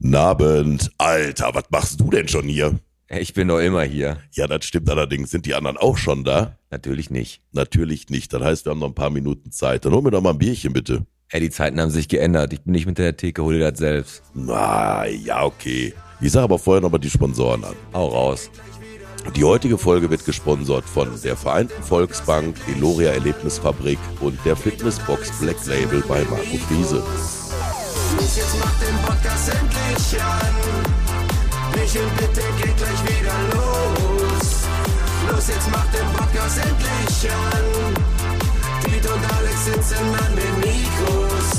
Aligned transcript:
Nabend. 0.00 0.90
Alter, 0.96 1.50
was 1.54 1.64
machst 1.70 2.00
du 2.00 2.10
denn 2.10 2.26
schon 2.26 2.44
hier? 2.44 2.78
Ich 3.10 3.34
bin 3.34 3.48
doch 3.48 3.58
immer 3.58 3.82
hier. 3.82 4.18
Ja, 4.32 4.46
das 4.46 4.64
stimmt 4.64 4.88
allerdings. 4.88 5.30
Sind 5.30 5.44
die 5.44 5.54
anderen 5.54 5.76
auch 5.76 5.98
schon 5.98 6.24
da? 6.24 6.56
Natürlich 6.70 7.10
nicht. 7.10 7.42
Natürlich 7.52 8.08
nicht. 8.08 8.32
Das 8.32 8.42
heißt, 8.42 8.66
wir 8.66 8.70
haben 8.70 8.78
noch 8.78 8.88
ein 8.88 8.94
paar 8.94 9.10
Minuten 9.10 9.52
Zeit. 9.52 9.84
Dann 9.84 9.92
hol 9.92 10.00
mir 10.02 10.10
doch 10.10 10.22
mal 10.22 10.30
ein 10.30 10.38
Bierchen, 10.38 10.72
bitte. 10.72 11.04
Ey, 11.28 11.40
die 11.40 11.50
Zeiten 11.50 11.78
haben 11.80 11.90
sich 11.90 12.08
geändert. 12.08 12.52
Ich 12.52 12.62
bin 12.62 12.72
nicht 12.72 12.86
mit 12.86 12.98
der 12.98 13.16
Theke, 13.16 13.42
hol 13.42 13.54
dir 13.54 13.70
das 13.70 13.78
selbst. 13.78 14.22
Na, 14.32 15.06
ja, 15.06 15.44
okay. 15.44 15.92
Ich 16.20 16.32
sage 16.32 16.44
aber 16.44 16.58
vorher 16.58 16.80
noch 16.80 16.90
mal 16.90 16.98
die 16.98 17.10
Sponsoren 17.10 17.62
an. 17.62 17.74
Hau 17.92 18.08
raus. 18.08 18.50
Die 19.36 19.44
heutige 19.44 19.76
Folge 19.76 20.08
wird 20.08 20.24
gesponsert 20.24 20.84
von 20.84 21.08
der 21.22 21.36
Vereinten 21.36 21.82
Volksbank, 21.82 22.56
Eloria 22.74 23.10
Erlebnisfabrik 23.10 23.98
und 24.20 24.38
der 24.46 24.56
Fitnessbox 24.56 25.30
Black 25.40 25.66
Label 25.66 26.02
bei 26.08 26.24
Marco 26.24 26.56
Friese. 26.68 27.02
Los, 28.30 28.36
jetzt 28.36 28.58
macht 28.60 28.80
den 28.80 28.96
Podcast 28.98 29.48
endlich 29.48 30.22
an. 30.22 30.54
Michel, 31.74 32.06
bitte 32.16 32.42
geht 32.62 32.76
gleich 32.76 33.02
wieder 33.02 33.34
los. 33.52 34.66
Los, 35.28 35.48
jetzt 35.48 35.68
macht 35.72 35.92
den 35.92 36.06
Podcast 36.12 36.58
endlich 36.58 37.32
an. 37.32 37.64
Piet 38.84 39.04
und 39.10 39.34
Alex 39.36 39.64
sitzen 39.64 40.14
an 40.14 40.36
den 40.36 40.60
Mikros. 40.60 41.50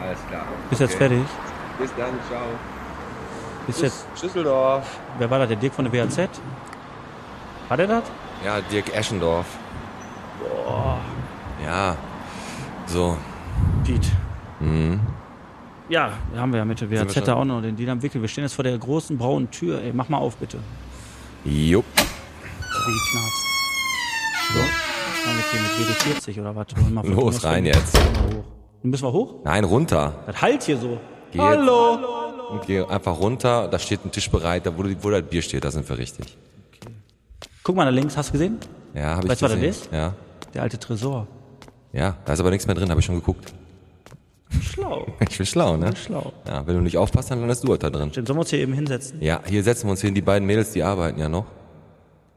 Alles 0.00 0.18
klar. 0.28 0.46
Bist 0.68 0.80
jetzt 0.80 0.94
fertig? 0.96 1.24
Bis 1.78 1.90
dann, 1.96 2.18
ciao. 2.28 2.77
Bist 3.68 3.82
jetzt, 3.82 4.06
Schüsseldorf. 4.18 4.98
wer 5.18 5.28
war 5.28 5.40
das? 5.40 5.48
Der 5.48 5.58
Dirk 5.58 5.74
von 5.74 5.84
der 5.84 5.92
WAZ? 5.92 6.30
War 7.68 7.76
der 7.76 7.86
das? 7.86 8.04
Ja, 8.42 8.62
Dirk 8.62 8.96
Eschendorf. 8.96 9.44
Boah. 10.40 10.98
Ja. 11.62 11.94
So. 12.86 13.18
Piet. 13.84 14.10
Mhm. 14.60 15.00
Ja, 15.90 16.12
haben 16.34 16.50
wir 16.50 16.60
ja 16.60 16.64
mit 16.64 16.80
der 16.80 16.90
WAZ 16.90 17.12
da 17.22 17.34
auch 17.34 17.44
noch 17.44 17.60
den 17.60 17.76
Deal 17.76 17.90
am 17.90 18.02
Wickel. 18.02 18.22
Wir 18.22 18.28
stehen 18.28 18.44
jetzt 18.44 18.54
vor 18.54 18.64
der 18.64 18.78
großen 18.78 19.18
braunen 19.18 19.50
Tür. 19.50 19.82
Ey, 19.82 19.92
mach 19.92 20.08
mal 20.08 20.16
auf, 20.16 20.36
bitte. 20.36 20.56
Jupp. 21.44 21.84
Wie 21.94 22.92
die 22.92 23.10
knarzt. 23.10 23.42
So. 24.54 24.60
Was 24.60 25.26
machen 25.26 25.36
wir 25.36 25.60
jetzt 25.60 25.76
hier 25.76 26.16
mit 26.16 26.24
WD40 26.26 26.40
oder 26.40 26.56
was? 26.56 27.04
Los, 27.04 27.44
rein 27.44 27.66
jetzt. 27.66 27.94
Mal 27.94 28.02
hoch. 28.34 28.44
Müssen 28.82 29.04
wir 29.04 29.12
hoch? 29.12 29.34
Nein, 29.44 29.64
runter. 29.64 30.22
Das 30.26 30.40
halt 30.40 30.62
hier 30.62 30.78
so. 30.78 30.98
Geh 31.32 31.38
Hallo. 31.38 32.27
Und 32.50 32.66
geh 32.66 32.82
einfach 32.82 33.18
runter. 33.18 33.68
Da 33.68 33.78
steht 33.78 34.04
ein 34.04 34.10
Tisch 34.10 34.30
bereit. 34.30 34.66
Da, 34.66 34.76
wo, 34.76 34.84
wo 35.02 35.10
das 35.10 35.22
Bier 35.22 35.42
steht, 35.42 35.64
da 35.64 35.70
sind 35.70 35.88
wir 35.88 35.98
richtig. 35.98 36.36
Guck 37.62 37.76
mal 37.76 37.84
da 37.84 37.90
links, 37.90 38.16
hast 38.16 38.28
du 38.28 38.32
gesehen? 38.32 38.56
Ja, 38.94 39.16
habe 39.16 39.26
ich 39.26 39.30
Weißt 39.30 39.42
du, 39.42 39.44
was 39.44 39.52
das 39.52 39.60
gesehen. 39.60 39.70
ist? 39.70 39.92
Ja. 39.92 40.14
Der 40.54 40.62
alte 40.62 40.78
Tresor. 40.78 41.26
Ja, 41.92 42.16
da 42.24 42.32
ist 42.32 42.40
aber 42.40 42.50
nichts 42.50 42.66
mehr 42.66 42.74
drin, 42.74 42.88
habe 42.90 43.00
ich 43.00 43.06
schon 43.06 43.16
geguckt. 43.16 43.52
Schlau. 44.62 45.06
Ich 45.28 45.36
bin 45.36 45.46
schlau, 45.46 45.76
ne? 45.76 45.94
Schlau. 45.94 46.32
Ja, 46.46 46.66
wenn 46.66 46.74
du 46.76 46.80
nicht 46.80 46.96
aufpasst, 46.96 47.30
dann 47.30 47.40
landest 47.40 47.64
du 47.64 47.70
halt 47.70 47.82
da 47.82 47.90
drin. 47.90 48.10
Stimmt, 48.10 48.26
sollen 48.28 48.38
wir 48.38 48.40
uns 48.40 48.50
hier 48.50 48.60
eben 48.60 48.72
hinsetzen? 48.72 49.20
Ja, 49.20 49.40
hier 49.46 49.62
setzen 49.62 49.86
wir 49.86 49.90
uns 49.90 50.00
hin. 50.00 50.14
Die 50.14 50.22
beiden 50.22 50.46
Mädels, 50.46 50.72
die 50.72 50.82
arbeiten 50.82 51.18
ja 51.20 51.28
noch. 51.28 51.44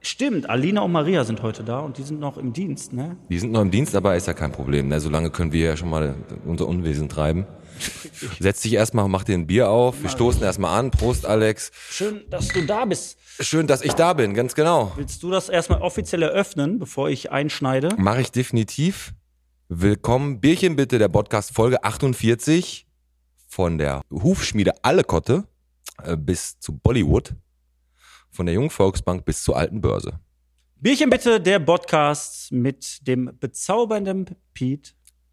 Stimmt, 0.01 0.49
Alina 0.49 0.81
und 0.81 0.91
Maria 0.91 1.23
sind 1.23 1.43
heute 1.43 1.63
da 1.63 1.79
und 1.79 1.97
die 1.97 2.01
sind 2.03 2.19
noch 2.19 2.37
im 2.37 2.53
Dienst, 2.53 2.91
ne? 2.91 3.17
Die 3.29 3.37
sind 3.37 3.51
noch 3.51 3.61
im 3.61 3.69
Dienst, 3.69 3.95
aber 3.95 4.15
ist 4.15 4.25
ja 4.27 4.33
kein 4.33 4.51
Problem. 4.51 4.87
Ne? 4.87 4.99
Solange 4.99 5.29
können 5.29 5.53
wir 5.53 5.67
ja 5.67 5.77
schon 5.77 5.89
mal 5.91 6.15
unser 6.45 6.67
Unwesen 6.67 7.07
treiben. 7.07 7.45
Setz 8.39 8.61
dich 8.61 8.73
erstmal, 8.73 9.07
mach 9.07 9.23
dir 9.23 9.35
ein 9.35 9.47
Bier 9.47 9.69
auf. 9.69 10.01
Wir 10.01 10.09
stoßen 10.09 10.41
erstmal 10.43 10.79
an. 10.79 10.91
Prost, 10.91 11.25
Alex. 11.25 11.71
Schön, 11.89 12.23
dass 12.29 12.47
du 12.49 12.65
da 12.65 12.85
bist. 12.85 13.17
Schön, 13.39 13.67
dass 13.67 13.81
ich 13.81 13.93
da 13.93 14.13
bin, 14.13 14.33
ganz 14.33 14.55
genau. 14.55 14.91
Willst 14.95 15.23
du 15.23 15.31
das 15.31 15.49
erstmal 15.49 15.81
offiziell 15.81 16.21
eröffnen, 16.21 16.79
bevor 16.79 17.09
ich 17.09 17.31
einschneide? 17.31 17.95
Mache 17.97 18.22
ich 18.22 18.31
definitiv. 18.31 19.13
Willkommen. 19.67 20.41
Bierchen 20.41 20.75
bitte, 20.75 21.00
der 21.00 21.07
Podcast 21.07 21.56
Folge 21.56 21.83
48 21.83 22.85
von 23.47 23.78
der 23.78 24.01
Hufschmiede 24.11 24.83
Allekotte 24.83 25.45
äh, 26.03 26.17
bis 26.17 26.59
zu 26.59 26.77
Bollywood. 26.77 27.33
Von 28.29 28.45
der 28.45 28.56
Jungen 28.56 28.69
Volksbank 28.69 29.25
bis 29.25 29.44
zur 29.44 29.57
alten 29.57 29.81
Börse. 29.81 30.19
Bierchen 30.75 31.09
bitte, 31.09 31.39
der 31.39 31.59
Podcast 31.59 32.51
mit 32.51 33.06
dem 33.07 33.31
bezaubernden 33.39 34.35
Pete 34.53 34.91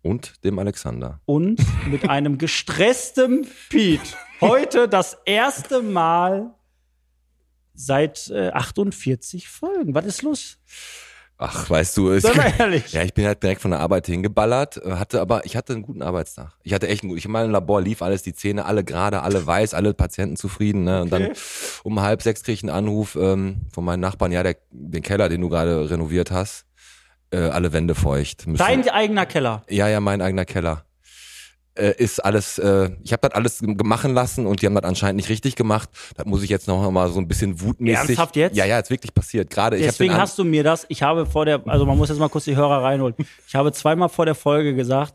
Und 0.09 0.43
dem 0.43 0.59
Alexander. 0.59 1.21
und 1.27 1.61
mit 1.91 2.09
einem 2.09 2.39
gestressten 2.39 3.47
Pete. 3.69 4.17
Heute 4.41 4.89
das 4.89 5.19
erste 5.27 5.83
Mal 5.83 6.55
seit 7.75 8.31
äh, 8.31 8.49
48 8.49 9.51
Folgen. 9.51 9.95
Was 9.95 10.07
ist 10.07 10.23
los? 10.23 10.57
Ach, 11.37 11.69
weißt 11.69 11.95
du, 11.99 12.11
es, 12.11 12.23
ja, 12.93 13.03
ich 13.03 13.13
bin 13.13 13.27
halt 13.27 13.43
direkt 13.43 13.61
von 13.61 13.71
der 13.71 13.81
Arbeit 13.81 14.07
hingeballert, 14.07 14.79
äh, 14.79 14.93
hatte 14.93 15.21
aber, 15.21 15.45
ich 15.45 15.57
hatte 15.57 15.75
einen 15.75 15.83
guten 15.83 16.01
Arbeitstag. 16.01 16.53
Ich 16.63 16.73
hatte 16.73 16.89
echt 16.89 17.03
einen 17.03 17.11
guten, 17.11 17.19
ich 17.19 17.27
in 17.27 17.31
meinem 17.31 17.51
Labor 17.51 17.83
lief 17.83 18.01
alles, 18.01 18.23
die 18.23 18.33
Zähne 18.33 18.65
alle 18.65 18.85
gerade, 18.85 19.21
alle 19.21 19.47
weiß, 19.47 19.75
alle 19.75 19.93
Patienten 19.93 20.37
zufrieden, 20.37 20.85
ne? 20.85 21.03
Und 21.03 21.13
dann 21.13 21.33
um 21.85 22.01
halb 22.01 22.23
sechs 22.23 22.43
krieg 22.43 22.55
ich 22.55 22.63
einen 22.63 22.71
Anruf 22.71 23.15
ähm, 23.15 23.67
von 23.75 23.85
meinen 23.85 24.01
Nachbarn, 24.01 24.33
ja, 24.33 24.43
der, 24.43 24.57
den 24.71 25.03
Keller, 25.03 25.29
den 25.29 25.43
du 25.43 25.51
gerade 25.51 25.91
renoviert 25.91 26.31
hast, 26.31 26.65
äh, 27.31 27.39
alle 27.39 27.73
Wände 27.73 27.95
feucht. 27.95 28.47
Müssen- 28.47 28.59
Dein 28.59 28.89
eigener 28.89 29.27
Keller. 29.27 29.63
ja, 29.69 29.89
ja, 29.89 30.01
mein 30.01 30.21
eigener 30.23 30.45
Keller. 30.45 30.85
Äh, 31.75 31.95
ist 31.97 32.19
alles, 32.25 32.59
äh, 32.59 32.91
ich 33.05 33.13
habe 33.13 33.29
das 33.29 33.33
alles 33.37 33.63
machen 33.63 34.13
lassen 34.13 34.47
und 34.47 34.61
die 34.61 34.67
haben 34.67 34.75
das 34.75 34.83
anscheinend 34.83 35.19
nicht 35.19 35.29
richtig 35.29 35.55
gemacht. 35.55 35.89
Das 36.17 36.27
muss 36.27 36.43
ich 36.43 36.51
jetzt 36.51 36.67
noch 36.67 36.91
mal 36.91 37.09
so 37.09 37.21
ein 37.21 37.29
bisschen 37.29 37.61
wutmäßig. 37.61 37.99
Ernsthaft 38.09 38.35
jetzt? 38.35 38.57
Ja, 38.57 38.65
ja, 38.65 38.81
ist 38.81 38.91
wirklich 38.91 39.15
passiert. 39.15 39.49
Gerade 39.49 39.77
ich 39.77 39.83
hab 39.85 39.91
Deswegen 39.91 40.15
an- 40.15 40.21
hast 40.21 40.37
du 40.39 40.45
mir 40.45 40.65
das, 40.65 40.87
ich 40.89 41.05
habe 41.05 41.25
vor 41.25 41.45
der, 41.45 41.63
also 41.69 41.87
man 41.87 41.97
muss 41.97 42.09
jetzt 42.09 42.19
mal 42.19 42.29
kurz 42.29 42.47
die 42.47 42.57
Hörer 42.57 42.83
reinholen. 42.83 43.15
Ich 43.47 43.55
habe 43.55 43.71
zweimal 43.71 44.09
vor 44.09 44.25
der 44.27 44.35
Folge 44.35 44.75
gesagt, 44.75 45.15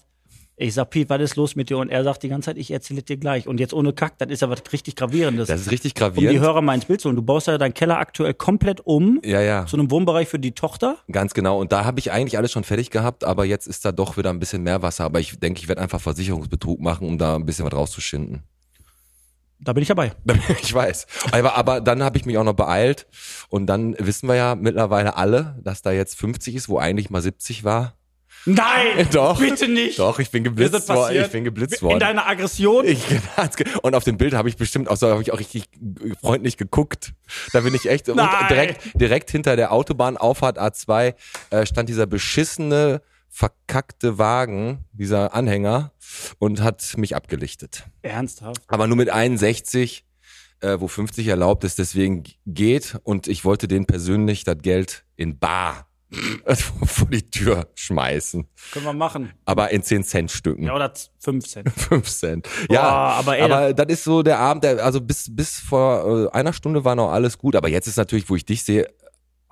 ich 0.63 0.73
sag, 0.73 0.89
Pete, 0.89 1.09
was 1.09 1.21
ist 1.21 1.35
los 1.35 1.55
mit 1.57 1.69
dir? 1.69 1.77
Und 1.77 1.89
er 1.89 2.03
sagt 2.05 2.23
die 2.23 2.29
ganze 2.29 2.45
Zeit, 2.45 2.57
ich 2.57 2.71
erzähle 2.71 3.01
dir 3.03 3.17
gleich. 3.17 3.47
Und 3.47 3.59
jetzt 3.59 3.73
ohne 3.73 3.91
Kack, 3.91 4.17
das 4.17 4.29
ist 4.29 4.41
ja 4.41 4.49
was 4.49 4.61
richtig 4.71 4.95
Gravierendes. 4.95 5.49
Das 5.49 5.59
ist 5.59 5.71
richtig 5.71 5.93
um 5.95 5.99
gravierend. 5.99 6.31
die 6.33 6.39
Hörer 6.39 6.61
mal 6.61 6.73
ins 6.73 6.85
Bild 6.85 7.01
zu 7.01 7.09
holen. 7.09 7.17
Du 7.17 7.21
baust 7.21 7.47
ja 7.47 7.57
deinen 7.57 7.73
Keller 7.73 7.97
aktuell 7.99 8.33
komplett 8.33 8.79
um 8.85 9.19
Ja, 9.25 9.41
ja, 9.41 9.65
zu 9.65 9.75
einem 9.75 9.91
Wohnbereich 9.91 10.29
für 10.29 10.39
die 10.39 10.53
Tochter. 10.53 10.97
ganz 11.11 11.33
genau. 11.33 11.59
Und 11.59 11.73
da 11.73 11.83
habe 11.83 11.99
ich 11.99 12.11
eigentlich 12.11 12.37
alles 12.37 12.51
schon 12.51 12.63
fertig 12.63 12.91
gehabt, 12.91 13.25
aber 13.25 13.43
jetzt 13.43 13.67
ist 13.67 13.83
da 13.83 13.91
doch 13.91 14.15
wieder 14.15 14.29
ein 14.29 14.39
bisschen 14.39 14.63
mehr 14.63 14.81
Wasser. 14.81 15.03
Aber 15.03 15.19
ich 15.19 15.37
denke, 15.37 15.59
ich 15.59 15.67
werde 15.67 15.81
einfach 15.81 15.99
Versicherungsbetrug 15.99 16.79
machen, 16.79 17.07
um 17.07 17.17
da 17.17 17.35
ein 17.35 17.45
bisschen 17.45 17.65
was 17.65 17.73
rauszuschinden. 17.73 18.43
Da 19.59 19.73
bin 19.73 19.81
ich 19.81 19.89
dabei. 19.89 20.13
ich 20.61 20.73
weiß. 20.73 21.07
Aber, 21.31 21.57
aber 21.57 21.81
dann 21.81 22.03
habe 22.03 22.17
ich 22.17 22.25
mich 22.25 22.37
auch 22.37 22.43
noch 22.43 22.53
beeilt. 22.53 23.07
Und 23.49 23.67
dann 23.67 23.95
wissen 23.99 24.27
wir 24.29 24.35
ja 24.35 24.55
mittlerweile 24.55 25.17
alle, 25.17 25.59
dass 25.61 25.81
da 25.81 25.91
jetzt 25.91 26.17
50 26.17 26.55
ist, 26.55 26.69
wo 26.69 26.77
eigentlich 26.77 27.09
mal 27.09 27.21
70 27.21 27.63
war. 27.65 27.95
Nein! 28.45 29.07
Doch. 29.11 29.39
Bitte 29.39 29.67
nicht! 29.67 29.99
Doch, 29.99 30.19
ich 30.19 30.29
bin 30.29 30.43
geblitzt 30.43 30.89
worden. 30.89 31.21
Ich 31.21 31.31
bin 31.31 31.43
geblitzt 31.43 31.81
In 31.81 31.87
worden. 31.87 31.99
deiner 31.99 32.27
Aggression? 32.27 32.85
Ich, 32.85 33.03
und 33.81 33.95
auf 33.95 34.03
dem 34.03 34.17
Bild 34.17 34.33
habe 34.33 34.49
ich 34.49 34.57
bestimmt 34.57 34.89
auch 34.89 34.97
so, 34.97 35.07
habe 35.09 35.21
ich 35.21 35.31
auch 35.31 35.39
richtig 35.39 35.69
freundlich 36.21 36.57
geguckt. 36.57 37.13
Da 37.53 37.61
bin 37.61 37.73
ich 37.73 37.89
echt 37.89 38.09
und 38.09 38.17
Nein. 38.17 38.29
direkt, 38.49 38.99
direkt 38.99 39.31
hinter 39.31 39.55
der 39.55 39.71
Autobahnauffahrt 39.71 40.59
A2 40.59 41.15
äh, 41.51 41.65
stand 41.65 41.89
dieser 41.89 42.05
beschissene, 42.05 43.01
verkackte 43.29 44.17
Wagen, 44.17 44.85
dieser 44.91 45.33
Anhänger 45.33 45.91
und 46.37 46.61
hat 46.61 46.97
mich 46.97 47.15
abgelichtet. 47.15 47.85
Ernsthaft? 48.01 48.61
Aber 48.67 48.87
nur 48.87 48.97
mit 48.97 49.09
61, 49.09 50.05
äh, 50.59 50.79
wo 50.79 50.87
50 50.87 51.27
erlaubt 51.27 51.63
ist, 51.63 51.79
deswegen 51.79 52.23
geht 52.45 52.97
und 53.03 53.27
ich 53.27 53.45
wollte 53.45 53.67
den 53.67 53.85
persönlich 53.85 54.43
das 54.43 54.57
Geld 54.61 55.05
in 55.15 55.39
bar 55.39 55.87
vor 56.85 57.07
die 57.07 57.23
Tür 57.23 57.67
schmeißen. 57.75 58.47
Können 58.71 58.85
wir 58.85 58.93
machen. 58.93 59.31
Aber 59.45 59.71
in 59.71 59.83
10 59.83 60.03
Cent 60.03 60.31
Stücken. 60.31 60.63
Ja, 60.63 60.75
oder 60.75 60.93
15. 61.19 61.65
5 61.65 62.09
Cent. 62.09 62.49
Ja, 62.69 62.83
aber 62.83 63.37
ey, 63.37 63.43
aber 63.43 63.73
das 63.73 63.87
ist 63.87 64.03
so 64.03 64.23
der 64.23 64.39
Abend, 64.39 64.63
der, 64.63 64.83
also 64.83 65.01
bis, 65.01 65.33
bis 65.35 65.59
vor 65.59 66.27
äh, 66.27 66.37
einer 66.37 66.53
Stunde 66.53 66.85
war 66.85 66.95
noch 66.95 67.11
alles 67.11 67.37
gut, 67.37 67.55
aber 67.55 67.69
jetzt 67.69 67.87
ist 67.87 67.97
natürlich, 67.97 68.29
wo 68.29 68.35
ich 68.35 68.45
dich 68.45 68.63
sehe, 68.63 68.87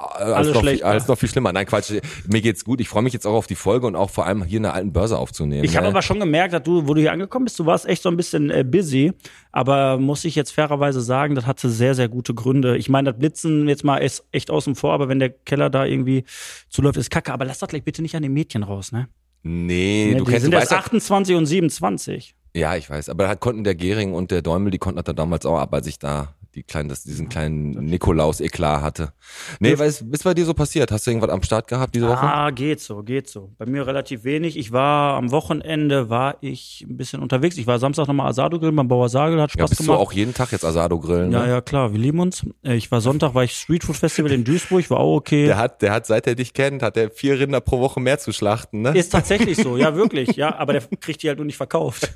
alles, 0.04 0.34
Alles 0.36 0.54
noch, 0.54 0.62
schlecht, 0.62 0.78
viel, 0.80 0.86
alles 0.86 1.04
ja. 1.04 1.12
noch 1.12 1.18
viel 1.18 1.30
schlimmer. 1.30 1.54
Nein, 1.54 1.66
Quatsch, 1.66 1.92
mir 2.28 2.42
geht's 2.42 2.64
gut. 2.66 2.82
Ich 2.82 2.90
freue 2.90 3.04
mich 3.04 3.14
jetzt 3.14 3.26
auch 3.28 3.34
auf 3.34 3.48
die 3.48 3.56
Folge 3.56 3.88
und 3.88 3.96
auch 3.96 4.10
vor 4.10 4.26
allem 4.26 4.44
hier 4.44 4.58
in 4.58 4.64
der 4.64 4.74
alten 4.74 4.92
Börse 4.94 5.18
aufzunehmen. 5.18 5.64
Ich 5.64 5.76
habe 5.76 5.86
ne? 5.86 5.92
aber 5.92 6.02
schon 6.02 6.20
gemerkt, 6.20 6.54
dass 6.54 6.64
du, 6.64 6.88
wo 6.88 6.94
du 6.94 7.02
hier 7.02 7.12
angekommen 7.12 7.46
bist, 7.46 7.58
du 7.60 7.66
warst 7.66 7.86
echt 7.88 8.02
so 8.04 8.10
ein 8.10 8.18
bisschen 8.18 8.50
äh, 8.50 8.64
busy. 8.64 9.14
Aber 9.52 9.98
muss 9.98 10.24
ich 10.26 10.36
jetzt 10.36 10.52
fairerweise 10.52 11.02
sagen, 11.02 11.36
das 11.36 11.46
hatte 11.46 11.70
sehr, 11.70 11.96
sehr 11.96 12.08
gute 12.10 12.34
Gründe. 12.34 12.78
Ich 12.78 12.90
meine, 12.90 13.12
das 13.12 13.20
Blitzen 13.20 13.68
jetzt 13.68 13.84
mal 13.84 13.98
ist 13.98 14.24
echt 14.32 14.50
außen 14.52 14.76
vor, 14.76 14.94
aber 14.94 15.10
wenn 15.10 15.20
der 15.20 15.30
Keller 15.30 15.70
da 15.70 15.86
irgendwie 15.86 16.24
zuläuft, 16.70 16.98
ist 16.98 17.10
kacke. 17.12 17.34
Aber 17.34 17.46
lass 17.46 17.60
das 17.60 17.70
gleich 17.70 17.84
bitte 17.84 18.02
nicht 18.02 18.16
an 18.16 18.24
den 18.24 18.34
Mädchen 18.34 18.64
raus, 18.64 18.92
ne? 18.92 19.08
Nee, 19.44 20.12
Ne, 20.12 20.18
du 20.20 20.26
die 20.26 20.32
kennst, 20.32 20.44
sind 20.44 20.52
du 20.52 20.58
erst 20.58 20.72
weißt, 20.72 20.80
ja- 20.82 20.86
28 20.86 21.36
und 21.36 21.46
27. 21.48 22.36
ja, 22.54 22.76
ich 22.76 22.90
weiß, 22.90 23.10
aber 23.10 23.24
da 23.26 23.36
konnten 23.36 23.64
der 23.64 23.74
Gehring 23.76 24.14
und 24.14 24.30
der 24.32 24.42
Däumel, 24.44 24.72
die 24.72 24.78
konnten 24.78 24.98
das 24.98 25.06
da 25.06 25.14
damals 25.14 25.46
auch 25.48 25.58
ab, 25.58 25.74
als 25.74 25.88
ich 25.88 25.98
da 25.98 26.36
die 26.56 26.64
kleinen, 26.64 26.90
das, 26.90 27.04
diesen 27.04 27.30
kleinen 27.30 27.72
Nikolaus-Eklat 27.86 28.82
hatte. 28.82 29.14
Nee, 29.60 29.80
was 29.80 30.02
ist 30.02 30.24
bei 30.24 30.34
dir 30.34 30.46
so 30.46 30.54
passiert? 30.54 30.92
Hast 30.92 31.08
du 31.08 31.12
irgendwas 31.12 31.30
am 31.30 31.42
Start 31.44 31.68
gehabt 31.68 31.96
diese 31.96 32.08
Woche? 32.08 32.20
Ah, 32.22 32.50
geht 32.52 32.82
so, 32.82 33.04
geht 33.04 33.30
so. 33.30 33.52
Bei 33.58 33.66
mir 33.66 33.88
relativ 33.88 34.24
wenig. 34.24 34.58
Ich 34.58 34.72
war 34.72 35.16
am 35.16 35.32
Wochenende 35.32 36.10
war 36.10 36.36
ich 36.42 36.86
ein 36.90 36.98
bisschen 36.98 37.22
unterwegs. 37.22 37.58
Ich 37.58 37.68
war 37.68 37.80
Samstag 37.80 38.08
nochmal 38.08 38.28
Asado 38.28 38.60
grillen 38.60 38.76
beim 38.76 38.88
Bauer 38.88 39.08
Sagel, 39.10 39.42
hat 39.42 39.52
ja, 39.52 39.60
Spaß 39.62 39.70
bist 39.70 39.82
du 39.82 39.86
gemacht. 39.86 40.00
auch 40.00 40.12
jeden 40.12 40.34
Tag 40.34 40.52
jetzt 40.52 40.66
Asado 40.66 41.00
grillen? 41.00 41.32
ja, 41.32 41.44
Ne? 41.44 41.50
ja, 41.50 41.62
klar, 41.62 41.94
wir 41.94 42.00
lieben 42.00 42.20
uns. 42.20 42.46
Äh, 42.64 42.76
Ich 42.76 42.92
war 42.92 43.00
Sonntag, 43.02 43.34
war 43.34 43.44
ich 43.44 43.54
Streetfood 43.54 43.96
Festival 43.96 44.32
in 44.32 44.44
Duisburg, 44.44 44.90
war 44.90 45.00
auch 45.00 45.16
okay. 45.16 45.46
Der 45.46 45.58
hat, 45.58 45.82
der 45.82 45.94
hat, 45.94 46.06
seit 46.06 46.28
er 46.28 46.36
dich 46.36 46.54
kennt, 46.54 46.84
hat 46.84 46.98
er 46.98 47.10
vier 47.12 47.40
Rinder 47.40 47.62
pro 47.62 47.80
Woche 47.80 48.00
mehr 48.00 48.20
zu 48.20 48.32
schlachten, 48.34 48.82
ne? 48.82 48.92
ist 48.98 49.10
tatsächlich 49.12 49.58
so, 49.58 49.78
ja, 49.78 49.96
wirklich, 50.02 50.36
ja, 50.36 50.56
aber 50.58 50.74
der 50.74 50.82
kriegt 51.00 51.24
die 51.24 51.28
halt 51.30 51.38
nur 51.38 51.46
nicht 51.46 51.58
verkauft. 51.58 52.14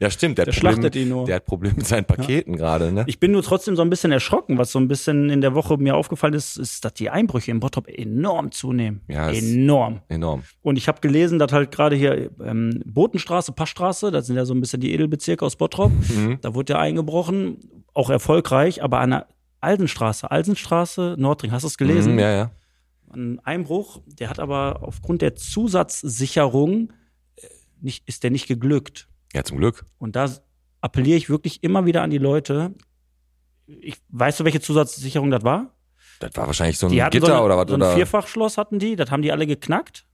Ja, 0.00 0.10
stimmt. 0.10 0.38
Der, 0.38 0.44
Der 0.46 0.54
hat 0.54 0.60
Problem, 0.60 0.74
schlachtet 0.74 0.96
ihn 0.96 1.08
nur. 1.08 1.24
Der 1.26 1.36
hat 1.36 1.46
Probleme 1.46 1.74
mit 1.76 1.86
seinen 1.86 2.04
Paketen 2.04 2.56
gerade, 2.56 2.92
ne? 2.92 3.04
Ich 3.06 3.18
bin 3.20 3.32
nur 3.32 3.42
trotzdem 3.42 3.76
so 3.76 3.82
ein 3.82 3.90
bisschen 3.90 4.12
erschrocken, 4.12 4.58
was 4.58 4.72
so 4.72 4.78
ein 4.78 4.88
bisschen 4.88 5.30
in 5.30 5.40
der 5.40 5.54
Woche 5.54 5.76
mir 5.78 5.96
aufgefallen 5.96 6.34
ist, 6.34 6.56
ist, 6.56 6.84
dass 6.84 6.94
die 6.94 7.10
Einbrüche 7.10 7.50
im 7.50 7.60
Bottrop 7.60 7.88
enorm 7.88 8.52
zunehmen. 8.52 9.00
Ja, 9.08 9.30
enorm. 9.30 10.00
Enorm. 10.08 10.42
Und 10.62 10.76
ich 10.76 10.88
habe 10.88 11.00
gelesen, 11.00 11.38
dass 11.38 11.52
halt 11.52 11.70
gerade 11.70 11.96
hier 11.96 12.30
ähm, 12.44 12.82
Botenstraße, 12.86 13.52
Passstraße, 13.52 14.10
das 14.10 14.26
sind 14.26 14.36
ja 14.36 14.44
so 14.44 14.54
ein 14.54 14.60
bisschen 14.60 14.80
die 14.80 14.92
Edelbezirke 14.92 15.44
aus 15.44 15.56
Bottrop, 15.56 15.92
Mhm. 15.92 16.38
da 16.40 16.54
wurde 16.54 16.72
ja 16.74 16.78
eingebrochen, 16.80 17.58
auch 17.94 18.10
erfolgreich, 18.10 18.82
aber 18.82 19.00
an 19.00 19.10
der 19.10 19.26
Alsenstraße, 19.60 20.30
Alsenstraße, 20.30 21.16
Nordring, 21.18 21.52
hast 21.52 21.62
du 21.64 21.66
es 21.68 21.76
gelesen? 21.76 22.14
Mhm, 22.14 22.18
ja, 22.18 22.32
ja. 22.32 22.50
Ein 23.12 23.40
Einbruch, 23.40 24.00
der 24.06 24.30
hat 24.30 24.38
aber 24.38 24.82
aufgrund 24.82 25.20
der 25.20 25.34
Zusatzsicherung 25.34 26.92
äh, 27.36 27.46
nicht, 27.80 28.04
ist 28.06 28.22
der 28.22 28.30
nicht 28.30 28.46
geglückt. 28.46 29.08
Ja, 29.34 29.44
zum 29.44 29.58
Glück. 29.58 29.84
Und 29.98 30.16
da 30.16 30.28
appelliere 30.80 31.16
ich 31.16 31.28
wirklich 31.30 31.62
immer 31.62 31.86
wieder 31.86 32.02
an 32.02 32.10
die 32.10 32.18
Leute. 32.18 32.74
Ich, 33.66 33.96
weißt 34.08 34.40
du, 34.40 34.44
welche 34.44 34.60
Zusatzsicherung 34.60 35.30
das 35.30 35.44
war? 35.44 35.74
Das 36.18 36.36
war 36.36 36.46
wahrscheinlich 36.46 36.78
so 36.78 36.86
ein 36.86 36.92
Die 36.92 36.98
Gitter 37.10 37.26
so, 37.26 37.32
eine, 37.32 37.42
oder 37.42 37.56
was? 37.56 37.68
so 37.68 37.74
ein 37.74 37.82
oder? 37.82 37.94
Vierfachschloss 37.94 38.58
hatten 38.58 38.78
die, 38.78 38.96
das 38.96 39.10
haben 39.10 39.22
die 39.22 39.32
alle 39.32 39.46
geknackt. 39.46 40.06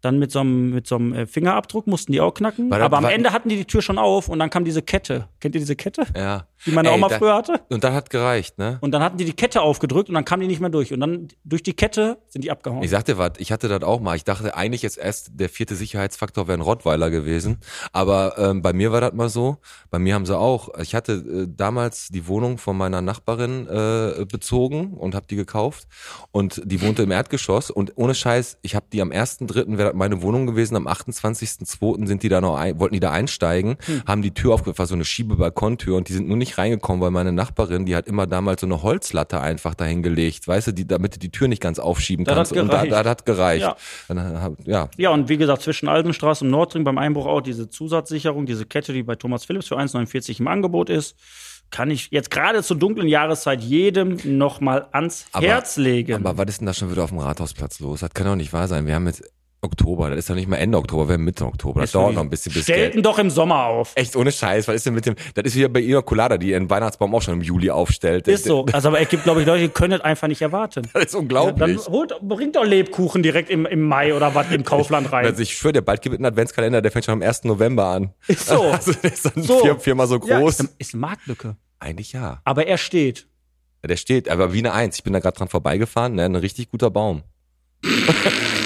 Dann 0.00 0.18
mit 0.18 0.30
so 0.32 0.40
einem, 0.40 0.70
mit 0.70 0.86
so 0.86 0.96
einem 0.96 1.14
äh, 1.14 1.26
Fingerabdruck 1.26 1.86
mussten 1.86 2.12
die 2.12 2.20
auch 2.20 2.34
knacken. 2.34 2.68
Das- 2.68 2.80
Aber 2.80 2.98
am 2.98 3.04
Ende 3.06 3.32
hatten 3.32 3.48
die 3.48 3.56
die 3.56 3.64
Tür 3.64 3.80
schon 3.80 3.96
auf 3.98 4.28
und 4.28 4.38
dann 4.38 4.50
kam 4.50 4.64
diese 4.64 4.82
Kette. 4.82 5.28
Kennt 5.40 5.54
ihr 5.54 5.60
diese 5.60 5.76
Kette? 5.76 6.04
Ja. 6.14 6.46
Die 6.66 6.70
meine 6.72 6.88
Ey, 6.88 6.94
Oma 6.94 7.08
da- 7.08 7.18
früher 7.18 7.34
hatte? 7.34 7.60
Und 7.68 7.84
das 7.84 7.92
hat 7.94 8.10
gereicht, 8.10 8.58
ne? 8.58 8.78
Und 8.80 8.92
dann 8.92 9.02
hatten 9.02 9.18
die 9.18 9.24
die 9.24 9.32
Kette 9.32 9.60
aufgedrückt 9.62 10.08
und 10.08 10.14
dann 10.14 10.24
kam 10.24 10.40
die 10.40 10.46
nicht 10.46 10.60
mehr 10.60 10.70
durch. 10.70 10.92
Und 10.92 11.00
dann 11.00 11.28
durch 11.44 11.62
die 11.62 11.74
Kette 11.74 12.18
sind 12.28 12.42
die 12.44 12.50
abgehauen. 12.50 12.82
Ich 12.82 12.90
sagte 12.90 13.18
was, 13.18 13.32
ich 13.38 13.52
hatte 13.52 13.68
das 13.68 13.82
auch 13.82 14.00
mal. 14.00 14.16
Ich 14.16 14.24
dachte 14.24 14.56
eigentlich 14.56 14.82
jetzt 14.82 14.98
erst, 14.98 15.30
der 15.34 15.48
vierte 15.48 15.74
Sicherheitsfaktor 15.76 16.48
wäre 16.48 16.58
ein 16.58 16.62
Rottweiler 16.62 17.10
gewesen. 17.10 17.58
Aber 17.92 18.34
ähm, 18.38 18.62
bei 18.62 18.72
mir 18.72 18.92
war 18.92 19.00
das 19.00 19.12
mal 19.12 19.28
so. 19.28 19.58
Bei 19.90 19.98
mir 19.98 20.14
haben 20.14 20.26
sie 20.26 20.36
auch. 20.36 20.68
Ich 20.80 20.94
hatte 20.94 21.12
äh, 21.12 21.46
damals 21.48 22.08
die 22.08 22.26
Wohnung 22.28 22.58
von 22.58 22.76
meiner 22.76 23.00
Nachbarin 23.02 23.66
äh, 23.68 24.24
bezogen 24.24 24.94
und 24.94 25.14
habe 25.14 25.26
die 25.26 25.36
gekauft. 25.36 25.86
Und 26.32 26.62
die 26.64 26.80
wohnte 26.82 27.02
im 27.02 27.10
Erdgeschoss. 27.10 27.70
Und 27.70 27.92
ohne 27.96 28.14
Scheiß, 28.14 28.58
ich 28.62 28.74
habe 28.74 28.86
die 28.92 29.02
am 29.02 29.10
1.3. 29.10 29.76
wäre 29.76 29.90
das 29.90 29.94
meine 29.94 30.22
Wohnung 30.22 30.46
gewesen. 30.46 30.76
Am 30.76 30.86
28.2. 30.88 32.06
sind 32.06 32.22
die 32.22 32.28
da 32.28 32.40
noch 32.40 32.56
ein, 32.56 32.78
wollten 32.78 32.94
die 32.94 33.00
da 33.00 33.10
einsteigen, 33.10 33.76
haben 34.06 34.22
die 34.22 34.32
Tür 34.32 34.54
aufgemacht, 34.54 34.78
war 34.78 34.86
so 34.86 34.94
eine 34.94 35.04
Schiebebalkontür 35.04 35.96
und 35.96 36.08
die 36.08 36.12
sind 36.12 36.28
nur 36.28 36.36
nicht 36.36 36.53
reingekommen, 36.58 37.00
weil 37.00 37.10
meine 37.10 37.32
Nachbarin, 37.32 37.84
die 37.86 37.94
hat 37.96 38.06
immer 38.06 38.26
damals 38.26 38.60
so 38.60 38.66
eine 38.66 38.82
Holzlatte 38.82 39.40
einfach 39.40 39.74
dahin 39.74 40.02
gelegt, 40.02 40.46
weißt 40.46 40.68
du, 40.68 40.72
die, 40.72 40.86
damit 40.86 41.14
du 41.16 41.18
die 41.18 41.30
Tür 41.30 41.48
nicht 41.48 41.60
ganz 41.62 41.78
aufschieben 41.78 42.24
Das 42.24 42.34
kannst. 42.34 42.52
hat 42.52 42.58
und 42.62 42.72
da, 42.72 42.84
da 43.02 43.08
hat 43.08 43.26
gereicht. 43.26 43.62
Ja. 43.62 43.76
Dann, 44.08 44.40
hab- 44.42 44.66
ja, 44.66 44.88
Ja, 44.96 45.10
und 45.10 45.28
wie 45.28 45.36
gesagt, 45.36 45.62
zwischen 45.62 45.88
Alsenstraße 45.88 46.44
und 46.44 46.50
Nordring 46.50 46.84
beim 46.84 46.98
Einbruch 46.98 47.26
auch 47.26 47.40
diese 47.40 47.68
Zusatzsicherung, 47.68 48.46
diese 48.46 48.66
Kette, 48.66 48.92
die 48.92 49.02
bei 49.02 49.14
Thomas 49.16 49.44
Philips 49.44 49.68
für 49.68 49.78
1,49 49.78 50.40
im 50.40 50.48
Angebot 50.48 50.90
ist, 50.90 51.16
kann 51.70 51.90
ich 51.90 52.08
jetzt 52.10 52.30
gerade 52.30 52.62
zur 52.62 52.76
dunklen 52.78 53.08
Jahreszeit 53.08 53.60
jedem 53.62 54.18
noch 54.24 54.60
mal 54.60 54.86
ans 54.92 55.26
Aber- 55.32 55.46
Herz 55.46 55.76
legen. 55.76 56.14
aber 56.24 56.36
was 56.38 56.46
ist 56.48 56.60
denn 56.60 56.66
da 56.66 56.74
schon 56.74 56.90
wieder 56.90 57.04
auf 57.04 57.10
dem 57.10 57.18
Rathausplatz 57.18 57.80
los? 57.80 58.00
Das 58.00 58.10
kann 58.14 58.26
doch 58.26 58.36
nicht 58.36 58.52
wahr 58.52 58.68
sein. 58.68 58.86
Wir 58.86 58.94
haben 58.94 59.06
jetzt 59.06 59.24
Oktober, 59.64 60.10
das 60.10 60.20
ist 60.20 60.30
doch 60.30 60.34
nicht 60.36 60.48
mal 60.48 60.56
Ende 60.56 60.78
Oktober, 60.78 61.08
wir 61.08 61.14
haben 61.14 61.24
Mitte 61.24 61.44
Oktober. 61.44 61.80
Das 61.80 61.92
dauert 61.92 62.14
noch 62.14 62.20
ein 62.22 62.30
bisschen 62.30 62.52
bis 62.52 62.62
Stellten 62.64 63.02
doch 63.02 63.18
im 63.18 63.30
Sommer 63.30 63.64
auf. 63.66 63.92
Echt 63.96 64.14
ohne 64.14 64.30
Scheiß, 64.30 64.68
was 64.68 64.76
ist 64.76 64.86
denn 64.86 64.94
mit 64.94 65.06
dem, 65.06 65.16
das 65.34 65.44
ist 65.46 65.56
wie 65.56 65.66
bei 65.68 65.80
Ina 65.80 66.02
Colada, 66.02 66.38
die 66.38 66.50
ihren 66.50 66.70
Weihnachtsbaum 66.70 67.14
auch 67.14 67.22
schon 67.22 67.34
im 67.34 67.42
Juli 67.42 67.70
aufstellt. 67.70 68.28
Ist 68.28 68.44
so. 68.44 68.66
Also, 68.72 68.88
aber 68.88 69.00
es 69.00 69.08
gibt, 69.08 69.24
glaube 69.24 69.40
ich, 69.40 69.46
Leute, 69.46 69.62
die 69.62 69.68
können 69.70 69.90
das 69.92 70.02
einfach 70.02 70.28
nicht 70.28 70.42
erwarten. 70.42 70.82
Das 70.94 71.04
ist 71.06 71.12
Ja, 71.14 71.18
unglaublich. 71.18 71.80
dann 71.82 71.92
holt, 71.92 72.12
bringt 72.22 72.54
doch 72.56 72.64
Lebkuchen 72.64 73.22
direkt 73.22 73.50
im, 73.50 73.66
im 73.66 73.82
Mai 73.88 74.14
oder 74.14 74.34
was 74.34 74.50
im 74.52 74.62
Kaufland 74.64 75.10
rein. 75.12 75.24
Also 75.26 75.42
ich 75.42 75.56
schwöre, 75.56 75.72
der 75.72 75.80
bald 75.80 76.02
gibt 76.02 76.14
einen 76.14 76.24
Adventskalender, 76.26 76.82
der 76.82 76.92
fängt 76.92 77.04
schon 77.06 77.14
am 77.14 77.22
1. 77.22 77.44
November 77.44 77.86
an. 77.86 78.12
Ist 78.28 78.46
so. 78.48 78.62
Also 78.72 78.92
der 78.92 79.12
ist 79.12 79.24
dann 79.26 79.42
So. 79.42 79.58
vier, 79.60 79.78
viermal 79.80 80.06
so 80.06 80.20
Ja, 80.26 80.38
groß. 80.40 80.60
ist, 80.60 80.74
ist 80.78 80.94
eine 80.94 81.00
Marktlücke. 81.00 81.56
Eigentlich 81.80 82.12
ja. 82.12 82.40
Aber 82.44 82.66
er 82.66 82.78
steht. 82.78 83.26
Der 83.86 83.96
steht, 83.96 84.28
aber 84.30 84.52
wie 84.54 84.58
eine 84.60 84.72
Eins. 84.72 84.96
Ich 84.96 85.04
bin 85.04 85.12
da 85.12 85.18
gerade 85.20 85.36
dran 85.36 85.48
vorbeigefahren, 85.48 86.14
ne? 86.14 86.24
Ein 86.24 86.36
richtig 86.36 86.70
guter 86.70 86.90
Baum. 86.90 87.22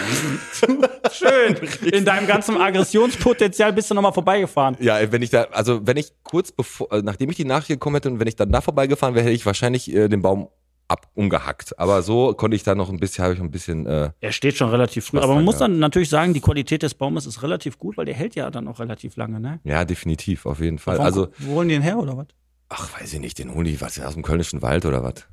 Schön. 1.12 1.56
In 1.92 2.04
deinem 2.04 2.26
ganzen 2.26 2.56
Aggressionspotenzial 2.56 3.72
bist 3.72 3.90
du 3.90 3.94
nochmal 3.94 4.12
vorbeigefahren. 4.12 4.76
Ja, 4.80 4.96
wenn 5.12 5.22
ich 5.22 5.30
da, 5.30 5.44
also 5.52 5.86
wenn 5.86 5.96
ich 5.96 6.12
kurz 6.22 6.52
bevor, 6.52 6.92
äh, 6.92 7.02
nachdem 7.02 7.30
ich 7.30 7.36
die 7.36 7.44
Nachricht 7.44 7.68
gekommen 7.68 7.96
hätte 7.96 8.10
und 8.10 8.20
wenn 8.20 8.28
ich 8.28 8.36
dann 8.36 8.50
da 8.50 8.60
vorbeigefahren 8.60 9.14
wäre, 9.14 9.24
hätte 9.24 9.34
ich 9.34 9.46
wahrscheinlich 9.46 9.92
äh, 9.94 10.08
den 10.08 10.22
Baum 10.22 10.48
ab 10.88 11.06
umgehackt. 11.14 11.78
Aber 11.78 12.02
so 12.02 12.32
konnte 12.34 12.56
ich 12.56 12.62
da 12.62 12.74
noch 12.74 12.88
ein 12.88 12.98
bisschen, 12.98 13.22
habe 13.24 13.34
ich 13.34 13.40
ein 13.40 13.50
bisschen, 13.50 13.84
äh, 13.86 14.10
Er 14.20 14.32
steht 14.32 14.56
schon 14.56 14.70
relativ 14.70 15.06
früh. 15.06 15.18
Aber 15.18 15.34
man 15.34 15.44
muss 15.44 15.58
dann 15.58 15.78
natürlich 15.78 16.08
sagen, 16.08 16.32
die 16.32 16.40
Qualität 16.40 16.82
des 16.82 16.94
Baumes 16.94 17.26
ist 17.26 17.42
relativ 17.42 17.78
gut, 17.78 17.96
weil 17.98 18.06
der 18.06 18.14
hält 18.14 18.34
ja 18.34 18.50
dann 18.50 18.66
auch 18.68 18.80
relativ 18.80 19.16
lange, 19.16 19.38
ne? 19.38 19.60
ja, 19.64 19.84
definitiv, 19.84 20.46
auf 20.46 20.60
jeden 20.60 20.78
Fall. 20.78 20.94
Warum- 20.98 21.06
Also, 21.06 21.28
Wo 21.38 21.56
holen 21.56 21.68
die 21.68 21.74
den 21.74 21.82
her 21.82 21.98
oder 21.98 22.16
was? 22.16 22.26
ach, 22.70 23.00
weiß 23.00 23.12
ich 23.14 23.20
nicht, 23.20 23.38
den 23.38 23.54
holen 23.54 23.64
die, 23.66 23.80
was, 23.80 23.98
aus 24.00 24.14
dem 24.14 24.22
Kölnischen 24.22 24.62
Wald 24.62 24.84
oder 24.86 25.02
was? 25.02 25.26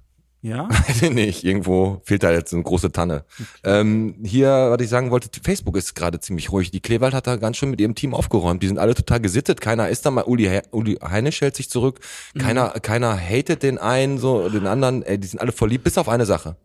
Ja? 0.45 0.69
Weiß 0.87 1.01
ich 1.01 1.09
nicht, 1.09 1.43
irgendwo 1.43 2.01
fehlt 2.05 2.21
da 2.21 2.31
jetzt 2.31 2.53
eine 2.53 2.61
große 2.61 2.91
Tanne. 2.91 3.25
Ähm, 3.63 4.15
hier, 4.23 4.49
was 4.69 4.79
ich 4.79 4.89
sagen 4.89 5.09
wollte, 5.09 5.27
Facebook 5.43 5.75
ist 5.75 5.95
gerade 5.95 6.19
ziemlich 6.19 6.51
ruhig. 6.51 6.69
Die 6.69 6.81
Kleewald 6.81 7.15
hat 7.15 7.25
da 7.25 7.35
ganz 7.37 7.57
schön 7.57 7.71
mit 7.71 7.81
ihrem 7.81 7.95
Team 7.95 8.13
aufgeräumt. 8.13 8.61
Die 8.61 8.67
sind 8.67 8.77
alle 8.77 8.93
total 8.93 9.19
gesittet. 9.19 9.59
Keiner 9.59 9.89
ist 9.89 10.05
da 10.05 10.11
mal, 10.11 10.23
Uli, 10.25 10.61
Uli 10.69 10.99
Heinisch 11.01 11.41
hält 11.41 11.55
sich 11.55 11.71
zurück. 11.71 11.99
Keiner, 12.37 12.69
keiner 12.69 13.17
hatet 13.17 13.63
den 13.63 13.79
einen, 13.79 14.19
so, 14.19 14.47
den 14.47 14.67
anderen. 14.67 15.01
Ey, 15.01 15.17
die 15.17 15.27
sind 15.27 15.39
alle 15.39 15.51
voll 15.51 15.69
lieb, 15.69 15.83
bis 15.83 15.97
auf 15.97 16.07
eine 16.07 16.27
Sache. 16.27 16.57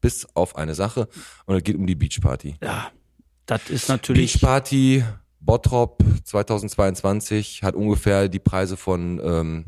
Bis 0.00 0.26
auf 0.32 0.56
eine 0.56 0.74
Sache. 0.74 1.06
Und 1.44 1.56
es 1.56 1.62
geht 1.62 1.76
um 1.76 1.86
die 1.86 1.96
Beachparty. 1.96 2.56
Ja. 2.62 2.90
Das 3.44 3.68
ist 3.68 3.90
natürlich. 3.90 4.32
Beachparty, 4.32 5.04
Bottrop 5.40 6.02
2022 6.24 7.64
hat 7.64 7.74
ungefähr 7.74 8.30
die 8.30 8.38
Preise 8.38 8.78
von, 8.78 9.20
ähm, 9.22 9.64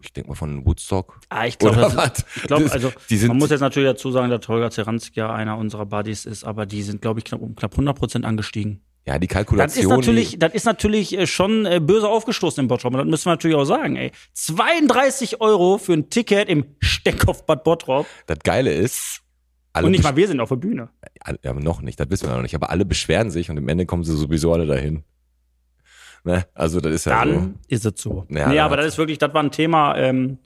ich 0.00 0.12
denke 0.12 0.30
mal 0.30 0.36
von 0.36 0.64
Woodstock. 0.64 1.20
Ah, 1.28 1.46
ich 1.46 1.58
glaube, 1.58 1.76
das- 1.80 2.24
Das- 2.46 2.70
also 2.72 2.92
man 3.26 3.36
muss 3.38 3.50
jetzt 3.50 3.60
natürlich 3.60 3.88
dazu 3.90 4.10
sagen, 4.12 4.30
dass 4.30 4.46
Holger 4.48 4.70
Zeransk 4.70 5.16
ja 5.16 5.32
einer 5.32 5.58
unserer 5.58 5.86
Buddies 5.86 6.24
ist, 6.24 6.44
aber 6.44 6.66
die 6.66 6.82
sind, 6.82 7.02
glaube 7.02 7.20
ich, 7.20 7.24
knapp 7.24 7.40
um 7.40 7.54
knapp 7.56 7.72
100 7.76 7.96
Prozent 7.98 8.24
angestiegen. 8.24 8.80
Ja, 9.06 9.18
die 9.18 9.26
Das 9.26 9.34
Kalkulation. 9.34 9.84
ist 9.84 9.90
natürlich, 9.90 10.38
das 10.38 10.52
ist 10.52 10.64
natürlich 10.66 11.16
äh, 11.16 11.26
schon 11.26 11.64
äh, 11.64 11.80
böse 11.80 12.08
aufgestoßen 12.08 12.60
im 12.62 12.68
Bottrop. 12.68 12.92
Und 12.92 12.98
das 12.98 13.06
müssen 13.08 13.24
wir 13.26 13.30
natürlich 13.32 13.56
auch 13.56 13.64
sagen, 13.64 13.96
ey. 13.96 14.12
32 14.34 15.40
Euro 15.40 15.78
für 15.78 15.94
ein 15.94 16.10
Ticket 16.10 16.48
im 16.48 16.64
Steckkopf 16.80 17.44
Bad 17.44 17.64
Bottrop. 17.64 18.06
das 18.26 18.38
Geile 18.44 18.72
ist, 18.72 19.22
Und 19.74 19.90
nicht 19.92 20.04
mal 20.04 20.14
wir 20.16 20.28
sind 20.28 20.40
auf 20.40 20.50
der 20.50 20.56
Bühne. 20.56 20.90
ja, 21.42 21.50
aber 21.50 21.60
noch 21.60 21.80
nicht, 21.80 21.98
das 21.98 22.10
wissen 22.10 22.28
wir 22.28 22.34
noch 22.36 22.42
nicht, 22.42 22.54
aber 22.54 22.70
alle 22.70 22.84
beschweren 22.84 23.30
sich 23.30 23.50
und 23.50 23.56
am 23.58 23.68
Ende 23.68 23.86
kommen 23.86 24.04
sie 24.04 24.14
sowieso 24.16 24.52
alle 24.52 24.66
dahin. 24.66 25.04
Ne? 26.28 26.44
Also 26.52 26.80
das 26.82 26.92
ist 26.92 27.06
ja 27.06 27.24
Dann 27.24 27.54
ist 27.68 27.86
es 27.86 27.94
so. 27.96 28.26
Ja, 28.28 28.48
nee, 28.50 28.58
aber 28.60 28.76
das 28.76 28.84
ist 28.86 28.98
wirklich, 28.98 29.16
das 29.16 29.32
war 29.32 29.42
ein 29.42 29.50
Thema, 29.50 29.96
ähm, 29.96 30.36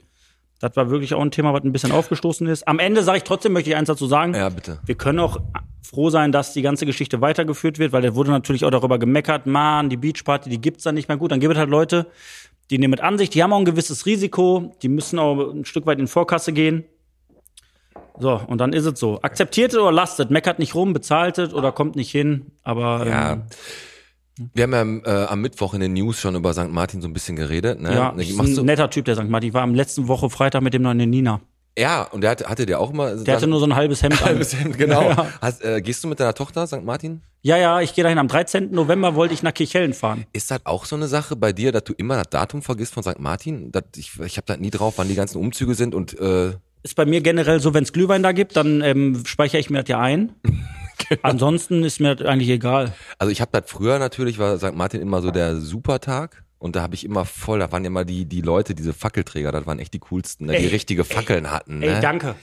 das 0.61 0.77
war 0.77 0.89
wirklich 0.89 1.13
auch 1.13 1.21
ein 1.21 1.29
Thema, 1.31 1.53
was 1.53 1.61
ein 1.63 1.73
bisschen 1.73 1.91
aufgestoßen 1.91 2.47
ist. 2.47 2.65
Am 2.69 2.79
Ende 2.79 3.03
sage 3.03 3.17
ich 3.17 3.23
trotzdem, 3.25 3.51
möchte 3.51 3.69
ich 3.69 3.75
eins 3.75 3.87
dazu 3.89 4.07
sagen. 4.07 4.33
so. 4.33 4.39
Ja, 4.39 4.47
bitte. 4.47 4.79
Wir 4.85 4.95
können 4.95 5.19
auch 5.19 5.41
froh 5.81 6.09
sein, 6.09 6.31
dass 6.31 6.53
die 6.53 6.61
ganze 6.61 6.85
Geschichte 6.85 7.19
weitergeführt 7.19 7.79
wird, 7.79 7.91
weil 7.91 8.01
da 8.01 8.15
wurde 8.15 8.31
natürlich 8.31 8.63
auch 8.63 8.69
darüber 8.71 8.97
gemeckert, 8.97 9.45
man, 9.45 9.89
die 9.89 9.97
Beachparty, 9.97 10.49
die 10.49 10.61
gibt's 10.61 10.83
dann 10.83 10.95
nicht 10.95 11.09
mehr 11.09 11.17
gut. 11.17 11.33
Dann 11.33 11.41
gibt 11.41 11.51
es 11.51 11.59
halt 11.59 11.69
Leute, 11.69 12.07
die 12.69 12.77
nehmen 12.77 12.91
mit 12.91 13.01
an 13.01 13.17
sich, 13.17 13.29
die 13.29 13.43
haben 13.43 13.51
auch 13.51 13.59
ein 13.59 13.65
gewisses 13.65 14.05
Risiko, 14.05 14.73
die 14.81 14.87
müssen 14.87 15.19
auch 15.19 15.51
ein 15.51 15.65
Stück 15.65 15.85
weit 15.85 15.99
in 15.99 16.07
Vorkasse 16.07 16.53
gehen. 16.53 16.85
So, 18.19 18.39
und 18.47 18.59
dann 18.61 18.71
ist 18.71 18.85
es 18.85 18.97
so. 18.99 19.19
Akzeptiert 19.21 19.73
es 19.73 19.77
oder 19.77 19.91
lasst 19.91 20.17
es, 20.21 20.29
meckert 20.29 20.59
nicht 20.59 20.75
rum, 20.75 20.93
bezahlt 20.93 21.39
es 21.39 21.53
oder 21.53 21.73
kommt 21.73 21.97
nicht 21.97 22.11
hin, 22.11 22.53
aber 22.63 23.05
Ja. 23.05 23.33
ähm, 23.33 23.43
Wir 24.53 24.63
haben 24.63 25.01
ja 25.05 25.23
äh, 25.23 25.27
am 25.27 25.41
Mittwoch 25.41 25.73
in 25.73 25.79
den 25.81 25.93
News 25.93 26.19
schon 26.19 26.35
über 26.35 26.53
St. 26.53 26.69
Martin 26.71 27.01
so 27.01 27.07
ein 27.07 27.13
bisschen 27.13 27.35
geredet. 27.35 27.79
Ne? 27.79 27.93
ja, 27.93 28.09
ist 28.09 28.39
ein 28.57 28.65
netter 28.65 28.89
Typ, 28.89 29.05
der 29.05 29.15
St. 29.15 29.29
Martin. 29.29 29.49
Ich 29.49 29.53
war 29.53 29.61
am 29.61 29.75
letzten 29.75 30.07
Woche 30.07 30.29
Freitag 30.29 30.63
mit 30.63 30.73
dem 30.73 30.83
den 30.83 31.09
Nina. 31.09 31.41
ja, 31.77 32.03
und 32.03 32.21
der 32.21 32.31
hatte, 32.31 32.45
hatte 32.47 32.65
der 32.65 32.79
auch 32.79 32.91
immer. 32.91 33.15
Der 33.15 33.35
hatte 33.35 33.47
nur 33.47 33.59
so 33.59 33.65
ein 33.65 33.75
halbes 33.75 34.01
Hemd 34.01 34.13
an. 34.21 34.29
halbes 34.29 34.55
Hemd, 34.59 34.77
genau. 34.77 35.03
Ja. 35.03 35.27
Hast, 35.41 35.63
äh, 35.63 35.81
gehst 35.81 36.03
du 36.03 36.07
mit 36.07 36.19
deiner 36.19 36.33
Tochter 36.33 36.65
St. 36.65 36.83
Martin? 36.83 37.21
Ja, 37.43 37.57
ja, 37.57 37.81
ich 37.81 37.93
gehe 37.93 38.03
dahin. 38.03 38.17
Am 38.17 38.27
13. 38.27 38.71
November 38.71 39.15
wollte 39.15 39.33
ich 39.33 39.43
nach 39.43 39.53
Kirchhellen 39.53 39.93
fahren. 39.93 40.25
Ist 40.33 40.49
das 40.49 40.65
auch 40.65 40.85
so 40.85 40.95
eine 40.95 41.07
Sache 41.07 41.35
bei 41.35 41.51
dir, 41.53 41.71
dass 41.71 41.83
du 41.83 41.93
immer 41.93 42.15
das 42.15 42.29
Datum 42.29 42.61
vergisst 42.61 42.93
von 42.93 43.03
St. 43.03 43.19
Martin? 43.19 43.71
Das, 43.71 43.83
ich 43.97 44.19
ich 44.19 44.37
habe 44.37 44.45
da 44.47 44.57
nie 44.57 44.71
drauf, 44.71 44.93
wann 44.97 45.09
die 45.09 45.15
ganzen 45.15 45.37
Umzüge 45.37 45.75
sind 45.75 45.93
und 45.93 46.17
äh, 46.19 46.53
Ist 46.83 46.95
bei 46.95 47.05
mir 47.05 47.21
generell 47.21 47.59
so, 47.59 47.73
wenn 47.73 47.83
es 47.83 47.93
Glühwein 47.93 48.23
da 48.23 48.31
gibt, 48.31 48.55
dann 48.55 48.81
ähm, 48.81 49.23
speichere 49.25 49.59
ich 49.59 49.69
mir 49.69 49.81
das 49.81 49.89
ja 49.89 49.99
ein. 49.99 50.31
Genau. 51.09 51.21
Ansonsten 51.23 51.83
ist 51.83 51.99
mir 51.99 52.15
das 52.15 52.27
eigentlich 52.27 52.49
egal. 52.49 52.93
Also 53.17 53.31
ich 53.31 53.41
habe 53.41 53.51
das 53.51 53.69
früher 53.69 53.99
natürlich, 53.99 54.39
war 54.39 54.57
St. 54.57 54.73
Martin 54.73 55.01
immer 55.01 55.21
so 55.21 55.31
der 55.31 55.57
Supertag. 55.57 56.43
Und 56.59 56.77
da 56.77 56.81
habe 56.81 56.95
ich 56.95 57.03
immer 57.03 57.25
voll, 57.25 57.59
da 57.59 57.73
waren 57.73 57.83
immer 57.83 58.05
die, 58.05 58.23
die 58.23 58.39
Leute, 58.39 58.73
diese 58.73 58.93
Fackelträger, 58.93 59.51
das 59.51 59.65
waren 59.65 59.79
echt 59.79 59.93
die 59.93 59.99
coolsten, 59.99 60.45
ne? 60.45 60.53
die 60.53 60.63
Ey, 60.63 60.69
richtige 60.69 61.03
Fackeln 61.03 61.51
hatten. 61.51 61.79
Ne? 61.79 61.87
Ey, 61.95 62.01
danke. 62.01 62.35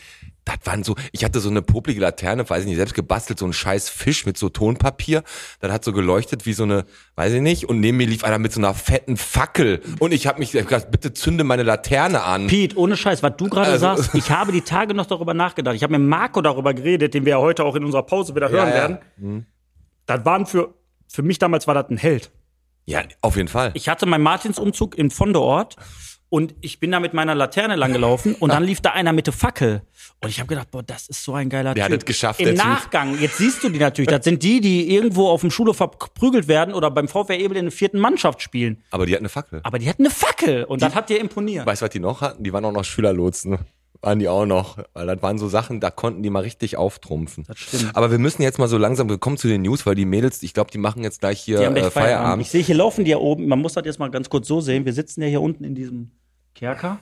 Das 0.57 0.66
waren 0.66 0.83
so, 0.83 0.97
ich 1.12 1.25
hatte 1.25 1.38
so 1.40 1.49
eine 1.49 1.62
poplige 1.62 2.00
Laterne, 2.00 2.49
weiß 2.49 2.62
ich 2.62 2.66
nicht, 2.69 2.76
selbst 2.76 2.95
gebastelt, 2.95 3.38
so 3.38 3.47
ein 3.47 3.52
scheiß 3.52 3.88
Fisch 3.88 4.26
mit 4.26 4.37
so 4.37 4.49
Tonpapier. 4.49 5.23
Das 5.61 5.71
hat 5.71 5.85
so 5.85 5.92
geleuchtet 5.92 6.47
wie 6.47 6.52
so 6.52 6.64
eine, 6.64 6.85
weiß 7.16 7.33
ich 7.35 7.40
nicht, 7.40 7.69
und 7.69 7.80
neben 7.80 7.99
mir 7.99 8.07
lief 8.07 8.25
einer 8.25 8.38
mit 8.38 8.52
so 8.52 8.61
einer 8.61 8.75
fetten 8.75 9.16
Fackel. 9.16 9.80
Und 10.00 10.12
ich 10.12 10.26
habe 10.26 10.38
mich 10.40 10.52
gesagt, 10.52 10.90
bitte 10.90 11.12
zünde 11.12 11.45
meine 11.45 11.62
Laterne 11.62 12.23
an. 12.23 12.49
Pete, 12.49 12.76
ohne 12.76 12.97
Scheiß, 12.97 13.23
was 13.23 13.37
du 13.37 13.49
gerade 13.49 13.71
Also- 13.71 13.80
sagst, 13.97 14.14
ich 14.14 14.30
habe 14.30 14.52
die 14.52 14.62
Tage 14.62 14.95
noch 14.95 15.07
darüber 15.07 15.35
nachgedacht. 15.35 15.76
Ich 15.76 15.83
habe 15.83 15.99
mit 15.99 16.09
Marco 16.09 16.40
darüber 16.40 16.75
geredet, 16.75 17.14
den 17.14 17.25
wir 17.25 17.30
ja 17.30 17.38
heute 17.38 17.64
auch 17.64 17.76
in 17.76 17.85
unserer 17.85 18.02
Pause 18.02 18.35
wieder 18.35 18.49
hören 18.49 18.69
ja. 18.69 18.75
werden. 18.75 19.47
Das 20.07 20.25
waren 20.25 20.47
für, 20.47 20.75
für 21.07 21.23
mich 21.23 21.38
damals 21.38 21.66
war 21.66 21.75
das 21.75 21.88
ein 21.90 21.97
Held. 21.97 22.30
Ja, 22.87 23.02
auf 23.21 23.37
jeden 23.37 23.49
Fall. 23.49 23.71
Ich 23.75 23.88
hatte 23.88 24.07
meinen 24.07 24.23
Martinsumzug 24.23 24.97
im 24.99 25.11
Vondeort 25.11 25.76
und 26.30 26.54
ich 26.60 26.80
bin 26.80 26.90
da 26.92 27.00
mit 27.00 27.12
meiner 27.12 27.34
Laterne 27.34 27.76
langgelaufen 27.76 28.34
und 28.37 28.50
dann 28.52 28.64
lief 28.70 28.80
da 28.80 28.92
einer 28.92 29.12
mit 29.12 29.26
der 29.26 29.34
Fackel. 29.34 29.82
Und 30.22 30.30
ich 30.30 30.38
habe 30.38 30.49
gedacht, 30.49 30.70
boah, 30.70 30.82
das 30.82 31.08
ist 31.08 31.22
so 31.25 31.34
ein 31.34 31.50
geiler 31.50 31.75
Der 31.75 31.84
hat 31.84 31.90
Typ. 31.90 32.00
es 32.00 32.06
geschafft, 32.06 32.40
Im. 32.40 32.54
Nachgang, 32.54 33.18
jetzt 33.20 33.37
siehst 33.38 33.62
du 33.62 33.68
die 33.68 33.78
natürlich, 33.78 34.08
das 34.08 34.25
sind 34.25 34.42
die, 34.42 34.60
die 34.60 34.94
irgendwo 34.94 35.28
auf 35.28 35.40
dem 35.42 35.50
Schulhof 35.50 35.76
verprügelt 35.76 36.49
werden 36.49 36.72
oder 36.72 36.90
beim 36.90 37.08
VfR 37.08 37.38
Ebel 37.38 37.56
in 37.56 37.66
der 37.66 37.72
vierten 37.72 37.99
Mannschaft 37.99 38.40
spielen. 38.42 38.82
Aber 38.90 39.04
die 39.06 39.12
hatten 39.12 39.22
eine 39.22 39.28
Fackel. 39.28 39.60
Aber 39.64 39.78
die 39.78 39.88
hatten 39.88 40.02
eine 40.02 40.14
Fackel 40.14 40.64
und 40.64 40.80
das 40.82 40.94
hat 40.94 41.10
dir 41.10 41.20
imponiert. 41.20 41.66
Weißt 41.66 41.82
du, 41.82 41.87
was 41.87 41.90
die 41.90 42.00
noch 42.00 42.20
hatten? 42.20 42.44
Die 42.44 42.52
waren 42.52 42.64
auch 42.64 42.72
noch 42.72 42.84
Schülerlotsen. 42.84 43.58
Waren 44.02 44.18
die 44.18 44.28
auch 44.28 44.46
noch. 44.46 44.78
Weil 44.94 45.06
das 45.08 45.20
waren 45.22 45.37
so 45.37 45.49
Sachen, 45.49 45.80
da 45.80 45.90
konnten 45.90 46.22
die 46.22 46.30
mal 46.30 46.40
richtig 46.40 46.76
auftrumpfen. 46.78 47.44
Das 47.46 47.58
stimmt. 47.58 47.94
Aber 47.94 48.10
wir 48.10 48.18
müssen 48.18 48.40
jetzt 48.40 48.58
mal 48.58 48.68
so 48.68 48.78
langsam, 48.78 49.10
wir 49.10 49.18
kommen 49.18 49.37
zu 49.37 49.46
den 49.49 49.60
News, 49.62 49.84
weil 49.84 49.94
die 49.94 50.06
Mädels, 50.06 50.42
ich 50.42 50.54
glaube, 50.54 50.70
die 50.70 50.78
machen 50.78 51.02
jetzt 51.02 51.20
gleich 51.20 51.40
hier 51.40 51.58
Die 51.58 51.66
haben 51.66 51.76
äh, 51.76 51.80
Feierabend. 51.90 51.92
Feierabend. 51.92 52.42
Ich 52.46 52.50
sehe, 52.50 52.62
hier 52.62 52.76
laufen 52.76 53.04
die 53.04 53.10
ja 53.10 53.18
oben. 53.18 53.46
Man 53.46 53.58
muss 53.58 53.75
das 53.75 53.84
jetzt 53.84 53.99
mal 53.99 54.10
ganz 54.10 54.30
kurz 54.30 54.49
so 54.49 54.60
sehen. 54.62 54.87
Wir 54.87 54.94
sitzen 54.94 55.20
ja 55.20 55.28
hier 55.28 55.42
unten 55.42 55.64
in 55.64 55.75
diesem 55.75 56.12
Kerker. 56.61 56.99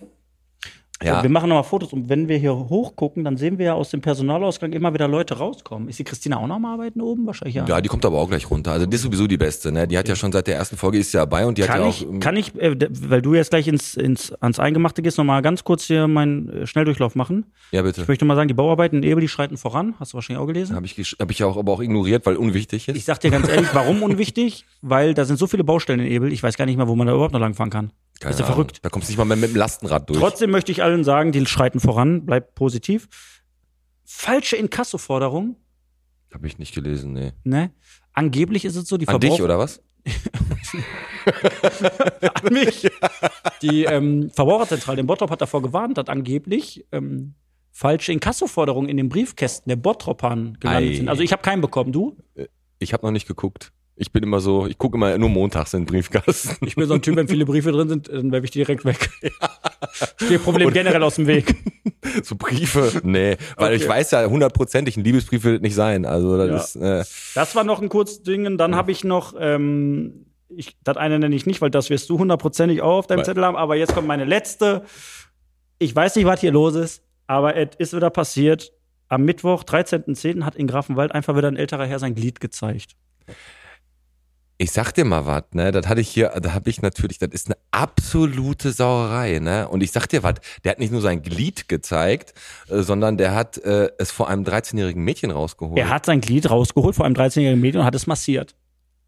Ja. 1.02 1.22
Wir 1.22 1.30
machen 1.30 1.48
nochmal 1.48 1.64
Fotos. 1.64 1.92
Und 1.92 2.08
wenn 2.08 2.28
wir 2.28 2.38
hier 2.38 2.54
hochgucken, 2.54 3.22
dann 3.22 3.36
sehen 3.36 3.58
wir 3.58 3.66
ja 3.66 3.74
aus 3.74 3.90
dem 3.90 4.00
Personalausgang 4.00 4.72
immer 4.72 4.92
wieder 4.94 5.06
Leute 5.06 5.38
rauskommen. 5.38 5.88
Ist 5.88 5.98
die 6.00 6.04
Christina 6.04 6.38
auch 6.38 6.46
noch 6.48 6.58
mal 6.58 6.72
arbeiten 6.74 7.00
oben? 7.00 7.24
Wahrscheinlich 7.26 7.54
ja. 7.54 7.64
Ja, 7.66 7.80
die 7.80 7.88
kommt 7.88 8.04
aber 8.04 8.18
auch 8.18 8.28
gleich 8.28 8.50
runter. 8.50 8.72
Also 8.72 8.86
die 8.86 8.96
ist 8.96 9.02
sowieso 9.02 9.28
die 9.28 9.36
Beste, 9.36 9.70
ne? 9.70 9.86
Die 9.86 9.96
hat 9.96 10.08
ja 10.08 10.16
schon 10.16 10.32
seit 10.32 10.48
der 10.48 10.56
ersten 10.56 10.76
Folge 10.76 10.98
ist 10.98 11.12
sie 11.12 11.18
dabei 11.18 11.46
und 11.46 11.56
die 11.56 11.62
Kann 11.62 11.74
hat 11.74 11.80
ja 11.82 11.88
ich, 11.88 12.04
auch. 12.04 12.10
ähm, 12.10 12.20
kann 12.20 12.36
ich, 12.36 12.52
äh, 12.56 12.76
weil 12.90 13.22
du 13.22 13.34
jetzt 13.34 13.50
gleich 13.50 13.68
ins, 13.68 13.94
ins, 13.94 14.32
ans 14.34 14.58
Eingemachte 14.58 15.02
gehst, 15.02 15.18
nochmal 15.18 15.40
ganz 15.40 15.62
kurz 15.62 15.84
hier 15.84 16.08
meinen 16.08 16.48
äh, 16.48 16.66
Schnelldurchlauf 16.66 17.14
machen. 17.14 17.46
ja, 17.70 17.82
bitte. 17.82 18.02
Ich 18.02 18.08
möchte 18.08 18.24
mal 18.24 18.34
sagen, 18.34 18.48
die 18.48 18.54
Bauarbeiten 18.54 18.96
in 18.96 19.02
Ebel, 19.04 19.20
die 19.20 19.28
schreiten 19.28 19.56
voran. 19.56 19.94
Hast 20.00 20.12
du 20.12 20.16
wahrscheinlich 20.16 20.42
auch 20.42 20.46
gelesen? 20.46 20.74
Habe 20.74 20.86
ich, 20.86 20.96
hab 20.96 21.30
ich 21.30 21.44
auch, 21.44 21.56
aber 21.56 21.72
auch 21.72 21.80
ignoriert, 21.80 22.26
weil 22.26 22.36
unwichtig 22.36 22.88
ist. 22.88 22.96
Ich 22.96 23.04
sag 23.04 23.20
dir 23.20 23.30
ganz 23.30 23.48
ehrlich, 23.48 23.68
warum 23.72 24.02
unwichtig? 24.02 24.64
Weil 24.80 25.12
da 25.12 25.24
sind 25.24 25.38
so 25.38 25.48
viele 25.48 25.64
Baustellen 25.64 25.98
in 25.98 26.06
Ebel, 26.06 26.32
ich 26.32 26.40
weiß 26.40 26.56
gar 26.56 26.64
nicht 26.64 26.76
mehr, 26.76 26.86
wo 26.86 26.94
man 26.94 27.08
da 27.08 27.12
überhaupt 27.12 27.32
noch 27.32 27.40
langfahren 27.40 27.70
kann. 27.70 27.90
Keine 28.20 28.34
ist 28.34 28.40
Ahnung. 28.40 28.52
verrückt. 28.52 28.78
Da 28.82 28.88
kommst 28.88 29.08
du 29.08 29.12
nicht 29.12 29.18
mal 29.18 29.24
mehr 29.24 29.36
mit 29.36 29.50
dem 29.50 29.56
Lastenrad 29.56 30.08
durch. 30.08 30.18
Trotzdem 30.18 30.50
möchte 30.50 30.72
ich 30.72 30.82
allen 30.82 31.04
sagen, 31.04 31.32
die 31.32 31.44
schreiten 31.46 31.80
voran, 31.80 32.26
bleibt 32.26 32.54
positiv. 32.54 33.08
Falsche 34.04 34.56
Inkassoforderung, 34.56 35.56
Habe 36.32 36.46
ich 36.46 36.58
nicht 36.58 36.74
gelesen, 36.74 37.12
nee. 37.12 37.32
ne? 37.44 37.70
Angeblich 38.12 38.64
ist 38.64 38.74
es 38.76 38.88
so, 38.88 38.96
die 38.96 39.06
An 39.06 39.20
dich, 39.20 39.30
Verbrauch- 39.30 39.44
oder 39.44 39.58
was? 39.58 39.82
An 42.42 42.52
mich. 42.52 42.88
Die 43.62 43.84
ähm, 43.84 44.30
Verbraucherzentrale 44.30 45.00
in 45.00 45.06
Bottrop 45.06 45.30
hat 45.30 45.40
davor 45.40 45.62
gewarnt, 45.62 45.98
dass 45.98 46.08
angeblich 46.08 46.86
ähm, 46.92 47.34
falsche 47.70 48.12
Inkassoforderungen 48.12 48.88
in 48.88 48.96
den 48.96 49.08
Briefkästen 49.08 49.68
der 49.68 49.76
Bottropern 49.76 50.56
gelandet 50.60 50.92
Ei. 50.92 50.96
sind. 50.96 51.08
Also 51.08 51.22
ich 51.22 51.32
habe 51.32 51.42
keinen 51.42 51.60
bekommen, 51.60 51.92
du? 51.92 52.16
Ich 52.78 52.92
habe 52.92 53.04
noch 53.06 53.12
nicht 53.12 53.28
geguckt. 53.28 53.72
Ich 54.00 54.12
bin 54.12 54.22
immer 54.22 54.38
so, 54.38 54.66
ich 54.66 54.78
gucke 54.78 54.96
immer 54.96 55.18
nur 55.18 55.28
montags 55.28 55.74
in 55.74 55.80
den 55.80 55.86
Briefkasten. 55.86 56.64
Ich 56.66 56.76
bin 56.76 56.86
so 56.86 56.94
ein 56.94 57.02
Typ, 57.02 57.16
wenn 57.16 57.26
viele 57.26 57.44
Briefe 57.44 57.72
drin 57.72 57.88
sind, 57.88 58.08
dann 58.08 58.30
werfe 58.30 58.44
ich 58.44 58.52
die 58.52 58.60
direkt 58.60 58.84
weg. 58.84 59.10
Stehe 60.22 60.38
Problem 60.38 60.72
generell 60.72 61.02
aus 61.02 61.16
dem 61.16 61.26
Weg. 61.26 61.54
so 62.22 62.36
Briefe. 62.36 63.00
Nee, 63.02 63.36
weil 63.56 63.74
Okay. 63.74 63.82
ich 63.82 63.88
weiß 63.88 64.12
ja 64.12 64.24
hundertprozentig, 64.26 64.96
ein 64.96 65.02
Liebesbrief 65.04 65.42
will 65.42 65.58
nicht 65.58 65.74
sein. 65.74 66.04
Also 66.06 66.36
das 66.38 66.74
Ja. 66.74 67.00
ist, 67.00 67.08
äh, 67.08 67.32
Das 67.34 67.56
war 67.56 67.64
noch 67.64 67.82
ein 67.82 67.88
kurzes 67.88 68.22
Ding. 68.22 68.56
Dann 68.56 68.76
habe 68.76 68.92
ich 68.92 69.02
noch, 69.02 69.34
ähm, 69.38 70.26
ich, 70.48 70.76
das 70.84 70.96
eine 70.96 71.18
nenne 71.18 71.34
ich 71.34 71.44
nicht, 71.46 71.60
weil 71.60 71.70
das 71.70 71.90
wirst 71.90 72.08
du 72.08 72.18
hundertprozentig 72.20 72.80
auch 72.82 72.98
auf 72.98 73.06
deinem 73.08 73.18
Weil- 73.18 73.24
Zettel 73.26 73.44
haben. 73.44 73.56
Aber 73.56 73.74
jetzt 73.74 73.94
kommt 73.94 74.06
meine 74.06 74.24
letzte. 74.24 74.82
Ich 75.80 75.94
weiß 75.94 76.14
nicht, 76.16 76.24
was 76.24 76.40
hier 76.40 76.52
los 76.52 76.76
ist, 76.76 77.02
aber 77.26 77.56
es 77.56 77.70
ist 77.78 77.96
wieder 77.96 78.10
passiert. 78.10 78.72
Am 79.08 79.24
Mittwoch, 79.24 79.64
13.10. 79.64 80.44
hat 80.44 80.54
in 80.54 80.68
Grafenwald 80.68 81.10
einfach 81.12 81.36
wieder 81.36 81.48
ein 81.48 81.56
älterer 81.56 81.86
Herr 81.86 81.98
sein 81.98 82.14
Glied 82.14 82.38
gezeigt. 82.40 82.92
Ich 84.60 84.72
sag 84.72 84.92
dir 84.92 85.04
mal 85.04 85.24
was, 85.24 85.44
ne? 85.52 85.70
Das 85.70 85.86
hatte 85.86 86.00
ich 86.00 86.08
hier, 86.08 86.30
da 86.40 86.52
habe 86.52 86.68
ich 86.68 86.82
natürlich, 86.82 87.18
das 87.18 87.30
ist 87.30 87.46
eine 87.46 87.56
absolute 87.70 88.72
Sauerei, 88.72 89.38
ne? 89.38 89.68
Und 89.68 89.82
ich 89.82 89.92
sag 89.92 90.08
dir 90.08 90.24
was, 90.24 90.34
der 90.64 90.72
hat 90.72 90.80
nicht 90.80 90.90
nur 90.90 91.00
sein 91.00 91.22
Glied 91.22 91.68
gezeigt, 91.68 92.34
äh, 92.68 92.82
sondern 92.82 93.16
der 93.16 93.34
hat 93.36 93.56
äh, 93.58 93.90
es 93.98 94.10
vor 94.10 94.28
einem 94.28 94.42
13-jährigen 94.44 95.02
Mädchen 95.02 95.30
rausgeholt. 95.30 95.78
Er 95.78 95.88
hat 95.90 96.06
sein 96.06 96.20
Glied 96.20 96.50
rausgeholt 96.50 96.96
vor 96.96 97.06
einem 97.06 97.14
13-jährigen 97.14 97.60
Mädchen 97.60 97.80
und 97.80 97.86
hat 97.86 97.94
es 97.94 98.08
massiert. 98.08 98.56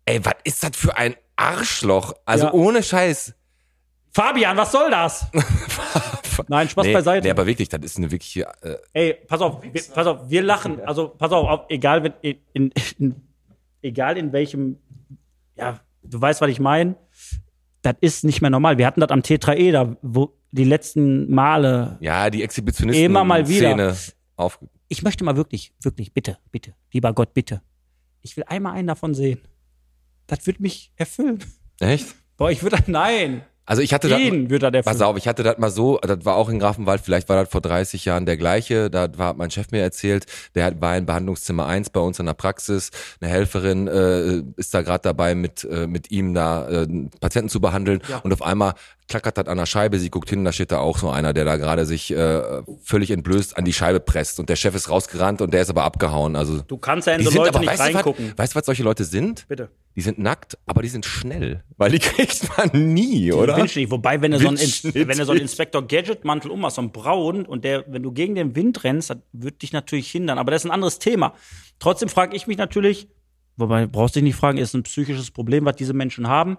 Ey, 0.07 0.25
was 0.25 0.35
ist 0.45 0.63
das 0.63 0.71
für 0.77 0.97
ein 0.97 1.17
Arschloch? 1.35 2.15
Also 2.25 2.47
Ja. 2.47 2.53
ohne 2.53 2.83
Scheiß. 2.83 3.35
Fabian, 4.13 4.57
was 4.57 4.73
soll 4.73 4.91
das? 4.91 5.27
Nein, 6.49 6.69
Spaß 6.69 6.87
nee, 6.87 6.93
beiseite. 6.95 7.27
Nee, 7.27 7.31
aber 7.31 7.47
wirklich, 7.47 7.69
das 7.69 7.81
ist 7.83 7.99
eine 7.99 8.11
wirkliche. 8.11 8.47
Äh, 8.63 8.77
Ey, 8.93 9.15
pass 9.27 9.41
auf, 9.41 9.63
wir, 9.63 9.83
pass 9.95 10.07
auf, 10.07 10.31
wir 10.31 10.43
lachen. 10.43 10.81
Also, 10.85 11.09
pass 11.09 11.31
auf, 11.33 11.49
auf 11.49 11.61
egal, 11.69 12.03
wenn, 12.05 12.13
in, 12.23 12.39
in, 12.53 12.73
in, 12.99 13.15
egal 13.83 14.17
in 14.17 14.33
welchem, 14.33 14.79
ja, 15.61 15.81
du 16.03 16.21
weißt, 16.21 16.41
was 16.41 16.51
ich 16.51 16.59
meine. 16.61 16.97
Das 17.83 17.95
ist 18.01 18.25
nicht 18.25 18.41
mehr 18.41 18.51
normal. 18.51 18.79
Wir 18.79 18.87
hatten 18.87 19.01
das 19.01 19.11
am 19.11 19.21
T3E, 19.21 19.73
da, 19.73 19.97
wo 20.03 20.37
die 20.51 20.65
letzten 20.65 21.31
Male. 21.31 21.97
ja, 22.01 22.29
die 22.31 22.43
Exhibitionisten. 22.43 23.05
Immer 23.05 23.25
mal 23.25 23.49
wieder. 23.49 23.71
Szene 23.71 23.97
auf. 24.37 24.59
Ich 24.89 25.03
möchte 25.03 25.23
mal 25.23 25.37
wirklich, 25.37 25.73
wirklich, 25.81 26.13
bitte, 26.13 26.39
bitte, 26.51 26.75
lieber 26.93 27.13
Gott, 27.13 27.33
bitte. 27.33 27.63
Ich 28.23 28.37
will 28.37 28.45
einmal 28.49 28.75
einen 28.75 28.89
davon 28.89 29.15
sehen. 29.15 29.41
Das 30.27 30.47
wird 30.47 30.61
mich 30.61 30.93
erfüllen. 30.97 31.39
Echt? 31.79 32.15
Boah, 32.37 32.51
ich 32.51 32.63
würde, 32.63 32.79
nein. 32.87 33.43
Also 33.71 33.83
ich 33.83 33.95
hatte 33.95 34.09
das. 34.09 34.19
Ihn 34.19 34.51
würde 34.51 34.73
das 34.73 34.85
Pass 34.85 35.01
auf, 35.01 35.17
ich 35.17 35.29
hatte 35.29 35.45
das 35.45 35.57
mal 35.59 35.71
so, 35.71 35.99
das 35.99 36.25
war 36.25 36.35
auch 36.35 36.49
in 36.49 36.59
Grafenwald, 36.59 37.01
vielleicht 37.03 37.29
war 37.29 37.37
das 37.41 37.49
vor 37.53 37.61
30 37.61 38.05
Jahren 38.05 38.27
der 38.27 38.37
gleiche, 38.37 38.91
da 38.91 39.07
war 39.17 39.29
hat 39.29 39.37
mein 39.37 39.53
Chef 39.53 39.71
mir 39.71 39.81
erzählt, 39.81 40.27
der 40.57 40.65
hat- 40.65 40.81
war 40.81 40.97
in 40.97 41.07
Behandlungszimmer 41.07 41.67
1 41.69 41.91
bei 41.91 42.01
uns 42.01 42.19
in 42.19 42.27
der 42.27 42.35
Praxis, 42.35 42.91
eine 43.21 43.31
Helferin 43.31 43.87
äh, 43.87 44.43
ist 44.57 44.75
da 44.75 44.83
gerade 44.83 45.03
dabei, 45.03 45.37
mit, 45.37 45.63
äh, 45.63 45.87
mit 45.87 46.11
ihm 46.11 46.35
da 46.35 46.69
äh, 46.69 46.89
Patienten 47.21 47.49
zu 47.49 47.61
behandeln 47.61 48.01
Ja. 48.09 48.19
und 48.19 48.33
auf 48.33 48.43
einmal 48.43 48.75
klackert 49.11 49.37
das 49.37 49.47
an 49.49 49.59
der 49.59 49.67
Scheibe, 49.67 49.99
sie 49.99 50.09
guckt 50.09 50.31
hin, 50.31 50.45
da 50.45 50.53
steht 50.53 50.71
da 50.73 50.79
auch 50.79 50.97
so 50.97 51.11
einer, 51.11 51.35
der 51.35 51.45
da 51.45 51.57
gerade 51.57 51.85
sich 51.85 52.11
äh, 52.13 52.63
völlig 52.83 53.11
entblößt 53.11 53.59
an 53.59 53.65
die 53.65 53.73
Scheibe 53.73 54.01
presst 54.01 54.39
und 54.41 54.49
der 54.49 54.57
Chef 54.57 54.75
ist 54.75 54.89
rausgerannt 54.89 55.43
und 55.43 55.53
der 55.53 55.63
ist 55.63 55.69
aber 55.69 55.85
abgehauen, 55.85 56.37
also 56.37 56.63
Du 56.63 56.79
kannst 56.79 57.09
ja 57.09 57.15
in 57.15 57.25
so 57.25 57.31
Leute 57.31 57.51
aber, 57.51 57.59
nicht 57.61 57.69
weißt 57.69 57.81
du, 57.81 57.85
was, 57.87 57.95
reingucken. 57.97 58.33
weißt 58.37 58.55
du, 58.55 58.59
was 58.59 58.67
solche 58.67 58.83
Leute 58.85 59.05
sind? 59.05 59.47
Bitte. 59.49 59.69
Die 59.97 60.01
sind 60.03 60.21
nackt, 60.21 60.57
aber 60.67 60.83
die 60.83 60.89
sind 60.89 61.05
schnell, 61.05 61.65
weil 61.77 61.91
die 61.91 61.99
kriegt 62.01 62.49
man 62.57 62.95
nie, 62.95 63.33
oder? 63.33 63.57
Windschnitt. 63.57 63.91
Wobei, 63.91 64.23
wenn 64.23 64.31
du 64.31 64.39
so 64.39 64.47
einen, 64.49 64.59
wenn 64.59 65.19
du 65.19 65.25
so 65.25 65.33
einen 65.33 65.41
Inspector 65.41 65.87
Gadget 65.87 66.25
Mantel 66.25 66.53
umhast, 66.53 66.77
so 66.77 66.83
einen 66.83 66.93
braun 66.93 67.45
und 67.45 67.65
der, 67.65 67.85
wenn 67.89 68.05
du 68.05 68.13
gegen 68.13 68.37
den 68.37 68.55
Wind 68.55 68.85
rennst, 68.85 69.11
das 69.11 69.19
wird 69.33 69.61
dich 69.63 69.73
natürlich 69.73 70.09
hindern. 70.11 70.39
Aber 70.39 70.53
das 70.53 70.63
ist 70.63 70.71
ein 70.71 70.73
anderes 70.73 71.01
Thema. 71.01 71.35
Trotzdem 71.81 72.09
frage 72.09 72.37
ich 72.37 72.47
mich 72.47 72.57
natürlich, 72.57 73.09
wobei 73.57 73.87
brauchst 73.87 74.15
du 74.15 74.21
dich 74.21 74.25
nicht 74.25 74.37
fragen, 74.37 74.59
ist 74.59 74.75
ein 74.75 74.85
psychisches 74.85 75.33
Problem, 75.33 75.65
was 75.65 75.75
diese 75.75 75.93
Menschen 75.95 76.29
haben. 76.29 76.57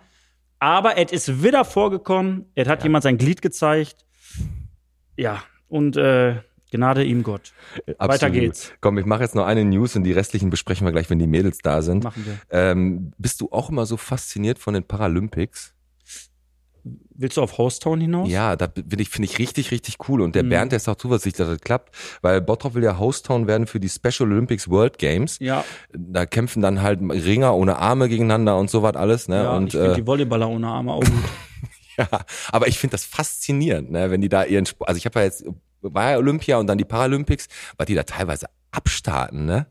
Aber 0.61 0.95
es 0.99 1.11
ist 1.11 1.43
wieder 1.43 1.65
vorgekommen, 1.65 2.45
es 2.53 2.67
hat 2.67 2.83
jemand 2.83 3.03
sein 3.03 3.17
Glied 3.17 3.41
gezeigt. 3.41 4.05
Ja, 5.17 5.41
und 5.67 5.97
äh, 5.97 6.35
Gnade 6.71 7.03
ihm 7.03 7.23
Gott. 7.23 7.51
Weiter 7.85 8.27
Absolut. 8.27 8.33
geht's. 8.33 8.71
Komm, 8.79 8.97
ich 8.99 9.05
mache 9.05 9.23
jetzt 9.23 9.35
noch 9.35 9.45
eine 9.45 9.65
News 9.65 9.95
und 9.95 10.03
die 10.03 10.13
restlichen 10.13 10.51
besprechen 10.51 10.85
wir 10.85 10.91
gleich, 10.91 11.09
wenn 11.09 11.19
die 11.19 11.27
Mädels 11.27 11.57
da 11.57 11.81
sind. 11.81 12.03
Machen 12.03 12.25
wir. 12.25 12.37
Ähm, 12.49 13.11
bist 13.17 13.41
du 13.41 13.49
auch 13.51 13.69
immer 13.71 13.85
so 13.87 13.97
fasziniert 13.97 14.59
von 14.59 14.75
den 14.75 14.83
Paralympics? 14.83 15.73
Willst 17.21 17.37
du 17.37 17.41
auf 17.41 17.57
Hostown 17.57 18.01
hinaus? 18.01 18.29
Ja, 18.29 18.55
da 18.55 18.67
bin 18.67 18.99
ich, 18.99 19.09
finde 19.09 19.29
ich 19.29 19.37
richtig, 19.39 19.71
richtig 19.71 19.97
cool. 20.09 20.21
Und 20.21 20.35
der 20.35 20.43
Mhm. 20.43 20.49
Bernd, 20.49 20.71
der 20.71 20.77
ist 20.77 20.89
auch 20.89 20.95
zuversichtlich, 20.95 21.37
dass 21.45 21.47
das 21.55 21.61
klappt, 21.61 21.95
weil 22.21 22.41
Bottrop 22.41 22.73
will 22.73 22.83
ja 22.83 22.97
Hostown 22.97 23.47
werden 23.47 23.67
für 23.67 23.79
die 23.79 23.89
Special 23.89 24.29
Olympics 24.31 24.69
World 24.69 24.97
Games. 24.97 25.37
Ja, 25.39 25.63
Da 25.93 26.25
kämpfen 26.25 26.61
dann 26.61 26.81
halt 26.81 26.99
Ringer 27.01 27.55
ohne 27.55 27.77
Arme 27.77 28.09
gegeneinander 28.09 28.57
und 28.57 28.69
so 28.69 28.81
was 28.83 28.95
alles. 28.95 29.27
Ne? 29.27 29.35
ja 29.43 29.51
und 29.55 29.67
ich 29.67 29.71
finde 29.73 29.91
äh, 29.91 29.95
die 29.95 30.05
Volleyballer 30.07 30.49
ohne 30.49 30.67
Arme 30.67 30.93
auch 30.93 30.99
gut. 30.99 31.09
Ja, 31.97 32.07
aber 32.53 32.67
ich 32.69 32.79
finde 32.79 32.93
das 32.93 33.03
faszinierend, 33.03 33.91
ne, 33.91 34.09
wenn 34.09 34.21
die 34.21 34.29
da 34.29 34.45
ihren 34.45 34.65
Sport, 34.65 34.87
also 34.87 34.97
ich 34.97 35.05
habe 35.05 35.19
ja 35.19 35.25
jetzt, 35.25 35.43
war 35.81 36.11
ja 36.11 36.17
Olympia 36.17 36.57
und 36.57 36.67
dann 36.67 36.77
die 36.77 36.85
Paralympics, 36.85 37.47
was 37.77 37.85
die 37.85 37.95
da 37.95 38.03
teilweise 38.03 38.47
abstarten, 38.71 39.45
ne? 39.45 39.67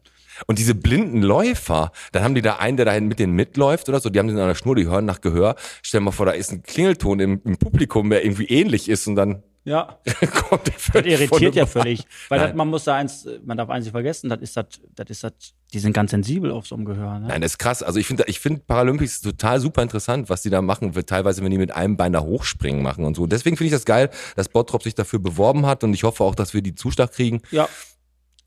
Und 0.46 0.58
diese 0.58 0.74
blinden 0.74 1.22
Läufer, 1.22 1.92
dann 2.12 2.22
haben 2.22 2.34
die 2.34 2.42
da 2.42 2.56
einen, 2.56 2.76
der 2.76 2.86
da 2.86 2.98
mit 3.00 3.18
denen 3.18 3.34
mitläuft 3.34 3.88
oder 3.88 4.00
so, 4.00 4.10
die 4.10 4.18
haben 4.18 4.28
den 4.28 4.38
an 4.38 4.48
der 4.48 4.54
Schnur, 4.54 4.76
die 4.76 4.86
hören 4.86 5.04
nach 5.04 5.20
Gehör. 5.20 5.56
Stell 5.82 6.00
dir 6.00 6.06
mal 6.06 6.10
vor, 6.12 6.26
da 6.26 6.32
ist 6.32 6.52
ein 6.52 6.62
Klingelton 6.62 7.20
im, 7.20 7.40
im 7.44 7.56
Publikum, 7.58 8.10
der 8.10 8.24
irgendwie 8.24 8.46
ähnlich 8.46 8.88
ist 8.88 9.06
und 9.06 9.16
dann 9.16 9.42
Ja. 9.64 9.98
kommt 10.48 10.66
der 10.66 10.74
Das 10.74 10.82
völlig 10.82 11.28
von 11.28 11.38
irritiert 11.42 11.54
ja 11.54 11.66
völlig. 11.66 12.04
Weil 12.28 12.40
das, 12.40 12.54
man 12.54 12.68
muss 12.68 12.84
da 12.84 12.96
eins, 12.96 13.28
man 13.44 13.56
darf 13.56 13.68
eins 13.68 13.84
nicht 13.84 13.92
vergessen, 13.92 14.30
das 14.30 14.40
ist 14.40 14.56
das, 14.56 14.66
das 14.94 15.10
ist 15.10 15.24
das, 15.24 15.32
die 15.72 15.78
sind 15.78 15.92
ganz 15.92 16.10
sensibel 16.10 16.50
auf 16.50 16.66
so 16.66 16.74
einem 16.74 16.84
Gehör. 16.84 17.18
Ne? 17.20 17.28
Nein, 17.28 17.42
das 17.42 17.52
ist 17.52 17.58
krass. 17.58 17.82
Also 17.82 18.00
ich 18.00 18.06
finde, 18.06 18.24
ich 18.26 18.40
finde 18.40 18.60
Paralympics 18.66 19.20
total 19.20 19.60
super 19.60 19.82
interessant, 19.82 20.28
was 20.30 20.42
die 20.42 20.50
da 20.50 20.62
machen. 20.62 20.92
Teilweise, 21.06 21.44
wenn 21.44 21.50
die 21.50 21.58
mit 21.58 21.72
einem 21.72 21.96
Bein 21.96 22.12
da 22.12 22.20
hochspringen 22.22 22.82
machen 22.82 23.04
und 23.04 23.14
so. 23.14 23.26
Deswegen 23.26 23.56
finde 23.56 23.66
ich 23.66 23.72
das 23.72 23.84
geil, 23.84 24.10
dass 24.34 24.48
Bottrop 24.48 24.82
sich 24.82 24.94
dafür 24.94 25.18
beworben 25.20 25.66
hat 25.66 25.84
und 25.84 25.94
ich 25.94 26.02
hoffe 26.04 26.24
auch, 26.24 26.34
dass 26.34 26.54
wir 26.54 26.62
die 26.62 26.74
Zuschlag 26.74 27.12
kriegen. 27.12 27.42
Ja. 27.50 27.68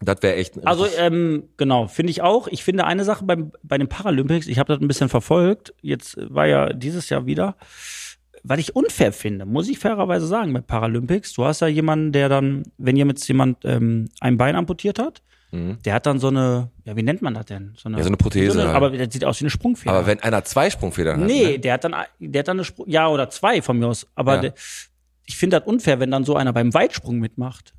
Das 0.02 0.18
wäre 0.22 0.36
echt. 0.36 0.66
Also 0.68 0.86
ähm, 0.98 1.44
genau, 1.58 1.88
finde 1.88 2.12
ich 2.12 2.22
auch. 2.22 2.48
Ich 2.48 2.64
finde 2.64 2.86
eine 2.86 3.04
Sache 3.06 3.24
beim, 3.26 3.52
bei 3.64 3.78
den 3.78 3.88
Paralympics, 3.88 4.48
ich 4.48 4.60
habe 4.60 4.74
das 4.74 4.82
ein 4.82 4.88
bisschen 4.88 5.10
verfolgt, 5.10 5.74
jetzt 5.82 6.18
war 6.34 6.46
ja 6.48 6.74
dieses 6.74 7.10
Jahr 7.10 7.26
wieder, 7.26 7.56
was 8.44 8.60
ich 8.60 8.76
unfair 8.76 9.14
finde, 9.14 9.46
muss 9.46 9.70
ich 9.70 9.80
fairerweise 9.80 10.28
sagen, 10.28 10.52
bei 10.54 10.60
Paralympics, 10.62 11.34
du 11.34 11.46
hast 11.46 11.62
ja 11.62 11.68
jemanden, 11.68 12.12
der 12.12 12.28
dann, 12.28 12.64
wenn 12.78 12.98
jetzt 12.98 13.26
jemand 13.28 13.60
ähm, 13.64 14.10
ein 14.20 14.38
Bein 14.38 14.56
amputiert 14.56 15.00
hat, 15.00 15.22
der 15.56 15.94
hat 15.94 16.08
dann 16.08 16.18
so 16.18 16.30
eine, 16.30 16.72
ja, 16.84 16.96
wie 16.98 17.04
nennt 17.04 17.22
man 17.22 17.36
das 17.36 17.46
denn? 17.46 17.76
So 17.78 17.88
eine, 17.88 17.98
Mhm. 17.98 18.00
Ja, 18.00 18.04
so 18.06 18.08
eine 18.10 18.18
Prothese 18.18 18.64
halt. 18.66 18.76
aber 18.76 18.90
der 18.90 19.12
sieht 19.12 19.24
aus 19.24 19.40
wie 19.40 19.44
eine 19.44 19.52
Sprungfeder. 19.52 19.94
aber 19.94 20.08
wenn 20.08 20.20
einer 20.20 20.44
zwei 20.44 20.72
Sprungfedern 20.72 21.20
hat. 21.22 21.28
Nee, 21.28 21.46
Ne? 21.52 21.60
der 21.60 21.74
hat 21.74 21.84
dann, 21.84 21.96
der 22.18 22.40
hat 22.40 22.48
dann 22.48 22.58
eine 22.58 22.64
Sprung, 22.64 22.90
ja, 22.90 23.08
oder 23.08 23.30
zwei 23.30 23.62
von 23.62 23.78
mir 23.78 23.86
aus. 23.88 24.08
Aber 24.16 24.34
Ja. 24.38 24.42
der, 24.42 24.54
ich 25.28 25.38
finde 25.38 25.60
das 25.60 25.68
unfair, 25.68 26.00
wenn 26.00 26.10
dann 26.10 26.24
so 26.24 26.36
einer 26.36 26.54
beim 26.54 26.74
Weitsprung 26.74 27.20
mitmacht. 27.20 27.76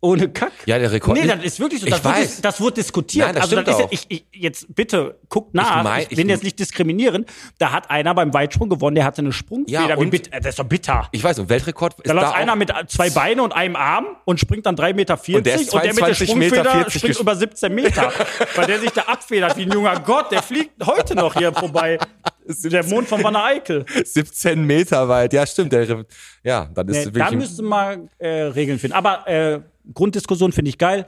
Ohne 0.00 0.28
Kack. 0.28 0.52
Ja, 0.66 0.78
der 0.78 0.92
Rekord. 0.92 1.18
Nee, 1.18 1.26
das 1.26 1.42
ist 1.42 1.58
wirklich 1.58 1.80
so. 1.80 1.86
Ich 1.88 1.92
Das, 1.92 2.04
wird, 2.04 2.14
weiß. 2.14 2.26
dis- 2.36 2.40
das 2.40 2.60
wird 2.60 2.76
diskutiert. 2.76 3.26
Nein, 3.26 3.34
das 3.34 3.42
also 3.44 3.56
stimmt 3.56 3.66
das 3.68 3.74
ist 3.74 3.80
ja, 3.80 3.86
auch. 3.86 3.92
ich, 3.92 4.06
ich, 4.08 4.24
jetzt 4.32 4.72
bitte 4.72 5.18
guckt 5.28 5.54
nach. 5.54 5.78
Ich, 5.78 5.82
mein- 5.82 6.06
ich- 6.08 6.16
will 6.16 6.28
jetzt 6.28 6.44
nicht 6.44 6.58
diskriminieren. 6.58 7.26
Da 7.58 7.72
hat 7.72 7.90
einer 7.90 8.14
beim 8.14 8.32
Weitsprung 8.32 8.68
gewonnen, 8.68 8.94
der 8.94 9.04
hatte 9.04 9.22
eine 9.22 9.32
Sprungfeder. 9.32 9.88
Ja, 9.88 9.96
und- 9.96 10.10
bitter, 10.10 10.38
das 10.38 10.50
ist 10.50 10.58
doch 10.60 10.64
bitter. 10.66 11.08
Ich 11.10 11.24
weiß, 11.24 11.40
und 11.40 11.48
Weltrekord 11.48 11.94
ist 11.94 12.06
Da 12.06 12.12
läuft 12.12 12.28
da 12.28 12.32
einer 12.34 12.52
auch, 12.52 12.56
mit 12.56 12.72
zwei 12.88 13.10
Beinen 13.10 13.40
und 13.40 13.52
einem 13.52 13.74
Arm 13.74 14.06
und 14.24 14.38
springt 14.38 14.66
dann 14.66 14.76
3,40 14.76 14.94
Meter 14.94 15.14
Und 15.36 15.46
der 15.46 15.54
ist 15.56 15.74
und 15.74 15.82
der 15.82 15.94
mit 15.94 15.98
der 16.06 16.14
22 16.14 16.34
Meter 16.36 16.54
Sprungfeder 16.56 16.70
40 16.84 17.00
springt 17.00 17.18
über 17.20 17.34
17 17.36 17.74
Meter. 17.74 18.12
weil 18.54 18.66
der 18.66 18.78
sich 18.78 18.90
da 18.90 19.00
abfedert 19.02 19.56
wie 19.56 19.62
ein 19.62 19.72
junger 19.72 19.98
Gott. 19.98 20.30
Der 20.30 20.42
fliegt 20.44 20.86
heute 20.86 21.16
noch 21.16 21.34
hier 21.34 21.52
vorbei. 21.52 21.98
Der 22.46 22.84
Mond 22.84 23.08
von 23.08 23.22
Wanne 23.24 23.42
Eickel. 23.42 23.84
17 24.04 24.64
Meter 24.64 25.08
weit. 25.08 25.32
Ja, 25.34 25.44
stimmt. 25.46 25.72
Der, 25.72 26.04
ja, 26.44 26.68
dann 26.72 26.88
ist 26.88 26.96
Nee, 26.98 27.04
wirklich. 27.06 27.24
da 27.24 27.30
müsste 27.32 27.62
man 27.62 28.08
äh, 28.18 28.28
Regeln 28.28 28.78
finden. 28.78 28.96
Aber 28.96 29.26
äh, 29.28 29.60
Grunddiskussion 29.94 30.52
finde 30.52 30.68
ich 30.70 30.78
geil. 30.78 31.06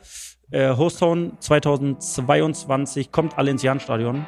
Äh, 0.50 0.74
Hosttown 0.76 1.32
2022 1.38 3.12
kommt 3.12 3.38
alle 3.38 3.50
ins 3.50 3.62
Jahnstadion. 3.62 4.26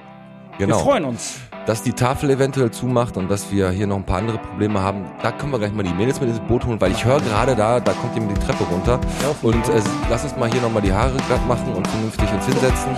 genau. 0.59 0.76
Wir 0.76 0.82
freuen 0.82 1.04
uns. 1.04 1.40
dass 1.66 1.82
die 1.82 1.92
Tafel 1.92 2.30
eventuell 2.30 2.71
zumacht 2.71 3.16
und 3.16 3.28
dass 3.30 3.50
wir 3.52 3.71
hier 3.71 3.87
noch 3.87 3.97
ein 3.97 4.06
paar 4.06 4.18
andere 4.18 4.38
Probleme 4.38 4.80
haben, 4.80 5.04
da 5.23 5.32
können 5.32 5.52
wir 5.52 5.59
gleich 5.59 5.73
mal 5.73 5.82
die 5.85 5.94
Mädels 5.94 6.21
mit 6.21 6.28
ins 6.28 6.40
Boot 6.40 6.64
holen, 6.66 6.80
weil 6.80 6.90
ich 6.92 7.04
höre 7.04 7.21
gerade 7.21 7.54
da, 7.56 7.78
da 7.80 7.92
kommt 7.92 8.14
jemand 8.14 8.37
die 8.37 8.44
Treppe 8.47 8.64
runter. 8.64 9.00
Und 9.42 9.68
äh, 9.68 9.80
lass 10.11 10.25
uns 10.25 10.37
mal 10.37 10.50
hier 10.50 10.61
nochmal 10.61 10.82
die 10.82 10.92
Haare 10.92 11.16
glatt 11.28 11.47
machen 11.47 11.73
und 11.75 11.87
vernünftig 11.87 12.32
uns 12.32 12.44
hinsetzen. 12.47 12.97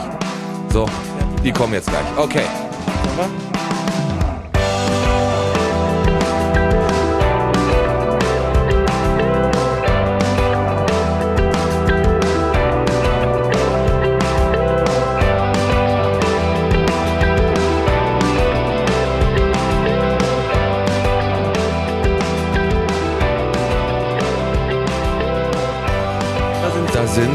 So, 0.71 0.87
die 1.45 1.53
kommen 1.53 1.75
jetzt 1.75 1.89
gleich. 1.89 2.05
Okay. 2.17 2.45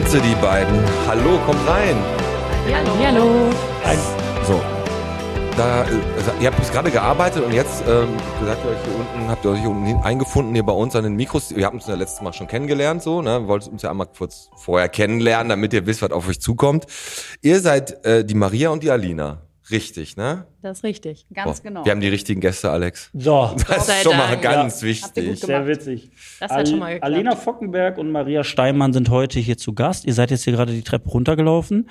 Sie, 0.09 0.19
die 0.21 0.35
beiden. 0.41 0.75
Hallo, 1.07 1.37
kommt 1.45 1.67
rein. 1.67 1.95
Hallo. 2.73 3.51
Hallo. 3.85 4.01
So. 4.47 4.59
Da, 5.55 5.81
also, 5.81 6.31
ihr 6.39 6.47
habt 6.47 6.57
bis 6.57 6.71
gerade 6.71 6.89
gearbeitet 6.89 7.43
und 7.43 7.53
jetzt 7.53 7.83
ähm, 7.87 8.07
gesagt, 8.39 8.63
ihr 8.63 8.71
euch 8.71 8.83
hier 8.85 8.95
unten, 8.95 9.29
habt 9.29 9.45
ihr 9.45 9.51
euch 9.51 9.59
hier 9.59 9.69
unten 9.69 10.01
eingefunden 10.03 10.53
hier 10.53 10.63
bei 10.63 10.73
uns 10.73 10.95
an 10.95 11.03
den 11.03 11.15
Mikros. 11.15 11.55
Wir 11.55 11.65
haben 11.65 11.77
uns 11.77 11.85
ja 11.85 11.95
letztes 11.95 12.21
Mal 12.21 12.33
schon 12.33 12.47
kennengelernt, 12.47 13.03
so, 13.03 13.21
ne? 13.21 13.47
Wolltet 13.47 13.71
uns 13.71 13.83
ja 13.83 13.91
einmal 13.91 14.07
kurz 14.07 14.49
vorher 14.55 14.89
kennenlernen, 14.89 15.49
damit 15.49 15.73
ihr 15.73 15.85
wisst, 15.85 16.01
was 16.01 16.11
auf 16.11 16.27
euch 16.27 16.39
zukommt. 16.39 16.85
Ihr 17.41 17.59
seid 17.59 18.03
äh, 18.05 18.25
die 18.25 18.35
Maria 18.35 18.69
und 18.69 18.81
die 18.81 18.89
Alina. 18.89 19.48
Richtig, 19.71 20.17
ne? 20.17 20.45
Das 20.61 20.79
ist 20.79 20.83
richtig. 20.83 21.25
Ganz 21.33 21.59
Boah, 21.59 21.63
genau. 21.63 21.85
Wir 21.85 21.91
haben 21.91 22.01
die 22.01 22.07
richtigen 22.07 22.41
Gäste, 22.41 22.69
Alex. 22.71 23.09
so. 23.13 23.55
Das 23.67 23.87
ist 23.87 24.03
schon 24.03 24.17
mal 24.17 24.29
Dank. 24.29 24.41
ganz 24.41 24.81
ihr 24.81 24.89
wichtig. 24.89 25.39
Sehr 25.39 25.67
witzig. 25.67 26.11
Das 26.39 26.51
hat 26.51 26.67
schon 26.67 26.79
mal 26.79 26.93
geklappt. 26.93 27.13
Alena 27.13 27.35
Fockenberg 27.35 27.97
und 27.97 28.11
Maria 28.11 28.43
Steinmann 28.43 28.93
sind 28.93 29.09
heute 29.09 29.39
hier 29.39 29.57
zu 29.57 29.73
Gast. 29.73 30.05
Ihr 30.05 30.13
seid 30.13 30.31
jetzt 30.31 30.43
hier 30.43 30.53
gerade 30.53 30.73
die 30.73 30.81
Treppe 30.83 31.09
runtergelaufen. 31.09 31.89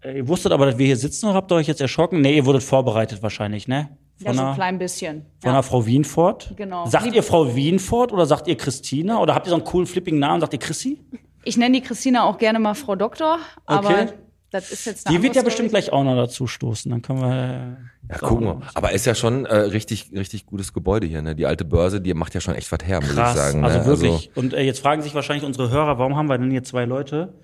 Äh, 0.00 0.18
Ihr 0.18 0.28
wusstet 0.28 0.52
aber, 0.52 0.66
dass 0.66 0.78
wir 0.78 0.86
hier 0.86 0.96
sitzen 0.96 1.26
oder 1.26 1.34
habt 1.34 1.50
ihr 1.50 1.56
euch 1.56 1.66
jetzt 1.66 1.80
erschrocken? 1.80 2.20
Nee, 2.20 2.36
ihr 2.36 2.46
wurdet 2.46 2.62
vorbereitet 2.62 3.20
wahrscheinlich, 3.22 3.66
ne? 3.66 3.88
ja, 4.20 4.26
Von, 4.26 4.34
so 4.36 4.40
ein 4.42 4.46
einer, 4.46 4.54
klein 4.54 4.78
bisschen. 4.78 5.22
von 5.40 5.48
ja. 5.48 5.50
einer 5.54 5.62
Frau 5.64 5.86
Wienfort. 5.86 6.52
Genau. 6.56 6.86
Sagt 6.86 7.12
ihr 7.14 7.22
Frau 7.24 7.54
Wienfort 7.56 8.12
oder 8.12 8.26
sagt 8.26 8.46
ihr 8.46 8.56
Christina? 8.56 9.18
Oder 9.20 9.34
habt 9.34 9.46
ihr 9.46 9.50
so 9.50 9.56
einen 9.56 9.64
coolen 9.64 9.86
flipping 9.86 10.18
Namen? 10.20 10.40
Sagt 10.40 10.52
ihr 10.52 10.58
Chrissy? 10.60 11.00
Ich 11.44 11.56
nenne 11.56 11.80
die 11.80 11.82
Christina 11.84 12.24
auch 12.24 12.38
gerne 12.38 12.58
mal 12.60 12.74
Frau 12.74 12.94
Doktor, 12.94 13.38
aber 13.66 13.88
Okay. 13.88 14.08
Das 14.50 14.70
ist 14.70 14.86
jetzt 14.86 15.08
Die 15.10 15.22
wird 15.22 15.36
ja 15.36 15.42
bestimmt 15.42 15.70
gleich 15.70 15.92
auch 15.92 16.04
noch 16.04 16.16
dazu 16.16 16.46
stoßen. 16.46 16.90
Dann 16.90 17.02
können 17.02 17.20
wir. 17.20 17.76
äh, 18.08 18.12
Ja, 18.12 18.18
gucken 18.18 18.46
wir. 18.46 18.60
Aber 18.74 18.92
ist 18.92 19.04
ja 19.06 19.14
schon 19.14 19.44
äh, 19.46 19.54
richtig, 19.56 20.10
richtig 20.14 20.46
gutes 20.46 20.72
Gebäude 20.72 21.06
hier, 21.06 21.20
ne? 21.22 21.34
Die 21.34 21.44
alte 21.46 21.64
Börse, 21.64 22.00
die 22.00 22.14
macht 22.14 22.34
ja 22.34 22.40
schon 22.40 22.54
echt 22.54 22.70
was 22.72 22.78
her, 22.86 23.00
muss 23.00 23.10
ich 23.10 23.16
sagen. 23.16 23.64
also 23.64 23.78
ne? 23.78 23.86
wirklich. 23.86 24.30
Und 24.34 24.54
äh, 24.54 24.62
jetzt 24.62 24.80
fragen 24.80 25.02
sich 25.02 25.14
wahrscheinlich 25.14 25.44
unsere 25.44 25.70
Hörer, 25.70 25.98
warum 25.98 26.16
haben 26.16 26.28
wir 26.28 26.38
denn 26.38 26.50
hier 26.50 26.64
zwei 26.64 26.84
Leute? 26.86 27.34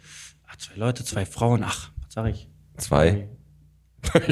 Ach, 0.49 0.57
zwei 0.57 0.77
Leute, 0.77 1.05
zwei 1.05 1.27
Frauen. 1.27 1.63
Ach, 1.67 1.91
was 2.03 2.15
sag 2.15 2.27
ich? 2.29 2.49
Zwei 2.79 3.29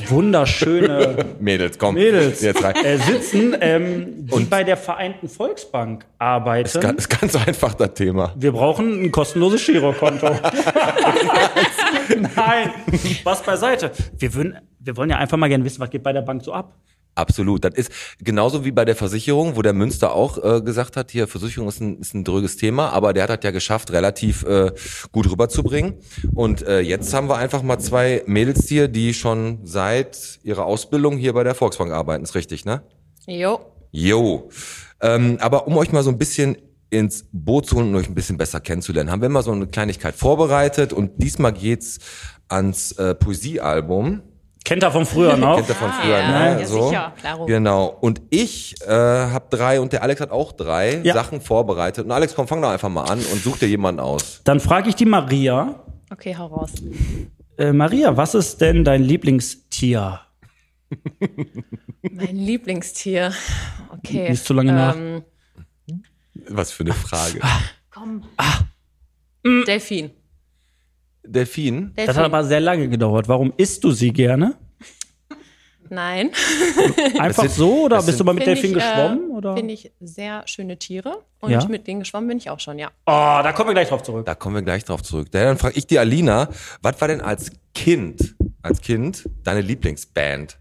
Wunderschöne 0.08 1.16
Mädels, 1.40 1.78
komm. 1.78 1.94
Mädels 1.94 2.42
Jetzt 2.42 2.62
rein. 2.62 2.74
äh, 2.84 2.98
sitzen, 2.98 3.56
ähm, 3.60 4.26
die 4.26 4.44
bei 4.44 4.64
der 4.64 4.76
Vereinten 4.76 5.28
Volksbank 5.28 6.04
arbeiten. 6.18 6.66
Ist, 6.66 6.80
ganz, 6.80 7.02
ist 7.02 7.08
ganz 7.20 7.36
einfach 7.36 7.74
das 7.74 7.94
Thema. 7.94 8.32
Wir 8.36 8.52
brauchen 8.52 9.02
ein 9.04 9.10
kostenloses 9.10 9.64
Girokonto. 9.64 10.26
Nein, 12.36 12.70
was 13.24 13.42
beiseite. 13.42 13.92
Wir, 14.18 14.34
würden, 14.34 14.58
wir 14.78 14.96
wollen 14.96 15.10
ja 15.10 15.18
einfach 15.18 15.36
mal 15.36 15.48
gerne 15.48 15.64
wissen, 15.64 15.80
was 15.80 15.90
geht 15.90 16.02
bei 16.02 16.12
der 16.12 16.22
Bank 16.22 16.42
so 16.44 16.52
ab. 16.52 16.74
Absolut. 17.14 17.64
Das 17.64 17.74
ist 17.74 17.92
genauso 18.20 18.64
wie 18.64 18.72
bei 18.72 18.86
der 18.86 18.96
Versicherung, 18.96 19.56
wo 19.56 19.62
der 19.62 19.74
Münster 19.74 20.14
auch 20.14 20.42
äh, 20.42 20.62
gesagt 20.62 20.96
hat, 20.96 21.10
hier 21.10 21.28
Versicherung 21.28 21.68
ist 21.68 21.80
ein, 21.80 21.98
ist 21.98 22.14
ein 22.14 22.24
dröges 22.24 22.56
Thema, 22.56 22.88
aber 22.88 23.12
der 23.12 23.24
hat 23.24 23.30
das 23.30 23.44
ja 23.44 23.50
geschafft, 23.50 23.92
relativ 23.92 24.44
äh, 24.44 24.72
gut 25.12 25.30
rüberzubringen. 25.30 25.94
Und 26.34 26.66
äh, 26.66 26.80
jetzt 26.80 27.12
haben 27.12 27.28
wir 27.28 27.36
einfach 27.36 27.62
mal 27.62 27.78
zwei 27.78 28.22
Mädels 28.26 28.66
hier, 28.66 28.88
die 28.88 29.12
schon 29.12 29.58
seit 29.64 30.40
ihrer 30.42 30.64
Ausbildung 30.64 31.18
hier 31.18 31.34
bei 31.34 31.44
der 31.44 31.54
Volksbank 31.54 31.92
arbeiten. 31.92 32.24
Ist 32.24 32.34
richtig, 32.34 32.64
ne? 32.64 32.82
Jo. 33.26 33.60
Jo. 33.90 34.48
Ähm, 35.02 35.36
aber 35.40 35.66
um 35.66 35.76
euch 35.76 35.92
mal 35.92 36.02
so 36.02 36.10
ein 36.10 36.18
bisschen 36.18 36.56
ins 36.92 37.24
Boot 37.32 37.66
zu 37.66 37.76
holen 37.76 37.88
und 37.88 37.96
euch 37.96 38.08
ein 38.08 38.14
bisschen 38.14 38.36
besser 38.36 38.60
kennenzulernen, 38.60 39.10
haben 39.10 39.22
wir 39.22 39.28
mal 39.28 39.42
so 39.42 39.50
eine 39.52 39.66
Kleinigkeit 39.66 40.14
vorbereitet 40.14 40.92
und 40.92 41.10
diesmal 41.16 41.52
geht's 41.52 41.98
ans 42.48 42.92
äh, 42.92 43.14
Poesiealbum. 43.14 44.22
Kennt 44.64 44.82
er 44.84 44.92
von 44.92 45.06
früher 45.06 45.36
noch? 45.36 45.56
Kennt 45.56 45.68
ihr 45.70 45.74
von 45.74 45.90
Ah, 45.90 46.00
früher, 46.00 46.18
ja, 46.18 46.54
ne? 46.54 46.60
ja, 46.60 46.66
so. 46.66 46.88
sicher, 46.88 47.12
klaro. 47.18 47.46
Genau. 47.46 47.86
Und 48.00 48.22
ich 48.30 48.76
äh, 48.86 48.90
habe 48.92 49.46
drei 49.50 49.80
und 49.80 49.92
der 49.92 50.02
Alex 50.02 50.20
hat 50.20 50.30
auch 50.30 50.52
drei 50.52 51.00
Ja. 51.02 51.14
Sachen 51.14 51.40
vorbereitet. 51.40 52.04
Und 52.04 52.12
Alex, 52.12 52.34
komm, 52.36 52.46
fang 52.46 52.62
doch 52.62 52.70
einfach 52.70 52.88
mal 52.88 53.04
an 53.04 53.18
und 53.18 53.42
such 53.42 53.58
dir 53.58 53.66
jemanden 53.68 54.00
aus. 54.00 54.40
Dann 54.44 54.60
frage 54.60 54.88
ich 54.88 54.94
die 54.94 55.04
Maria. 55.06 55.82
Okay, 56.12 56.36
hau 56.38 56.46
raus. 56.46 56.70
Äh, 57.58 57.72
Maria, 57.72 58.16
was 58.16 58.34
ist 58.36 58.60
denn 58.60 58.84
dein 58.84 59.02
Lieblingstier? 59.02 60.20
Mein 62.12 62.36
Lieblingstier. 62.36 63.32
Okay. 63.98 64.28
Nicht 64.30 64.44
zu 64.44 64.52
lange 64.54 64.72
nach. 64.72 64.96
Was 66.48 66.72
für 66.72 66.84
eine 66.84 66.92
Frage. 66.94 67.40
Komm, 67.90 68.24
Delfin. 69.66 70.10
Delfin? 71.24 71.92
Das 71.94 72.16
hat 72.16 72.24
aber 72.24 72.44
sehr 72.44 72.60
lange 72.60 72.88
gedauert. 72.88 73.28
Warum 73.28 73.52
isst 73.56 73.84
du 73.84 73.90
sie 73.92 74.12
gerne? 74.12 74.54
Nein. 75.88 76.30
Einfach 77.18 77.42
sind- 77.42 77.52
so 77.52 77.84
oder 77.84 77.96
das 77.96 78.06
bist 78.06 78.14
du 78.18 78.18
sind- 78.18 78.26
mal 78.26 78.32
mit 78.32 78.46
Delfin 78.46 78.70
ich, 78.70 78.74
geschwommen? 78.74 79.30
Äh, 79.30 79.34
oder? 79.34 79.54
Finde 79.56 79.74
ich 79.74 79.92
sehr 80.00 80.42
schöne 80.46 80.78
Tiere. 80.78 81.22
Und 81.40 81.50
Ja? 81.50 81.62
mit 81.66 81.86
denen 81.86 82.00
geschwommen 82.00 82.28
bin 82.28 82.38
ich 82.38 82.48
auch 82.48 82.60
schon, 82.60 82.78
ja. 82.78 82.88
Oh, 83.04 83.10
da 83.42 83.52
kommen 83.52 83.68
wir 83.70 83.74
gleich 83.74 83.88
drauf 83.88 84.02
zurück. 84.02 84.24
Da 84.24 84.34
kommen 84.34 84.54
wir 84.54 84.62
gleich 84.62 84.84
drauf 84.84 85.02
zurück. 85.02 85.30
Dann 85.32 85.58
frage 85.58 85.76
ich 85.76 85.86
die 85.86 85.98
Alina, 85.98 86.48
was 86.80 86.98
war 87.00 87.08
denn 87.08 87.20
als 87.20 87.50
Kind, 87.74 88.34
als 88.62 88.80
Kind 88.80 89.28
deine 89.44 89.60
Lieblingsband? 89.60 90.58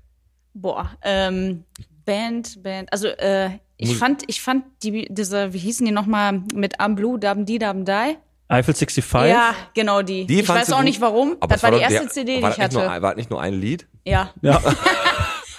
boah, 0.53 0.91
ähm, 1.03 1.63
Band, 2.03 2.61
Band, 2.61 2.91
also 2.91 3.07
äh, 3.07 3.51
ich 3.81 3.97
fand, 3.97 4.23
ich 4.27 4.41
fand 4.41 4.63
die, 4.83 5.07
diese, 5.09 5.53
wie 5.53 5.57
hießen 5.59 5.85
die 5.85 5.91
nochmal, 5.91 6.41
mit 6.53 6.79
Am 6.79 6.95
Blue, 6.95 7.19
Dabm 7.19 7.45
Die, 7.45 7.59
Dabm 7.59 7.83
Die? 7.85 8.15
Eiffel 8.47 8.73
65? 8.73 9.29
Ja, 9.31 9.55
genau 9.73 10.01
die. 10.01 10.25
Die 10.25 10.41
ich 10.41 10.49
weiß 10.49 10.71
auch 10.73 10.77
gut? 10.77 10.85
nicht 10.85 10.99
warum. 10.99 11.37
Aber 11.39 11.47
das 11.55 11.57
es 11.57 11.63
war 11.63 11.71
die 11.71 11.79
erste 11.79 11.99
der- 12.01 12.09
CD, 12.09 12.35
die 12.37 12.41
war 12.43 12.51
ich 12.51 12.59
hatte. 12.59 12.75
Nur, 12.77 12.85
war 12.85 12.99
das 13.01 13.15
nicht 13.15 13.29
nur 13.29 13.41
ein 13.41 13.53
Lied? 13.53 13.87
ja. 14.05 14.29
Ja. 14.41 14.61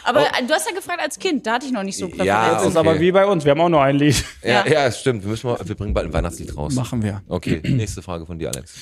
Aber 0.05 0.21
äh, 0.23 0.45
du 0.47 0.53
hast 0.53 0.69
ja 0.69 0.75
gefragt 0.75 1.01
als 1.01 1.17
Kind, 1.17 1.47
da 1.47 1.55
hatte 1.55 1.67
ich 1.67 1.71
noch 1.73 1.85
nicht 1.85 1.97
so. 1.97 2.09
Ja, 2.09 2.55
Das 2.55 2.63
ist 2.67 2.71
okay. 2.77 2.79
aber 2.79 2.99
wie 2.99 3.13
bei 3.13 3.25
uns, 3.25 3.45
wir 3.45 3.53
haben 3.53 3.61
auch 3.61 3.69
nur 3.69 3.81
ein 3.83 3.95
Lied. 3.97 4.25
Ja, 4.43 4.67
Ja. 4.67 4.73
ja, 4.73 4.87
es 4.87 4.99
stimmt. 4.99 5.23
Wir, 5.23 5.31
müssen 5.31 5.47
mal, 5.47 5.57
wir 5.65 5.77
bringen 5.77 5.95
bald 5.95 6.07
ein 6.09 6.13
Weihnachtslied 6.13 6.57
raus. 6.57 6.75
Machen 6.75 7.03
wir. 7.05 7.23
Okay, 7.29 7.61
nächste 7.65 8.03
Frage 8.03 8.27
von 8.27 8.37
dir, 8.37 8.49
Alex. 8.53 8.75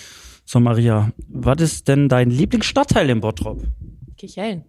So, 0.46 0.61
Maria, 0.61 1.12
was 1.29 1.61
ist 1.61 1.88
denn 1.88 2.09
dein 2.09 2.31
Lieblingsstadtteil 2.31 3.11
in 3.11 3.20
Bottrop? 3.20 3.62
Kichellen. 4.16 4.64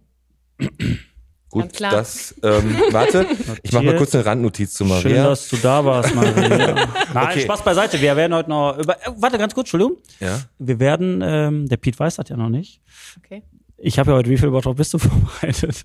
Gut, 1.52 1.80
das, 1.80 2.34
ähm, 2.42 2.76
warte, 2.92 3.26
ich 3.62 3.72
mache 3.72 3.84
mal 3.84 3.96
kurz 3.96 4.14
eine 4.14 4.24
Randnotiz 4.24 4.72
zu 4.72 4.84
Schön, 4.86 4.88
Maria. 5.12 5.24
dass 5.28 5.48
du 5.48 5.56
da 5.58 5.84
warst, 5.84 6.14
Maria. 6.14 6.74
Nein, 7.12 7.28
Okay. 7.28 7.42
Spaß 7.42 7.62
beiseite. 7.62 8.00
Wir 8.00 8.16
werden 8.16 8.34
heute 8.34 8.48
noch 8.48 8.78
über. 8.78 8.94
Äh, 8.96 9.10
warte, 9.18 9.36
ganz 9.36 9.52
kurz, 9.54 9.66
Entschuldigung. 9.66 9.98
Ja? 10.18 10.40
Wir 10.58 10.80
werden, 10.80 11.20
ähm, 11.22 11.68
der 11.68 11.76
Piet 11.76 12.00
weiß 12.00 12.16
das 12.16 12.28
ja 12.30 12.36
noch 12.38 12.48
nicht. 12.48 12.80
Okay. 13.18 13.42
Ich 13.76 13.98
habe 13.98 14.12
ja 14.12 14.16
heute, 14.16 14.30
wie 14.30 14.38
viel 14.38 14.50
Bottrop 14.50 14.78
bist 14.78 14.94
du 14.94 14.98
vorbereitet? 14.98 15.84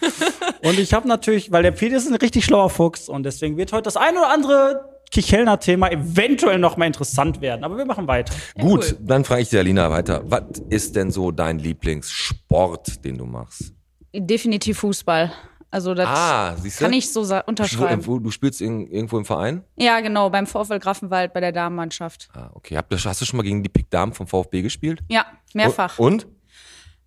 und 0.62 0.78
ich 0.78 0.92
habe 0.94 1.08
natürlich, 1.08 1.50
weil 1.50 1.64
der 1.64 1.72
Piet 1.72 1.92
ist 1.92 2.06
ein 2.06 2.14
richtig 2.14 2.44
schlauer 2.44 2.70
Fuchs 2.70 3.08
und 3.08 3.24
deswegen 3.24 3.56
wird 3.56 3.72
heute 3.72 3.82
das 3.84 3.96
ein 3.96 4.16
oder 4.16 4.30
andere 4.30 5.00
Kichelner 5.10 5.58
Thema 5.58 5.90
eventuell 5.90 6.60
noch 6.60 6.76
mal 6.76 6.86
interessant 6.86 7.40
werden. 7.40 7.64
Aber 7.64 7.76
wir 7.76 7.84
machen 7.84 8.06
weiter. 8.06 8.32
Gut, 8.60 8.92
cool. 8.92 8.98
dann 9.00 9.24
frage 9.24 9.42
ich 9.42 9.48
dir, 9.48 9.58
Alina, 9.58 9.90
weiter. 9.90 10.22
Was 10.26 10.42
ist 10.68 10.94
denn 10.94 11.10
so 11.10 11.32
dein 11.32 11.58
Lieblingssport, 11.58 13.04
den 13.04 13.18
du 13.18 13.26
machst? 13.26 13.72
Definitiv 14.14 14.78
Fußball. 14.78 15.32
Also 15.72 15.94
das 15.94 16.08
Ah, 16.08 16.56
du? 16.60 16.68
kann 16.68 16.92
ich 16.92 17.12
so 17.12 17.20
unterschreiben. 17.46 18.04
wo, 18.04 18.18
du 18.18 18.32
spielst 18.32 18.60
in, 18.60 18.88
irgendwo 18.88 19.18
im 19.18 19.24
Verein? 19.24 19.62
Ja, 19.76 20.00
genau, 20.00 20.28
beim 20.28 20.48
VfL 20.48 20.80
Grafenwald 20.80 21.32
bei 21.32 21.38
der 21.40 21.52
Damenmannschaft. 21.52 22.28
Ah, 22.34 22.50
okay. 22.54 22.76
Hast 22.76 23.20
du 23.20 23.24
schon 23.24 23.36
mal 23.36 23.44
gegen 23.44 23.62
die 23.62 23.68
Pick 23.68 23.88
Damen 23.88 24.12
vom 24.12 24.26
VfB 24.26 24.62
gespielt? 24.62 25.00
Ja, 25.08 25.24
mehrfach. 25.54 25.96
Und? 26.00 26.26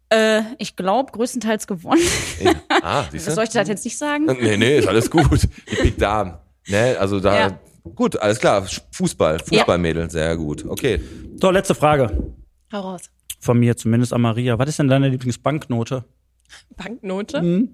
Äh, 0.09 0.43
ich 0.59 0.77
glaube, 0.77 1.11
größtenteils 1.11 1.67
gewonnen. 1.67 2.01
Ja. 2.41 2.53
Ah, 2.81 3.03
siehst 3.11 3.25
Soll 3.25 3.35
du? 3.35 3.41
ich 3.43 3.49
das 3.49 3.67
jetzt 3.67 3.83
nicht 3.83 3.97
sagen? 3.97 4.25
Nee, 4.27 4.55
nee, 4.55 4.77
ist 4.77 4.87
alles 4.87 5.09
gut. 5.11 5.43
Die 5.69 5.75
Pick 5.75 5.97
Damen. 5.97 6.35
Ne, 6.69 6.95
also 6.97 7.19
da, 7.19 7.37
Ja. 7.37 7.59
gut, 7.95 8.15
alles 8.17 8.39
klar. 8.39 8.65
Fußball, 8.91 9.39
Fußballmädel, 9.39 10.09
sehr 10.09 10.37
gut. 10.37 10.63
Okay. 10.65 11.01
So, 11.41 11.51
letzte 11.51 11.75
Frage. 11.75 12.33
Hau 12.71 12.79
raus. 12.79 13.09
Von 13.41 13.59
mir 13.59 13.75
zumindest 13.75 14.13
an 14.13 14.21
Maria. 14.21 14.57
Was 14.57 14.69
ist 14.69 14.79
denn 14.79 14.87
deine 14.87 15.09
Lieblingsbanknote? 15.09 16.05
Banknote. 16.77 17.41
Mhm. 17.41 17.69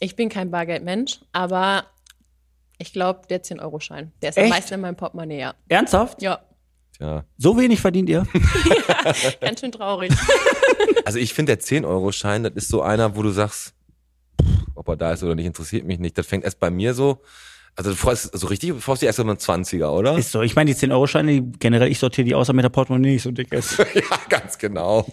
Ich 0.00 0.16
bin 0.16 0.28
kein 0.28 0.50
Bargeldmensch, 0.50 1.20
aber 1.32 1.86
ich 2.78 2.92
glaube, 2.92 3.22
der 3.28 3.42
10-Euro-Schein. 3.42 4.12
Der 4.20 4.30
ist 4.30 4.36
Echt? 4.36 4.44
am 4.44 4.50
meisten 4.50 4.74
in 4.74 4.80
meinem 4.80 4.96
Portemonnaie, 4.96 5.38
ja. 5.40 5.54
Ernsthaft? 5.68 6.20
Ja, 6.20 6.40
Ja. 7.00 7.24
So 7.38 7.56
wenig 7.58 7.80
verdient 7.80 8.08
ihr? 8.08 8.26
ganz 9.40 9.60
schön 9.60 9.72
traurig. 9.72 10.12
Also 11.04 11.18
ich 11.20 11.34
finde, 11.34 11.56
der 11.56 11.64
10-Euro-Schein, 11.64 12.42
das 12.42 12.54
ist 12.54 12.68
so 12.68 12.82
einer, 12.82 13.14
wo 13.16 13.22
du 13.22 13.30
sagst, 13.30 13.74
pff, 14.42 14.66
ob 14.74 14.88
er 14.88 14.96
da 14.96 15.12
ist 15.12 15.22
oder 15.22 15.36
nicht, 15.36 15.46
interessiert 15.46 15.84
mich 15.84 16.00
nicht. 16.00 16.18
Das 16.18 16.26
fängt 16.26 16.42
erst 16.44 16.58
bei 16.58 16.68
mir 16.68 16.94
so, 16.94 17.22
also 17.78 17.90
du 17.90 17.96
freust, 17.96 18.30
so 18.36 18.46
richtig, 18.46 18.70
du 18.70 18.80
freust 18.80 19.02
dich 19.02 19.06
erst 19.06 19.18
mal 19.18 19.28
einen 19.28 19.38
20er, 19.38 19.88
oder? 19.90 20.16
Ist 20.16 20.32
so. 20.32 20.40
Ich 20.40 20.56
meine, 20.56 20.72
die 20.72 20.78
10-Euro-Scheine, 20.80 21.30
die- 21.42 21.52
generell, 21.58 21.88
ich 21.90 21.98
sortiere 21.98 22.24
die 22.24 22.34
aus, 22.34 22.46
damit 22.46 22.62
der 22.64 22.70
Portemonnaie 22.70 23.12
nicht 23.12 23.22
so 23.22 23.30
dick 23.30 23.52
ist. 23.52 23.76
ja, 23.94 24.02
ganz 24.30 24.56
genau. 24.56 25.06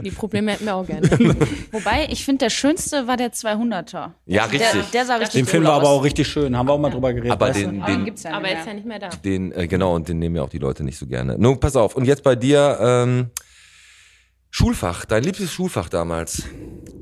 Die 0.00 0.12
Probleme 0.12 0.52
hätten 0.52 0.64
wir 0.64 0.76
auch 0.76 0.86
gerne. 0.86 1.08
Wobei, 1.72 2.06
ich 2.10 2.24
finde, 2.24 2.38
der 2.44 2.50
schönste 2.50 3.08
war 3.08 3.16
der 3.16 3.32
200er. 3.32 4.10
Ja, 4.26 4.46
Der, 4.46 4.52
richtig. 4.52 4.90
der 4.92 5.04
sah 5.06 5.16
richtig 5.16 5.40
Den 5.40 5.46
finden 5.46 5.66
cool 5.66 5.72
wir 5.72 5.76
aber 5.76 5.88
auch 5.88 6.04
richtig 6.04 6.28
schön. 6.28 6.56
Haben 6.56 6.68
wir 6.68 6.72
auch 6.74 6.78
mal 6.78 6.90
drüber 6.90 7.12
geredet. 7.12 7.32
Aber 7.32 7.50
den, 7.50 7.70
den 7.72 7.84
den, 7.84 8.04
gibt's 8.04 8.22
ja 8.22 8.30
Aber 8.32 8.42
nicht 8.42 8.50
jetzt 8.52 8.60
ist 8.60 8.64
mehr. 8.66 8.72
ja 8.72 8.74
nicht 8.74 8.86
mehr 8.86 8.98
da. 9.00 9.08
den, 9.08 9.52
äh, 9.52 9.66
genau, 9.66 9.94
und 9.96 10.08
den 10.08 10.20
nehmen 10.20 10.36
ja 10.36 10.42
auch 10.42 10.48
die 10.50 10.58
Leute 10.58 10.84
nicht 10.84 10.98
so 10.98 11.06
gerne. 11.06 11.36
Nun, 11.36 11.58
pass 11.58 11.74
auf. 11.74 11.96
Und 11.96 12.04
jetzt 12.04 12.22
bei 12.22 12.36
dir, 12.36 12.78
ähm, 12.80 13.30
Schulfach, 14.50 15.04
dein 15.06 15.24
liebstes 15.24 15.50
Schulfach 15.50 15.88
damals. 15.88 16.42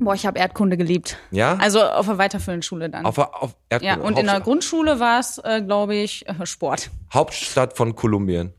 Boah, 0.03 0.15
ich 0.15 0.25
habe 0.25 0.39
Erdkunde 0.39 0.77
geliebt. 0.77 1.17
Ja? 1.29 1.57
Also 1.57 1.83
auf 1.83 2.07
der 2.07 2.17
weiterführenden 2.17 2.63
Schule 2.63 2.89
dann. 2.89 3.05
auf, 3.05 3.19
auf 3.19 3.55
Erdkunde, 3.69 3.85
ja, 3.85 3.95
und 3.95 4.17
in 4.17 4.25
der 4.25 4.33
Hauptstadt, 4.33 4.43
Grundschule 4.43 4.99
war 4.99 5.19
es, 5.19 5.37
äh, 5.37 5.61
glaube 5.61 5.95
ich, 5.95 6.27
äh, 6.27 6.45
Sport. 6.47 6.89
Hauptstadt 7.13 7.77
von 7.77 7.95
Kolumbien, 7.95 8.51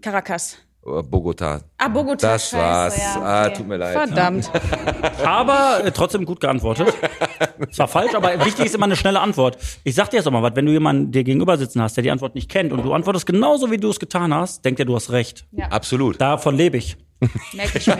Caracas. 0.00 0.56
Äh, 0.98 1.02
Bogota. 1.02 1.60
Ah, 1.78 1.88
Bogota. 1.88 2.32
Das 2.32 2.50
scheiße, 2.50 2.56
war's. 2.56 2.96
Ja, 2.98 3.22
Ah, 3.22 3.46
okay. 3.46 3.56
tut 3.56 3.68
mir 3.68 3.76
leid. 3.76 3.92
Verdammt. 3.92 4.50
Aber 5.24 5.84
äh, 5.84 5.90
trotzdem 5.92 6.24
gut 6.24 6.40
geantwortet. 6.40 6.92
Zwar 7.72 7.88
falsch, 7.88 8.14
aber 8.14 8.44
wichtig 8.44 8.66
ist 8.66 8.74
immer 8.74 8.86
eine 8.86 8.96
schnelle 8.96 9.20
Antwort. 9.20 9.58
Ich 9.84 9.94
sag 9.94 10.08
dir 10.10 10.16
jetzt 10.16 10.26
auch 10.26 10.32
mal 10.32 10.42
was, 10.42 10.56
wenn 10.56 10.64
du 10.66 10.72
jemanden 10.72 11.12
dir 11.12 11.24
gegenüber 11.24 11.58
sitzen 11.58 11.82
hast, 11.82 11.94
der 11.96 12.02
die 12.02 12.10
Antwort 12.10 12.34
nicht 12.34 12.48
kennt 12.50 12.72
und 12.72 12.82
du 12.84 12.92
antwortest 12.94 13.26
genauso, 13.26 13.70
wie 13.70 13.76
du 13.76 13.90
es 13.90 13.98
getan 14.00 14.32
hast, 14.34 14.64
denkt 14.64 14.80
er, 14.80 14.86
du 14.86 14.94
hast 14.94 15.10
recht. 15.10 15.46
Absolut. 15.68 16.20
Davon 16.20 16.56
lebe 16.56 16.76
ich. 16.78 16.96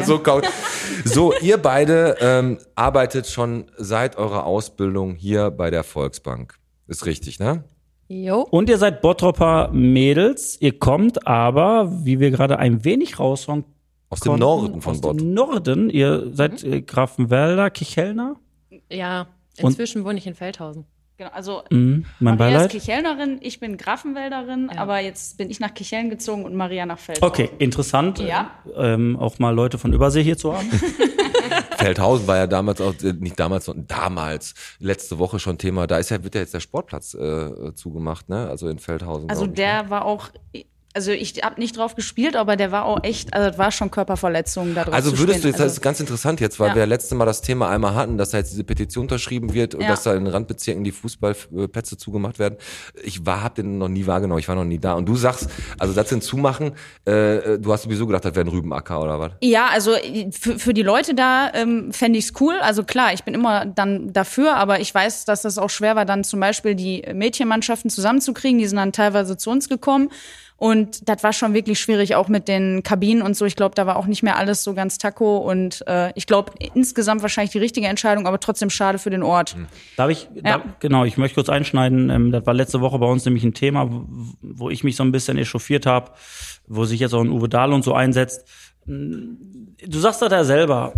So, 0.05 0.19
kaut. 0.19 0.47
so, 1.05 1.35
ihr 1.43 1.59
beide 1.59 2.17
ähm, 2.21 2.59
arbeitet 2.75 3.27
schon 3.27 3.71
seit 3.77 4.17
eurer 4.17 4.45
Ausbildung 4.47 5.15
hier 5.15 5.51
bei 5.51 5.71
der 5.71 5.85
Volksbank. 5.85 6.55
Ist 6.87 7.05
richtig, 7.05 7.39
ne? 7.39 7.65
Jo. 8.13 8.41
Und 8.51 8.69
ihr 8.69 8.77
seid 8.79 9.03
Bottropper 9.03 9.71
Mädels. 9.73 10.61
Ihr 10.61 10.77
kommt 10.77 11.29
aber, 11.29 12.05
wie 12.05 12.19
wir 12.19 12.33
gerade 12.33 12.59
ein 12.59 12.85
wenig 12.85 13.21
raushören 13.21 13.65
Aus 14.09 14.19
dem 14.19 14.35
Norden 14.37 14.81
von 14.83 14.95
aus 14.95 15.01
Bott. 15.01 15.21
dem 15.21 15.33
Norden. 15.33 15.91
Ihr 15.91 16.29
seid 16.35 16.65
äh, 16.65 16.83
Grafenwälder, 16.83 17.71
Kichelner. 17.71 18.35
Ja, 18.91 19.29
inzwischen 19.57 20.05
wohne 20.05 20.19
ich 20.19 20.27
in 20.27 20.35
Feldhausen. 20.35 20.87
Genau, 21.21 21.33
also 21.35 21.65
Mhm, 21.69 22.07
mein 22.19 22.39
Maria 22.39 22.55
Beileid. 22.55 22.75
ist 22.75 22.81
Kichelnerin, 22.81 23.41
ich 23.43 23.61
bin 23.61 23.77
Grafenwälderin, 23.77 24.71
aber 24.71 25.01
jetzt 25.01 25.37
bin 25.37 25.51
ich 25.51 25.61
nach 25.61 25.75
Kichellen 25.75 26.09
gezogen 26.09 26.47
und 26.47 26.55
Maria 26.55 26.87
nach 26.87 26.99
Feld. 26.99 27.23
Okay, 27.23 27.51
interessant. 27.59 28.21
Ja. 28.21 28.53
Ähm, 28.75 29.19
auch 29.19 29.39
mal 29.39 29.55
Leute 29.55 29.77
von 29.77 29.93
Übersee 29.93 30.23
hier 30.23 30.39
zu 30.39 30.57
haben. 30.57 30.71
Feldhausen 31.77 32.27
war 32.27 32.39
ja 32.39 32.47
damals 32.47 32.81
auch, 32.81 32.95
äh, 33.03 33.13
nicht 33.13 33.39
damals, 33.39 33.67
sondern 33.67 33.87
damals, 33.87 34.55
letzte 34.79 35.19
Woche 35.19 35.39
schon 35.39 35.59
Thema. 35.59 35.87
Da 35.87 35.99
ist 35.99 36.09
ja, 36.09 36.25
wird 36.25 36.35
ja 36.37 36.41
jetzt 36.41 36.55
der 36.55 36.61
Sportplatz 36.61 37.13
äh, 37.13 37.75
zugemacht, 37.75 38.31
ne? 38.31 38.49
Also 38.49 38.71
in 38.71 38.79
Feldhausen. 38.79 39.29
Also 39.29 39.43
glaub 39.43 39.51
ich, 39.53 39.57
der 39.57 39.83
ne? 39.83 39.91
war 39.91 40.07
auch, 40.07 40.31
also 40.93 41.13
ich 41.13 41.35
habe 41.45 41.61
nicht 41.61 41.77
drauf 41.77 41.95
gespielt, 41.95 42.35
aber 42.37 42.57
der 42.57 42.73
war 42.73 42.85
auch 42.85 42.99
echt, 43.05 43.33
also 43.33 43.49
das 43.51 43.59
war 43.59 43.71
schon 43.71 43.91
Körperverletzung 43.91 44.75
da 44.75 44.85
drauf 44.85 44.95
Also 44.95 45.11
zu 45.13 45.19
würdest 45.19 45.37
du 45.39 45.41
spielen. 45.43 45.53
jetzt, 45.55 45.61
das 45.61 45.73
ist 45.75 45.81
ganz 45.83 46.01
interessant 46.01 46.41
jetzt, 46.41 46.59
weil 46.59 46.71
Ja. 46.71 46.75
wir 46.75 46.87
letzte 46.87 47.15
Mal 47.15 47.27
das 47.27 47.43
Thema 47.43 47.69
einmal 47.71 47.95
hatten, 47.95 48.19
dass 48.19 48.31
da 48.31 48.39
jetzt 48.39 48.51
diese 48.53 48.65
Petition 48.65 49.03
unterschrieben 49.05 49.55
wird 49.55 49.75
und 49.75 49.83
Ja. 49.83 49.89
dass 49.89 50.03
da 50.03 50.15
in 50.15 50.27
Randbezirken 50.27 50.83
die 50.83 50.91
Fußballplätze 50.93 51.97
zugemacht 51.97 52.39
werden. 52.39 52.57
Ich 53.03 53.25
war, 53.25 53.43
hab 53.45 53.55
den 53.55 53.79
noch 53.79 53.89
nie 53.89 54.07
wahrgenommen, 54.07 54.41
ich 54.41 54.49
war 54.49 54.57
noch 54.57 54.65
nie 54.65 54.79
da. 54.79 54.95
Und 54.95 55.07
du 55.09 55.15
sagst, 55.17 55.49
also 55.79 55.95
das 55.95 56.09
sind 56.09 56.25
zumachen, 56.25 56.73
äh, 57.05 57.59
du 57.59 57.73
hast 57.73 57.83
sowieso 57.83 58.07
gedacht, 58.07 58.25
das 58.25 58.35
wäre 58.35 58.45
ein 58.47 58.49
Rübenacker 58.49 59.01
oder 59.01 59.21
was? 59.21 59.33
Ja, 59.43 59.69
also 59.73 59.93
für, 60.33 60.59
für 60.59 60.75
die 60.75 60.83
Leute 60.83 61.15
da 61.15 61.51
ähm, 61.55 61.93
fände 61.93 62.19
ich's 62.19 62.33
cool. 62.41 62.55
Also 62.61 62.83
klar, 62.83 63.13
ich 63.13 63.23
bin 63.25 63.35
immer 63.35 63.65
dann 63.65 64.13
dafür, 64.13 64.57
aber 64.57 64.81
ich 64.81 64.93
weiß, 64.95 65.25
dass 65.25 65.43
das 65.43 65.57
auch 65.59 65.71
schwer 65.71 65.95
war, 65.95 66.05
dann 66.05 66.25
zum 66.25 66.41
Beispiel 66.41 66.75
die 66.75 67.05
Mädchenmannschaften 67.13 67.91
zusammenzukriegen. 67.91 68.59
Die 68.59 68.67
sind 68.67 68.77
dann 68.79 68.93
teilweise 68.93 69.37
zu 69.37 69.51
uns 69.51 69.69
gekommen. 69.69 70.11
Und 70.61 71.09
das 71.09 71.23
war 71.23 71.33
schon 71.33 71.55
wirklich 71.55 71.81
schwierig, 71.81 72.17
auch 72.17 72.29
mit 72.29 72.47
den 72.47 72.83
Kabinen 72.83 73.23
und 73.23 73.35
so. 73.35 73.47
Ich 73.47 73.57
glaube, 73.57 73.75
da 73.75 73.87
war 73.87 73.97
auch 73.97 74.05
nicht 74.05 74.23
mehr 74.23 74.37
alles 74.37 74.63
so 74.63 74.75
ganz 74.75 74.99
taco. 74.99 75.39
Und 75.39 75.83
äh, 75.87 76.13
ich 76.17 76.27
glaube, 76.27 76.53
insgesamt 76.75 77.23
wahrscheinlich 77.23 77.51
die 77.53 77.59
richtige 77.59 77.87
Entscheidung, 77.87 78.27
aber 78.27 78.39
trotzdem 78.41 78.69
schade 78.69 78.99
für 78.99 79.09
den 79.09 79.23
Ort. 79.23 79.57
Darf 79.97 80.11
ich, 80.11 80.29
Ja. 80.35 80.59
da, 80.59 80.65
genau, 80.79 81.05
ich 81.07 81.17
möchte 81.17 81.37
kurz 81.37 81.49
einschneiden. 81.49 82.11
Ähm, 82.11 82.31
das 82.31 82.45
war 82.45 82.53
letzte 82.53 82.83
Woche 82.83 82.99
bei 82.99 83.07
uns 83.07 83.25
nämlich 83.25 83.43
ein 83.43 83.55
Thema, 83.55 83.89
wo, 84.43 84.69
ich 84.69 84.85
mich 84.85 84.97
so 84.97 85.03
ein 85.03 85.13
bisschen 85.13 85.39
echauffiert 85.39 85.87
habe, 85.87 86.11
wo 86.69 86.85
sich 86.85 87.01
jetzt 87.01 87.15
auch 87.15 87.23
ein 87.23 87.31
Uwe 87.31 87.49
Dahl 87.49 87.73
und 87.73 87.83
so 87.83 87.95
einsetzt. 87.95 88.47
Du 88.85 89.99
sagst 89.99 90.21
das 90.21 90.31
ja 90.31 90.45
selber. 90.45 90.93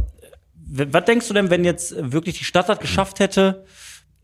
Was 0.57 1.05
denkst 1.05 1.29
du 1.29 1.35
denn, 1.35 1.51
wenn 1.51 1.64
jetzt 1.64 1.94
wirklich 2.12 2.37
die 2.37 2.44
Stadt 2.44 2.68
das 2.68 2.81
geschafft 2.81 3.20
hätte, 3.20 3.64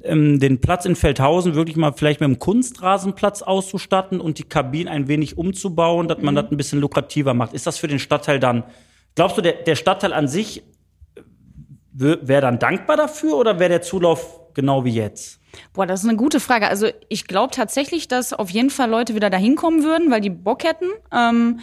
ähm, 0.02 0.38
den 0.38 0.60
Platz 0.60 0.84
in 0.84 0.96
Feldhausen 0.96 1.54
wirklich 1.54 1.76
mal 1.76 1.92
vielleicht 1.92 2.20
mit 2.20 2.26
einem 2.26 2.38
Kunstrasenplatz 2.38 3.42
auszustatten 3.42 4.20
und 4.20 4.38
die 4.38 4.44
Kabinen 4.44 4.88
ein 4.88 5.08
wenig 5.08 5.36
umzubauen, 5.38 6.08
dass 6.08 6.18
man 6.18 6.34
das 6.34 6.50
ein 6.50 6.56
bisschen 6.56 6.80
lukrativer 6.80 7.34
macht? 7.34 7.52
Ist 7.52 7.66
das 7.66 7.78
für 7.78 7.88
den 7.88 7.98
Stadtteil 7.98 8.38
dann, 8.38 8.64
glaubst 9.14 9.36
du, 9.36 9.42
der, 9.42 9.54
der 9.54 9.74
Stadtteil 9.74 10.12
an 10.12 10.28
sich 10.28 10.62
wäre 11.92 12.40
dann 12.40 12.60
dankbar 12.60 12.96
dafür 12.96 13.36
oder 13.36 13.58
wäre 13.58 13.70
der 13.70 13.82
Zulauf 13.82 14.54
genau 14.54 14.84
wie 14.84 14.94
jetzt? 14.94 15.40
Boah, 15.72 15.86
das 15.86 16.02
ist 16.02 16.08
eine 16.08 16.16
gute 16.16 16.38
Frage. 16.38 16.68
Also 16.68 16.88
ich 17.08 17.26
glaube 17.26 17.52
tatsächlich, 17.52 18.06
dass 18.06 18.32
auf 18.32 18.50
jeden 18.50 18.70
Fall 18.70 18.88
Leute 18.88 19.14
wieder 19.14 19.30
dahin 19.30 19.56
kommen 19.56 19.82
würden, 19.82 20.10
weil 20.10 20.20
die 20.20 20.30
Bock 20.30 20.62
hätten. 20.64 20.86
Ähm, 21.12 21.60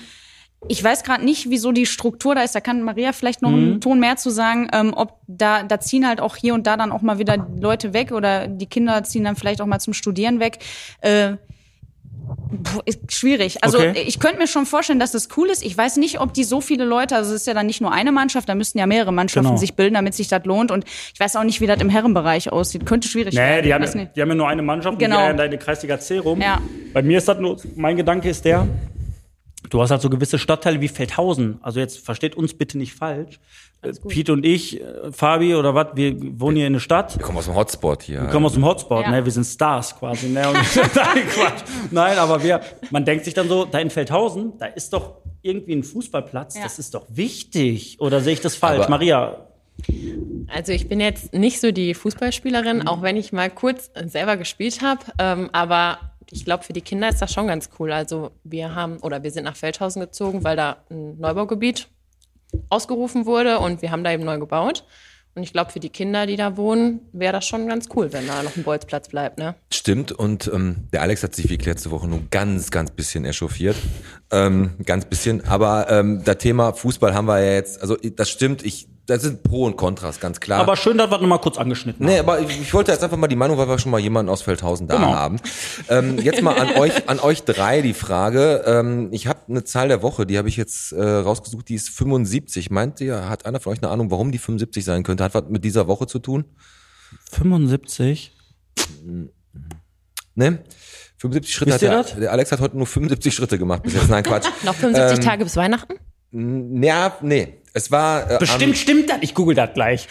ich 0.68 0.84
weiß 0.84 1.04
gerade 1.04 1.24
nicht, 1.24 1.50
wieso 1.50 1.72
die 1.72 1.86
Struktur 1.86 2.34
da 2.36 2.41
ist. 2.41 2.56
Da 2.56 2.60
kann 2.60 2.82
Maria 2.82 3.12
vielleicht 3.13 3.41
noch 3.44 3.50
einen 3.52 3.82
Ton 3.82 4.00
mehr 4.00 4.15
zu 4.18 4.30
sagen. 4.32 4.68
Ähm, 4.74 4.94
ob 4.96 5.20
da, 5.28 5.62
da 5.63 5.80
ziehen 5.80 6.08
halt 6.08 6.20
auch 6.20 6.36
hier 6.36 6.54
und 6.56 6.65
da 6.65 6.76
dann 6.76 6.91
auch 6.91 7.02
mal 7.04 7.20
wieder 7.20 7.38
Leute 7.60 7.94
weg 7.94 8.12
oder 8.12 8.48
die 8.48 8.65
Kinder 8.65 9.04
ziehen 9.04 9.24
dann 9.24 9.36
vielleicht 9.36 9.62
auch 9.62 9.68
mal 9.68 9.80
zum 9.80 9.94
Studieren 9.94 10.39
weg. 10.39 10.58
Äh, 11.02 11.34
ist 12.86 13.12
schwierig. 13.13 13.63
Also 13.63 13.78
Okay. 13.78 14.04
ich 14.08 14.20
könnte 14.20 14.38
mir 14.39 14.48
schon 14.48 14.65
vorstellen, 14.65 15.00
dass 15.00 15.12
das 15.12 15.28
cool 15.38 15.48
ist. 15.50 15.63
Ich 15.63 15.78
weiß 15.78 15.98
nicht, 15.98 16.20
ob 16.20 16.34
die 16.34 16.44
so 16.44 16.62
viele 16.62 16.84
Leute, 16.86 17.15
also 17.15 17.30
es 17.34 17.41
ist 17.41 17.48
ja 17.48 17.54
dann 17.54 17.68
nicht 17.68 17.82
nur 17.82 17.91
eine 17.91 18.12
Mannschaft, 18.12 18.50
da 18.50 18.56
müssten 18.56 18.80
ja 18.80 18.88
mehrere 18.88 19.12
Mannschaften 19.13 19.46
Genau. 19.50 19.58
sich 19.60 19.76
bilden, 19.76 19.94
damit 19.94 20.15
sich 20.15 20.28
das 20.28 20.44
lohnt. 20.46 20.72
Und 20.72 20.86
ich 21.13 21.20
weiß 21.20 21.36
auch 21.36 21.44
nicht, 21.44 21.62
wie 21.62 21.68
das 21.68 21.80
im 21.82 21.89
Herrenbereich 21.89 22.52
aussieht. 22.52 22.86
Könnte 22.88 23.08
schwierig 23.08 23.36
Nee, 23.36 23.39
werden. 23.41 23.65
die 23.65 23.74
haben, 23.74 24.10
die 24.15 24.22
haben 24.22 24.30
ja 24.30 24.36
nur 24.36 24.48
eine 24.48 24.63
Mannschaft 24.63 24.98
Genau. 24.98 25.24
und 25.28 25.34
die 25.34 25.38
da 25.38 25.44
in 25.46 25.52
der 25.52 25.60
Kreisliga 25.60 26.00
C 26.00 26.18
rum. 26.18 26.41
Ja. 26.41 26.60
Bei 26.94 27.04
mir 27.04 27.20
ist 27.20 27.28
das 27.28 27.38
nur, 27.38 27.58
mein 27.76 27.96
Gedanke 27.98 28.30
ist 28.30 28.44
der, 28.46 28.68
du 29.69 29.82
hast 29.82 29.91
halt 29.91 30.01
so 30.01 30.10
gewisse 30.10 30.38
Stadtteile 30.39 30.82
wie 30.82 30.88
Feldhausen. 30.88 31.60
Also 31.62 31.80
jetzt 31.80 31.99
versteht 32.06 32.36
uns 32.36 32.54
bitte 32.54 32.78
nicht 32.78 32.93
falsch. 32.93 33.39
Pete 34.08 34.34
und 34.34 34.43
ich, 34.45 34.82
äh, 34.82 35.12
Fabi 35.12 35.54
oder 35.54 35.75
was, 35.75 35.88
wir 35.93 36.15
wohnen 36.39 36.58
hier 36.58 36.65
in 36.65 36.73
der 36.73 36.80
Stadt. 36.80 37.15
Wir 37.17 37.23
kommen 37.23 37.38
aus 37.38 37.45
dem 37.45 37.54
Hotspot 37.56 38.01
hier. 38.01 38.21
Wir 38.21 38.30
kommen 38.30 38.45
aus 38.47 38.54
dem 38.54 38.65
Hotspot, 38.65 39.04
Ja. 39.04 39.12
ne? 39.12 39.23
Wir 39.23 39.32
sind 39.32 39.43
Stars 39.45 39.95
quasi, 39.95 40.28
ne? 40.30 40.47
Und 40.49 40.56
Nein, 40.75 41.28
Quatsch. 41.30 41.63
Nein, 41.91 42.17
aber 42.17 42.41
wir, 42.41 42.62
man 42.89 43.06
denkt 43.06 43.25
sich 43.25 43.36
dann 43.36 43.47
so, 43.47 43.65
da 43.65 43.78
in 43.78 43.91
Feldhausen, 43.91 44.54
da 44.58 44.65
ist 44.65 44.91
doch 44.91 45.17
irgendwie 45.43 45.73
ein 45.75 45.84
Fußballplatz, 45.84 46.56
Ja. 46.56 46.63
das 46.63 46.80
ist 46.80 46.95
doch 46.95 47.06
wichtig. 47.10 47.97
Oder 47.99 48.21
sehe 48.21 48.34
ich 48.34 48.41
das 48.41 48.56
falsch? 48.56 48.80
Aber- 48.82 48.89
Maria, 48.89 49.45
Also 50.47 50.71
ich 50.71 50.88
bin 50.89 50.99
jetzt 50.99 51.34
nicht 51.34 51.60
so 51.60 51.71
die 51.71 51.93
Fußballspielerin, 51.93 52.88
auch 52.88 53.01
wenn 53.04 53.17
ich 53.17 53.34
mal 53.34 53.49
kurz 53.51 53.91
selber 54.06 54.38
gespielt 54.38 54.82
habe. 54.82 55.01
Ähm, 55.19 55.49
aber 55.54 55.99
ich 56.32 56.46
glaube, 56.46 56.64
für 56.64 56.74
die 56.74 56.82
Kinder 56.82 57.10
ist 57.10 57.22
das 57.22 57.34
schon 57.34 57.48
ganz 57.48 57.70
cool. 57.80 57.92
Also 57.92 58.32
wir 58.44 58.76
haben 58.76 58.98
oder 58.98 59.24
wir 59.24 59.32
sind 59.32 59.44
nach 59.44 59.56
Feldhausen 59.56 60.02
gezogen, 60.02 60.44
weil 60.44 60.56
da 60.56 60.78
ein 60.90 61.18
Neubaugebiet 61.20 61.88
ausgerufen 62.70 63.26
wurde 63.26 63.60
und 63.60 63.82
wir 63.82 63.92
haben 63.92 64.04
da 64.04 64.12
eben 64.12 64.24
neu 64.24 64.40
gebaut. 64.40 64.86
Und 65.36 65.44
ich 65.44 65.52
glaube, 65.52 65.70
für 65.70 65.82
die 65.82 65.90
Kinder, 65.90 66.26
die 66.26 66.38
da 66.38 66.56
wohnen, 66.56 67.02
wäre 67.12 67.34
das 67.34 67.46
schon 67.46 67.68
ganz 67.68 67.90
cool, 67.94 68.14
wenn 68.14 68.26
da 68.26 68.42
noch 68.42 68.56
ein 68.56 68.64
Bolzplatz 68.64 69.10
bleibt. 69.10 69.38
Ne? 69.38 69.56
Stimmt, 69.70 70.14
und 70.14 70.50
ähm, 70.54 70.88
der 70.94 71.02
Alex 71.02 71.24
hat 71.24 71.36
sich 71.36 71.50
wie 71.50 71.58
letzte 71.58 71.92
Woche 71.92 72.08
nur 72.08 72.22
ganz, 72.32 72.72
ganz 72.72 72.92
bisschen 72.92 73.26
echauffiert. 73.26 73.76
Ähm, 74.32 74.76
ganz 74.86 75.04
bisschen. 75.04 75.46
Aber 75.46 75.90
ähm, 75.90 76.24
das 76.24 76.38
Thema 76.38 76.72
Fußball 76.72 77.14
haben 77.14 77.26
wir 77.26 77.40
ja 77.42 77.52
jetzt, 77.52 77.82
also 77.82 77.98
das 77.98 78.30
stimmt, 78.30 78.64
ich, 78.64 78.88
das 79.06 79.22
sind 79.22 79.44
Pro 79.44 79.65
und 79.65 79.78
Kontras, 79.78 80.20
ganz 80.20 80.39
klar. 80.39 80.60
aber 80.62 80.76
schön, 80.76 80.98
dass 80.98 81.10
wir 81.12 81.18
noch 81.20 81.28
mal 81.28 81.38
kurz 81.38 81.58
angeschnitten 81.58 82.06
Nee, 82.06 82.18
haben. 82.20 82.30
aber 82.30 82.39
ich, 82.41 82.60
ich 82.62 82.74
wollte 82.74 82.91
jetzt 82.91 83.04
einfach 83.04 83.18
mal 83.18 83.28
die 83.28 83.36
Meinung, 83.36 83.58
weil 83.58 83.68
wir 83.68 83.78
schon 83.80 83.91
mal 83.91 84.00
jemanden 84.00 84.30
aus 84.32 84.41
Feldhausen 84.41 84.88
da 84.88 84.96
Genau. 84.96 85.13
haben. 85.13 85.39
Ähm, 85.89 86.18
jetzt 86.20 86.41
mal 86.41 86.58
an 86.58 86.76
euch, 86.78 87.08
an 87.08 87.20
euch 87.20 87.44
drei 87.44 87.82
die 87.82 87.94
Frage. 87.94 88.63
Ähm, 88.65 89.10
ich 89.12 89.28
habe 89.28 89.39
eine 89.48 89.63
Zahl 89.63 89.88
der 89.89 90.02
Woche, 90.02 90.26
die 90.26 90.38
habe 90.38 90.50
ich 90.50 90.58
jetzt 90.58 90.91
äh, 90.91 91.04
rausgesucht, 91.04 91.70
die 91.70 91.76
ist 91.76 91.89
75. 91.89 92.72
Meint 92.72 93.00
ihr, 93.02 93.30
hat 93.30 93.46
einer 93.46 93.60
von 93.60 93.74
euch 93.74 93.82
eine 93.84 93.91
Ahnung, 93.91 94.10
warum 94.12 94.32
die 94.32 94.38
75 94.39 94.84
sein 94.84 95.04
könnte? 95.04 95.24
Hat 95.24 95.34
was 95.36 95.44
mit 95.50 95.63
dieser 95.63 95.88
Woche 95.88 96.08
zu 96.08 96.20
tun? 96.20 96.46
75. 97.32 98.32
Ne? 100.36 100.60
75 101.18 101.54
Schritte 101.54 101.72
Wisst 101.72 101.76
hat 101.76 101.82
ihr 101.84 101.89
der, 101.89 102.04
das? 102.04 102.15
der 102.15 102.32
Alex 102.32 102.52
hat 102.52 102.60
heute 102.60 102.78
nur 102.78 102.88
75 102.88 103.34
Schritte 103.34 103.58
gemacht 103.58 103.84
bis 103.84 103.94
jetzt. 103.94 104.10
Nein, 104.10 104.24
Quatsch. 104.24 104.46
Noch 104.63 104.76
75 104.76 105.20
Ähm, 105.20 105.24
Tage 105.24 105.44
bis 105.44 105.56
Weihnachten? 105.56 105.94
Ja, 106.84 107.15
nee. 107.22 107.62
Es 107.76 107.92
war 107.92 108.32
äh, 108.32 108.38
Bestimmt 108.40 108.78
stimmt 108.78 109.10
das. 109.10 109.18
Ich 109.20 109.34
google 109.34 109.54
das 109.54 109.74
gleich. 109.74 110.08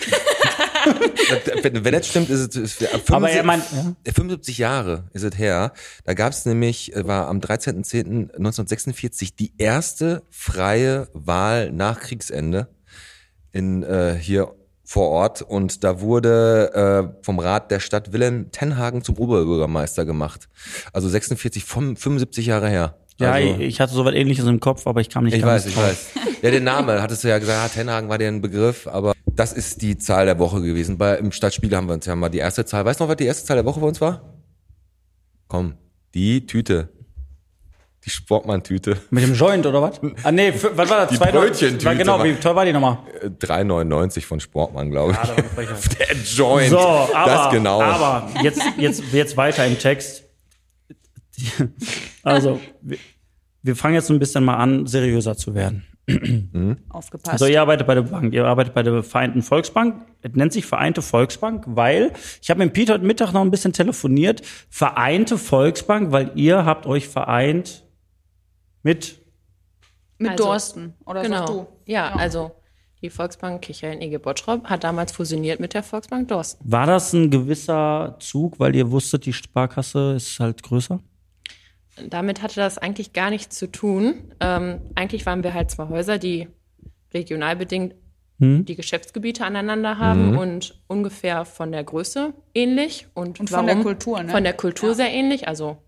Am, 0.84 0.94
wenn, 1.62 1.82
wenn 1.82 1.92
das 1.94 2.06
stimmt, 2.06 2.28
ist 2.28 2.54
es 2.54 2.80
ist, 2.82 2.94
ab 2.94 3.00
Aber 3.10 3.30
er 3.30 3.42
75, 3.42 3.44
meint, 3.46 3.96
ja. 4.06 4.12
75 4.12 4.58
Jahre 4.58 5.04
ist 5.14 5.22
es 5.22 5.38
her. 5.38 5.72
Da 6.04 6.12
gab 6.12 6.34
es 6.34 6.44
nämlich, 6.44 6.94
äh, 6.94 7.06
war 7.06 7.26
am 7.26 7.40
13.10.1946 7.40 9.36
die 9.38 9.54
erste 9.56 10.24
freie 10.28 11.08
Wahl 11.14 11.72
nach 11.72 12.00
Kriegsende 12.00 12.68
in 13.50 13.82
äh, 13.82 14.14
hier 14.20 14.54
vor 14.84 15.08
Ort 15.08 15.40
und 15.40 15.82
da 15.84 16.02
wurde 16.02 17.14
äh, 17.18 17.24
vom 17.24 17.38
Rat 17.38 17.70
der 17.70 17.80
Stadt 17.80 18.12
Wilhelm 18.12 18.50
Tenhagen 18.52 19.02
zum 19.02 19.16
Oberbürgermeister 19.16 20.04
gemacht. 20.04 20.50
Also 20.92 21.08
46, 21.08 21.64
vom 21.64 21.96
75 21.96 22.44
Jahre 22.44 22.68
her. 22.68 22.98
Ja, 23.20 23.32
also, 23.32 23.60
ich 23.60 23.80
hatte 23.80 23.92
so 23.94 24.04
was 24.04 24.14
ähnliches 24.14 24.44
im 24.46 24.58
Kopf, 24.58 24.86
aber 24.86 25.00
ich 25.00 25.08
kam 25.08 25.24
nicht 25.24 25.34
ich 25.34 25.44
weiß, 25.44 25.66
ich 25.66 25.74
drauf. 25.74 25.84
weiß. 25.84 26.06
Ja, 26.42 26.50
den 26.50 26.64
Namen 26.64 27.00
hattest 27.00 27.22
du 27.24 27.28
ja 27.28 27.38
gesagt, 27.38 27.76
ja, 27.76 27.82
Tenhagen 27.82 28.08
war 28.08 28.18
dir 28.18 28.28
ein 28.28 28.40
Begriff, 28.42 28.86
aber 28.88 29.12
das 29.26 29.52
ist 29.52 29.82
die 29.82 29.96
Zahl 29.98 30.26
der 30.26 30.38
Woche 30.38 30.60
gewesen. 30.60 30.98
Bei, 30.98 31.16
Im 31.16 31.30
Stadtspiel 31.32 31.74
haben 31.76 31.86
wir 31.86 31.94
uns 31.94 32.06
ja 32.06 32.16
mal 32.16 32.28
die 32.28 32.38
erste 32.38 32.64
Zahl. 32.64 32.84
Weißt 32.84 32.98
du 33.00 33.04
noch, 33.04 33.08
was 33.10 33.16
die 33.16 33.26
erste 33.26 33.46
Zahl 33.46 33.56
der 33.56 33.64
Woche 33.64 33.80
bei 33.80 33.86
uns 33.86 34.00
war? 34.00 34.34
Komm, 35.48 35.74
die 36.14 36.44
Tüte. 36.46 36.88
Die 38.04 38.10
Sportmann-Tüte. 38.10 38.98
Mit 39.10 39.24
dem 39.24 39.32
Joint 39.34 39.64
oder 39.64 39.80
was? 39.80 39.98
Ah 40.24 40.30
nee, 40.30 40.52
für, 40.52 40.76
was 40.76 40.90
war 40.90 40.98
das? 40.98 41.08
Die 41.10 41.16
Zwei- 41.16 41.30
Brötchentüte 41.32 41.84
war 41.86 41.94
Genau, 41.94 42.22
wie 42.22 42.34
teuer 42.34 42.54
war 42.54 42.64
die 42.66 42.72
nochmal? 42.74 42.98
Äh, 43.22 43.28
3,99 43.28 44.26
von 44.26 44.40
Sportmann, 44.40 44.90
glaube 44.90 45.12
ich. 45.12 45.16
Ja, 45.16 45.42
frech. 45.54 45.68
Der 45.98 46.14
Joint. 46.16 46.68
So, 46.70 46.78
aber, 46.78 47.10
das 47.24 47.50
genau. 47.50 47.80
aber 47.80 48.28
jetzt, 48.42 48.60
jetzt, 48.76 49.02
jetzt 49.12 49.36
weiter 49.38 49.64
im 49.66 49.78
Text. 49.78 50.23
Also, 52.22 52.60
wir, 52.80 52.98
wir 53.62 53.76
fangen 53.76 53.94
jetzt 53.94 54.10
ein 54.10 54.18
bisschen 54.18 54.44
mal 54.44 54.56
an, 54.56 54.86
seriöser 54.86 55.36
zu 55.36 55.54
werden. 55.54 55.84
Aufgepasst. 56.90 57.32
Also 57.32 57.46
ihr 57.46 57.60
arbeitet 57.62 57.86
bei 57.86 57.94
der 57.94 58.02
Bank, 58.02 58.34
ihr 58.34 58.44
arbeitet 58.44 58.74
bei 58.74 58.82
der 58.82 59.02
Vereinten 59.02 59.40
Volksbank. 59.40 60.04
Es 60.20 60.32
nennt 60.34 60.52
sich 60.52 60.66
Vereinte 60.66 61.00
Volksbank, 61.00 61.64
weil 61.66 62.12
ich 62.42 62.50
habe 62.50 62.62
mit 62.62 62.74
Peter 62.74 62.94
heute 62.94 63.06
Mittag 63.06 63.32
noch 63.32 63.40
ein 63.40 63.50
bisschen 63.50 63.72
telefoniert. 63.72 64.42
Vereinte 64.68 65.38
Volksbank, 65.38 66.12
weil 66.12 66.32
ihr 66.34 66.66
habt 66.66 66.86
euch 66.86 67.08
vereint 67.08 67.84
mit 68.82 69.18
Mit 70.18 70.32
Also, 70.32 70.44
Dorsten. 70.44 70.94
Oder 71.06 71.22
Genau. 71.22 71.46
du? 71.46 71.66
Ja, 71.86 72.14
also 72.14 72.52
die 73.00 73.08
Volksbank 73.08 73.62
Kichel 73.62 74.02
Ege 74.02 74.18
Bottrop 74.18 74.64
hat 74.64 74.84
damals 74.84 75.10
fusioniert 75.12 75.58
mit 75.58 75.72
der 75.72 75.82
Volksbank 75.82 76.28
Dorsten. 76.28 76.70
War 76.70 76.86
das 76.86 77.14
ein 77.14 77.30
gewisser 77.30 78.16
Zug, 78.20 78.60
weil 78.60 78.76
ihr 78.76 78.90
wusstet, 78.90 79.24
die 79.24 79.32
Sparkasse 79.32 80.14
ist 80.16 80.38
halt 80.38 80.62
größer? 80.62 81.00
Damit 82.08 82.42
hatte 82.42 82.56
das 82.56 82.78
eigentlich 82.78 83.12
gar 83.12 83.30
nichts 83.30 83.56
zu 83.56 83.70
tun. 83.70 84.34
Ähm, 84.40 84.80
eigentlich 84.94 85.26
waren 85.26 85.44
wir 85.44 85.54
halt 85.54 85.70
zwei 85.70 85.88
Häuser, 85.88 86.18
die 86.18 86.48
regional 87.12 87.56
bedingt 87.56 87.94
Hm? 88.40 88.64
die 88.64 88.74
Geschäftsgebiete 88.74 89.44
aneinander 89.44 89.98
haben 89.98 90.36
und 90.36 90.82
ungefähr 90.88 91.44
von 91.44 91.70
der 91.70 91.84
Größe 91.84 92.34
ähnlich. 92.52 93.06
Und, 93.14 93.38
Und 93.38 93.48
von 93.48 93.64
der 93.64 93.76
Kultur, 93.76 94.20
ne? 94.24 94.32
Von 94.32 94.42
der 94.42 94.54
Kultur 94.54 94.96
sehr 94.96 95.12
ähnlich. 95.12 95.46
Also 95.46 95.78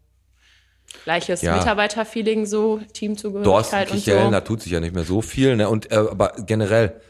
gleiches 1.02 1.42
Ja. 1.42 1.56
Mitarbeiterfeeling, 1.56 2.46
so 2.46 2.80
Teamzugehörigkeit 2.92 3.90
und 3.90 3.96
Kichellen, 3.96 4.26
so. 4.26 4.30
da 4.30 4.40
tut 4.42 4.62
sich 4.62 4.70
ja 4.70 4.78
nicht 4.78 4.94
mehr 4.94 5.02
so 5.02 5.22
viel. 5.22 5.56
Ne? 5.56 5.68
Und 5.68 5.90
äh, 5.90 5.96
aber 5.96 6.34
generell, 6.46 7.00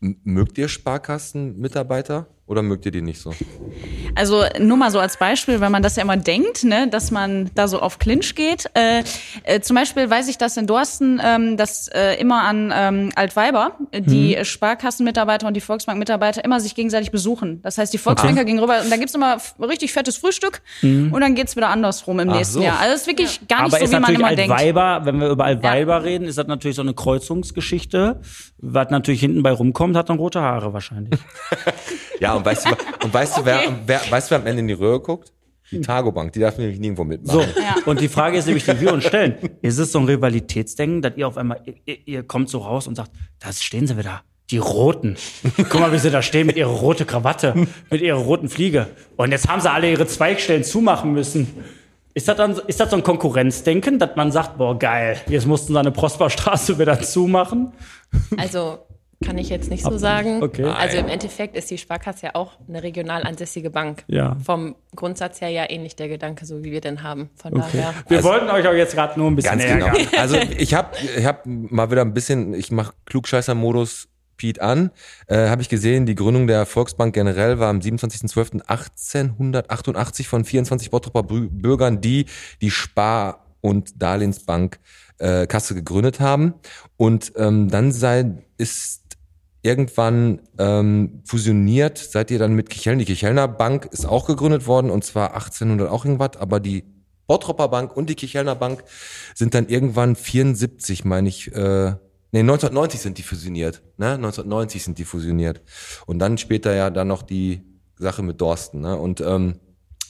mögt 0.00 0.58
ihr 0.58 0.68
Sparkassen-Mitarbeiter 0.68 2.26
oder 2.46 2.62
mögt 2.62 2.86
ihr 2.86 2.92
die 2.92 3.02
nicht 3.02 3.20
so? 3.20 3.32
Also 4.14 4.44
nur 4.60 4.76
mal 4.76 4.90
so 4.92 4.98
als 5.00 5.16
Beispiel, 5.16 5.60
weil 5.60 5.70
man 5.70 5.82
das 5.82 5.96
ja 5.96 6.02
immer 6.02 6.16
denkt, 6.16 6.62
ne, 6.64 6.88
dass 6.88 7.10
man 7.10 7.50
da 7.54 7.66
so 7.66 7.80
auf 7.80 7.98
Clinch 7.98 8.34
geht. 8.36 8.70
Äh, 8.74 9.02
äh, 9.42 9.60
zum 9.60 9.74
Beispiel 9.76 10.08
weiß 10.08 10.28
ich, 10.28 10.38
dass 10.38 10.56
in 10.56 10.66
Dorsten 10.68 11.20
ähm, 11.24 11.56
dass 11.56 11.88
äh, 11.88 12.14
immer 12.20 12.42
an 12.44 12.72
ähm, 12.74 13.10
Altweiber 13.16 13.72
äh, 13.90 14.00
die 14.00 14.38
Sparkassenmitarbeiter 14.44 15.46
und 15.48 15.54
die 15.54 15.60
Volksbank-Mitarbeiter 15.60 16.44
immer 16.44 16.60
sich 16.60 16.74
gegenseitig 16.74 17.10
besuchen. 17.10 17.60
Das 17.62 17.78
heißt, 17.78 17.92
die 17.92 17.98
Volksbanker 17.98 18.44
gegenüber, 18.44 18.80
und 18.82 18.90
da 18.90 18.96
gibt's 18.96 19.14
immer 19.14 19.36
f- 19.36 19.54
richtig 19.60 19.92
fettes 19.92 20.16
Frühstück 20.16 20.62
und 20.82 21.20
dann 21.20 21.34
geht's 21.34 21.56
wieder 21.56 21.68
andersrum 21.70 22.20
im 22.20 22.30
Ach 22.30 22.36
nächsten 22.36 22.54
so. 22.54 22.62
Jahr. 22.62 22.78
Also 22.78 22.94
es 22.94 23.00
ist 23.02 23.06
wirklich 23.08 23.40
gar 23.48 23.64
nicht 23.64 23.74
Aber 23.74 23.78
so, 23.78 23.84
ist 23.84 23.92
wie 23.92 24.00
man 24.00 24.14
immer 24.14 24.34
denkt. 24.36 24.52
Altweiber, 24.52 25.00
wenn 25.04 25.20
wir 25.20 25.28
über 25.30 25.44
Altweiber 25.44 26.04
reden, 26.04 26.26
ist 26.28 26.38
das 26.38 26.46
natürlich 26.46 26.76
so 26.76 26.82
eine 26.82 26.94
Kreuzungsgeschichte. 26.94 28.20
Was 28.58 28.90
natürlich 28.90 29.20
hinten 29.20 29.42
bei 29.42 29.50
rumkommt, 29.52 29.96
hat 29.96 30.08
dann 30.08 30.18
rote 30.18 30.40
Haare 30.40 30.72
wahrscheinlich. 30.72 31.20
Ja, 32.20 32.35
und 32.36 32.44
weißt 32.44 32.66
du, 32.66 32.70
und 33.04 33.12
weißt 33.12 33.38
du, 33.38 33.44
wer, 33.44 33.60
wer, 33.86 34.00
weißt 34.10 34.30
du, 34.30 34.30
wer 34.32 34.40
am 34.40 34.46
Ende 34.46 34.60
in 34.60 34.68
die 34.68 34.74
Röhre 34.74 35.00
guckt? 35.00 35.32
Die 35.70 35.80
Targobank, 35.80 36.32
die 36.32 36.38
darf 36.38 36.58
nämlich 36.58 36.78
nirgendwo 36.78 37.02
mitmachen. 37.02 37.40
So, 37.40 37.90
und 37.90 38.00
die 38.00 38.08
Frage 38.08 38.38
ist 38.38 38.46
nämlich, 38.46 38.64
die 38.64 38.80
wir 38.80 38.92
uns 38.92 39.04
stellen. 39.04 39.36
Ist 39.62 39.78
es 39.78 39.90
so 39.90 39.98
ein 39.98 40.04
Rivalitätsdenken, 40.04 41.02
dass 41.02 41.16
ihr 41.16 41.26
auf 41.26 41.36
einmal, 41.36 41.60
ihr, 41.84 41.96
ihr 42.06 42.22
kommt 42.22 42.48
so 42.48 42.58
raus 42.58 42.86
und 42.86 42.94
sagt, 42.94 43.10
da 43.40 43.52
stehen 43.52 43.86
sie 43.86 43.98
wieder. 43.98 44.22
Die 44.50 44.58
Roten. 44.58 45.16
Guck 45.56 45.80
mal, 45.80 45.92
wie 45.92 45.98
sie 45.98 46.12
da 46.12 46.22
stehen 46.22 46.46
mit 46.46 46.56
ihrer 46.56 46.70
roten 46.70 47.04
Krawatte, 47.04 47.66
mit 47.90 48.00
ihrer 48.00 48.18
roten 48.18 48.48
Fliege. 48.48 48.86
Und 49.16 49.32
jetzt 49.32 49.48
haben 49.48 49.60
sie 49.60 49.68
alle 49.68 49.90
ihre 49.90 50.06
Zweigstellen 50.06 50.62
zumachen 50.62 51.12
müssen. 51.12 51.52
Ist 52.14 52.28
das, 52.28 52.36
dann, 52.36 52.56
ist 52.68 52.78
das 52.78 52.90
so 52.90 52.96
ein 52.96 53.02
Konkurrenzdenken, 53.02 53.98
dass 53.98 54.14
man 54.14 54.30
sagt, 54.30 54.56
boah, 54.56 54.78
geil, 54.78 55.20
jetzt 55.28 55.46
mussten 55.46 55.72
sie 55.72 55.78
eine 55.78 55.90
Prosperstraße 55.90 56.78
wieder 56.78 57.00
zumachen? 57.02 57.72
Also 58.36 58.85
kann 59.24 59.38
ich 59.38 59.48
jetzt 59.48 59.70
nicht 59.70 59.82
so 59.82 59.96
sagen. 59.96 60.42
okay. 60.42 60.64
Also 60.64 60.98
im 60.98 61.08
Endeffekt 61.08 61.56
ist 61.56 61.70
die 61.70 61.78
Sparkasse 61.78 62.26
ja 62.26 62.34
auch 62.34 62.58
eine 62.68 62.82
regional 62.82 63.22
ansässige 63.22 63.70
Bank. 63.70 64.04
Ja. 64.08 64.36
Vom 64.44 64.76
Grundsatz 64.94 65.40
her 65.40 65.48
ja 65.48 65.64
ähnlich 65.70 65.96
der 65.96 66.08
Gedanke, 66.08 66.44
so 66.44 66.62
wie 66.62 66.70
wir 66.70 66.82
den 66.82 67.02
haben. 67.02 67.30
Von 67.36 67.54
Okay. 67.54 67.62
daher. 67.72 67.94
Wir 68.08 68.22
wollten 68.24 68.50
euch 68.50 68.68
auch 68.68 68.74
jetzt 68.74 68.92
gerade 68.94 69.18
nur 69.18 69.30
ein 69.30 69.36
bisschen 69.36 69.58
Ganz 69.58 69.64
genau. 69.70 69.86
ärgern. 69.86 70.06
Also 70.18 70.36
ich 70.36 70.74
habe 70.74 70.90
ich 71.16 71.24
hab 71.24 71.46
mal 71.46 71.90
wieder 71.90 72.02
ein 72.02 72.12
bisschen, 72.12 72.52
ich 72.54 72.70
mache 72.70 72.92
Klugscheißer-Modus 73.06 74.08
Piet 74.36 74.60
an, 74.60 74.90
äh, 75.28 75.48
habe 75.48 75.62
ich 75.62 75.70
gesehen, 75.70 76.04
die 76.04 76.14
Gründung 76.14 76.46
der 76.46 76.66
Volksbank 76.66 77.14
generell 77.14 77.58
war 77.58 77.70
am 77.70 77.78
27.12.1888 77.78 80.26
von 80.26 80.44
24 80.44 80.90
Bottroper 80.90 81.20
Bü- 81.20 81.48
Bürgern, 81.50 82.00
die 82.00 82.26
die 82.60 82.70
Spar- 82.70 83.44
und 83.60 84.00
Darlehensbank 84.02 84.78
äh, 85.18 85.46
Kasse 85.46 85.74
gegründet 85.74 86.20
haben. 86.20 86.54
Und 86.98 87.32
ähm, 87.36 87.68
dann 87.70 87.92
sei, 87.92 88.32
ist 88.58 89.02
irgendwann 89.66 90.40
ähm, 90.58 91.22
fusioniert, 91.24 91.98
seid 91.98 92.30
ihr 92.30 92.38
dann 92.38 92.54
mit 92.54 92.70
Kicheln. 92.70 93.00
Die 93.00 93.04
Kichelner 93.04 93.48
Bank 93.48 93.86
ist 93.90 94.06
auch 94.06 94.26
gegründet 94.26 94.66
worden 94.66 94.90
und 94.90 95.04
zwar 95.04 95.34
1800 95.34 95.90
auch 95.90 96.04
irgendwas, 96.04 96.36
aber 96.38 96.60
die 96.60 96.84
Bottropper 97.26 97.68
Bank 97.68 97.96
und 97.96 98.08
die 98.08 98.14
Kichelner 98.14 98.54
Bank 98.54 98.84
sind 99.34 99.54
dann 99.54 99.68
irgendwann 99.68 100.14
74, 100.14 101.04
meine 101.04 101.28
ich, 101.28 101.52
äh, 101.52 101.90
nee, 102.30 102.40
1990 102.40 103.00
sind 103.00 103.18
die 103.18 103.24
fusioniert, 103.24 103.82
ne? 103.96 104.12
1990 104.12 104.84
sind 104.84 104.98
die 104.98 105.04
fusioniert. 105.04 105.60
Und 106.06 106.20
dann 106.20 106.38
später 106.38 106.72
ja 106.72 106.90
dann 106.90 107.08
noch 107.08 107.22
die 107.22 107.62
Sache 107.98 108.22
mit 108.22 108.40
Dorsten, 108.40 108.80
ne? 108.80 108.96
Und 108.96 109.20
ähm, 109.20 109.58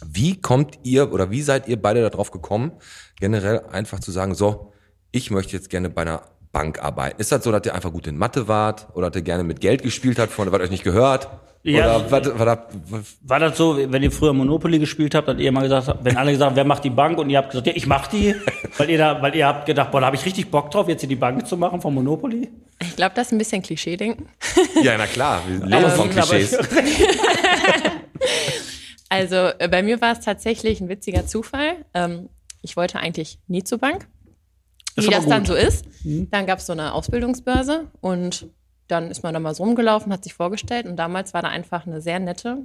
wie 0.05 0.39
kommt 0.39 0.81
ihr 0.83 1.11
oder 1.11 1.31
wie 1.31 1.41
seid 1.41 1.69
ihr 1.69 1.81
beide 1.81 2.03
darauf 2.03 2.31
gekommen, 2.31 2.73
generell 3.19 3.61
einfach 3.71 4.01
zu 4.01 4.13
sagen, 4.13 4.35
so, 4.35 4.75
ich 5.11 5.31
möchte 5.31 5.57
jetzt 5.57 5.71
gerne 5.71 5.89
bei 5.89 6.03
einer 6.03 6.23
Bank 6.57 6.83
arbeiten. 6.83 7.21
Ist 7.21 7.33
das 7.33 7.45
so, 7.45 7.53
dass 7.53 7.67
ihr 7.67 7.75
einfach 7.75 7.93
gut 7.93 8.07
in 8.07 8.17
Mathe 8.17 8.49
wart 8.49 8.87
oder 8.95 9.11
dass 9.11 9.21
ihr 9.21 9.25
gerne 9.25 9.45
mit 9.45 9.61
Geld 9.61 9.83
gespielt 9.83 10.19
habt, 10.19 10.33
von 10.33 10.51
was 10.51 10.61
euch 10.63 10.71
nicht 10.71 10.85
gehört? 10.85 11.29
Ja. 11.63 11.99
Oder 11.99 12.11
was, 12.11 12.39
was, 12.39 12.59
was, 12.89 13.17
War 13.21 13.41
das 13.41 13.59
so, 13.59 13.77
wenn 13.77 14.03
ihr 14.03 14.11
früher 14.11 14.33
Monopoly 14.33 14.79
gespielt 14.79 15.15
habt, 15.15 15.29
dass 15.29 15.37
ihr 15.37 15.49
immer 15.49 15.61
gesagt 15.61 15.89
habt, 15.89 16.03
wenn 16.03 16.17
alle 16.17 16.31
gesagt 16.31 16.49
haben, 16.49 16.57
wer 16.57 16.65
macht 16.65 16.83
die 16.85 16.91
Bank 16.91 17.19
und 17.19 17.29
ihr 17.29 17.37
habt 17.37 17.51
gesagt, 17.51 17.67
ja, 17.67 17.75
ich 17.77 17.87
mach 17.87 18.07
die, 18.07 18.35
weil 18.79 18.89
ihr 18.89 18.97
da, 18.97 19.21
weil 19.21 19.37
ihr 19.37 19.47
habt 19.47 19.67
gedacht, 19.67 19.91
boah, 19.91 20.01
da 20.01 20.07
habe 20.07 20.17
ich 20.17 20.25
richtig 20.25 20.51
Bock 20.51 20.71
drauf, 20.71 20.89
jetzt 20.89 21.01
hier 21.01 21.11
die 21.11 21.17
Bank 21.17 21.47
zu 21.47 21.59
machen 21.59 21.83
von 21.83 21.93
Monopoly? 21.93 22.49
Ich 22.81 22.97
glaube, 22.97 23.13
das 23.15 23.27
ist 23.27 23.33
ein 23.33 23.39
bisschen 23.39 23.61
Klischee-Denken. 23.61 24.27
ja, 24.83 24.97
na 24.97 25.07
klar, 25.07 25.43
wir 25.47 25.67
leben 25.67 25.91
von 25.91 26.09
Klischees. 26.11 26.57
Also 29.11 29.37
äh, 29.59 29.69
bei 29.71 29.83
mir 29.83 30.01
war 30.01 30.13
es 30.13 30.21
tatsächlich 30.21 30.81
ein 30.81 30.89
witziger 30.89 31.27
Zufall. 31.27 31.85
Ähm, 31.93 32.31
ich 32.63 32.79
wollte 32.79 32.99
eigentlich 32.99 33.41
nie 33.47 33.63
zur 33.63 33.77
Bank. 33.77 34.09
Ist 34.97 35.07
Wie 35.07 35.11
das 35.11 35.27
dann 35.27 35.41
gut. 35.41 35.49
so 35.49 35.55
ist. 35.55 35.85
Dann 36.05 36.47
gab 36.47 36.59
es 36.59 36.67
so 36.67 36.73
eine 36.73 36.95
Ausbildungsbörse 36.95 37.87
und 38.01 38.49
dann 38.89 39.11
ist 39.11 39.23
man 39.23 39.35
da 39.35 39.41
mal 39.41 39.55
so 39.55 39.65
rumgelaufen, 39.65 40.13
hat 40.13 40.25
sich 40.25 40.35
vorgestellt 40.35 40.87
und 40.87 40.97
damals 40.97 41.35
war 41.35 41.43
da 41.43 41.49
einfach 41.49 41.87
eine 41.87 42.01
sehr 42.01 42.19
nette 42.19 42.59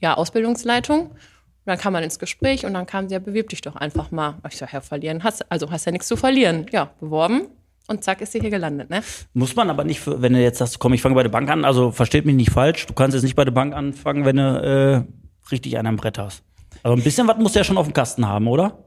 ja, 0.00 0.14
Ausbildungsleitung. 0.14 1.08
Und 1.08 1.72
dann 1.72 1.78
kam 1.78 1.92
man 1.92 2.02
ins 2.02 2.18
Gespräch 2.18 2.64
und 2.64 2.74
dann 2.74 2.86
kam 2.86 3.08
sie, 3.08 3.14
ja, 3.14 3.18
bewirb 3.18 3.48
dich 3.48 3.60
doch 3.60 3.76
einfach 3.76 4.10
mal. 4.10 4.36
Ich 4.48 4.56
sag, 4.56 4.72
ja, 4.72 4.80
verlieren 4.80 5.24
hast, 5.24 5.50
also 5.50 5.70
hast 5.70 5.84
ja 5.86 5.92
nichts 5.92 6.08
zu 6.08 6.16
verlieren. 6.16 6.66
Ja, 6.72 6.90
beworben 7.00 7.48
und 7.88 8.04
zack 8.04 8.20
ist 8.20 8.32
sie 8.32 8.40
hier 8.40 8.50
gelandet, 8.50 8.90
ne? 8.90 9.02
Muss 9.32 9.56
man 9.56 9.70
aber 9.70 9.82
nicht, 9.82 10.02
wenn 10.06 10.34
du 10.34 10.40
jetzt 10.40 10.58
sagst, 10.58 10.78
komm, 10.78 10.92
ich 10.92 11.02
fange 11.02 11.14
bei 11.14 11.22
der 11.22 11.30
Bank 11.30 11.50
an, 11.50 11.64
also 11.64 11.90
versteht 11.90 12.26
mich 12.26 12.36
nicht 12.36 12.50
falsch, 12.50 12.86
du 12.86 12.92
kannst 12.92 13.14
jetzt 13.14 13.24
nicht 13.24 13.34
bei 13.34 13.44
der 13.44 13.52
Bank 13.52 13.74
anfangen, 13.74 14.24
wenn 14.24 14.36
du 14.36 15.06
äh, 15.06 15.50
richtig 15.50 15.76
einen 15.78 15.88
am 15.88 15.96
Brett 15.96 16.18
hast. 16.18 16.42
Aber 16.82 16.94
ein 16.94 17.02
bisschen 17.02 17.26
was 17.26 17.38
musst 17.38 17.54
du 17.54 17.60
ja 17.60 17.64
schon 17.64 17.78
auf 17.78 17.86
dem 17.86 17.94
Kasten 17.94 18.26
haben, 18.28 18.46
oder? 18.46 18.78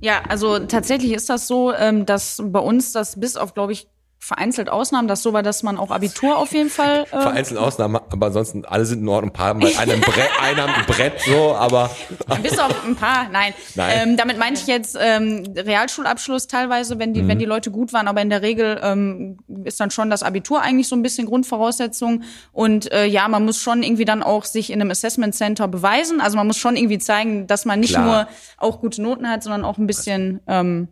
Ja, 0.00 0.22
also 0.28 0.58
tatsächlich 0.58 1.12
ist 1.12 1.30
das 1.30 1.46
so, 1.46 1.72
ähm, 1.72 2.04
dass 2.06 2.42
bei 2.44 2.58
uns 2.60 2.92
das 2.92 3.18
bis 3.18 3.36
auf, 3.36 3.54
glaube 3.54 3.72
ich, 3.72 3.88
vereinzelt 4.18 4.68
Ausnahmen, 4.70 5.06
das 5.08 5.22
so 5.22 5.32
war, 5.32 5.42
dass 5.42 5.62
man 5.62 5.76
auch 5.78 5.90
Abitur 5.90 6.36
auf 6.38 6.52
jeden 6.52 6.70
Fall. 6.70 7.04
Äh, 7.12 7.20
Vereinzelte 7.20 7.62
Ausnahmen, 7.62 8.00
aber 8.10 8.26
ansonsten 8.26 8.64
alle 8.64 8.84
sind 8.84 9.00
in 9.00 9.08
Ordnung. 9.08 9.30
Ein 9.30 9.32
paar 9.34 9.46
haben 9.48 9.60
bei 9.60 9.76
einem 9.78 10.00
Brett, 10.02 10.30
einer 10.42 10.64
ein 10.64 10.86
Brett 10.86 11.20
so, 11.20 11.54
aber 11.54 11.90
Bis 12.42 12.58
auf 12.58 12.84
ein 12.84 12.96
paar, 12.96 13.28
nein. 13.30 13.54
Nein. 13.74 14.08
Ähm, 14.10 14.16
damit 14.16 14.38
meinte 14.38 14.60
ich 14.60 14.66
jetzt 14.66 14.96
ähm, 15.00 15.44
Realschulabschluss 15.56 16.46
teilweise, 16.48 16.98
wenn 16.98 17.12
die, 17.14 17.22
Mhm. 17.22 17.28
wenn 17.28 17.38
die 17.38 17.44
Leute 17.44 17.70
gut 17.70 17.92
waren, 17.92 18.08
aber 18.08 18.20
in 18.22 18.30
der 18.30 18.42
Regel 18.42 18.80
ähm, 18.82 19.38
ist 19.64 19.78
dann 19.80 19.90
schon 19.90 20.10
das 20.10 20.22
Abitur 20.22 20.60
eigentlich 20.62 20.88
so 20.88 20.96
ein 20.96 21.02
bisschen 21.02 21.26
Grundvoraussetzung. 21.26 22.22
Und 22.52 22.90
äh, 22.92 23.06
ja, 23.06 23.28
man 23.28 23.44
muss 23.44 23.60
schon 23.60 23.82
irgendwie 23.82 24.04
dann 24.04 24.22
auch 24.22 24.44
sich 24.44 24.70
in 24.70 24.80
einem 24.80 24.90
Assessment 24.90 25.34
Center 25.34 25.68
beweisen. 25.68 26.20
Also 26.20 26.36
man 26.36 26.46
muss 26.46 26.56
schon 26.56 26.76
irgendwie 26.76 26.98
zeigen, 26.98 27.46
dass 27.46 27.64
man 27.64 27.80
nicht 27.80 27.94
Klar. 27.94 28.04
nur 28.04 28.28
auch 28.58 28.80
gute 28.80 29.02
Noten 29.02 29.28
hat, 29.28 29.42
sondern 29.42 29.64
auch 29.64 29.78
ein 29.78 29.86
bisschen 29.86 30.40
ähm, 30.46 30.88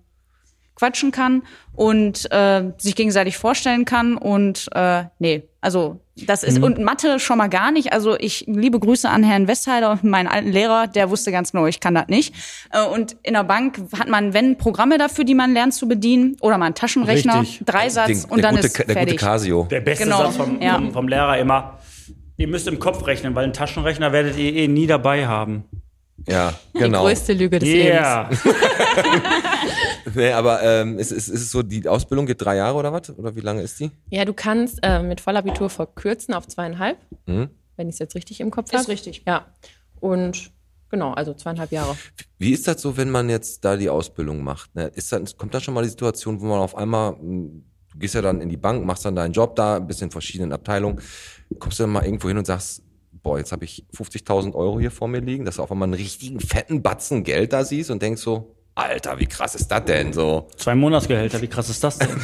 quatschen 0.75 1.11
kann 1.13 1.43
und 1.75 2.31
äh, 2.33 2.73
sich 2.79 2.95
gegenseitig 2.95 3.37
vorstellen 3.37 3.85
kann. 3.85 4.17
Und 4.17 4.69
äh, 4.75 5.05
nee, 5.19 5.45
also 5.61 6.01
das 6.27 6.45
ist 6.45 6.63
und 6.63 6.79
Mathe 6.79 7.19
schon 7.19 7.39
mal 7.39 7.49
gar 7.49 7.73
nicht. 7.73 7.93
Also 7.93 8.17
ich 8.19 8.45
liebe 8.47 8.79
Grüße 8.79 9.09
an 9.09 9.25
Herrn 9.25 9.49
Westheider, 9.49 9.99
meinen 10.03 10.29
alten 10.29 10.53
Lehrer, 10.53 10.87
der 10.87 11.11
wusste 11.11 11.33
ganz 11.33 11.51
genau, 11.53 11.67
ich 11.67 11.81
kann 11.81 11.95
das 11.95 12.07
nicht. 12.09 12.35
Äh, 12.73 12.85
und 12.87 13.17
in 13.23 13.35
der 13.35 13.45
Bank 13.45 13.81
hat 13.99 14.09
man, 14.09 14.33
wenn 14.33 14.57
Programme 14.57 14.99
dafür, 14.99 15.25
die 15.25 15.35
man 15.35 15.55
lernt 15.55 15.75
zu 15.75 15.89
bedienen, 15.89 16.37
oder 16.41 16.57
mal 16.59 16.67
einen 16.67 16.75
Taschenrechner, 16.75 17.41
Richtig. 17.41 17.67
Dreisatz 17.67 18.23
den, 18.23 18.31
und 18.31 18.43
dann 18.43 18.55
gute, 18.55 18.67
ist 18.69 18.79
der 18.79 18.85
gute 18.87 18.99
fertig. 18.99 19.19
Casio. 19.19 19.67
Der 19.71 19.81
beste 19.81 20.05
Genau, 20.05 20.19
Satz 20.19 20.37
vom, 20.37 20.61
ja. 20.61 20.75
vom, 20.75 20.93
vom 20.93 21.09
Lehrer 21.09 21.39
immer, 21.39 21.79
ihr 22.37 22.47
müsst 22.47 22.69
im 22.69 22.79
Kopf 22.79 23.05
rechnen, 23.07 23.35
weil 23.35 23.45
einen 23.45 23.53
Taschenrechner 23.53 24.13
werdet 24.13 24.37
ihr 24.37 24.53
eh 24.55 24.69
nie 24.69 24.87
dabei 24.87 25.27
haben. 25.27 25.65
Ja, 26.29 26.55
Die 26.75 26.79
genau. 26.79 27.03
größte 27.03 27.33
Lüge 27.33 27.59
des 27.59 27.69
Lebens. 27.69 28.41
Nee, 30.15 30.33
aber 30.33 30.63
ähm, 30.63 30.99
ist, 30.99 31.11
ist, 31.13 31.29
ist 31.29 31.41
es 31.43 31.51
so, 31.51 31.63
die 31.63 31.89
Ausbildung 31.89 32.27
geht 32.27 32.41
drei 32.43 32.57
Jahre 32.57 32.77
oder 32.77 32.93
was? 32.93 33.11
Oder 33.17 33.35
wie 33.37 33.41
lange 33.41 33.63
ist 33.63 33.81
die? 33.81 33.91
Ja, 34.11 34.25
du 34.25 34.33
kannst 34.35 34.79
äh, 34.83 35.03
mit 35.03 35.21
Vollabitur 35.21 35.71
verkürzen 35.71 36.35
auf 36.35 36.47
zweieinhalb, 36.47 36.99
Mhm. 37.27 37.49
wenn 37.77 37.89
ich 37.89 37.95
es 37.95 37.99
jetzt 37.99 38.15
richtig 38.15 38.41
im 38.41 38.51
Kopf 38.51 38.73
Ist 38.73 38.79
habe. 38.81 38.89
richtig. 38.89 39.23
Ja. 39.27 39.47
Und 40.01 40.51
genau, 40.91 41.13
also 41.13 41.33
zweieinhalb 41.35 41.73
Jahre. 41.73 41.97
Wie 42.39 42.53
ist 42.53 42.69
das 42.69 42.83
so, 42.83 42.97
wenn 42.97 43.11
man 43.11 43.31
jetzt 43.31 43.65
da 43.65 43.77
die 43.77 43.89
Ausbildung 43.89 44.43
macht? 44.43 44.75
Ne? 44.75 44.87
Ist 44.95 45.11
das, 45.13 45.37
kommt 45.37 45.55
da 45.55 45.61
schon 45.61 45.75
mal 45.75 45.83
die 45.83 45.89
Situation, 45.91 46.41
wo 46.41 46.47
man 46.47 46.59
auf 46.61 46.77
einmal, 46.77 47.13
mh, 47.13 47.63
du 47.93 47.99
gehst 47.99 48.15
ja 48.15 48.23
dann 48.23 48.41
in 48.41 48.49
die 48.49 48.57
Bank, 48.57 48.85
machst 48.85 49.05
dann 49.05 49.17
deinen 49.17 49.33
Job 49.33 49.57
da, 49.57 49.77
ein 49.77 49.87
bisschen 49.87 50.07
in 50.09 50.11
verschiedenen 50.11 50.53
Abteilungen, 50.53 51.01
kommst 51.59 51.79
du 51.79 51.85
dann 51.85 51.91
mal 51.93 52.05
irgendwo 52.05 52.29
hin 52.29 52.37
und 52.39 52.47
sagst, 52.47 52.83
boah, 53.23 53.39
jetzt 53.39 53.53
habe 53.53 53.65
ich 53.65 53.87
50.000 53.97 54.55
Euro 54.55 54.79
hier 54.79 54.91
vor 54.91 55.09
mir 55.09 55.21
liegen, 55.21 55.47
dass 55.47 55.57
du 55.57 55.63
auf 55.63 55.73
einmal 55.73 55.87
einen 55.87 55.95
richtigen 55.95 56.41
fetten 56.41 56.83
Batzen 56.83 57.25
Geld 57.25 57.55
da 57.55 57.65
siehst 57.65 57.91
und 57.91 58.03
denkst 58.03 58.21
so, 58.21 58.54
Alter, 58.77 59.19
wie 59.21 59.27
krass 59.27 59.55
ist 59.55 59.69
das 59.69 59.85
denn 59.85 60.13
so? 60.13 60.49
Zwei 60.57 60.75
Monatsgehälter, 60.75 61.41
wie 61.41 61.47
krass 61.49 61.69
ist 61.71 61.83
das 61.85 61.99
denn? 61.99 62.11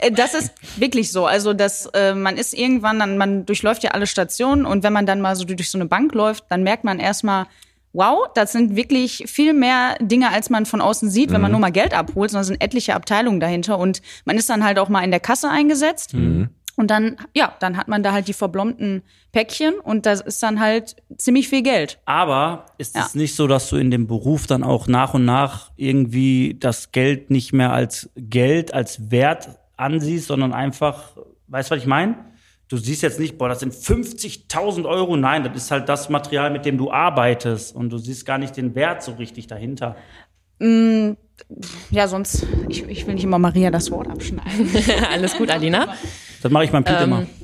Äh, 0.00 0.12
Das 0.12 0.32
ist 0.34 0.52
wirklich 0.76 1.10
so. 1.10 1.26
Also, 1.26 1.54
dass 1.54 1.86
äh, 1.86 2.14
man 2.14 2.36
ist 2.36 2.54
irgendwann, 2.54 3.00
dann, 3.00 3.18
man 3.18 3.46
durchläuft 3.46 3.82
ja 3.82 3.90
alle 3.90 4.06
Stationen 4.06 4.64
und 4.64 4.84
wenn 4.84 4.92
man 4.92 5.06
dann 5.06 5.20
mal 5.20 5.34
so 5.34 5.44
durch 5.44 5.70
so 5.70 5.78
eine 5.78 5.86
Bank 5.86 6.14
läuft, 6.14 6.44
dann 6.50 6.62
merkt 6.62 6.84
man 6.84 7.00
erstmal, 7.00 7.46
wow, 7.92 8.28
das 8.34 8.52
sind 8.52 8.76
wirklich 8.76 9.24
viel 9.26 9.54
mehr 9.54 9.96
Dinge, 10.00 10.30
als 10.30 10.50
man 10.50 10.66
von 10.66 10.80
außen 10.80 11.10
sieht, 11.10 11.32
wenn 11.32 11.40
man 11.40 11.50
nur 11.50 11.58
mal 11.60 11.72
Geld 11.72 11.94
abholt, 11.94 12.30
sondern 12.30 12.42
es 12.42 12.46
sind 12.48 12.62
etliche 12.62 12.94
Abteilungen 12.94 13.40
dahinter 13.40 13.76
und 13.78 14.00
man 14.24 14.36
ist 14.36 14.48
dann 14.48 14.62
halt 14.62 14.78
auch 14.78 14.88
mal 14.88 15.02
in 15.02 15.10
der 15.10 15.20
Kasse 15.20 15.50
eingesetzt. 15.50 16.14
Und 16.78 16.92
dann, 16.92 17.16
ja, 17.34 17.56
dann 17.58 17.76
hat 17.76 17.88
man 17.88 18.04
da 18.04 18.12
halt 18.12 18.28
die 18.28 18.32
verblombten 18.32 19.02
Päckchen 19.32 19.74
und 19.80 20.06
das 20.06 20.20
ist 20.20 20.40
dann 20.44 20.60
halt 20.60 20.94
ziemlich 21.16 21.48
viel 21.48 21.62
Geld. 21.64 21.98
Aber 22.04 22.66
ist 22.78 22.94
Ja. 22.94 23.04
es 23.04 23.16
nicht 23.16 23.34
so, 23.34 23.48
dass 23.48 23.68
du 23.68 23.76
in 23.78 23.90
dem 23.90 24.06
Beruf 24.06 24.46
dann 24.46 24.62
auch 24.62 24.86
nach 24.86 25.12
und 25.12 25.24
nach 25.24 25.72
irgendwie 25.74 26.56
das 26.60 26.92
Geld 26.92 27.30
nicht 27.32 27.52
mehr 27.52 27.72
als 27.72 28.10
Geld, 28.14 28.72
als 28.72 29.10
Wert 29.10 29.58
ansiehst, 29.76 30.28
sondern 30.28 30.52
einfach, 30.52 31.16
weißt 31.48 31.68
du, 31.68 31.74
was 31.74 31.82
ich 31.82 31.88
meine? 31.88 32.14
Du 32.68 32.76
siehst 32.76 33.02
jetzt 33.02 33.18
nicht, 33.18 33.38
boah, 33.38 33.48
das 33.48 33.58
sind 33.58 33.74
50.000 33.74 34.84
Euro. 34.86 35.16
Nein, 35.16 35.42
das 35.42 35.56
ist 35.56 35.70
halt 35.72 35.88
das 35.88 36.08
Material, 36.10 36.52
mit 36.52 36.64
dem 36.64 36.78
du 36.78 36.92
arbeitest. 36.92 37.74
Und 37.74 37.90
du 37.90 37.98
siehst 37.98 38.24
gar 38.24 38.38
nicht 38.38 38.56
den 38.56 38.76
Wert 38.76 39.02
so 39.02 39.12
richtig 39.14 39.48
dahinter. 39.48 39.96
Ja, 41.90 42.06
sonst, 42.08 42.46
ich, 42.68 42.84
ich 42.88 43.06
will 43.06 43.14
nicht 43.14 43.24
immer 43.24 43.38
Maria 43.40 43.70
das 43.72 43.90
Wort 43.90 44.08
abschneiden. 44.08 44.70
Alles 45.12 45.36
gut, 45.36 45.50
Alina. 45.50 45.88
Das 46.42 46.52
mache 46.52 46.64
ich 46.64 46.70
beim 46.70 46.84
Piet 46.84 47.00
immer. 47.00 47.26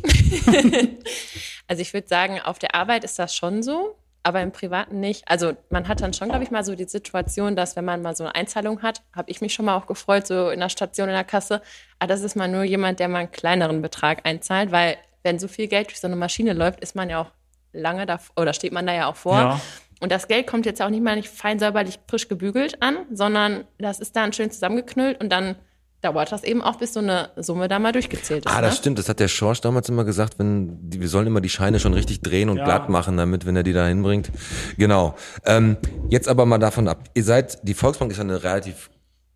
Also 1.67 1.81
ich 1.81 1.95
würde 1.95 2.07
sagen, 2.07 2.41
auf 2.41 2.59
der 2.59 2.75
Arbeit 2.75 3.05
ist 3.05 3.19
das 3.19 3.35
schon 3.35 3.63
so, 3.63 3.97
aber 4.23 4.43
im 4.43 4.53
Privaten 4.53 5.01
nicht. 5.01 5.29
Also 5.29 5.57
man 5.71 5.89
hat 5.89 6.01
dann 6.01 6.13
schon, 6.13 6.29
glaube 6.29 6.45
ich, 6.45 6.51
mal 6.51 6.65
so 6.65 6.75
die 6.75 6.85
Situation, 6.85 7.57
dass 7.57 7.77
wenn 7.77 7.85
man 7.85 8.03
mal 8.03 8.15
so 8.15 8.25
eine 8.25 8.35
Einzahlung 8.35 8.83
hat, 8.83 9.03
habe 9.15 9.31
ich 9.31 9.41
mich 9.41 9.55
schon 9.55 9.67
mal 9.67 9.77
auch 9.77 9.87
gefreut, 9.87 10.27
so 10.27 10.51
in 10.51 10.61
der 10.61 10.69
Station 10.69 11.09
in 11.09 11.15
der 11.15 11.25
Kasse. 11.25 11.63
Aber 11.99 12.09
das 12.09 12.23
ist 12.23 12.37
mal 12.37 12.49
nur 12.49 12.65
jemand, 12.65 13.01
der 13.01 13.09
mal 13.09 13.21
einen 13.21 13.31
kleineren 13.31 13.83
Betrag 13.83 14.27
einzahlt, 14.27 14.73
weil 14.73 14.97
wenn 15.23 15.39
so 15.39 15.49
viel 15.49 15.69
Geld 15.69 15.89
durch 15.89 16.01
so 16.01 16.07
eine 16.07 16.17
Maschine 16.17 16.53
läuft, 16.53 16.81
ist 16.81 16.95
man 16.95 17.09
ja 17.09 17.23
auch 17.23 17.31
lange 17.73 18.07
da 18.07 18.21
oder 18.37 18.53
steht 18.53 18.73
man 18.73 18.87
da 18.87 18.95
ja 18.95 19.07
auch 19.09 19.17
vor. 19.17 19.39
Ja. 19.39 19.61
Und 20.01 20.13
das 20.13 20.29
Geld 20.29 20.47
kommt 20.47 20.67
jetzt 20.67 20.83
auch 20.83 20.91
nicht 20.91 21.03
mal 21.03 21.17
nicht 21.17 21.29
fein 21.29 21.59
säuberlich 21.59 21.99
frisch 22.09 22.29
gebügelt 22.29 22.83
an, 22.83 23.07
sondern 23.11 23.65
das 23.79 24.01
ist 24.01 24.17
dann 24.17 24.33
schön 24.33 24.51
zusammengeknüllt 24.51 25.21
und 25.23 25.31
dann 25.31 25.57
dauert 26.05 26.31
das 26.31 26.45
eben 26.45 26.63
auch, 26.63 26.77
bis 26.77 26.93
so 26.93 27.01
eine 27.01 27.31
Summe 27.37 27.69
da 27.69 27.79
mal 27.79 27.93
durchgezählt 27.93 28.45
ist. 28.45 28.53
Ah, 28.53 28.61
das 28.61 28.73
ne? 28.75 28.77
stimmt. 28.79 28.99
Das 28.99 29.09
hat 29.09 29.21
der 29.21 29.29
Schorsch 29.29 29.61
damals 29.61 29.89
immer 29.89 30.05
gesagt, 30.05 30.39
wenn 30.39 30.79
die, 30.91 31.01
wir 31.01 31.09
sollen 31.09 31.27
immer 31.27 31.41
die 31.41 31.49
Scheine 31.49 31.81
schon 31.81 31.95
richtig 31.95 32.21
drehen 32.21 32.49
und 32.51 32.59
Ja. 32.59 32.65
glatt 32.65 32.89
machen, 32.89 33.17
damit, 33.17 33.47
wenn 33.47 33.57
er 33.57 33.63
die 33.63 33.73
da 33.73 33.87
hinbringt. 33.87 34.31
Genau. 34.77 35.15
Ähm, 35.45 35.77
jetzt 36.11 36.29
aber 36.29 36.47
mal 36.47 36.59
davon 36.59 36.89
ab. 36.89 36.99
Ihr 37.15 37.25
seid, 37.25 37.59
die 37.67 37.75
Volksbank 37.75 38.11
ist 38.13 38.19
ja 38.19 38.25
eine 38.25 38.43
relativ, 38.45 38.91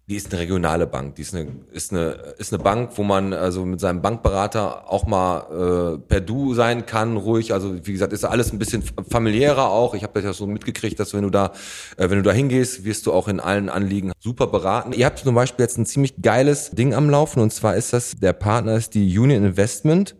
die 0.08 0.16
ist 0.16 0.32
eine 0.32 0.40
regionale 0.40 0.86
Bank. 0.86 1.16
Die 1.16 1.22
ist 1.22 1.34
eine, 1.34 1.48
ist 1.70 1.92
eine, 1.92 2.12
ist 2.38 2.54
eine 2.54 2.62
Bank, 2.62 2.92
wo 2.96 3.02
man 3.02 3.34
also 3.34 3.66
mit 3.66 3.78
seinem 3.78 4.00
Bankberater 4.00 4.90
auch 4.90 5.06
mal 5.06 5.96
äh, 5.96 5.98
per 5.98 6.22
Du 6.22 6.54
sein 6.54 6.86
kann, 6.86 7.18
ruhig. 7.18 7.52
Also 7.52 7.74
wie 7.86 7.92
gesagt, 7.92 8.14
ist 8.14 8.24
alles 8.24 8.50
ein 8.50 8.58
bisschen 8.58 8.82
familiärer 9.10 9.68
auch. 9.68 9.94
Ich 9.94 10.02
habe 10.04 10.14
das 10.14 10.24
ja 10.24 10.32
so 10.32 10.46
mitgekriegt, 10.46 10.98
dass 10.98 11.12
wenn 11.12 11.24
du 11.24 11.30
da, 11.30 11.52
äh, 11.98 12.08
wenn 12.08 12.16
du 12.16 12.22
da 12.22 12.32
hingehst, 12.32 12.84
wirst 12.84 13.04
du 13.04 13.12
auch 13.12 13.28
in 13.28 13.38
allen 13.38 13.68
Anliegen 13.68 14.12
super 14.18 14.46
beraten. 14.46 14.92
Ihr 14.92 15.04
habt 15.04 15.18
zum 15.18 15.34
Beispiel 15.34 15.64
jetzt 15.64 15.76
ein 15.76 15.84
ziemlich 15.84 16.14
geiles 16.22 16.70
Ding 16.70 16.94
am 16.94 17.10
Laufen 17.10 17.42
und 17.42 17.52
zwar 17.52 17.76
ist 17.76 17.92
das, 17.92 18.16
der 18.18 18.32
Partner 18.32 18.76
ist 18.76 18.94
die 18.94 19.18
Union 19.18 19.44
Investment. 19.44 20.16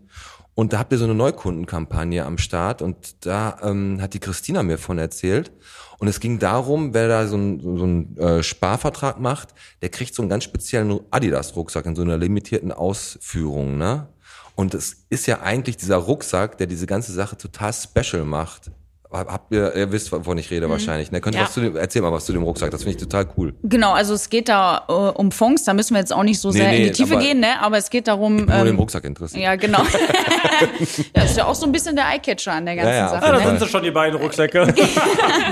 Und 0.59 0.73
da 0.73 0.79
habt 0.79 0.91
ihr 0.91 0.97
so 0.97 1.05
eine 1.05 1.15
Neukundenkampagne 1.15 2.25
am 2.25 2.37
Start 2.37 2.81
und 2.81 3.25
da 3.25 3.59
ähm, 3.63 4.01
hat 4.01 4.13
die 4.13 4.19
Christina 4.19 4.61
mir 4.61 4.77
von 4.77 4.97
erzählt. 4.97 5.53
Und 5.99 6.09
es 6.09 6.19
ging 6.19 6.37
darum, 6.37 6.93
wer 6.93 7.07
da 7.07 7.27
so 7.27 7.37
einen 7.37 7.77
so, 7.77 7.83
einen, 7.85 8.17
äh, 8.17 8.43
Sparvertrag 8.43 9.21
macht, 9.21 9.53
der 9.81 9.87
kriegt 9.87 10.13
so 10.13 10.21
einen 10.21 10.27
ganz 10.27 10.43
speziellen 10.43 10.99
Adidas-Rucksack 11.11 11.85
in 11.85 11.95
so 11.95 12.01
einer 12.01 12.17
limitierten 12.17 12.73
Ausführung. 12.73 13.77
Ne? 13.77 14.09
Und 14.55 14.73
es 14.73 15.05
ist 15.09 15.27
ja 15.27 15.39
eigentlich 15.39 15.77
dieser 15.77 15.95
Rucksack, 15.95 16.57
der 16.57 16.67
diese 16.67 16.87
ganze 16.87 17.13
Sache 17.13 17.37
total 17.37 17.71
special 17.71 18.25
macht. 18.25 18.69
Hab- 19.11 19.27
Habt 19.31 19.51
ihr, 19.51 19.75
ihr 19.75 19.91
wisst, 19.91 20.11
wovon 20.11 20.37
ich 20.37 20.51
rede 20.51 20.69
wahrscheinlich. 20.69 21.11
Ne? 21.11 21.19
Könnt 21.19 21.35
ihr 21.35 21.39
Ja. 21.41 21.45
was 21.47 21.53
zu 21.53 21.61
dem, 21.61 21.75
erzähl 21.75 22.01
mal 22.03 22.11
was 22.11 22.25
zu 22.25 22.31
dem 22.33 22.43
Rucksack, 22.43 22.69
das 22.69 22.83
finde 22.83 22.97
ich 22.97 23.01
total 23.03 23.27
cool. 23.37 23.55
Genau, 23.63 23.91
also 23.93 24.13
es 24.13 24.29
geht 24.29 24.47
da 24.49 24.83
äh, 24.87 24.91
um 24.91 25.31
Fonds, 25.31 25.63
da 25.63 25.73
müssen 25.73 25.95
wir 25.95 25.99
jetzt 25.99 26.13
auch 26.13 26.21
nicht 26.21 26.39
so 26.39 26.49
Nee, 26.51 26.57
sehr 26.59 26.71
in 26.71 26.77
nee, 26.77 26.85
die 26.87 26.91
Tiefe 26.91 27.15
aber- 27.15 27.23
gehen, 27.23 27.39
ne? 27.39 27.59
Aber 27.59 27.77
es 27.77 27.89
geht 27.89 28.07
darum. 28.07 28.35
Nur 28.35 28.45
den 28.45 28.67
Ähm, 28.67 28.77
Rucksack 28.77 29.05
interessiert. 29.05 29.41
ja, 29.43 29.55
genau. 29.55 29.81
das 31.13 31.31
ist 31.31 31.37
ja 31.37 31.45
auch 31.45 31.55
so 31.55 31.65
ein 31.65 31.71
bisschen 31.71 31.95
der 31.95 32.05
Eyecatcher 32.05 32.53
an 32.53 32.65
der 32.67 32.75
ganzen 32.75 32.89
Ja, 32.91 32.95
ja, 32.97 33.09
Sache. 33.09 33.23
Ah, 33.25 33.31
da 33.31 33.39
ne? 33.39 33.45
sind 33.47 33.59
sie 33.61 33.67
schon, 33.67 33.83
die 33.83 33.91
beiden 33.91 34.19
Rucksäcke. 34.19 34.73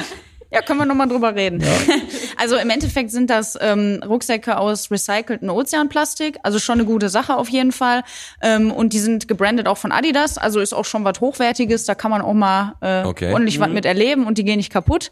Ja, 0.51 0.61
können 0.61 0.79
wir 0.79 0.85
nochmal 0.85 1.07
drüber 1.07 1.35
reden. 1.35 1.63
Also 2.39 2.55
im 2.55 2.69
Endeffekt 2.69 3.09
sind 3.09 3.31
das 3.31 3.57
ähm, 3.59 3.99
Rucksäcke 4.05 4.59
aus 4.59 4.91
recyceltem 4.91 5.49
Ozeanplastik, 5.49 6.37
also 6.43 6.59
schon 6.59 6.75
eine 6.75 6.85
gute 6.85 7.09
Sache 7.09 7.35
auf 7.35 7.49
jeden 7.49 7.71
Fall. 7.71 8.03
Ähm, 8.43 8.71
und 8.71 8.93
die 8.93 8.99
sind 8.99 9.27
gebrandet 9.27 9.67
auch 9.67 9.77
von 9.79 9.91
Adidas, 9.91 10.37
also 10.37 10.59
ist 10.59 10.71
auch 10.71 10.85
schon 10.85 11.03
was 11.03 11.19
Hochwertiges, 11.19 11.85
da 11.85 11.95
kann 11.95 12.11
man 12.11 12.21
auch 12.21 12.35
mal 12.35 12.75
äh, 12.81 13.03
Okay. 13.05 13.33
ordentlich 13.33 13.59
was 13.59 13.69
mit 13.69 13.85
erleben 13.85 14.27
und 14.27 14.37
die 14.37 14.43
gehen 14.43 14.57
nicht 14.57 14.71
kaputt. 14.71 15.09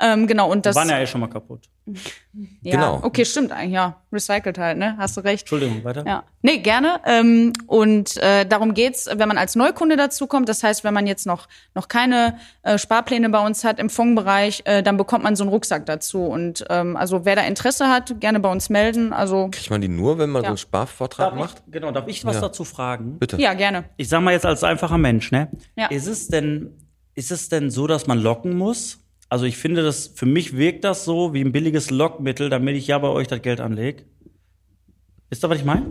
Ähm, 0.00 0.28
genau, 0.28 0.48
und 0.50 0.66
das. 0.66 0.76
Waren 0.76 0.88
ja 0.88 1.00
eh 1.00 1.06
schon 1.06 1.20
mal 1.20 1.26
kaputt. 1.26 1.64
Ja, 2.62 2.72
Genau. 2.72 3.00
Okay, 3.02 3.24
stimmt 3.24 3.52
eigentlich, 3.52 3.72
ja. 3.74 4.00
Recycelt 4.12 4.58
halt, 4.58 4.78
ne? 4.78 4.96
Hast 4.98 5.16
du 5.16 5.20
recht. 5.22 5.42
Entschuldigung, 5.42 5.84
weiter. 5.84 6.04
Ja, 6.06 6.24
nee, 6.42 6.58
gerne. 6.58 7.00
Ähm, 7.04 7.52
und 7.66 8.16
äh, 8.18 8.46
darum 8.46 8.74
geht's, 8.74 9.06
wenn 9.12 9.28
man 9.28 9.36
als 9.38 9.54
Neukunde 9.56 9.96
dazukommt. 9.96 10.48
Das 10.48 10.62
heißt, 10.62 10.84
wenn 10.84 10.94
man 10.94 11.06
jetzt 11.06 11.26
noch 11.26 11.46
noch 11.74 11.88
keine 11.88 12.38
äh, 12.62 12.78
Sparpläne 12.78 13.28
bei 13.30 13.44
uns 13.44 13.64
hat 13.64 13.78
im 13.78 13.90
Fondsbereich, 13.90 14.62
äh, 14.64 14.82
dann 14.82 14.96
bekommt 14.96 15.24
man 15.24 15.36
so 15.36 15.44
einen 15.44 15.50
Rucksack 15.50 15.84
dazu. 15.86 16.24
Und 16.24 16.64
ähm, 16.70 16.96
also 16.96 17.24
wer 17.24 17.36
da 17.36 17.42
Interesse 17.42 17.88
hat, 17.88 18.20
gerne 18.20 18.40
bei 18.40 18.50
uns 18.50 18.70
melden. 18.70 19.12
Also 19.12 19.48
Kriegt 19.50 19.70
man 19.70 19.80
die 19.80 19.88
nur, 19.88 20.18
wenn 20.18 20.30
man 20.30 20.40
so 20.42 20.44
Ja. 20.44 20.48
einen 20.50 20.58
Sparvortrag 20.58 21.30
Darf 21.30 21.38
macht? 21.38 21.62
ich, 21.66 21.72
genau, 21.72 21.90
darf 21.90 22.08
ich 22.08 22.24
was 22.24 22.36
Ja. 22.36 22.40
dazu 22.42 22.64
fragen? 22.64 23.18
Bitte. 23.18 23.36
ja, 23.40 23.52
gerne. 23.54 23.84
Ich 23.96 24.08
sag 24.08 24.22
mal 24.22 24.32
jetzt 24.32 24.46
als 24.46 24.64
einfacher 24.64 24.98
Mensch, 24.98 25.32
ne? 25.32 25.48
Ja. 25.76 25.86
Ist 25.88 26.06
es 26.06 26.28
denn, 26.28 26.72
ist 27.14 27.30
es 27.30 27.48
denn 27.48 27.70
so, 27.70 27.86
dass 27.86 28.06
man 28.06 28.18
locken 28.20 28.56
muss? 28.56 29.00
Also 29.28 29.44
ich 29.44 29.56
finde 29.58 29.82
das, 29.82 30.08
für 30.14 30.26
mich 30.26 30.56
wirkt 30.56 30.84
das 30.84 31.04
so 31.04 31.34
wie 31.34 31.42
ein 31.42 31.52
billiges 31.52 31.90
Lockmittel, 31.90 32.48
damit 32.48 32.76
ich 32.76 32.86
ja 32.86 32.98
bei 32.98 33.08
euch 33.08 33.26
das 33.28 33.42
Geld 33.42 33.60
anlege. 33.60 34.04
Wisst 35.28 35.44
ihr, 35.44 35.50
was 35.50 35.58
ich 35.58 35.64
meine? 35.64 35.86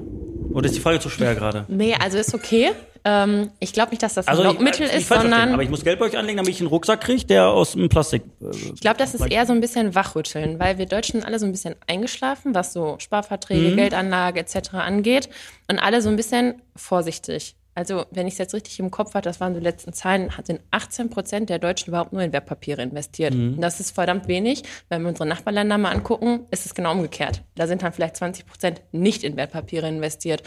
Oder 0.53 0.65
ist 0.65 0.75
die 0.75 0.79
Frage 0.81 0.99
zu 0.99 1.09
schwer 1.09 1.35
gerade? 1.35 1.65
Nee, 1.67 1.93
also 1.93 2.17
ist 2.17 2.33
okay. 2.33 2.71
Ähm, 3.05 3.51
ich 3.59 3.73
glaube 3.73 3.91
nicht, 3.91 4.01
dass 4.01 4.15
das 4.15 4.27
ein 4.27 4.31
Also 4.31 4.41
ich- 4.41 4.47
Lockmittel 4.47 4.87
nicht 4.87 4.95
ist, 4.95 5.07
falsch 5.07 5.21
verstehen, 5.21 5.31
sondern 5.31 5.53
aber 5.53 5.61
ich 5.61 5.69
muss 5.69 5.83
Geld 5.83 5.99
bei 5.99 6.05
euch 6.05 6.17
anlegen, 6.17 6.37
damit 6.37 6.49
ich 6.51 6.59
einen 6.59 6.67
Rucksack 6.69 7.01
kriege, 7.01 7.23
der 7.25 7.47
aus 7.49 7.73
dem 7.73 7.89
Plastik. 7.89 8.23
Äh, 8.41 8.49
ich 8.73 8.81
glaube, 8.81 8.97
das 8.97 9.13
ist 9.13 9.29
eher 9.29 9.45
so 9.45 9.53
ein 9.53 9.61
bisschen 9.61 9.93
Wachrütteln, 9.93 10.59
weil 10.59 10.79
wir 10.79 10.87
Deutschen 10.87 11.23
alle 11.23 11.37
so 11.37 11.45
ein 11.45 11.51
bisschen 11.51 11.75
eingeschlafen, 11.85 12.55
was 12.55 12.73
so 12.73 12.95
Sparverträge, 12.97 13.75
Geldanlage 13.75 14.39
etc. 14.39 14.73
angeht 14.73 15.29
und 15.69 15.77
alle 15.77 16.01
so 16.01 16.09
ein 16.09 16.15
bisschen 16.15 16.61
vorsichtig. 16.75 17.55
Also, 17.77 18.05
wenn 18.09 18.25
ich 18.25 18.33
es 18.33 18.37
jetzt 18.39 18.55
richtig 18.55 18.79
im 18.79 18.89
Kopf 18.89 19.13
habe, 19.13 19.21
das 19.21 19.39
waren 19.39 19.53
die 19.53 19.59
letzten 19.59 19.93
Zahlen, 19.93 20.31
sind 20.43 20.61
18 20.71 21.11
Prozent 21.11 21.51
der 21.51 21.59
Deutschen 21.59 21.89
überhaupt 21.89 22.11
nur 22.11 22.23
in 22.23 22.33
Wertpapiere 22.33 22.81
investiert. 22.81 23.35
Und 23.35 23.61
das 23.61 23.79
ist 23.79 23.91
verdammt 23.91 24.27
wenig. 24.27 24.63
Wenn 24.89 25.03
wir 25.03 25.09
unsere 25.09 25.29
Nachbarländer 25.29 25.77
mal 25.77 25.91
angucken, 25.91 26.47
ist 26.49 26.65
es 26.65 26.73
genau 26.73 26.93
umgekehrt. 26.93 27.43
Da 27.53 27.67
sind 27.67 27.83
dann 27.83 27.93
vielleicht 27.93 28.15
20 28.15 28.47
Prozent 28.47 28.81
nicht 28.93 29.23
in 29.23 29.37
Wertpapiere 29.37 29.87
investiert. 29.87 30.41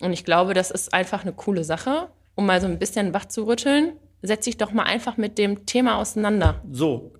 Und 0.00 0.12
ich 0.12 0.24
glaube, 0.24 0.54
das 0.54 0.70
ist 0.70 0.94
einfach 0.94 1.22
eine 1.22 1.32
coole 1.32 1.64
Sache, 1.64 2.10
um 2.36 2.46
mal 2.46 2.60
so 2.60 2.68
ein 2.68 2.78
bisschen 2.78 3.12
wach 3.12 3.24
zu 3.24 3.48
rütteln. 3.48 3.94
Setz 4.22 4.44
dich 4.44 4.56
doch 4.56 4.70
mal 4.70 4.84
einfach 4.84 5.16
mit 5.16 5.36
dem 5.36 5.66
Thema 5.66 5.98
auseinander. 5.98 6.62
so, 6.70 7.12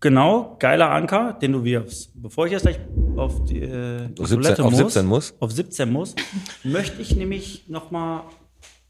genau, 0.00 0.56
geiler 0.58 0.90
Anker, 0.90 1.38
den 1.40 1.52
du 1.52 1.62
wirfst. 1.62 2.10
Bevor 2.20 2.46
ich 2.46 2.52
jetzt 2.52 2.62
gleich 2.62 2.80
auf 3.16 3.44
die, 3.44 3.60
äh, 3.62 4.08
die 4.08 4.20
Auf 4.20 4.26
17 4.26 4.42
Toilette 4.42 4.64
auf 4.64 4.70
muss, 4.72 4.78
17 4.80 5.06
muss? 5.06 5.34
auf 5.38 5.52
17 5.52 5.92
muss, 5.92 6.16
möchte 6.64 7.00
ich 7.00 7.14
nämlich 7.14 7.68
noch 7.68 7.92
mal 7.92 8.24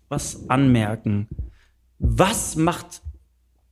was 0.09 0.49
anmerken. 0.49 1.29
Was 1.99 2.57
macht, 2.57 3.03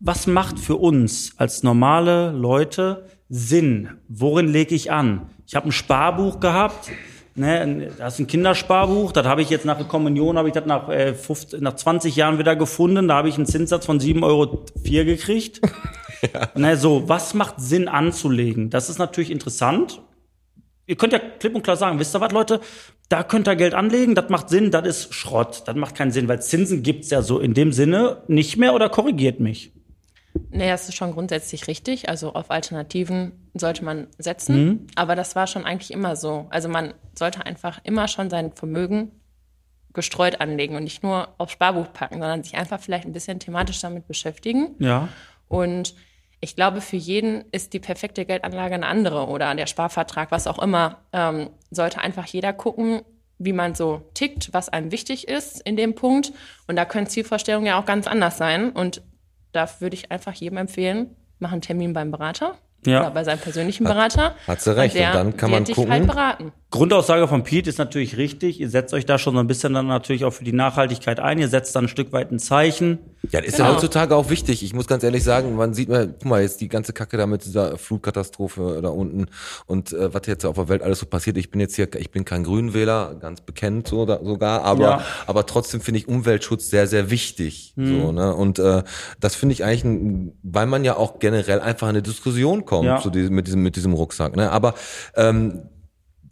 was 0.00 0.26
macht 0.26 0.58
für 0.58 0.76
uns 0.76 1.32
als 1.36 1.62
normale 1.62 2.32
Leute 2.32 3.06
Sinn? 3.28 3.90
Worin 4.08 4.48
lege 4.48 4.74
ich 4.74 4.90
an? 4.90 5.30
Ich 5.46 5.54
habe 5.54 5.68
ein 5.68 5.72
Sparbuch 5.72 6.40
gehabt. 6.40 6.90
Ne, 7.34 7.90
das 7.96 8.14
ist 8.14 8.20
ein 8.20 8.26
Kindersparbuch, 8.26 9.10
das 9.10 9.26
habe 9.26 9.40
ich 9.40 9.48
jetzt 9.48 9.64
nach 9.64 9.78
der 9.78 9.86
Kommunion, 9.86 10.36
habe 10.36 10.48
ich 10.48 10.54
das 10.54 10.66
nach, 10.66 10.90
äh, 10.90 11.14
15, 11.14 11.62
nach 11.62 11.76
20 11.76 12.14
Jahren 12.14 12.38
wieder 12.38 12.56
gefunden. 12.56 13.08
Da 13.08 13.14
habe 13.14 13.30
ich 13.30 13.36
einen 13.36 13.46
Zinssatz 13.46 13.86
von 13.86 14.00
7,04 14.00 14.22
Euro 14.22 14.64
gekriegt. 14.84 15.60
Ne, 16.54 16.76
so, 16.76 17.08
was 17.08 17.34
macht 17.34 17.56
Sinn 17.58 17.88
anzulegen? 17.88 18.70
Das 18.70 18.88
ist 18.88 18.98
natürlich 18.98 19.32
interessant. 19.32 20.00
Ihr 20.86 20.94
könnt 20.94 21.12
ja 21.12 21.18
klipp 21.18 21.52
und 21.56 21.62
klar 21.64 21.76
sagen, 21.76 21.98
wisst 21.98 22.14
ihr 22.14 22.20
was, 22.20 22.30
Leute, 22.30 22.60
da 23.12 23.22
könnt 23.22 23.46
ihr 23.46 23.56
Geld 23.56 23.74
anlegen, 23.74 24.14
das 24.14 24.30
macht 24.30 24.48
Sinn, 24.48 24.70
das 24.70 24.86
ist 24.86 25.14
Schrott, 25.14 25.64
das 25.66 25.76
macht 25.76 25.94
keinen 25.94 26.12
Sinn, 26.12 26.28
weil 26.28 26.40
Zinsen 26.40 26.82
gibt's 26.82 27.10
ja 27.10 27.20
so 27.20 27.40
in 27.40 27.52
dem 27.52 27.70
Sinne 27.70 28.22
nicht 28.26 28.56
mehr 28.56 28.74
oder 28.74 28.88
korrigiert 28.88 29.38
mich. 29.38 29.72
Nee, 30.50 30.70
das 30.70 30.88
ist 30.88 30.96
schon 30.96 31.12
grundsätzlich 31.12 31.66
richtig. 31.66 32.08
Also 32.08 32.32
auf 32.32 32.50
Alternativen 32.50 33.32
sollte 33.52 33.84
man 33.84 34.06
setzen. 34.16 34.86
Aber 34.94 35.14
das 35.14 35.36
war 35.36 35.46
schon 35.46 35.66
eigentlich 35.66 35.92
immer 35.92 36.16
so. 36.16 36.46
Also 36.48 36.70
man 36.70 36.94
sollte 37.14 37.44
einfach 37.44 37.80
immer 37.84 38.08
schon 38.08 38.30
sein 38.30 38.52
Vermögen 38.52 39.10
gestreut 39.92 40.40
anlegen 40.40 40.74
und 40.74 40.84
nicht 40.84 41.02
nur 41.02 41.34
aufs 41.36 41.52
Sparbuch 41.52 41.92
packen, 41.92 42.14
sondern 42.14 42.42
sich 42.42 42.54
einfach 42.54 42.80
vielleicht 42.80 43.04
ein 43.04 43.12
bisschen 43.12 43.40
thematisch 43.40 43.80
damit 43.82 44.08
beschäftigen. 44.08 44.74
Ja. 44.78 45.10
Und 45.48 45.94
ich 46.44 46.56
glaube, 46.56 46.80
für 46.80 46.96
jeden 46.96 47.44
ist 47.52 47.72
die 47.72 47.78
perfekte 47.78 48.24
Geldanlage 48.26 48.74
eine 48.74 48.86
andere 48.86 49.28
oder 49.28 49.54
der 49.54 49.66
Sparvertrag, 49.66 50.30
was 50.32 50.46
auch 50.48 50.58
immer. 50.60 50.98
Ähm, 51.12 51.50
sollte 51.70 52.00
einfach 52.00 52.26
jeder 52.26 52.52
gucken, 52.52 53.02
wie 53.38 53.52
man 53.52 53.74
so 53.76 54.02
tickt, 54.14 54.52
was 54.52 54.68
einem 54.68 54.90
wichtig 54.92 55.28
ist 55.28 55.60
in 55.62 55.76
dem 55.76 55.94
Punkt. 55.94 56.32
Und 56.66 56.76
da 56.76 56.84
können 56.84 57.06
Zielvorstellungen 57.06 57.66
ja 57.66 57.80
auch 57.80 57.86
ganz 57.86 58.06
anders 58.06 58.36
sein. 58.38 58.70
Und 58.70 59.02
da 59.52 59.68
würde 59.80 59.94
ich 59.94 60.10
einfach 60.10 60.34
jedem 60.34 60.58
empfehlen, 60.58 61.16
mach 61.38 61.52
einen 61.52 61.60
Termin 61.62 61.92
beim 61.92 62.10
Berater 62.10 62.56
Ja. 62.84 63.00
oder 63.02 63.10
bei 63.12 63.22
seinem 63.24 63.38
persönlichen 63.40 63.84
Berater. 63.84 64.34
hat 64.48 64.60
sie 64.60 64.76
recht. 64.76 64.94
der 64.96 65.08
Und 65.10 65.14
dann 65.14 65.36
kann 65.36 65.50
man 65.50 65.64
dich 65.64 65.76
gucken. 65.76 65.92
halt 65.92 66.06
beraten. 66.08 66.52
Grundaussage 66.72 67.28
von 67.28 67.44
Pete 67.44 67.68
ist 67.70 67.78
natürlich 67.78 68.16
richtig. 68.16 68.58
Ihr 68.58 68.68
setzt 68.70 68.92
euch 68.94 69.06
da 69.06 69.18
schon 69.18 69.34
so 69.34 69.40
ein 69.40 69.46
bisschen 69.46 69.74
dann 69.74 69.86
natürlich 69.86 70.24
auch 70.24 70.32
für 70.32 70.42
die 70.42 70.52
Nachhaltigkeit 70.54 71.20
ein. 71.20 71.38
Ihr 71.38 71.48
setzt 71.48 71.76
dann 71.76 71.84
ein 71.84 71.88
Stück 71.88 72.12
weit 72.12 72.32
ein 72.32 72.38
Zeichen. 72.40 72.98
Ja, 73.30 73.40
das 73.40 73.50
ist 73.50 73.56
Genau. 73.58 73.68
ja 73.68 73.74
heutzutage 73.76 74.16
auch 74.16 74.30
wichtig. 74.30 74.62
Ich 74.64 74.74
muss 74.74 74.86
ganz 74.86 75.04
ehrlich 75.04 75.22
sagen, 75.22 75.54
man 75.54 75.74
sieht 75.74 75.88
mal, 75.90 76.08
guck 76.08 76.24
mal, 76.24 76.42
jetzt 76.42 76.60
die 76.62 76.68
ganze 76.68 76.92
Kacke 76.92 77.16
da 77.18 77.26
mit 77.26 77.44
dieser 77.44 77.76
Flutkatastrophe 77.78 78.80
da 78.82 78.88
unten 78.88 79.26
und 79.66 79.92
äh, 79.92 80.12
was 80.12 80.22
jetzt 80.26 80.44
auf 80.46 80.56
der 80.56 80.68
Welt 80.68 80.82
alles 80.82 80.98
so 80.98 81.06
passiert. 81.06 81.36
Ich 81.36 81.50
bin 81.50 81.60
jetzt 81.60 81.76
hier, 81.76 81.88
ich 81.94 82.10
bin 82.10 82.24
kein 82.24 82.42
Grünwähler, 82.42 83.14
ganz 83.20 83.42
bekennt 83.42 83.86
so, 83.86 84.06
da, 84.06 84.18
sogar, 84.24 84.64
aber 84.64 84.82
Ja. 84.82 85.04
aber 85.26 85.46
trotzdem 85.46 85.82
finde 85.82 85.98
ich 86.00 86.08
Umweltschutz 86.08 86.70
sehr 86.70 86.86
sehr 86.86 87.10
wichtig. 87.10 87.74
So 87.76 88.12
ne 88.12 88.34
und 88.34 88.58
äh, 88.58 88.82
das 89.20 89.34
finde 89.36 89.52
ich 89.52 89.62
eigentlich, 89.62 89.84
ein, 89.84 90.32
weil 90.42 90.66
man 90.66 90.84
ja 90.84 90.96
auch 90.96 91.18
generell 91.18 91.60
einfach 91.60 91.86
in 91.88 91.90
eine 91.90 92.02
Diskussion 92.02 92.64
kommt 92.64 92.86
Ja. 92.86 92.98
zu 92.98 93.10
diesem, 93.10 93.34
mit 93.34 93.46
diesem 93.46 93.62
mit 93.62 93.76
diesem 93.76 93.92
Rucksack. 93.92 94.36
Ne, 94.36 94.50
aber 94.50 94.74
ähm, 95.16 95.62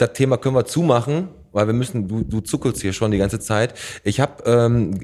das 0.00 0.12
Thema 0.14 0.36
können 0.38 0.54
wir 0.54 0.64
zumachen, 0.64 1.28
weil 1.52 1.66
wir 1.66 1.74
müssen, 1.74 2.08
du, 2.08 2.22
du 2.24 2.40
zuckelst 2.40 2.80
hier 2.82 2.92
schon 2.92 3.10
die 3.10 3.18
ganze 3.18 3.38
Zeit. 3.40 3.74
Ich 4.04 4.20
habe 4.20 4.42
ähm, 4.46 5.00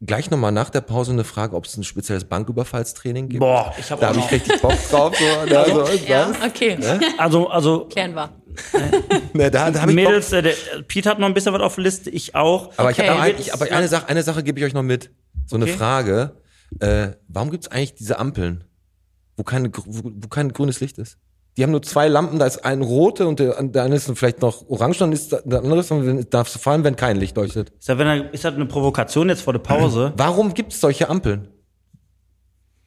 gleich 0.00 0.30
nochmal 0.30 0.52
nach 0.52 0.70
der 0.70 0.80
Pause 0.82 1.12
eine 1.12 1.24
Frage, 1.24 1.56
ob 1.56 1.64
es 1.66 1.76
ein 1.76 1.84
spezielles 1.84 2.24
Banküberfallstraining 2.24 3.28
gibt. 3.28 3.40
Boah, 3.40 3.72
ich 3.78 3.90
habe 3.90 4.00
Da 4.00 4.08
habe 4.08 4.18
ich 4.18 4.30
richtig 4.30 4.60
Bock 4.60 4.74
drauf. 4.90 5.16
So, 5.16 5.24
ne, 5.46 5.64
so, 5.66 5.84
Ja, 6.06 6.28
was? 6.30 6.46
okay. 6.50 6.78
Also, 7.18 7.48
also 7.48 7.86
Klären 7.86 8.14
wir. 8.14 8.30
Ne, 9.32 9.50
da, 9.50 9.70
da 9.70 9.82
hab 9.82 9.88
ich. 9.88 9.94
Mädels, 9.96 10.32
äh, 10.32 10.42
der, 10.42 10.54
Pete 10.86 11.08
hat 11.10 11.18
noch 11.18 11.26
ein 11.26 11.34
bisschen 11.34 11.52
was 11.52 11.60
auf 11.62 11.74
der 11.74 11.84
Liste, 11.84 12.10
ich 12.10 12.34
auch. 12.36 12.70
Aber 12.76 12.90
ich 12.90 12.98
Okay. 13.00 13.08
habe 13.08 13.20
ein, 13.20 13.34
ich, 13.38 13.52
aber 13.52 13.64
eine 13.72 13.88
Sache, 13.88 14.08
eine 14.08 14.22
Sache 14.22 14.42
gebe 14.44 14.60
ich 14.60 14.64
euch 14.66 14.74
noch 14.74 14.82
mit. 14.84 15.10
So 15.46 15.56
eine 15.56 15.64
Okay. 15.64 15.74
Frage. 15.74 16.36
Äh, 16.80 17.08
warum 17.28 17.50
gibt 17.50 17.64
es 17.64 17.70
eigentlich 17.70 17.94
diese 17.94 18.18
Ampeln, 18.18 18.64
wo, 19.36 19.42
keine, 19.42 19.70
gr- 19.70 19.82
wo, 19.86 20.02
wo 20.14 20.28
kein 20.28 20.52
grünes 20.52 20.80
Licht 20.80 20.98
ist? 20.98 21.18
Die 21.56 21.62
haben 21.62 21.70
nur 21.70 21.82
zwei 21.82 22.08
Lampen, 22.08 22.38
da 22.38 22.46
ist 22.46 22.64
eine 22.64 22.84
rote 22.84 23.28
und 23.28 23.38
der, 23.38 23.62
der 23.62 23.84
eine 23.84 23.94
ist 23.94 24.10
vielleicht 24.16 24.42
noch 24.42 24.68
orange, 24.68 24.98
dann 24.98 25.12
ist 25.12 25.32
der 25.32 25.60
andere 25.60 25.80
ist, 25.80 25.90
dann 25.90 26.26
darfst 26.30 26.56
du 26.56 26.58
fahren, 26.58 26.82
wenn 26.82 26.96
kein 26.96 27.16
Licht 27.16 27.36
leuchtet. 27.36 27.70
Ist 27.78 27.88
das, 27.88 27.98
wenn 27.98 28.06
er, 28.06 28.34
ist 28.34 28.44
das 28.44 28.54
eine 28.54 28.66
Provokation 28.66 29.28
jetzt 29.28 29.42
vor 29.42 29.52
der 29.52 29.60
Pause? 29.60 30.12
Warum 30.16 30.54
gibt 30.54 30.72
es 30.72 30.80
solche 30.80 31.08
Ampeln? 31.08 31.48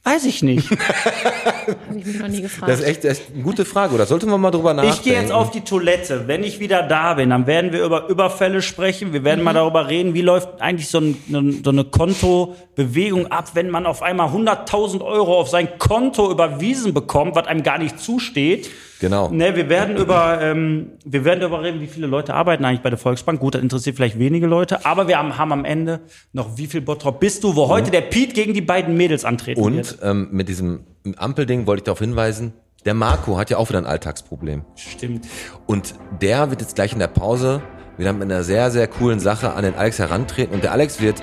Weiß 0.08 0.26
ich 0.26 0.42
nicht. 0.44 0.70
Habe 0.72 2.00
ich 2.00 2.06
mich 2.06 2.20
noch 2.20 2.28
nie 2.28 2.42
gefragt. 2.42 2.72
Das 2.72 2.80
ist 2.80 2.86
echt, 2.86 3.04
echt 3.06 3.24
eine 3.34 3.44
gute 3.44 3.66
Frage, 3.66 3.94
oder 3.94 4.06
sollte 4.06 4.26
man 4.26 4.40
mal 4.40 4.52
drüber 4.52 4.74
nachdenken? 4.74 4.98
Ich 4.98 5.04
gehe 5.04 5.20
jetzt 5.20 5.32
auf 5.32 5.52
die 5.52 5.62
Toilette. 5.62 6.24
Wenn 6.28 6.44
ich 6.44 6.60
wieder 6.60 6.84
da 6.84 7.16
bin, 7.16 7.30
dann 7.32 7.46
werden 7.48 7.72
wir 7.74 7.84
über 7.84 8.08
Überfälle 8.08 8.62
sprechen. 8.62 9.12
Wir 9.14 9.24
werden 9.24 9.44
mal 9.44 9.54
darüber 9.54 9.88
reden, 9.90 10.14
wie 10.14 10.22
läuft 10.22 10.62
eigentlich 10.62 10.88
so, 10.88 11.00
ein, 11.00 11.18
eine- 11.30 11.54
so 11.64 11.72
eine 11.72 11.84
Kontobewegung 11.84 13.28
ab, 13.28 13.50
wenn 13.54 13.70
man 13.70 13.86
auf 13.86 14.02
einmal 14.02 14.30
100.000 14.30 15.02
Euro 15.04 15.40
auf 15.40 15.50
sein 15.50 15.78
Konto 15.78 16.32
überwiesen 16.32 16.94
bekommt, 16.94 17.36
was 17.36 17.48
einem 17.48 17.64
gar 17.64 17.78
nicht 17.78 18.00
zusteht. 18.00 18.70
Genau. 19.00 19.30
Ne, 19.30 19.56
wir 19.56 19.70
werden 19.70 19.98
über, 19.98 20.42
ähm, 20.42 20.92
wir 21.06 21.26
werden 21.26 21.40
darüber 21.40 21.62
reden, 21.62 21.82
wie 21.82 21.88
viele 21.88 22.08
Leute 22.08 22.34
arbeiten 22.34 22.66
eigentlich 22.66 22.82
bei 22.82 22.90
der 22.90 22.98
Volksbank. 22.98 23.40
Gut, 23.40 23.56
das 23.56 23.62
interessiert 23.62 23.96
vielleicht 23.96 24.20
wenige 24.20 24.48
Leute, 24.48 24.86
aber 24.86 25.08
wir 25.08 25.18
haben, 25.18 25.38
haben 25.38 25.52
am 25.52 25.66
Ende 25.66 26.02
noch, 26.34 26.58
wie 26.58 26.68
viel 26.68 26.82
Bottrop 26.82 27.20
bist 27.20 27.44
du, 27.44 27.56
wo 27.56 27.68
heute 27.68 27.92
der 27.92 28.02
Piet 28.02 28.34
gegen 28.34 28.54
die 28.54 28.62
beiden 28.62 28.98
Mädels 28.98 29.26
antreten 29.26 29.62
wird. 29.62 29.94
Und 29.94 30.00
ähm, 30.02 30.30
mit 30.32 30.50
diesem 30.50 30.82
Ampelding 31.18 31.68
wollte 31.68 31.82
ich 31.82 31.84
darauf 31.86 32.00
hinweisen, 32.00 32.54
der 32.86 32.94
Marco 32.94 33.38
hat 33.38 33.50
ja 33.50 33.58
auch 33.58 33.70
wieder 33.70 33.80
ein 33.80 33.86
Alltagsproblem. 33.86 34.64
Stimmt. 34.76 35.28
Und 35.66 35.96
der 36.22 36.50
wird 36.50 36.62
jetzt 36.62 36.76
gleich 36.76 36.94
in 36.94 37.00
der 37.00 37.08
Pause 37.08 37.62
wieder 37.98 38.14
mit 38.14 38.24
einer 38.24 38.44
sehr, 38.44 38.72
sehr 38.72 38.88
coolen 38.88 39.20
Sache 39.20 39.54
an 39.54 39.64
den 39.64 39.76
Alex 39.76 40.00
herantreten. 40.00 40.54
Und 40.54 40.64
der 40.64 40.72
Alex 40.72 41.02
wird 41.02 41.22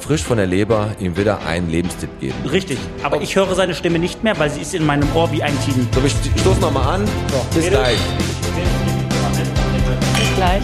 frisch 0.00 0.22
von 0.22 0.38
der 0.38 0.46
Leber 0.46 0.88
ihm 0.98 1.16
wieder 1.16 1.46
einen 1.46 1.70
Lebenstipp 1.70 2.10
geben. 2.20 2.34
Richtig. 2.50 2.78
Aber 3.02 3.20
ich 3.20 3.36
höre 3.36 3.54
seine 3.54 3.74
Stimme 3.74 3.98
nicht 3.98 4.22
mehr, 4.24 4.38
weil 4.38 4.50
sie 4.50 4.60
ist 4.62 4.74
in 4.74 4.84
meinem 4.84 5.08
Ohr 5.14 5.30
wie 5.32 5.42
ein 5.42 5.52
Teenie. 5.64 5.86
So, 5.94 6.02
wir 6.02 6.10
st- 6.10 6.40
stoßen 6.40 6.60
nochmal 6.60 6.94
an. 6.96 7.04
Bis 7.54 7.64
Mädels. 7.64 7.70
gleich. 7.70 7.98
Bis 10.18 10.36
gleich. 10.36 10.62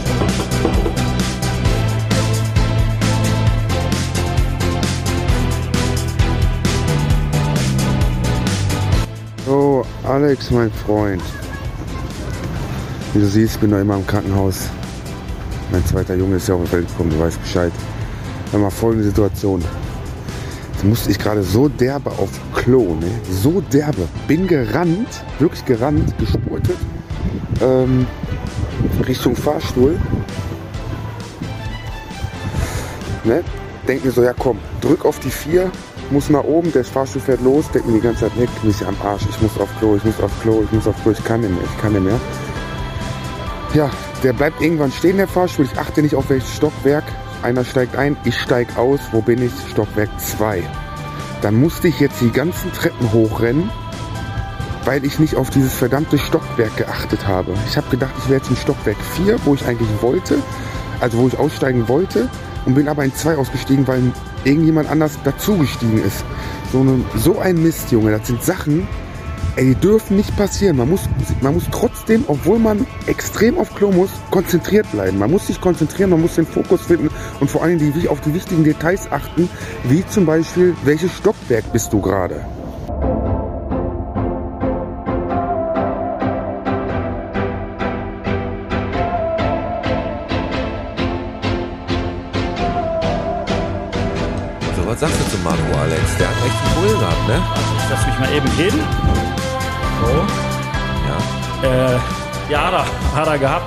Oh, 9.48 9.84
Alex, 10.04 10.50
mein 10.50 10.70
Freund. 10.72 11.22
Wie 13.14 13.20
du 13.20 13.26
siehst, 13.26 13.60
bin 13.60 13.70
noch 13.70 13.78
immer 13.78 13.94
im 13.96 14.06
Krankenhaus. 14.06 14.68
Mein 15.70 15.84
zweiter 15.84 16.14
Junge 16.14 16.36
ist 16.36 16.48
ja 16.48 16.54
auf 16.54 16.62
die 16.64 16.72
Welt 16.72 16.88
gekommen, 16.88 17.10
du 17.10 17.18
weißt 17.18 17.40
Bescheid. 17.42 17.72
Hör 18.52 18.60
mal, 18.60 18.70
folgende 18.70 19.04
Situation. 19.04 19.62
Jetzt 20.72 20.84
musste 20.84 21.10
ich 21.10 21.18
gerade 21.18 21.42
so 21.42 21.68
derbe 21.68 22.10
auf 22.10 22.30
Klo, 22.54 22.94
ne? 22.94 23.10
So 23.42 23.60
derbe. 23.60 24.08
Bin 24.28 24.46
gerannt, 24.46 25.24
wirklich 25.38 25.64
gerannt, 25.64 26.16
gespurtet. 26.18 26.76
Ähm, 27.60 28.06
Richtung 29.06 29.34
Fahrstuhl. 29.34 29.98
Ne? 33.24 33.42
Denk 33.88 34.04
mir 34.04 34.12
so, 34.12 34.22
ja 34.22 34.34
komm, 34.38 34.58
drück 34.80 35.04
auf 35.04 35.18
die 35.18 35.30
vier, 35.30 35.70
muss 36.10 36.30
nach 36.30 36.44
oben, 36.44 36.72
der 36.72 36.84
Fahrstuhl 36.84 37.20
fährt 37.20 37.40
los, 37.42 37.64
denk 37.72 37.86
mir 37.86 37.94
die 37.94 38.00
ganze 38.00 38.20
Zeit, 38.20 38.36
leck 38.36 38.48
mich 38.62 38.84
am 38.86 38.96
Arsch, 39.04 39.22
ich 39.28 39.40
muss 39.42 39.58
auf 39.58 39.68
Klo, 39.78 39.96
ich 39.96 40.04
muss 40.04 40.20
auf 40.20 40.30
Klo, 40.42 40.62
ich 40.64 40.72
muss 40.72 40.86
auf 40.86 40.94
Klo, 41.02 41.12
ich 41.12 41.24
kann 41.24 41.40
nicht 41.40 41.50
mehr, 41.50 41.64
ich 41.64 41.80
kann 41.80 41.92
nicht 41.92 42.04
mehr. 42.04 42.20
Ja, 43.74 43.90
der 44.22 44.32
bleibt 44.32 44.60
irgendwann 44.60 44.92
stehen, 44.92 45.16
der 45.16 45.28
Fahrstuhl. 45.28 45.66
Ich 45.66 45.78
achte 45.78 46.02
nicht 46.02 46.14
auf 46.14 46.28
welches 46.30 46.54
Stockwerk. 46.54 47.04
Einer 47.42 47.64
steigt 47.64 47.96
ein, 47.96 48.16
ich 48.24 48.38
steig 48.40 48.76
aus. 48.76 49.00
Wo 49.12 49.20
bin 49.20 49.42
ich? 49.42 49.52
Stockwerk 49.70 50.08
2. 50.18 50.62
Dann 51.42 51.60
musste 51.60 51.88
ich 51.88 52.00
jetzt 52.00 52.20
die 52.20 52.30
ganzen 52.30 52.72
Treppen 52.72 53.12
hochrennen, 53.12 53.70
weil 54.84 55.04
ich 55.04 55.18
nicht 55.18 55.36
auf 55.36 55.50
dieses 55.50 55.74
verdammte 55.74 56.18
Stockwerk 56.18 56.76
geachtet 56.76 57.26
habe. 57.26 57.52
Ich 57.68 57.76
habe 57.76 57.88
gedacht, 57.90 58.14
ich 58.18 58.28
wäre 58.28 58.40
jetzt 58.40 58.50
in 58.50 58.56
Stockwerk 58.56 58.96
4, 59.16 59.38
wo 59.44 59.54
ich 59.54 59.66
eigentlich 59.66 59.90
wollte, 60.00 60.38
also 61.00 61.18
wo 61.18 61.28
ich 61.28 61.38
aussteigen 61.38 61.88
wollte, 61.88 62.28
und 62.64 62.74
bin 62.74 62.88
aber 62.88 63.04
in 63.04 63.14
2 63.14 63.36
ausgestiegen, 63.36 63.86
weil 63.86 64.02
irgendjemand 64.44 64.90
anders 64.90 65.18
dazugestiegen 65.22 66.02
ist. 66.02 66.24
So, 66.72 66.80
eine, 66.80 67.00
so 67.16 67.38
ein 67.38 67.62
Mist, 67.62 67.92
Junge. 67.92 68.12
Das 68.12 68.26
sind 68.26 68.42
Sachen, 68.42 68.88
Ey, 69.56 69.64
die 69.64 69.74
dürfen 69.74 70.16
nicht 70.16 70.36
passieren. 70.36 70.76
Man 70.76 70.90
muss, 70.90 71.08
man 71.40 71.54
muss 71.54 71.64
trotzdem, 71.70 72.24
obwohl 72.26 72.58
man 72.58 72.86
extrem 73.06 73.56
auf 73.56 73.74
Klo 73.74 73.90
muss, 73.90 74.10
konzentriert 74.30 74.90
bleiben. 74.92 75.18
Man 75.18 75.30
muss 75.30 75.46
sich 75.46 75.60
konzentrieren, 75.60 76.10
man 76.10 76.20
muss 76.20 76.34
den 76.34 76.46
Fokus 76.46 76.82
finden 76.82 77.08
und 77.40 77.50
vor 77.50 77.62
allem 77.62 77.78
die, 77.78 78.06
auf 78.08 78.20
die 78.20 78.34
wichtigen 78.34 78.64
Details 78.64 79.10
achten, 79.10 79.48
wie 79.84 80.06
zum 80.06 80.26
Beispiel, 80.26 80.76
welches 80.84 81.12
Stockwerk 81.16 81.72
bist 81.72 81.90
du 81.92 82.02
gerade? 82.02 82.44
So, 94.76 94.86
was 94.86 95.00
sagst 95.00 95.16
du 95.18 95.30
zu 95.34 95.42
Marco, 95.42 95.78
Alex? 95.80 96.02
Der 96.18 96.28
hat 96.28 96.36
echt 96.44 96.62
ein 96.62 96.74
Problem 96.74 96.98
gehabt, 97.00 97.28
ne? 97.28 97.42
Ich 97.78 97.90
lass 97.90 98.06
mich 98.06 98.18
mal 98.18 98.36
eben 98.36 98.48
reden. 98.58 99.25
So. 100.00 100.12
Ja. 101.08 101.94
Äh, 101.94 101.98
ja, 102.50 102.70
da 102.70 102.86
hat 103.14 103.28
er 103.28 103.38
gehabt. 103.38 103.66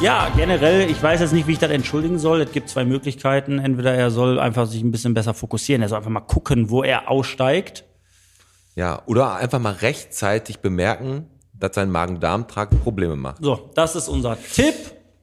Ja, 0.00 0.30
generell, 0.36 0.88
ich 0.90 1.02
weiß 1.02 1.20
jetzt 1.20 1.32
nicht, 1.32 1.46
wie 1.46 1.52
ich 1.52 1.58
das 1.58 1.70
entschuldigen 1.70 2.18
soll. 2.18 2.40
Es 2.42 2.52
gibt 2.52 2.68
zwei 2.68 2.84
Möglichkeiten. 2.84 3.58
Entweder 3.58 3.94
er 3.94 4.10
soll 4.10 4.38
einfach 4.38 4.66
sich 4.66 4.82
ein 4.82 4.90
bisschen 4.90 5.14
besser 5.14 5.34
fokussieren. 5.34 5.82
Er 5.82 5.88
soll 5.88 5.98
einfach 5.98 6.10
mal 6.10 6.20
gucken, 6.20 6.70
wo 6.70 6.82
er 6.84 7.10
aussteigt. 7.10 7.84
Ja, 8.76 9.02
oder 9.06 9.34
einfach 9.36 9.58
mal 9.58 9.72
rechtzeitig 9.72 10.60
bemerken, 10.60 11.26
dass 11.52 11.74
sein 11.74 11.90
Magen-Darm-Trakt 11.90 12.80
Probleme 12.84 13.16
macht. 13.16 13.42
So, 13.42 13.70
das 13.74 13.96
ist 13.96 14.08
unser 14.08 14.36
Tipp. 14.40 14.74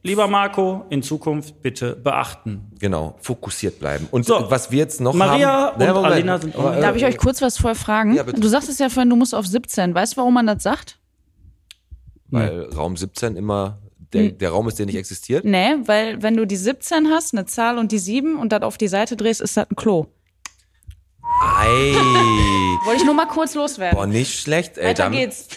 Lieber 0.06 0.28
Marco, 0.28 0.86
in 0.92 1.02
Zukunft 1.02 1.62
bitte 1.64 1.96
beachten. 1.96 2.72
Genau, 2.80 3.16
fokussiert 3.22 3.80
bleiben. 3.80 4.08
Und 4.12 4.24
So. 4.26 4.46
was 4.50 4.70
wir 4.70 4.78
jetzt 4.78 5.02
noch 5.02 5.14
Maria 5.16 5.50
haben... 5.72 5.76
und 5.76 5.82
Ja, 5.88 5.94
Moment. 5.96 6.14
Alina 6.14 6.38
sind 6.40 6.56
Aber, 6.56 6.70
auch- 6.72 6.76
äh, 6.78 6.82
Darf 6.82 6.96
ich 6.96 7.06
euch 7.06 7.18
kurz 7.18 7.42
was 7.42 7.58
vorher 7.58 7.76
fragen? 7.76 8.14
Ja, 8.14 8.22
bitte. 8.22 8.40
du 8.40 8.48
sagtest 8.48 8.80
ja 8.80 8.90
vorhin, 8.90 9.10
du 9.10 9.16
musst 9.16 9.34
auf 9.34 9.48
17. 9.48 9.96
Weißt 9.96 10.14
du, 10.14 10.18
warum 10.18 10.36
man 10.36 10.46
das 10.46 10.62
sagt? 10.62 11.00
Weil 12.30 12.70
Raum 12.76 12.96
17 12.98 13.36
immer 13.36 13.80
der, 14.14 14.30
der 14.32 14.52
Raum 14.52 14.68
ist, 14.68 14.78
der 14.80 14.86
nicht 14.86 14.96
existiert. 14.96 15.44
Nee, 15.44 15.76
weil 15.86 16.22
wenn 16.22 16.38
du 16.38 16.46
die 16.46 16.56
17 16.56 17.08
hast, 17.10 17.34
eine 17.34 17.46
Zahl 17.46 17.78
und 17.80 17.92
die 17.92 17.98
7 18.00 18.38
und 18.38 18.52
das 18.52 18.62
auf 18.62 18.78
die 18.78 18.88
Seite 18.88 19.16
drehst, 19.18 19.42
ist 19.42 19.58
das 19.58 19.70
ein 19.70 19.76
Klo. 19.76 20.06
Ei, 21.48 21.94
Wollte 22.86 23.02
ich 23.02 23.06
nur 23.06 23.14
mal 23.14 23.28
kurz 23.28 23.54
loswerden. 23.54 23.96
boah, 23.96 24.08
nicht 24.08 24.40
schlecht. 24.40 24.78
Ey, 24.80 24.88
Weiter 24.90 25.04
damit- 25.04 25.20
geht's. 25.20 25.48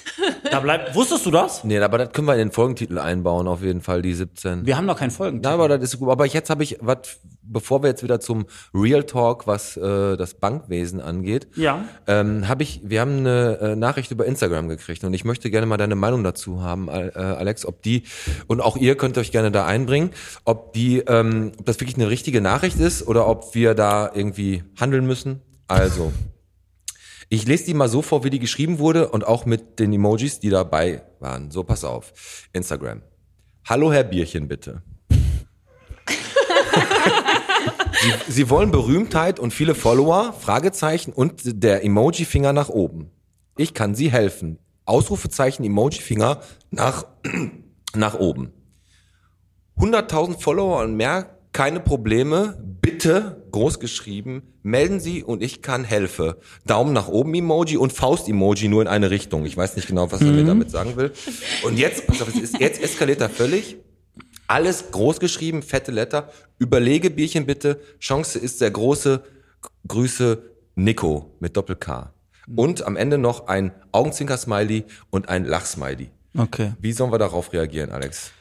Da 0.51 0.61
bleibt, 0.61 0.95
wusstest 0.95 1.25
du 1.25 1.31
das? 1.31 1.65
Nee, 1.65 1.79
aber 1.79 1.97
das 1.99 2.13
können 2.13 2.27
wir 2.27 2.35
in 2.35 2.39
den 2.41 2.53
Folgentitel 2.53 2.99
einbauen, 2.99 3.49
auf 3.49 3.63
jeden 3.63 3.81
Fall, 3.81 4.03
die 4.03 4.13
17. 4.13 4.67
Wir 4.67 4.77
haben 4.77 4.85
noch 4.87 4.99
keinen 4.99 5.11
Folgen. 5.11 5.41
Ja, 5.43 5.51
aber 5.53 5.69
das 5.69 5.83
ist 5.83 5.99
gut. 5.99 6.11
Aber 6.11 6.27
jetzt 6.27 6.51
habe 6.51 6.63
ich, 6.63 6.77
was, 6.81 6.99
bevor 7.43 7.83
wir 7.83 7.89
jetzt 7.89 8.03
wieder 8.03 8.21
zum 8.21 8.47
Real 8.75 9.03
Talk, 9.05 9.47
was 9.47 9.77
äh, 9.79 10.17
das 10.19 10.35
Bankwesen 10.35 11.01
angeht, 11.01 11.49
Ja. 11.57 11.85
ähm, 12.07 12.49
habe 12.49 12.63
ich, 12.65 12.81
wir 12.85 13.01
haben 13.01 13.19
eine 13.19 13.59
äh, 13.61 13.77
Nachricht 13.77 14.11
über 14.11 14.27
Instagram 14.27 14.69
gekriegt 14.69 15.05
und 15.05 15.15
ich 15.15 15.25
möchte 15.25 15.51
gerne 15.51 15.67
mal 15.67 15.79
deine 15.79 15.95
Meinung 15.97 16.23
dazu 16.23 16.63
haben, 16.63 16.89
äh, 16.89 17.13
Alex, 17.17 17.65
ob 17.65 17.83
die 17.83 18.03
und 18.47 18.61
auch 18.61 18.77
ihr 18.77 18.97
könnt 18.97 19.17
euch 19.17 19.33
gerne 19.33 19.51
da 19.51 19.65
einbringen, 19.65 20.11
ob 20.45 20.75
die, 20.75 20.99
ähm, 21.01 21.53
ob 21.59 21.65
das 21.65 21.81
wirklich 21.81 21.97
eine 21.97 22.11
richtige 22.11 22.41
Nachricht 22.43 22.79
ist 22.79 23.07
oder 23.07 23.27
ob 23.27 23.55
wir 23.55 23.75
da 23.75 24.11
irgendwie 24.13 24.65
handeln 24.79 25.07
müssen. 25.07 25.41
Also. 25.69 26.13
Ich 27.29 27.47
lese 27.47 27.67
die 27.67 27.75
mal 27.75 27.91
so 27.91 28.01
vor, 28.01 28.25
wie 28.25 28.31
die 28.31 28.39
geschrieben 28.39 28.79
wurde 28.79 29.11
und 29.11 29.27
auch 29.27 29.45
mit 29.45 29.79
den 29.79 29.93
Emojis, 29.93 30.41
die 30.41 30.49
dabei 30.49 31.03
waren. 31.21 31.51
So, 31.51 31.63
pass 31.63 31.85
auf. 31.85 32.15
Instagram. 32.55 33.03
Hallo 33.67 33.93
Herr 33.93 34.05
Bierchen, 34.05 34.49
bitte. 34.49 34.83
Sie, 38.01 38.13
Sie 38.33 38.51
wollen 38.51 38.71
Berühmtheit 38.71 39.39
und 39.39 39.53
viele 39.53 39.75
Follower, 39.75 40.33
Fragezeichen 40.33 41.13
und 41.13 41.43
der 41.45 41.85
Emoji-Finger 41.85 42.55
nach 42.55 42.71
oben. 42.71 43.11
Ich 43.59 43.75
kann 43.75 43.95
Sie 43.95 44.11
helfen. 44.11 44.59
Ausrufezeichen, 44.87 45.65
Emoji-Finger 45.65 46.41
nach, 46.71 47.05
nach 47.95 48.15
oben. 48.15 48.53
100.000 49.79 50.41
Follower 50.41 50.81
und 50.83 50.97
mehr, 50.97 51.39
keine 51.53 51.81
Probleme. 51.81 52.59
Bitte, 52.81 53.48
groß 53.53 53.81
geschrieben, 53.81 54.43
melden 54.63 55.01
Sie 55.01 55.23
und 55.23 55.43
ich 55.43 55.63
kann 55.63 55.85
helfen. 55.85 56.35
Daumen 56.67 56.93
nach 56.93 57.09
oben 57.09 57.35
Emoji 57.35 57.77
und 57.77 57.93
Faust-Emoji 57.93 58.69
nur 58.69 58.83
in 58.83 58.89
eine 58.89 59.11
Richtung. 59.11 59.45
Ich 59.47 59.57
weiß 59.57 59.77
nicht 59.77 59.89
genau, 59.89 60.11
was 60.13 60.21
er 60.21 60.33
mir 60.33 60.45
damit 60.45 60.71
sagen 60.71 60.97
will. 60.97 61.13
Und 61.65 61.79
jetzt, 61.79 62.07
pass 62.07 62.23
auf, 62.23 62.29
es 62.29 62.41
ist, 62.41 62.61
jetzt 62.61 62.83
eskaliert 62.83 63.21
er 63.21 63.29
völlig. 63.29 63.77
Alles 64.47 64.91
groß 64.93 65.21
geschrieben, 65.21 65.63
fette 65.63 65.93
Letter. 65.93 66.31
Überlege 66.59 67.11
Bierchen 67.11 67.47
bitte. 67.47 67.81
Chance 68.01 68.39
ist 68.39 68.59
sehr 68.59 68.71
große. 68.71 69.23
Grüße 69.87 70.43
Nico 70.75 71.35
mit 71.41 71.57
Doppel-K. 71.57 72.13
Und 72.57 72.83
am 72.83 72.97
Ende 72.97 73.19
noch 73.19 73.47
ein 73.47 73.73
Augenzwinker-Smiley 73.93 74.85
und 75.11 75.29
ein 75.29 75.45
Lach-Smiley. 75.45 76.11
Okay. 76.37 76.73
Wie 76.81 76.93
sollen 76.93 77.13
wir 77.13 77.19
darauf 77.19 77.53
reagieren, 77.53 77.91
Alex? 77.91 78.33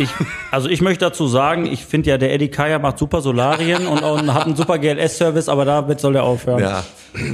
Ich, 0.00 0.10
also 0.50 0.68
ich 0.68 0.80
möchte 0.80 1.04
dazu 1.04 1.26
sagen, 1.26 1.66
ich 1.66 1.84
finde 1.84 2.10
ja, 2.10 2.18
der 2.18 2.32
Eddie 2.32 2.48
Kaya 2.48 2.78
macht 2.78 2.98
super 2.98 3.20
Solarien 3.20 3.86
und, 3.86 4.02
und 4.02 4.32
hat 4.32 4.46
einen 4.46 4.56
super 4.56 4.78
GLS-Service, 4.78 5.48
aber 5.48 5.64
damit 5.64 6.00
soll 6.00 6.16
er 6.16 6.24
aufhören. 6.24 6.60
Ja, 6.60 6.84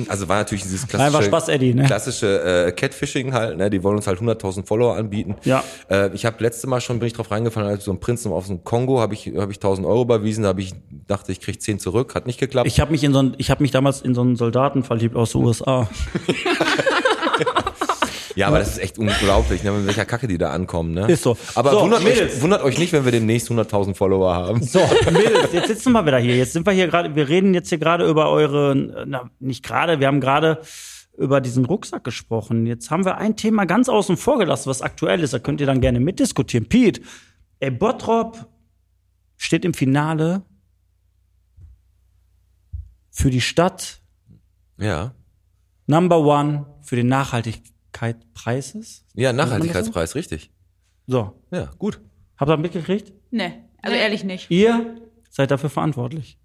also 0.08 0.28
war 0.28 0.38
natürlich 0.38 0.62
dieses 0.62 0.82
Nein, 0.92 1.00
war 1.00 1.08
klassische, 1.08 1.28
Spaß, 1.28 1.48
Eddie, 1.48 1.74
ne? 1.74 1.84
klassische 1.84 2.66
äh, 2.68 2.72
Catfishing 2.72 3.32
halt, 3.32 3.58
ne? 3.58 3.70
Die 3.70 3.82
wollen 3.82 3.96
uns 3.96 4.06
halt 4.06 4.20
100.000 4.20 4.66
Follower 4.66 4.96
anbieten. 4.96 5.36
Ja. 5.44 5.64
Äh, 5.90 6.14
ich 6.14 6.26
habe 6.26 6.42
letzte 6.42 6.66
Mal 6.66 6.80
schon 6.80 6.98
bin 6.98 7.08
ich 7.08 7.12
drauf 7.12 7.30
reingefallen, 7.30 7.68
als 7.68 7.84
so 7.84 7.92
ein 7.92 8.00
Prinzen 8.00 8.32
auf 8.32 8.46
so 8.46 8.52
einem 8.52 8.64
Kongo 8.64 9.00
habe 9.00 9.14
ich 9.14 9.26
habe 9.36 9.52
ich 9.52 9.58
1.000 9.58 9.86
Euro 9.86 10.02
überwiesen, 10.02 10.42
da 10.42 10.50
habe 10.50 10.60
ich 10.60 10.74
dachte 11.06 11.32
ich 11.32 11.40
krieg 11.40 11.60
10 11.60 11.78
zurück, 11.78 12.14
hat 12.14 12.26
nicht 12.26 12.40
geklappt. 12.40 12.66
Ich 12.66 12.80
habe 12.80 12.92
mich 12.92 13.04
in 13.04 13.12
so 13.12 13.20
ein, 13.20 13.34
ich 13.38 13.50
habe 13.50 13.62
mich 13.62 13.70
damals 13.70 14.00
in 14.02 14.14
so 14.14 14.20
einen 14.20 14.36
Soldaten 14.36 14.82
verliebt 14.84 15.16
aus 15.16 15.32
den 15.32 15.44
USA. 15.44 15.88
ja, 18.35 18.49
aber 18.49 18.59
das 18.59 18.70
ist 18.70 18.78
echt 18.78 18.99
unglaublich, 18.99 19.62
ne? 19.62 19.72
mit 19.72 19.87
welcher 19.87 20.05
Kacke 20.05 20.26
die 20.28 20.39
da 20.39 20.51
ankommen, 20.51 20.93
ne? 20.93 21.07
Ist 21.11 21.22
so. 21.22 21.37
Aber 21.55 21.70
So, 21.70 21.80
wundert, 21.82 22.05
euch, 22.05 22.43
wundert 22.43 22.62
euch 22.62 22.78
nicht, 22.78 22.93
wenn 22.93 23.05
wir 23.05 23.12
demnächst 23.12 23.51
100.000 23.51 23.95
Follower 23.95 24.35
haben. 24.35 24.62
So, 24.62 24.80
Mädels, 25.11 25.53
jetzt 25.53 25.68
sitzen 25.68 25.93
wir 25.93 26.05
wieder 26.05 26.18
hier. 26.18 26.37
Jetzt 26.37 26.53
sind 26.53 26.66
wir 26.66 26.72
hier 26.72 26.89
gerade, 26.89 27.14
wir 27.14 27.28
reden 27.28 27.55
jetzt 27.55 27.68
hier 27.68 27.78
gerade 27.78 28.09
über 28.09 28.30
eure, 28.30 28.74
na, 29.07 29.30
nicht 29.39 29.64
gerade, 29.64 30.01
wir 30.01 30.07
haben 30.07 30.20
gerade 30.20 30.61
über 31.16 31.41
diesen 31.41 31.64
Rucksack 31.64 32.03
gesprochen. 32.03 32.66
Jetzt 32.66 32.91
haben 32.91 33.05
wir 33.05 33.18
ein 33.18 33.37
Thema 33.37 33.66
ganz 33.66 33.89
außen 33.89 34.16
vor 34.16 34.39
gelassen, 34.39 34.68
was 34.68 34.82
aktuell 34.82 35.22
ist. 35.22 35.32
Da 35.32 35.39
könnt 35.39 35.61
ihr 35.61 35.66
dann 35.66 35.80
gerne 35.80 36.01
mitdiskutieren. 36.01 36.68
Pete, 36.68 37.03
ey, 37.61 37.70
Bottrop 37.70 38.47
steht 39.37 39.64
im 39.64 39.74
Finale 39.74 40.43
für 43.11 43.30
die 43.30 43.41
Stadt 43.41 44.01
Ja. 44.78 45.14
Number 45.87 46.18
One 46.18 46.66
für 46.82 46.97
den 46.97 47.07
Nachhaltigkeitspreises. 47.95 49.05
Ja, 49.14 49.32
Nachhaltigkeitspreis, 49.32 50.14
richtig. 50.14 50.51
So, 51.07 51.32
Ja, 51.51 51.70
gut. 51.78 52.01
habt 52.36 52.51
ihr 52.51 52.57
mitgekriegt? 52.57 53.12
Nee, 53.30 53.53
also 53.82 53.97
ehrlich 53.97 54.24
nicht. 54.24 54.51
Ihr 54.51 54.97
seid 55.30 55.51
dafür 55.51 55.70
verantwortlich. 55.70 56.38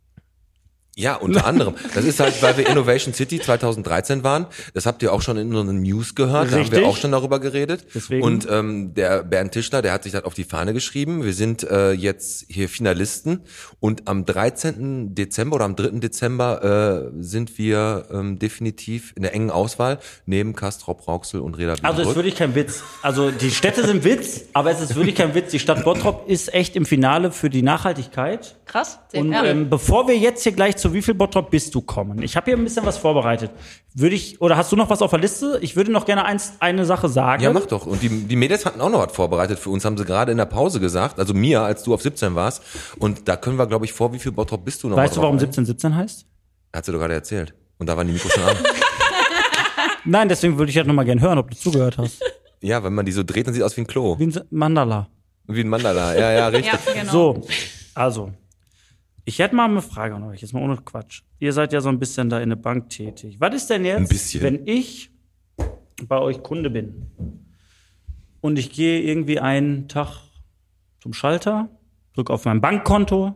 Ja, 0.99 1.15
unter 1.15 1.45
anderem. 1.45 1.75
Das 1.95 2.03
ist 2.03 2.19
halt, 2.19 2.41
weil 2.41 2.57
wir 2.57 2.67
Innovation 2.67 3.13
City 3.13 3.39
2013 3.39 4.23
waren. 4.23 4.47
Das 4.73 4.85
habt 4.85 5.01
ihr 5.01 5.13
auch 5.13 5.21
schon 5.21 5.37
in 5.37 5.55
unseren 5.55 5.81
News 5.81 6.13
gehört. 6.13 6.47
Da 6.47 6.51
haben 6.51 6.59
Richtig. 6.59 6.79
wir 6.81 6.87
auch 6.87 6.97
schon 6.97 7.13
darüber 7.13 7.39
geredet. 7.39 7.85
Deswegen- 7.95 8.21
Und 8.21 8.47
ähm, 8.51 8.93
der 8.93 9.23
Bernd 9.23 9.53
Tischler, 9.53 9.81
der 9.81 9.93
hat 9.93 10.03
sich 10.03 10.11
das 10.11 10.25
auf 10.25 10.33
die 10.33 10.43
Fahne 10.43 10.73
geschrieben. 10.73 11.23
Wir 11.23 11.33
sind 11.33 11.63
äh, 11.63 11.91
jetzt 11.93 12.45
hier 12.49 12.67
Finalisten 12.67 13.41
und 13.79 14.09
am 14.09 14.25
13. 14.25 15.15
Dezember 15.15 15.55
oder 15.55 15.65
am 15.65 15.77
3. 15.77 15.99
Dezember 15.99 17.09
äh, 17.13 17.23
sind 17.23 17.57
wir 17.57 18.07
ähm, 18.11 18.37
definitiv 18.37 19.13
in 19.15 19.21
der 19.21 19.33
engen 19.33 19.51
Auswahl 19.51 19.99
neben 20.25 20.53
Kastrop, 20.53 21.07
Rauxel 21.07 21.39
und 21.39 21.57
Reda 21.57 21.75
Also 21.81 22.01
es 22.01 22.09
ist 22.09 22.15
wirklich 22.15 22.35
kein 22.35 22.55
Witz. 22.55 22.83
Also 23.01 23.31
die 23.31 23.51
Städte 23.51 23.85
sind 23.85 24.03
Witz, 24.03 24.41
aber 24.51 24.71
es 24.71 24.81
ist 24.81 24.95
wirklich 24.95 25.15
kein 25.15 25.33
Witz. 25.33 25.51
Die 25.51 25.59
Stadt 25.59 25.85
Bottrop 25.85 26.27
ist 26.27 26.53
echt 26.53 26.75
im 26.75 26.85
Finale 26.85 27.31
für 27.31 27.49
die 27.49 27.61
Nachhaltigkeit. 27.61 28.57
Krass. 28.65 28.99
Und 29.13 29.33
ähm, 29.33 29.69
bevor 29.69 30.07
wir 30.07 30.17
jetzt 30.17 30.43
hier 30.43 30.51
gleich 30.51 30.75
zu 30.75 30.88
wie 30.93 31.01
viel 31.01 31.13
Bottrop 31.13 31.51
bist 31.51 31.73
du 31.75 31.81
kommen, 31.81 32.21
ich 32.21 32.35
habe 32.35 32.45
hier 32.45 32.57
ein 32.57 32.63
bisschen 32.63 32.85
was 32.85 32.97
vorbereitet. 32.97 33.51
Würde 33.93 34.15
ich, 34.15 34.41
oder 34.41 34.57
hast 34.57 34.71
du 34.71 34.75
noch 34.75 34.89
was 34.89 35.01
auf 35.01 35.11
der 35.11 35.19
Liste? 35.19 35.59
Ich 35.61 35.75
würde 35.75 35.91
noch 35.91 36.05
gerne 36.05 36.25
eins, 36.25 36.53
eine 36.59 36.85
Sache 36.85 37.09
sagen. 37.09 37.43
Ja, 37.43 37.51
mach 37.51 37.65
doch. 37.65 37.85
Und 37.85 38.01
die, 38.01 38.09
die 38.09 38.35
Mädels 38.35 38.65
hatten 38.65 38.81
auch 38.81 38.89
noch 38.89 39.05
was 39.07 39.15
vorbereitet 39.15 39.59
für 39.59 39.69
uns, 39.69 39.85
haben 39.85 39.97
sie 39.97 40.05
gerade 40.05 40.31
in 40.31 40.37
der 40.37 40.45
Pause 40.45 40.79
gesagt. 40.79 41.19
Also 41.19 41.33
mir, 41.33 41.61
als 41.61 41.83
du 41.83 41.93
auf 41.93 42.01
17 42.01 42.35
warst. 42.35 42.63
Und 42.99 43.27
da 43.27 43.35
können 43.35 43.57
wir, 43.57 43.67
glaube 43.67 43.85
ich, 43.85 43.93
vor, 43.93 44.13
wie 44.13 44.19
viel 44.19 44.31
Bottrop 44.31 44.63
bist 44.63 44.83
du 44.83 44.89
noch? 44.89 44.97
Weißt 44.97 45.17
du, 45.17 45.21
warum 45.21 45.37
drauf 45.37 45.43
ein? 45.43 45.49
1717 45.49 45.95
heißt? 45.95 46.25
Hat 46.73 46.85
sie 46.85 46.91
doch 46.91 46.99
gerade 46.99 47.13
erzählt. 47.15 47.53
Und 47.77 47.87
da 47.87 47.97
waren 47.97 48.07
die 48.07 48.13
Mikros 48.13 48.33
schon 48.33 48.43
an. 48.43 48.57
Nein, 50.05 50.29
deswegen 50.29 50.57
würde 50.57 50.69
ich 50.69 50.77
halt 50.77 50.87
nochmal 50.87 51.05
gerne 51.05 51.21
hören, 51.21 51.37
ob 51.37 51.49
du 51.49 51.57
zugehört 51.57 51.97
hast. 51.97 52.21
Ja, 52.61 52.83
wenn 52.83 52.93
man 52.93 53.05
die 53.05 53.11
so 53.11 53.23
dreht, 53.23 53.47
dann 53.47 53.53
sieht 53.53 53.63
aus 53.63 53.75
wie 53.77 53.81
ein 53.81 53.87
Klo. 53.87 54.17
Wie 54.19 54.25
ein 54.25 54.41
Mandala. 54.49 55.07
Wie 55.47 55.61
ein 55.61 55.69
Mandala. 55.69 56.15
Ja, 56.15 56.31
ja, 56.31 56.47
richtig. 56.49 56.73
ja, 56.73 56.93
genau. 56.93 57.11
So, 57.11 57.41
also, 57.93 58.31
ich 59.29 59.37
hätte 59.37 59.55
mal 59.55 59.69
eine 59.69 59.83
Frage 59.83 60.15
an 60.15 60.23
euch, 60.23 60.41
jetzt 60.41 60.53
mal 60.53 60.63
ohne 60.63 60.77
Quatsch. 60.77 61.21
Ihr 61.37 61.53
seid 61.53 61.71
ja 61.71 61.81
so 61.81 61.89
ein 61.89 61.99
bisschen 61.99 62.31
da 62.31 62.39
in 62.39 62.49
der 62.49 62.55
Bank 62.55 62.89
tätig. 62.89 63.39
Was 63.39 63.53
ist 63.53 63.69
denn 63.69 63.85
jetzt, 63.85 64.41
wenn 64.41 64.65
ich 64.65 65.11
bei 66.07 66.17
euch 66.17 66.41
Kunde 66.41 66.71
bin 66.71 67.05
und 68.41 68.57
ich 68.57 68.71
gehe 68.71 68.99
irgendwie 69.01 69.39
einen 69.39 69.87
Tag 69.87 70.23
zum 70.99 71.13
Schalter, 71.13 71.69
drücke 72.13 72.33
auf 72.33 72.45
mein 72.45 72.59
Bankkonto 72.59 73.35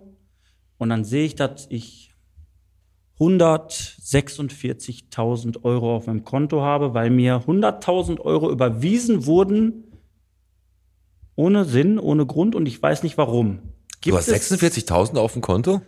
und 0.79 0.89
dann 0.89 1.03
sehe 1.03 1.25
ich, 1.25 1.35
dass 1.35 1.67
ich 1.69 2.15
146.000 3.19 5.63
Euro 5.63 5.95
auf 5.95 6.07
meinem 6.07 6.23
Konto 6.23 6.63
habe, 6.63 6.95
weil 6.95 7.11
mir 7.11 7.43
100.000 7.45 8.19
Euro 8.19 8.49
überwiesen 8.49 9.27
wurden 9.27 9.83
ohne 11.35 11.65
Sinn, 11.65 11.99
ohne 11.99 12.25
Grund 12.25 12.55
und 12.55 12.65
ich 12.65 12.81
weiß 12.81 13.03
nicht 13.03 13.19
warum. 13.19 13.59
Du 14.11 14.17
hast 14.17 14.29
46.000 14.29 15.17
auf 15.17 15.33
dem 15.33 15.41
Konto? 15.41 15.81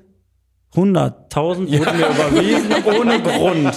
100.000 0.74 1.32
wurden 1.34 1.66
mir 1.98 2.10
überwiesen 2.10 2.74
ohne 2.86 3.22
Grund. 3.22 3.74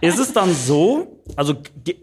Ist 0.00 0.18
es 0.18 0.32
dann 0.32 0.54
so, 0.54 1.22
also 1.36 1.54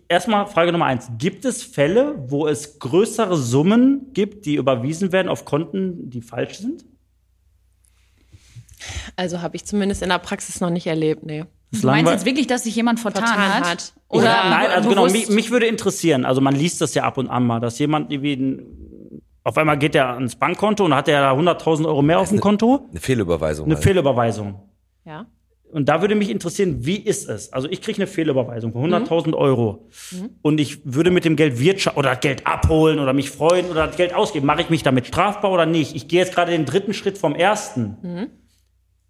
erstmal 0.09 0.47
Frage 0.47 0.71
Nummer 0.71 0.85
eins, 0.85 1.09
gibt 1.17 1.45
es 1.45 1.63
Fälle, 1.63 2.15
wo 2.27 2.47
es 2.47 2.79
größere 2.79 3.37
Summen 3.37 4.07
gibt, 4.13 4.45
die 4.45 4.55
überwiesen 4.55 5.11
werden 5.13 5.29
auf 5.29 5.45
Konten, 5.45 6.09
die 6.09 6.21
falsch 6.21 6.57
sind? 6.57 6.83
Also 9.15 9.41
habe 9.41 9.55
ich 9.55 9.65
zumindest 9.65 10.01
in 10.03 10.09
der 10.09 10.19
Praxis 10.19 10.59
noch 10.61 10.69
nicht 10.69 10.87
erlebt, 10.87 11.23
nee. 11.25 11.45
Das 11.71 11.81
Du 11.81 11.87
meinst 11.87 12.11
jetzt 12.11 12.25
wirklich, 12.25 12.47
dass 12.47 12.63
sich 12.63 12.75
jemand 12.75 12.99
vertan, 12.99 13.25
Vertan 13.25 13.53
hat? 13.55 13.65
hat. 13.67 13.93
Oder 14.07 14.21
Oder 14.23 14.49
nein, 14.49 14.69
also 14.71 14.89
genau, 14.89 15.05
mich, 15.09 15.29
mich 15.29 15.51
würde 15.51 15.65
interessieren, 15.65 16.23
also 16.23 16.39
man 16.39 16.55
liest 16.55 16.79
das 16.79 16.93
ja 16.93 17.03
ab 17.03 17.17
und 17.17 17.27
an 17.29 17.45
mal, 17.45 17.59
dass 17.59 17.77
jemand 17.79 18.11
irgendwie, 18.11 18.33
ein- 18.33 18.86
auf 19.47 19.57
einmal 19.57 19.77
geht 19.77 19.95
er 19.95 20.09
ans 20.09 20.35
Bankkonto 20.35 20.83
und 20.83 20.93
hat 20.93 21.07
er 21.07 21.21
da 21.21 21.31
100.000 21.31 21.85
Euro 21.85 22.01
mehr 22.01 22.19
auf 22.19 22.27
dem 22.27 22.41
Konto, 22.41 22.85
Eine 22.91 22.99
Fehlüberweisung. 22.99 23.65
eine 23.65 23.75
halt. 23.75 23.83
Fehlüberweisung. 23.85 24.59
Ja. 25.05 25.25
Und 25.71 25.87
da 25.87 26.01
würde 26.01 26.15
mich 26.15 26.29
interessieren, 26.29 26.85
wie 26.85 26.97
ist 26.97 27.29
es? 27.29 27.53
Also 27.53 27.69
ich 27.69 27.81
kriege 27.81 27.97
eine 27.97 28.07
Fehlüberweisung 28.07 28.73
von 28.73 28.91
100.000 28.91 29.33
Euro 29.35 29.87
und 30.41 30.59
ich 30.59 30.81
würde 30.83 31.11
mit 31.11 31.23
dem 31.23 31.37
Geld 31.37 31.59
wirtschaften 31.59 31.97
oder 31.97 32.17
Geld 32.17 32.45
abholen 32.45 32.99
oder 32.99 33.13
mich 33.13 33.31
freuen 33.31 33.69
oder 33.69 33.87
das 33.87 33.95
Geld 33.95 34.13
ausgeben. 34.13 34.45
Mache 34.45 34.61
ich 34.63 34.69
mich 34.69 34.83
damit 34.83 35.07
strafbar 35.07 35.49
oder 35.49 35.65
nicht? 35.65 35.95
Ich 35.95 36.09
gehe 36.09 36.19
jetzt 36.19 36.35
gerade 36.35 36.51
den 36.51 36.65
dritten 36.65 36.93
Schritt 36.93 37.17
vom 37.17 37.33
ersten. 37.33 38.29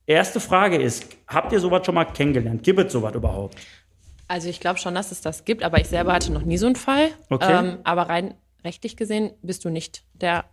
Erste 0.05 0.39
Frage 0.39 0.77
ist, 0.77 1.07
habt 1.27 1.51
ihr 1.51 1.59
sowas 1.59 1.83
schon 1.83 1.95
mal 1.95 2.05
kennengelernt? 2.05 2.61
Gibt 2.61 2.79
es 2.79 2.93
sowas 2.93 3.15
überhaupt? 3.15 3.55
Also 4.27 4.49
ich 4.49 4.59
glaube 4.59 4.77
schon, 4.77 4.93
dass 4.93 5.11
es 5.11 5.21
das 5.21 5.45
gibt, 5.45 5.63
aber 5.63 5.79
ich 5.81 5.87
selber 5.87 6.13
hatte 6.13 6.31
noch 6.31 6.43
nie 6.43 6.57
so 6.57 6.67
einen 6.67 6.75
Fall. 6.75 7.09
Okay. 7.31 7.57
Ähm, 7.59 7.77
aber 7.83 8.03
rein 8.03 8.35
rechtlich 8.67 8.97
gesehen 8.97 9.31
bist 9.41 9.65
du 9.65 9.69
nicht 9.69 10.03
der 10.13 10.45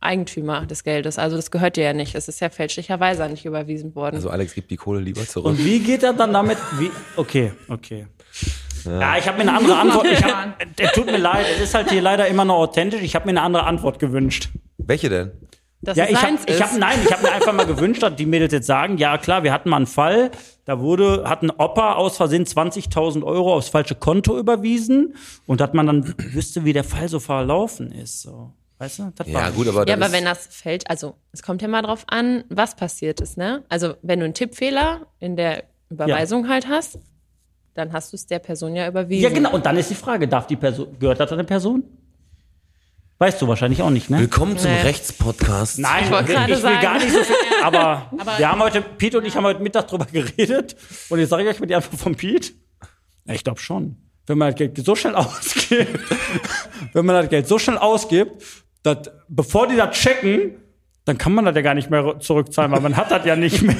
Eigentümer 0.00 0.66
des 0.66 0.82
Geldes. 0.82 1.16
Also 1.16 1.36
das 1.36 1.52
gehört 1.52 1.76
dir 1.76 1.84
ja 1.84 1.92
nicht. 1.92 2.16
Es 2.16 2.26
ist 2.26 2.40
ja 2.40 2.50
fälschlicherweise 2.50 3.28
nicht 3.28 3.44
überwiesen 3.44 3.94
worden. 3.94 4.16
Also 4.16 4.30
Alex 4.30 4.52
gibt 4.52 4.70
die 4.72 4.76
Kohle 4.76 5.00
lieber 5.00 5.24
zurück. 5.26 5.52
Und 5.52 5.64
wie 5.64 5.78
geht 5.78 6.02
er 6.02 6.12
dann 6.12 6.32
damit? 6.32 6.58
Wie? 6.78 6.90
Okay, 7.16 7.52
okay. 7.68 8.06
Ja, 8.84 9.16
ich 9.16 9.28
habe 9.28 9.38
mir 9.38 9.48
eine 9.48 9.56
andere 9.56 9.78
Antwort. 9.78 10.06
Ich 10.10 10.24
hab, 10.24 10.58
der 10.76 10.90
tut 10.90 11.06
mir 11.06 11.18
leid. 11.18 11.46
Es 11.54 11.62
ist 11.62 11.74
halt 11.74 11.90
hier 11.90 12.02
leider 12.02 12.26
immer 12.26 12.44
noch 12.44 12.56
authentisch. 12.56 13.02
Ich 13.02 13.14
habe 13.14 13.26
mir 13.26 13.30
eine 13.30 13.42
andere 13.42 13.64
Antwort 13.64 14.00
gewünscht. 14.00 14.48
Welche 14.78 15.08
denn? 15.08 15.30
Dass 15.82 15.96
Ja, 15.96 16.04
es 16.04 16.10
ich 16.10 16.16
habe 16.16 16.26
seins 16.28 16.42
ich 16.46 16.54
ist. 16.54 16.62
hab, 16.62 16.78
nein, 16.78 16.98
ich 17.04 17.12
habe 17.12 17.22
mir 17.24 17.32
einfach 17.32 17.52
mal 17.52 17.66
gewünscht, 17.66 18.02
dass 18.02 18.14
die 18.16 18.24
Mädels 18.26 18.52
jetzt 18.52 18.66
sagen, 18.66 18.98
ja 18.98 19.18
klar, 19.18 19.42
wir 19.42 19.52
hatten 19.52 19.68
mal 19.68 19.76
einen 19.78 19.86
Fall, 19.86 20.30
da 20.64 20.78
wurde, 20.80 21.24
hat 21.28 21.42
ein 21.42 21.50
Opa 21.50 21.94
aus 21.94 22.16
Versehen 22.16 22.44
20.000 22.46 23.24
Euro 23.24 23.54
aufs 23.54 23.68
falsche 23.68 23.94
Konto 23.96 24.38
überwiesen 24.38 25.14
und 25.46 25.60
dass 25.60 25.72
man 25.72 25.86
dann 25.86 26.14
wüsste, 26.18 26.64
wie 26.64 26.72
der 26.72 26.84
Fall 26.84 27.08
so 27.08 27.18
verlaufen 27.20 27.90
ist. 27.92 28.22
So. 28.22 28.52
Weißt 28.78 29.00
du? 29.00 29.12
Das 29.16 29.26
Ja, 29.26 29.34
war- 29.34 29.50
gut, 29.52 29.68
aber 29.68 29.86
ja, 29.88 29.94
aber 29.96 30.12
wenn 30.12 30.24
das 30.24 30.46
fällt, 30.46 30.88
also 30.88 31.14
es 31.32 31.42
kommt 31.42 31.62
ja 31.62 31.68
mal 31.68 31.82
drauf 31.82 32.04
an, 32.06 32.44
was 32.48 32.74
passiert 32.76 33.20
ist, 33.20 33.36
ne? 33.36 33.64
Also 33.68 33.94
wenn 34.02 34.20
du 34.20 34.24
einen 34.24 34.34
Tippfehler 34.34 35.06
in 35.20 35.36
der 35.36 35.64
Überweisung 35.90 36.48
halt 36.48 36.68
hast, 36.68 36.98
dann 37.74 37.92
hast 37.92 38.12
du 38.12 38.16
es 38.16 38.26
der 38.26 38.38
Person 38.38 38.74
ja 38.76 38.86
überwiesen. 38.86 39.22
Ja, 39.22 39.30
genau. 39.30 39.52
Und 39.52 39.66
dann 39.66 39.76
ist 39.76 39.90
die 39.90 39.94
Frage, 39.94 40.28
darf 40.28 40.46
die 40.46 40.56
Person, 40.56 40.96
gehört 40.98 41.18
das 41.20 41.32
einer 41.32 41.44
Person? 41.44 41.84
Weißt 43.22 43.40
du 43.40 43.46
wahrscheinlich 43.46 43.82
auch 43.82 43.90
nicht, 43.90 44.10
ne? 44.10 44.18
Willkommen 44.18 44.58
zum 44.58 44.72
Nee. 44.72 44.80
Rechtspodcast. 44.80 45.78
Nein, 45.78 46.06
ich, 46.06 46.10
wollte 46.10 46.34
will 46.48 46.56
sagen. 46.56 46.80
gar 46.82 46.98
nicht 46.98 47.12
so 47.12 47.22
viel. 47.22 47.36
Aber, 47.62 48.10
wir 48.36 48.50
haben 48.50 48.60
heute, 48.60 48.82
Pete 48.82 49.18
und 49.18 49.24
ich 49.24 49.36
haben 49.36 49.44
heute 49.44 49.62
Mittag 49.62 49.86
drüber 49.86 50.06
geredet. 50.06 50.74
Und 51.08 51.20
jetzt 51.20 51.28
sage 51.30 51.44
ich 51.44 51.48
euch 51.48 51.60
mit 51.60 51.70
die 51.70 51.76
Antwort 51.76 52.00
von 52.00 52.16
Pete. 52.16 52.54
Ja, 53.26 53.34
ich 53.34 53.44
glaube 53.44 53.60
schon. 53.60 53.94
Wenn 54.26 54.38
man 54.38 54.50
das 54.50 54.58
Geld 54.58 54.84
so 54.84 54.96
schnell 54.96 55.14
ausgibt, 55.14 56.00
wenn 56.94 57.06
man 57.06 57.14
das 57.14 57.28
Geld 57.28 57.46
so 57.46 57.60
schnell 57.60 57.78
ausgibt, 57.78 58.42
dass, 58.82 59.08
bevor 59.28 59.68
die 59.68 59.76
das 59.76 59.96
checken, 59.96 60.56
dann 61.04 61.16
kann 61.16 61.32
man 61.32 61.44
das 61.44 61.54
ja 61.54 61.62
gar 61.62 61.74
nicht 61.74 61.90
mehr 61.90 62.18
zurückzahlen, 62.18 62.72
weil 62.72 62.80
man 62.80 62.96
hat 62.96 63.12
das 63.12 63.24
ja 63.24 63.36
nicht 63.36 63.62
mehr. 63.62 63.76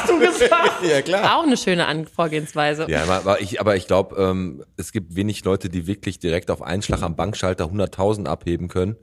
Hast 0.00 0.08
du 0.10 0.18
gesagt? 0.18 0.82
Ja, 0.82 1.02
klar. 1.02 1.36
Auch 1.38 1.42
eine 1.44 1.56
schöne 1.56 1.86
An 1.86 2.06
Vorgehensweise. 2.06 2.86
Ja, 2.88 3.04
aber- 3.04 3.40
ich, 3.40 3.60
aber 3.60 3.76
ich 3.76 3.86
glaube, 3.86 4.16
ähm, 4.16 4.64
es 4.76 4.92
gibt 4.92 5.14
wenig 5.16 5.44
Leute, 5.44 5.68
die 5.68 5.86
wirklich 5.86 6.18
direkt 6.18 6.50
auf 6.50 6.62
einen 6.62 6.82
Schlag 6.82 7.02
am 7.02 7.16
Bankschalter 7.16 7.64
100.000 7.66 8.26
abheben 8.26 8.68
können. 8.68 8.96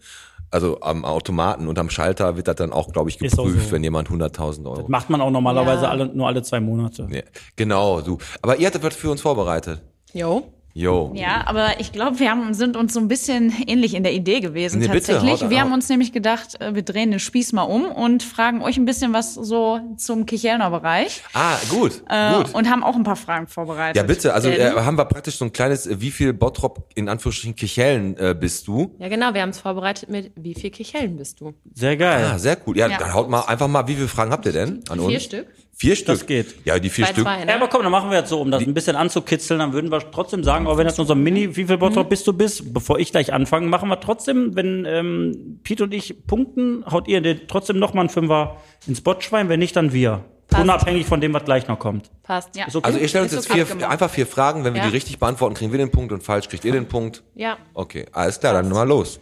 Also 0.49 0.79
am 0.81 1.03
Automaten 1.03 1.67
und 1.67 1.77
am 1.77 1.89
Schalter 1.89 2.37
wird 2.37 2.47
das 2.47 2.55
dann 2.55 2.71
auch, 2.71 2.93
glaube 2.93 3.09
ich, 3.09 3.17
geprüft, 3.19 3.65
so. 3.67 3.71
wenn 3.71 3.83
jemand 3.83 4.09
100.000 4.09 4.65
Euro. 4.65 4.85
Macht 4.87 5.09
man 5.09 5.19
auch 5.21 5.29
normalerweise 5.29 5.83
Ja. 5.83 5.89
alle, 5.89 6.05
nur 6.07 6.25
alle 6.27 6.41
zwei 6.41 6.61
Monate. 6.61 7.07
Ja, 7.11 7.21
genau, 7.57 7.99
du. 8.01 8.17
Aber 8.41 8.55
ihr 8.57 8.67
hattet 8.67 8.81
was 8.81 8.95
für 8.95 9.11
uns 9.11 9.21
vorbereitet. 9.21 9.81
Jo. 10.13 10.51
Jo. 10.77 11.11
Ja, 11.15 11.41
aber 11.47 11.79
ich 11.79 11.91
glaube, 11.91 12.19
wir 12.19 12.29
haben, 12.29 12.53
sind 12.53 12.77
uns 12.77 12.93
so 12.93 12.99
ein 12.99 13.07
bisschen 13.07 13.51
ähnlich 13.65 13.95
in 13.95 14.03
der 14.03 14.13
Idee 14.13 14.41
gewesen 14.41 14.77
Nee, 14.79 14.87
bitte, 14.87 15.13
tatsächlich. 15.13 15.41
haut- 15.41 15.49
wir 15.49 15.59
haben 15.59 15.73
uns 15.73 15.89
nämlich 15.89 16.11
gedacht, 16.13 16.61
äh, 16.61 16.75
wir 16.75 16.83
drehen 16.83 17.09
den 17.09 17.19
Spieß 17.19 17.51
mal 17.53 17.63
um 17.63 17.85
und 17.85 18.21
fragen 18.21 18.61
euch 18.61 18.77
ein 18.77 18.85
bisschen 18.85 19.11
was 19.11 19.33
so 19.33 19.79
zum 19.97 20.27
Kichelner 20.27 20.69
Bereich 20.69 21.23
Ah, 21.33 21.55
gut, 21.71 22.03
äh, 22.09 22.33
gut. 22.35 22.53
und 22.53 22.69
haben 22.69 22.83
auch 22.83 22.95
ein 22.95 23.03
paar 23.03 23.15
Fragen 23.15 23.47
vorbereitet. 23.47 23.95
Ja, 23.97 24.03
bitte. 24.03 24.35
Also 24.35 24.49
äh, 24.49 24.71
haben 24.73 24.99
wir 24.99 25.05
praktisch 25.05 25.37
so 25.37 25.45
ein 25.45 25.51
kleines, 25.51 25.87
äh, 25.87 25.99
wie 25.99 26.11
viel 26.11 26.31
Bottrop 26.33 26.91
in 26.93 27.09
Anführungsstrichen 27.09 27.55
Kichellen 27.55 28.15
äh, 28.17 28.35
bist 28.39 28.67
du? 28.67 28.95
Ja, 28.99 29.07
genau, 29.09 29.33
wir 29.33 29.41
haben 29.41 29.49
es 29.49 29.59
vorbereitet 29.59 30.09
mit, 30.09 30.31
wie 30.35 30.53
viel 30.53 30.69
Kichellen 30.69 31.17
bist 31.17 31.41
du? 31.41 31.55
Sehr 31.73 31.97
geil. 31.97 32.23
Ah, 32.33 32.37
sehr 32.37 32.55
cool. 32.67 32.77
Ja, 32.77 32.87
Ja. 32.87 32.99
dann 32.99 33.15
haut 33.15 33.29
mal 33.31 33.41
einfach 33.41 33.67
mal, 33.67 33.87
wie 33.87 33.95
viele 33.95 34.07
Fragen 34.07 34.31
habt 34.31 34.45
ihr 34.45 34.51
denn 34.53 34.83
an 34.89 34.99
uns? 34.99 35.09
Vier 35.09 35.19
Stück? 35.21 35.47
Vier 35.79 35.95
Stück. 35.95 36.07
Das 36.07 36.25
geht. 36.25 36.55
Ja, 36.65 36.79
die 36.79 36.89
vier 36.89 37.05
Zwei, 37.05 37.11
Stück. 37.13 37.23
zwei, 37.25 37.39
Ja, 37.39 37.45
ne? 37.45 37.53
aber 37.55 37.67
komm, 37.67 37.83
dann 37.83 37.91
machen 37.91 38.09
wir 38.09 38.17
jetzt 38.17 38.29
so, 38.29 38.41
um 38.41 38.49
das 38.49 38.63
ein 38.63 38.73
bisschen 38.73 38.95
anzukitzeln, 38.95 39.59
dann 39.59 39.73
würden 39.73 39.91
wir 39.91 39.99
trotzdem 40.11 40.43
sagen, 40.43 40.65
auch 40.65 40.77
wenn 40.79 40.87
das 40.87 40.99
ein 40.99 41.23
Mini, 41.23 41.55
wie 41.55 41.65
viel 41.65 41.77
Bottrop 41.77 42.09
bist 42.09 42.25
du 42.25 42.33
bist, 42.33 42.73
bevor 42.73 42.97
ich 42.97 43.11
gleich 43.11 43.31
anfange, 43.31 43.67
machen 43.67 43.87
wir 43.87 43.99
trotzdem, 43.99 44.55
wenn 44.55 44.85
ähm, 44.85 45.59
Pete 45.63 45.83
und 45.83 45.93
ich 45.93 46.25
punkten, 46.25 46.83
haut 46.89 47.07
ihr 47.07 47.21
den 47.21 47.41
trotzdem 47.47 47.77
noch 47.77 47.93
mal 47.93 48.01
einen 48.01 48.09
Fünfer 48.09 48.57
ins 48.87 49.01
Botschwein, 49.01 49.49
wenn 49.49 49.59
nicht, 49.59 49.75
dann 49.75 49.93
wir. 49.93 50.25
Passt. 50.47 50.63
Unabhängig 50.63 51.05
von 51.05 51.21
dem, 51.21 51.33
was 51.33 51.43
gleich 51.43 51.67
noch 51.67 51.77
kommt. 51.77 52.09
Passt. 52.23 52.55
Ja. 52.55 52.65
Okay? 52.67 52.79
Also 52.81 52.97
ihr 52.99 53.07
stellt 53.09 53.23
uns 53.25 53.33
jetzt 53.33 53.45
okay. 53.49 53.55
vier, 53.55 53.63
Abgemacht. 53.73 53.91
einfach 53.91 54.09
vier 54.09 54.25
Fragen. 54.25 54.63
Wenn 54.63 54.73
wir 54.73 54.81
Ja. 54.81 54.87
die 54.87 54.93
richtig 54.95 55.19
beantworten, 55.19 55.55
kriegen 55.55 55.71
wir 55.73 55.77
den 55.77 55.91
Punkt 55.91 56.11
und 56.13 56.23
falsch 56.23 56.47
kriegt 56.49 56.63
ihr 56.65 56.71
den 56.71 56.87
Punkt. 56.87 57.21
Ja. 57.35 57.57
Okay, 57.73 58.05
alles 58.13 58.39
klar, 58.39 58.53
dann 58.53 58.69
mal 58.69 58.87
los. 58.87 59.19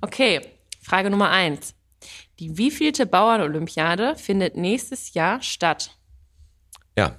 Okay, 0.00 0.40
Frage 0.80 1.10
Nummer 1.10 1.28
eins. 1.30 1.74
Die 2.40 2.56
wievielte 2.56 3.04
Bauernolympiade 3.06 4.16
findet 4.16 4.56
nächstes 4.56 5.12
Jahr 5.12 5.42
statt? 5.42 5.90
Ja. 6.96 7.18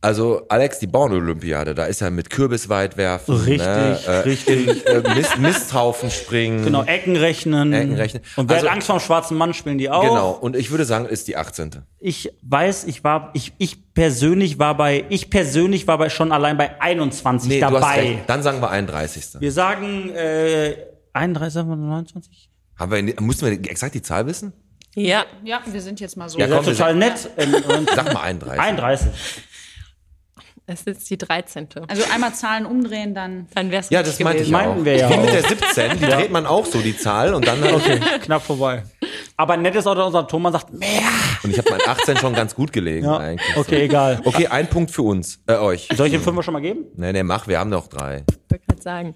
Also 0.00 0.42
Alex, 0.48 0.80
die 0.80 0.86
Born-Olympiade, 0.88 1.74
da 1.74 1.84
ist 1.86 2.00
ja 2.00 2.10
mit 2.10 2.28
Kürbisweitwerfen, 2.28 3.36
Richtig, 3.36 3.66
ne, 3.66 3.98
äh, 4.06 4.10
richtig. 4.18 4.86
äh, 4.86 5.02
Mist, 5.14 5.38
Misthaufen 5.38 6.10
springen. 6.10 6.62
Genau, 6.64 6.82
Ecken 6.82 7.16
rechnen. 7.16 7.72
Ecken 7.72 7.94
rechnen. 7.94 8.22
Und 8.36 8.48
wer 8.50 8.56
Also- 8.56 8.66
hat 8.68 8.74
Angst 8.74 8.86
vor 8.88 8.98
dem 8.98 9.00
schwarzen 9.02 9.38
Mann, 9.38 9.54
spielen 9.54 9.78
die 9.78 9.88
auch. 9.88 10.02
Genau, 10.02 10.32
und 10.32 10.56
ich 10.56 10.70
würde 10.72 10.84
sagen, 10.84 11.06
ist 11.06 11.26
die 11.28 11.36
18. 11.38 11.84
Ich 12.00 12.30
weiß, 12.42 12.84
ich 12.84 13.02
war, 13.02 13.30
ich, 13.32 13.52
ich 13.56 13.94
persönlich 13.94 14.58
war 14.58 14.76
bei, 14.76 15.06
ich 15.08 15.30
persönlich 15.30 15.86
war 15.86 15.96
bei 15.96 16.10
schon 16.10 16.32
allein 16.32 16.58
bei 16.58 16.78
21 16.82 17.48
Nee, 17.48 17.60
du 17.60 17.66
hast 17.66 17.72
dabei. 17.74 18.00
recht. 18.00 18.18
Dann 18.26 18.42
sagen 18.42 18.60
wir 18.60 18.68
31. 18.68 19.40
Wir 19.40 19.52
sagen, 19.52 20.10
äh, 20.10 20.76
31, 21.14 21.54
sagen 21.54 21.68
wir 21.70 21.76
29? 21.76 22.50
Haben 22.78 23.06
wir, 23.06 23.20
mussten 23.20 23.46
wir 23.46 23.70
exakt 23.70 23.94
die 23.94 24.02
Zahl 24.02 24.26
wissen? 24.26 24.52
Ja. 24.94 25.24
Ja, 25.44 25.60
wir 25.66 25.80
sind 25.80 26.00
jetzt 26.00 26.16
mal 26.16 26.28
so. 26.28 26.38
Ja, 26.38 26.46
komm, 26.48 26.64
total 26.64 26.94
nett. 26.94 27.30
Ähm, 27.36 27.54
Sag 27.94 28.12
mal 28.12 28.22
31. 28.22 28.60
31. 28.60 29.08
Es 30.66 30.80
ist 30.80 30.86
jetzt 30.86 31.10
die 31.10 31.18
13. 31.18 31.68
Also 31.88 32.04
einmal 32.10 32.32
Zahlen 32.34 32.64
umdrehen, 32.64 33.14
dann. 33.14 33.48
Dann 33.54 33.70
wär's 33.70 33.90
Ja, 33.90 34.02
das 34.02 34.18
meinte 34.20 34.42
ich 34.44 34.48
auch. 34.48 34.52
Meinten 34.52 34.84
wir 34.86 34.96
ja 34.96 35.10
Wie 35.10 35.18
mit 35.18 35.30
der 35.32 35.42
17, 35.42 35.98
die 35.98 36.06
dreht 36.06 36.30
man 36.30 36.46
auch 36.46 36.64
so, 36.64 36.80
die 36.80 36.96
Zahl, 36.96 37.34
und 37.34 37.46
dann 37.46 37.62
Okay, 37.62 38.00
knapp 38.22 38.42
vorbei. 38.42 38.82
Aber 39.36 39.56
nett 39.58 39.74
ist 39.74 39.86
auch, 39.86 39.94
dass 39.94 40.06
unser 40.06 40.26
Thomas 40.26 40.52
sagt, 40.52 40.72
mehr. 40.72 41.02
Und 41.42 41.50
ich 41.50 41.58
habe 41.58 41.70
mein 41.70 41.80
18 41.86 42.16
schon 42.16 42.32
ganz 42.34 42.54
gut 42.54 42.72
gelegen 42.72 43.04
Ja, 43.04 43.18
eigentlich. 43.18 43.56
okay, 43.56 43.82
egal. 43.82 44.22
Okay, 44.24 44.46
ein 44.46 44.66
Punkt 44.68 44.90
für 44.90 45.02
uns, 45.02 45.40
äh, 45.46 45.54
euch. 45.56 45.88
Soll 45.94 46.06
ich 46.06 46.12
den 46.12 46.22
Fünfer 46.22 46.42
schon 46.42 46.54
mal 46.54 46.60
geben? 46.60 46.86
Nee, 46.96 47.12
nee, 47.12 47.22
mach, 47.22 47.46
wir 47.46 47.58
haben 47.58 47.68
noch 47.70 47.88
drei. 47.88 48.24
Ich 48.30 48.36
wollte 48.50 48.64
gerade 48.66 48.82
sagen. 48.82 49.14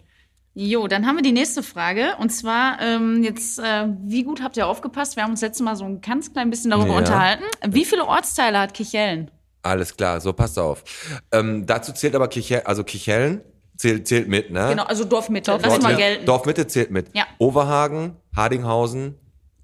Jo, 0.60 0.88
dann 0.88 1.06
haben 1.06 1.14
wir 1.14 1.22
die 1.22 1.30
nächste 1.30 1.62
Frage. 1.62 2.16
Und 2.18 2.30
zwar, 2.30 2.80
ähm, 2.82 3.22
jetzt, 3.22 3.60
äh, 3.60 3.86
wie 4.04 4.24
gut 4.24 4.42
habt 4.42 4.56
ihr 4.56 4.66
aufgepasst? 4.66 5.14
Wir 5.14 5.22
haben 5.22 5.30
uns 5.30 5.40
letztes 5.40 5.64
Mal 5.64 5.76
so 5.76 5.84
ein 5.84 6.00
ganz 6.00 6.32
klein 6.32 6.50
bisschen 6.50 6.72
darüber 6.72 6.94
Ja. 6.94 6.98
unterhalten. 6.98 7.44
Wie 7.68 7.84
viele 7.84 8.04
Ortsteile 8.04 8.58
hat 8.58 8.74
Kichellen? 8.74 9.30
Alles 9.62 9.96
klar, 9.96 10.20
so 10.20 10.32
passt 10.32 10.58
auf. 10.58 10.82
Ähm, 11.30 11.64
dazu 11.64 11.92
zählt 11.92 12.16
aber 12.16 12.26
Kichel, 12.26 12.62
also 12.64 12.82
Kichellen 12.82 13.40
zählt, 13.76 14.08
zählt 14.08 14.26
mit, 14.26 14.50
ne? 14.50 14.66
Genau, 14.70 14.82
also 14.82 15.04
Dorfmitte. 15.04 15.52
Lass 15.52 15.62
Dorf- 15.62 15.80
mal 15.82 15.94
gelten. 15.94 16.26
Dorfmitte 16.26 16.66
zählt 16.66 16.90
mit. 16.90 17.14
Ja. 17.14 17.22
Overhagen, 17.38 18.16
Hardinghausen, 18.34 19.14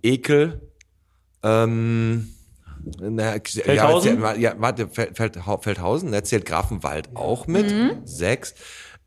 Ekel, 0.01 0.61
ähm, 1.42 2.32
na, 3.01 3.34
Feldhausen? 3.45 4.20
Ja, 4.22 4.34
ja, 4.36 4.55
warte, 4.59 4.86
Feld, 4.88 5.16
Feld, 5.16 5.38
Feldhausen, 5.62 6.12
da 6.12 6.22
zählt 6.22 6.47
Grafenwald 6.47 7.16
auch 7.16 7.49
mit. 7.49 7.72
Mhm. 7.72 8.03
Sechs. 8.05 8.55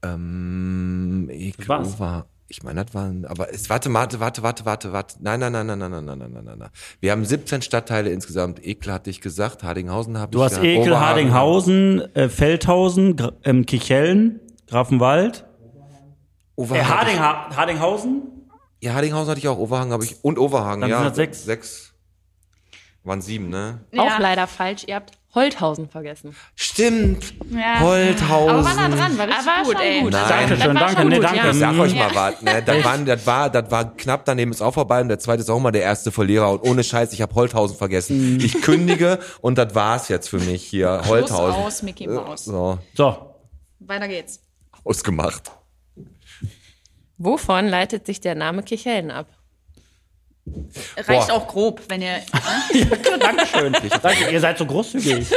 Ähm. 0.04 1.30
Over, 1.68 2.28
ich 2.50 2.64
meine, 2.64 2.86
das 2.86 2.94
waren, 2.94 3.26
aber 3.26 3.54
es, 3.54 3.70
warte, 3.70 3.94
warte, 3.94 4.20
warte, 4.20 4.42
warte, 4.44 4.66
warte, 4.66 4.94
warte. 4.94 5.16
Nein, 5.20 5.40
nein, 5.40 5.52
nein, 5.52 5.68
nein, 5.68 5.80
nein, 5.80 5.92
nein, 5.92 6.06
nein, 6.06 6.18
nein, 6.18 6.32
nein, 6.34 6.44
nein, 6.46 6.58
nein. 6.60 6.70
Wir 7.02 7.12
haben 7.12 7.26
17 7.26 7.62
Stadtteile 7.62 8.10
insgesamt. 8.10 8.66
Ekel 8.66 8.94
hatte 8.94 9.10
ich 9.10 9.20
gesagt, 9.20 9.64
Hardinghausen 9.64 10.18
habe 10.18 10.30
ich 10.32 10.38
Du 10.38 10.44
hast 10.44 10.52
gesagt. 10.52 10.66
Ekel, 10.66 10.94
Oberhagen. 10.94 11.08
Hardinghausen, 11.08 12.16
äh, 12.16 12.30
Feldhausen, 12.30 13.16
Gra 13.18 13.34
ähm, 13.44 13.66
Kichellen, 13.66 14.40
Grafenwald, 14.68 15.40
äh, 15.40 16.62
Overhagen. 16.62 16.90
Harding, 17.20 17.20
Hardinghausen. 17.58 18.22
Ja, 18.82 18.94
Hardinghausen 18.94 19.30
hatte 19.32 19.40
ich 19.40 19.48
auch, 19.48 19.58
Overhagen 19.58 19.92
habe 19.92 20.06
ich, 20.06 20.24
und 20.24 20.40
Overhagen, 20.40 20.82
Dann 20.82 20.90
ja. 20.90 20.98
sind 21.00 21.10
das 21.10 21.16
sechs. 21.16 21.44
Sechs. 21.44 21.94
Waren 23.04 23.22
sieben, 23.22 23.50
ne? 23.50 23.80
Ja. 23.92 24.04
Auch 24.04 24.20
leider 24.20 24.48
falsch. 24.48 24.84
Ihr 24.88 24.96
habt 24.96 25.17
Holthausen 25.36 25.90
vergessen. 25.90 26.36
Stimmt. 26.56 27.34
Ja. 27.52 27.82
Holthausen. 27.82 28.50
Aber 28.50 28.64
war 28.66 28.74
nah 28.76 28.90
dran, 28.90 29.18
war 29.18 29.28
richtig 29.28 29.48
Aber 29.48 29.64
gut, 29.66 29.74
schon 29.74 29.82
ey. 29.82 30.02
gut. 30.02 30.12
Nein. 30.14 30.30
Dankeschön, 30.30 30.76
danke, 30.76 30.94
schon 31.02 31.08
nee, 31.10 31.16
gut, 31.16 31.24
danke. 31.26 31.38
ja. 31.38 31.50
Ich 31.52 31.58
sag 31.60 31.78
euch 31.80 31.94
Ja. 31.94 32.08
mal 32.08 32.16
was, 32.16 32.42
ne? 32.42 32.64
Das, 32.64 32.84
waren, 32.86 33.06
das, 33.06 33.28
war, 33.28 33.50
das 33.50 33.72
war 33.72 33.96
knapp 33.98 34.26
daneben 34.26 34.52
ist 34.52 34.62
auch 34.62 34.74
vorbei 34.74 35.02
und 35.02 35.10
der 35.10 35.20
zweite 35.20 35.42
ist 35.42 35.50
auch 35.50 35.60
mal 35.60 35.72
der 35.72 35.84
erste 35.84 36.12
Verlierer 36.12 36.50
und 36.52 36.62
ohne 36.64 36.84
Scheiß, 36.84 37.14
ich 37.14 37.22
habe 37.22 37.36
Holthausen 37.36 37.78
vergessen. 37.78 38.40
Ich 38.40 38.62
kündige 38.62 39.20
und 39.42 39.58
das 39.58 39.76
war's 39.76 40.08
jetzt 40.08 40.30
für 40.30 40.40
mich 40.40 40.64
hier. 40.64 41.02
Holthausen. 41.08 41.62
aus, 41.62 41.84
Mickey 41.84 42.08
Mouse. 42.08 42.46
So, 42.46 42.80
So, 42.96 43.36
Weiter 43.80 44.08
geht's. 44.08 44.40
ausgemacht. 44.84 45.52
Wovon 47.18 47.68
leitet 47.68 48.06
sich 48.06 48.22
der 48.22 48.36
Name 48.36 48.64
Kichellen 48.64 49.12
ab? 49.12 49.28
Reicht 50.98 51.28
Boah. 51.28 51.34
auch 51.36 51.48
grob, 51.48 51.82
wenn 51.88 52.02
ihr. 52.02 52.20
Dankeschön. 53.20 53.74
Danke, 54.02 54.30
ihr 54.32 54.40
seid 54.40 54.58
so 54.58 54.66
großzügig. 54.66 55.28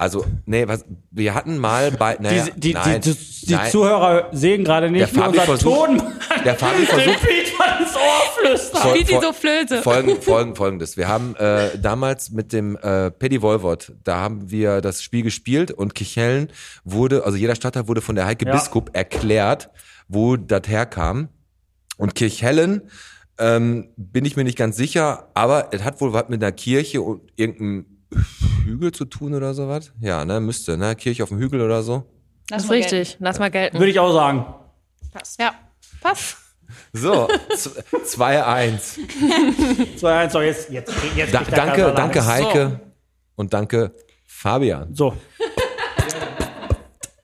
Also, 0.00 0.24
nee, 0.46 0.68
was, 0.68 0.84
wir 1.10 1.34
hatten 1.34 1.58
mal 1.58 1.90
bei, 1.90 2.16
naja, 2.20 2.44
die, 2.54 2.60
die, 2.60 2.72
nein, 2.74 3.00
die, 3.00 3.10
die, 3.12 3.46
die 3.46 3.54
nein. 3.54 3.70
Zuhörer 3.72 4.28
sehen 4.30 4.62
gerade 4.62 4.92
nicht, 4.92 5.00
Der 5.00 5.12
wie 5.12 5.18
Fabi 5.18 5.28
unser 5.38 5.42
versucht- 5.42 5.86
Ton 5.86 6.02
der 6.44 6.54
Fabi 6.54 6.82
versucht- 6.86 7.26
ins 7.26 8.74
Ohr 8.74 8.90
Spielt 8.90 9.08
die 9.08 9.14
voll- 9.14 9.22
so 9.24 9.32
Flöte? 9.32 9.82
Folgen, 9.82 10.16
folgen, 10.22 10.54
folgendes. 10.54 10.96
Wir 10.96 11.08
haben 11.08 11.34
äh, 11.34 11.76
damals 11.80 12.30
mit 12.30 12.52
dem 12.52 12.76
äh, 12.76 13.10
Paddy 13.10 13.42
Wolwort, 13.42 13.92
da 14.04 14.18
haben 14.18 14.48
wir 14.52 14.80
das 14.82 15.02
Spiel 15.02 15.22
gespielt 15.24 15.72
und 15.72 15.96
Kichellen 15.96 16.52
wurde, 16.84 17.24
also 17.24 17.36
jeder 17.36 17.56
Stadtteil 17.56 17.88
wurde 17.88 18.00
von 18.00 18.14
der 18.14 18.26
Heike 18.26 18.46
Ja. 18.46 18.52
Biskup 18.52 18.90
erklärt, 18.92 19.68
wo 20.06 20.36
das 20.36 20.62
herkam. 20.68 21.28
Und 21.98 22.14
Kirchhellen 22.14 22.90
ähm, 23.38 23.88
bin 23.96 24.24
ich 24.24 24.36
mir 24.36 24.44
nicht 24.44 24.56
ganz 24.56 24.76
sicher, 24.76 25.28
aber 25.34 25.68
es 25.72 25.84
hat 25.84 26.00
wohl 26.00 26.12
was 26.14 26.28
mit 26.30 26.42
einer 26.42 26.52
Kirche 26.52 27.02
und 27.02 27.20
irgendeinem 27.36 27.84
Hügel 28.64 28.92
zu 28.92 29.04
tun 29.04 29.34
oder 29.34 29.52
sowas. 29.52 29.92
Ja, 30.00 30.24
ne, 30.24 30.40
müsste, 30.40 30.78
ne? 30.78 30.96
Kirche 30.96 31.22
auf 31.22 31.28
dem 31.28 31.38
Hügel 31.38 31.60
oder 31.60 31.82
so. 31.82 32.04
Das 32.48 32.64
ist 32.64 32.70
richtig. 32.70 33.16
Lass 33.20 33.38
mal 33.38 33.50
gelten. 33.50 33.78
Würde 33.78 33.90
ich 33.90 33.98
auch 34.00 34.12
sagen. 34.14 34.46
Ja, 35.38 35.52
passt. 36.00 36.36
So, 36.92 37.28
z- 37.54 37.72
2-1. 38.04 38.98
2-1, 39.98 39.98
so 40.30 40.40
jetzt, 40.40 40.70
jetzt, 40.70 40.92
jetzt 41.16 41.34
Da, 41.34 41.42
danke, 41.42 41.92
danke. 41.94 42.26
Heike 42.26 42.80
und 43.36 43.52
danke 43.52 43.92
Fabian. 44.26 44.94
So, 44.94 45.14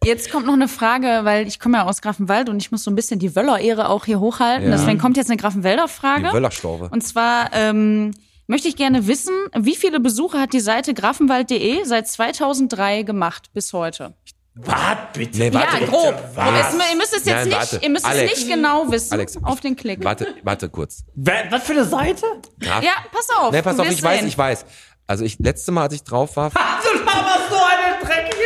Jetzt 0.04 0.30
kommt 0.30 0.46
noch 0.46 0.52
eine 0.54 0.68
Frage, 0.68 1.20
weil 1.24 1.46
ich 1.46 1.58
komme 1.58 1.78
ja 1.78 1.84
aus 1.84 2.02
Grafenwald 2.02 2.48
und 2.48 2.58
ich 2.58 2.70
muss 2.70 2.84
so 2.84 2.90
ein 2.90 2.94
bisschen 2.94 3.18
die 3.18 3.34
Wöller-Ehre 3.34 3.88
auch 3.88 4.04
hier 4.04 4.20
hochhalten. 4.20 4.70
Ja. 4.70 4.76
Deswegen 4.76 4.98
kommt 4.98 5.16
jetzt 5.16 5.30
eine 5.30 5.36
Grafenwälder 5.38 5.88
Die. 5.88 6.32
Wöllerstorbe. 6.32 6.88
Und 6.90 7.00
zwar 7.02 7.50
ähm, 7.52 8.12
möchte 8.46 8.68
ich 8.68 8.76
gerne 8.76 9.06
wissen, 9.06 9.34
wie 9.56 9.74
viele 9.76 10.00
Besucher 10.00 10.40
hat 10.40 10.52
die 10.52 10.60
Seite 10.60 10.94
grafenwald.de 10.94 11.84
seit 11.84 12.06
2003 12.08 13.02
gemacht 13.02 13.50
bis 13.52 13.72
heute? 13.72 14.14
wart 14.56 15.14
bitte. 15.14 15.36
Nee, 15.38 15.52
warte. 15.52 15.78
ja, 15.80 15.86
grob. 15.86 16.14
Was? 16.36 16.74
Ihr 16.74 16.96
müsst 16.96 17.12
es 17.16 17.24
jetzt 17.24 17.26
Nein, 17.26 17.48
nicht, 17.48 17.56
warte. 17.58 17.80
ihr 17.82 17.90
müsst 17.90 18.04
Alex. 18.06 18.32
es 18.34 18.38
nicht 18.38 18.54
genau 18.54 18.88
wissen 18.88 19.12
Alex, 19.14 19.36
auf 19.42 19.60
den 19.60 19.74
Klick. 19.74 20.04
Warte, 20.04 20.28
warte 20.44 20.68
kurz. 20.68 21.02
Was 21.16 21.64
für 21.64 21.72
eine 21.72 21.84
Seite? 21.84 22.24
Graf- 22.60 22.84
Ja, 22.84 22.92
pass 23.10 23.28
auf. 23.36 23.50
Nee, 23.50 23.62
pass 23.62 23.76
auf, 23.80 23.90
ich 23.90 24.00
weiß, 24.00 24.20
sehen. 24.20 24.28
ich 24.28 24.38
weiß. 24.38 24.64
Also 25.08 25.24
ich 25.24 25.40
letzte 25.40 25.72
Mal, 25.72 25.82
als 25.82 25.94
ich 25.94 26.04
drauf 26.04 26.36
war, 26.36 26.50
Du 26.50 26.98
laberst 27.04 27.50
so 27.50 27.56
eine 27.56 27.98
dreckige. 28.00 28.42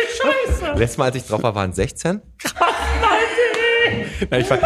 Letztes 0.78 0.98
Mal, 0.98 1.04
als 1.06 1.16
ich 1.16 1.26
drauf 1.26 1.42
war, 1.42 1.54
waren 1.54 1.72
16. 1.72 2.20
Nein, 4.30 4.40
ich 4.40 4.50
war 4.50 4.58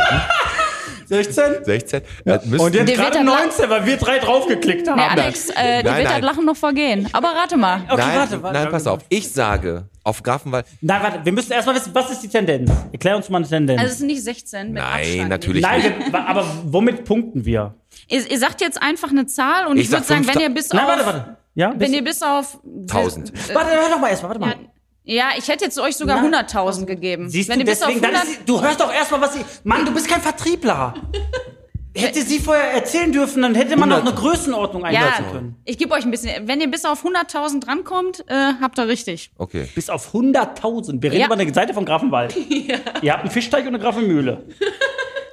16? 1.07 1.65
16. 1.65 2.01
Das 2.25 2.47
müssten- 2.47 2.65
Und 2.67 2.75
jetzt 2.75 2.95
gerade 2.95 3.11
dann 3.19 3.27
19, 3.27 3.69
weil 3.69 3.85
wir 3.85 3.97
drei 3.99 4.19
draufgeklickt 4.19 4.89
haben. 4.89 4.97
Nee, 4.97 5.23
Alex, 5.23 5.51
äh, 5.51 5.83
Nein, 5.83 5.85
wird 5.85 6.05
das 6.07 6.13
nein. 6.13 6.23
Lachen 6.23 6.45
noch 6.47 6.57
vergehen. 6.57 7.09
Aber 7.13 7.29
rate 7.35 7.57
mal. 7.59 7.83
Okay, 7.89 7.97
nein, 7.99 8.17
warte, 8.19 8.43
warte. 8.43 8.59
nein, 8.59 8.69
pass 8.71 8.87
auf. 8.87 9.01
Ich 9.11 9.31
sage, 9.31 9.89
auf 10.05 10.23
Grafenwald, 10.23 10.65
Nein, 10.81 11.03
warte, 11.03 11.21
wir 11.25 11.33
müssen 11.33 11.53
erstmal 11.53 11.75
wissen, 11.77 11.91
was 11.95 12.11
ist 12.11 12.21
die 12.23 12.29
Tendenz? 12.29 12.71
Erklär 12.93 13.17
uns 13.17 13.29
mal 13.29 13.39
eine 13.39 13.47
Tendenz. 13.49 13.79
Also 13.79 13.93
es 13.93 13.99
sind 13.99 14.07
nicht 14.07 14.23
16 14.25 14.73
mit 14.73 14.83
Nein, 14.83 15.01
Abstand. 15.03 15.29
natürlich 15.29 15.63
Nein, 15.63 15.83
nicht. 15.83 16.13
wir, 16.13 16.27
aber 16.29 16.47
womit 16.65 17.05
punkten 17.05 17.45
wir? 17.45 17.75
Ihr, 18.09 18.31
ihr 18.31 18.39
sagt 18.39 18.63
jetzt 18.63 18.81
einfach 18.81 19.11
eine 19.11 19.27
Zahl 19.27 19.67
und 19.67 19.77
Ich 19.77 19.85
ich, 19.85 19.91
würde 19.91 20.05
sag 20.05 20.17
sagen, 20.25 20.27
wenn 20.35 20.41
ihr 20.41 20.49
bis 20.51 20.71
Nein, 20.71 20.81
auf 20.83 20.89
warte, 20.89 21.07
warte. 21.07 21.37
Ja, 21.55 21.75
wenn 21.77 21.93
ihr 21.93 22.03
bis 22.03 22.23
auf 22.23 22.59
1000. 22.65 23.55
warte, 23.55 23.71
hör 23.71 23.91
doch 23.91 24.01
mal 24.01 24.09
erstmal, 24.09 24.31
warte 24.31 24.41
mal. 24.41 24.51
Ja, 24.53 24.57
ich 25.05 25.49
hätte 25.49 25.65
jetzt 25.65 25.79
euch 25.79 25.97
sogar 25.97 26.19
100.000 26.23 26.85
gegeben. 26.87 27.29
Siehst 27.29 27.49
wenn 27.49 27.59
du, 27.59 27.65
ihr 27.65 27.71
bis 27.71 27.83
auf 27.83 27.89
deswegen, 27.89 28.03
dann 28.03 28.15
100 28.15 28.29
ist, 28.33 28.39
sie- 28.41 28.45
du 28.47 28.61
hörst 28.63 28.81
doch 28.81 28.93
erstmal, 28.93 29.21
was 29.23 29.35
sie. 29.35 29.45
Mann, 29.65 29.85
du 29.85 29.93
bist 29.93 30.09
kein 30.09 30.21
Vertriebler. 30.21 30.95
Hätte 31.95 32.23
sie 32.23 32.39
vorher 32.39 32.73
erzählen 32.73 33.13
dürfen, 33.13 33.43
dann 33.43 33.55
hätte 33.55 33.77
man 33.77 33.91
noch 33.91 33.99
100. 33.99 34.15
eine 34.19 34.23
Größenordnung 34.31 34.83
ja, 34.87 34.89
einsetzen 35.01 35.25
können. 35.31 35.57
ich 35.67 35.77
gebe 35.77 35.93
euch 35.93 36.05
ein 36.07 36.11
bisschen. 36.11 36.49
Wenn 36.49 36.59
ihr 36.63 36.71
bis 36.71 36.87
auf 36.87 37.05
100.000 37.05 37.61
drankommt, 37.61 38.25
äh, 38.29 38.53
habt 38.63 38.79
ihr 38.79 38.89
richtig. 38.89 39.31
Okay. 39.37 39.69
Bis 39.75 39.91
auf 39.91 40.15
100.000. 40.15 41.03
Wir 41.03 41.11
reden 41.13 41.21
Ja. 41.21 41.27
über 41.27 41.35
eine 41.39 41.53
Seite 41.53 41.75
von 41.75 41.85
Grafenwald. 41.85 42.35
Ihr 42.49 42.79
habt 43.13 43.21
einen 43.25 43.31
Fischteich 43.31 43.63
und 43.67 43.75
eine 43.75 43.79
Grafenmühle. 43.79 44.43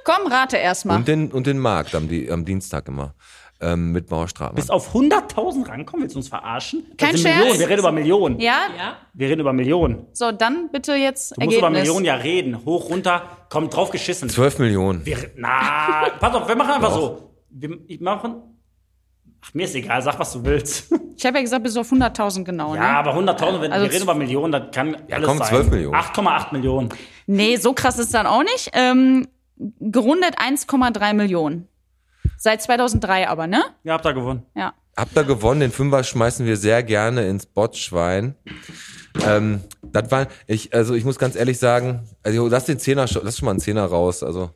Komm, 0.04 0.30
rate 0.30 0.58
erstmal. 0.58 0.96
Und 0.98 1.08
den, 1.08 1.30
und 1.32 1.46
den 1.46 1.58
Markt 1.58 1.94
am, 1.94 2.08
Di- 2.08 2.30
am 2.30 2.44
Dienstag 2.44 2.88
immer. 2.88 3.14
Ähm, 3.62 3.92
mit 3.92 4.06
Bauerstraße. 4.08 4.54
Bis 4.54 4.70
auf 4.70 4.94
100.000 4.94 5.68
rankommen, 5.68 6.02
willst 6.04 6.14
du 6.14 6.18
uns 6.20 6.28
verarschen? 6.28 6.84
Das 6.96 7.08
Kein 7.08 7.16
sind 7.16 7.26
Scherz. 7.26 7.38
Millionen. 7.40 7.60
Wir 7.60 7.68
reden 7.68 7.78
über 7.80 7.92
Millionen. 7.92 8.40
Ja? 8.40 8.56
Ja. 8.76 8.96
Wir 9.12 9.28
reden 9.28 9.40
über 9.40 9.52
Millionen. 9.52 10.06
So, 10.12 10.32
dann 10.32 10.70
bitte 10.72 10.94
jetzt 10.94 11.32
Du 11.36 11.44
musst 11.44 11.58
über. 11.58 11.68
Millionen 11.70 12.04
ja 12.06 12.14
reden. 12.14 12.64
Hoch, 12.64 12.88
runter, 12.88 13.22
kommt 13.50 13.76
drauf 13.76 13.90
geschissen. 13.90 14.28
12 14.30 14.58
Millionen. 14.60 15.04
Wir, 15.04 15.18
na, 15.36 16.08
pass 16.18 16.34
auf, 16.34 16.48
wir 16.48 16.56
machen 16.56 16.72
einfach 16.72 16.92
so. 16.94 17.30
Wir, 17.50 17.78
ich 17.86 18.00
machen. 18.00 18.36
Ach, 19.42 19.54
mir 19.54 19.64
ist 19.64 19.74
egal, 19.74 20.00
sag, 20.02 20.18
was 20.18 20.32
du 20.32 20.44
willst. 20.44 20.92
Ich 21.20 21.26
habe 21.26 21.36
ja 21.36 21.42
gesagt, 21.42 21.62
bis 21.64 21.76
auf 21.76 21.92
100.000 21.92 22.44
genau. 22.44 22.74
Ja, 22.74 22.80
Ne? 22.80 22.88
aber 22.96 23.14
100.000, 23.14 23.60
wenn 23.60 23.72
Also 23.72 23.84
wir 23.84 23.92
reden 23.92 24.04
über 24.04 24.14
Millionen, 24.14 24.52
das 24.52 24.70
kann 24.72 24.96
alles 25.10 25.28
komm, 25.28 25.36
sein. 25.36 25.48
12 25.48 25.70
Millionen. 25.70 25.94
8,8 25.94 26.52
Millionen. 26.54 26.88
Nee, 27.26 27.56
so 27.56 27.74
krass 27.74 27.98
ist 27.98 28.14
dann 28.14 28.24
auch 28.26 28.42
nicht. 28.42 28.70
Ähm, 28.72 29.28
gerundet 29.80 30.38
1,3 30.38 31.12
Millionen. 31.12 31.68
Seit 32.42 32.62
2003 32.62 33.28
aber, 33.28 33.46
ne? 33.46 33.62
Ihr 33.84 33.92
habt 33.92 34.04
da 34.06 34.12
gewonnen. 34.12 34.44
Ja. 34.56 34.72
habt 34.96 35.14
ihr 35.14 35.24
gewonnen. 35.24 35.60
Den 35.60 35.70
Fünfer 35.72 36.02
schmeißen 36.02 36.46
wir 36.46 36.56
sehr 36.56 36.82
gerne 36.82 37.28
ins 37.28 37.44
Botschwein. 37.44 38.34
Ähm, 39.26 39.60
das 39.82 40.10
war, 40.10 40.26
ich, 40.46 40.72
also 40.72 40.94
ich 40.94 41.04
muss 41.04 41.18
ganz 41.18 41.36
ehrlich 41.36 41.58
sagen, 41.58 42.08
also 42.22 42.48
lass 42.48 42.64
den 42.64 42.78
Zehner, 42.78 43.06
lass 43.22 43.36
schon 43.38 43.44
mal 43.44 43.50
einen 43.50 43.60
Zehner 43.60 43.84
raus. 43.84 44.22
Also 44.22 44.50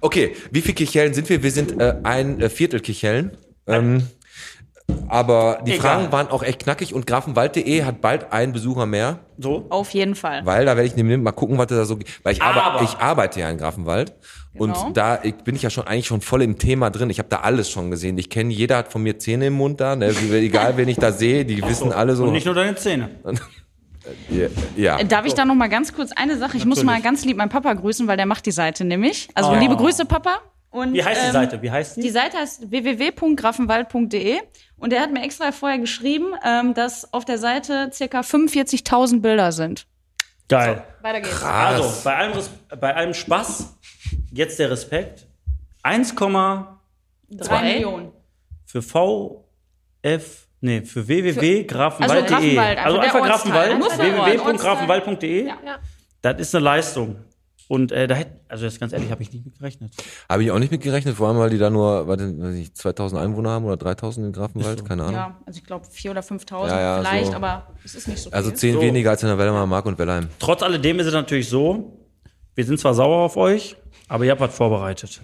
okay, 0.00 0.34
wie 0.50 0.62
viel 0.62 0.74
Kichellen 0.74 1.12
sind 1.12 1.28
wir? 1.28 1.42
Wir 1.42 1.50
sind 1.50 1.78
äh, 1.78 1.96
ein 2.04 2.40
äh, 2.40 2.48
Viertel 2.48 2.80
Kichellen. 2.80 3.36
Ähm, 3.66 4.06
aber 5.08 5.60
die 5.66 5.72
Egal. 5.72 5.80
Fragen 5.98 6.12
waren 6.12 6.28
auch 6.28 6.42
echt 6.42 6.60
knackig 6.62 6.94
und 6.94 7.06
grafenwald.de 7.06 7.82
hat 7.84 8.00
bald 8.00 8.32
einen 8.32 8.52
Besucher 8.52 8.86
mehr, 8.86 9.18
So. 9.36 9.66
Auf 9.68 9.90
jeden 9.90 10.14
Fall. 10.14 10.46
weil 10.46 10.64
da 10.64 10.76
werde 10.76 10.86
ich 10.86 10.96
nämlich 10.96 11.18
mal 11.18 11.32
gucken, 11.32 11.58
was 11.58 11.66
da 11.66 11.84
so, 11.84 11.98
weil 12.22 12.32
ich, 12.32 12.40
Aber- 12.40 12.62
arbe 12.62 12.84
ich 12.84 12.96
arbeite 12.98 13.40
ja 13.40 13.50
in 13.50 13.58
Grafenwald 13.58 14.14
Genau. 14.58 14.86
und 14.86 14.96
da 14.96 15.20
ich, 15.22 15.34
bin 15.36 15.54
ich 15.54 15.62
ja 15.62 15.70
schon 15.70 15.86
eigentlich 15.86 16.06
schon 16.06 16.20
voll 16.20 16.42
im 16.42 16.58
Thema 16.58 16.90
drin. 16.90 17.10
Ich 17.10 17.18
habe 17.18 17.28
da 17.28 17.40
alles 17.40 17.70
schon 17.70 17.90
gesehen. 17.90 18.16
Ich 18.18 18.30
kenne 18.30 18.52
jeder 18.52 18.78
hat 18.78 18.92
von 18.92 19.02
mir 19.02 19.18
Zähne 19.18 19.46
im 19.46 19.54
Mund 19.54 19.80
da, 19.80 19.96
ne? 19.96 20.08
Egal 20.08 20.76
wen 20.76 20.88
ich 20.88 20.96
da 20.96 21.12
sehe, 21.12 21.44
die 21.44 21.62
wissen 21.62 21.92
alle 21.92 22.16
so. 22.16 22.24
Und 22.24 22.32
nicht 22.32 22.46
nur 22.46 22.54
deine 22.54 22.74
Zähne. 22.76 23.10
ja, 24.30 24.48
ja. 24.76 25.04
Darf 25.04 25.26
ich 25.26 25.34
da 25.34 25.44
noch 25.44 25.54
mal 25.54 25.68
ganz 25.68 25.92
kurz 25.92 26.12
eine 26.12 26.36
Sache? 26.38 26.56
Ich 26.56 26.64
muss 26.64 26.82
mal 26.84 27.00
ganz 27.00 27.24
lieb 27.24 27.36
meinen 27.36 27.48
Papa 27.48 27.72
grüßen, 27.72 28.06
weil 28.06 28.16
der 28.16 28.26
macht 28.26 28.46
die 28.46 28.52
Seite 28.52 28.84
nämlich. 28.84 29.28
Also 29.34 29.50
Oh. 29.50 29.54
liebe 29.56 29.76
Grüße, 29.76 30.04
Papa. 30.06 30.38
Und, 30.70 30.92
Wie 30.92 31.02
heißt 31.02 31.22
die 31.22 31.26
ähm, 31.26 31.32
Seite? 31.32 31.62
Wie 31.62 31.70
heißt 31.70 31.96
die? 31.96 32.00
Die 32.02 32.10
Seite 32.10 32.36
heißt 32.36 32.70
www.grafenwald.de 32.70 34.38
und 34.76 34.92
er 34.92 35.00
hat 35.00 35.12
mir 35.12 35.22
extra 35.22 35.52
vorher 35.52 35.78
geschrieben, 35.78 36.34
ähm, 36.44 36.74
dass 36.74 37.12
auf 37.14 37.24
der 37.24 37.38
Seite 37.38 37.90
circa 37.92 38.20
45.000 38.20 39.20
Bilder 39.22 39.52
sind. 39.52 39.86
Geil. 40.48 40.84
Weiter 41.02 41.20
geht's. 41.22 41.42
Also, 41.42 41.92
bei 42.04 42.16
allem, 42.16 42.32
bei 42.80 42.94
allem 42.94 43.14
Spaß, 43.14 43.76
jetzt 44.32 44.58
der 44.58 44.70
Respekt. 44.70 45.26
1, 45.82 46.14
Drei 46.14 47.62
Millionen. 47.62 48.12
für 48.64 48.82
VF, 48.82 50.46
nee, 50.60 50.82
für 50.82 51.06
www.grafenwald.de. 51.06 52.58
Also 52.58 52.58
Grafenwald, 52.58 52.78
Also 52.78 52.98
einfach. 52.98 53.22
Grafenwald, 53.26 53.82
Ort, 53.82 53.98
www.grafenwald.de. 53.98 55.46
Ja. 55.46 55.56
Das 56.22 56.40
ist 56.40 56.54
eine 56.54 56.64
Leistung. 56.64 57.16
Und 57.68 57.90
äh, 57.90 58.06
da 58.06 58.14
hätte, 58.14 58.38
also 58.48 58.64
jetzt 58.64 58.78
ganz 58.78 58.92
ehrlich, 58.92 59.10
habe 59.10 59.22
ich 59.24 59.32
nicht 59.32 59.44
mit 59.44 59.58
gerechnet. 59.58 59.92
Habe 60.28 60.44
ich 60.44 60.52
auch 60.52 60.58
nicht 60.60 60.70
mit 60.70 60.82
gerechnet, 60.82 61.16
vor 61.16 61.26
allem, 61.28 61.38
weil 61.38 61.50
die 61.50 61.58
da 61.58 61.68
nur, 61.68 62.06
warte, 62.06 62.32
weiß 62.40 62.54
ich, 62.54 62.72
2000 62.74 63.20
Einwohner 63.20 63.50
haben 63.50 63.64
oder 63.64 63.76
3000 63.76 64.26
in 64.26 64.32
Grafenwald, 64.32 64.84
keine 64.84 65.02
Ahnung. 65.02 65.14
Ja, 65.16 65.36
also 65.44 65.58
ich 65.58 65.64
glaube 65.64 65.84
4.000 65.86 66.10
oder 66.10 66.20
5.000 66.20 66.68
Ja, 66.68 66.80
ja, 66.80 66.98
vielleicht, 67.00 67.26
so. 67.26 67.34
aber 67.34 67.66
es 67.84 67.96
ist 67.96 68.06
nicht 68.06 68.20
so 68.22 68.30
viel. 68.30 68.36
Also 68.36 68.52
zehn 68.52 68.74
So. 68.74 68.82
weniger 68.82 69.10
als 69.10 69.22
in 69.24 69.28
der 69.30 69.38
Wellheimer 69.38 69.66
Mark 69.66 69.84
und 69.86 69.98
Wellheim. 69.98 70.28
Trotz 70.38 70.62
alledem 70.62 71.00
ist 71.00 71.06
es 71.06 71.12
natürlich 71.12 71.48
so, 71.48 71.98
wir 72.54 72.64
sind 72.64 72.78
zwar 72.78 72.94
sauer 72.94 73.24
auf 73.24 73.36
euch, 73.36 73.76
aber 74.08 74.24
ihr 74.24 74.30
habt 74.30 74.40
was 74.40 74.54
vorbereitet. 74.54 75.20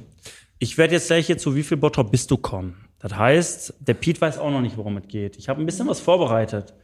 Ich 0.59 0.79
werde 0.79 0.95
jetzt 0.95 1.09
gleich 1.09 1.27
hier 1.27 1.39
zu 1.39 1.57
wie 1.57 1.63
viel 1.63 1.77
Bottrop 1.77 2.11
bist 2.11 2.31
du 2.31 2.37
kommen. 2.37 2.77
Das 2.99 3.17
heißt, 3.17 3.75
der 3.81 3.95
Piet 3.95 4.21
weiß 4.21 4.39
auch 4.39 4.51
noch 4.51 4.61
nicht, 4.61 4.77
worum 4.77 4.97
es 4.97 5.09
geht. 5.09 5.37
Ich 5.37 5.49
habe 5.49 5.61
ein 5.61 5.67
bisschen 5.67 5.89
was 5.89 5.99
vorbereitet. 6.01 6.75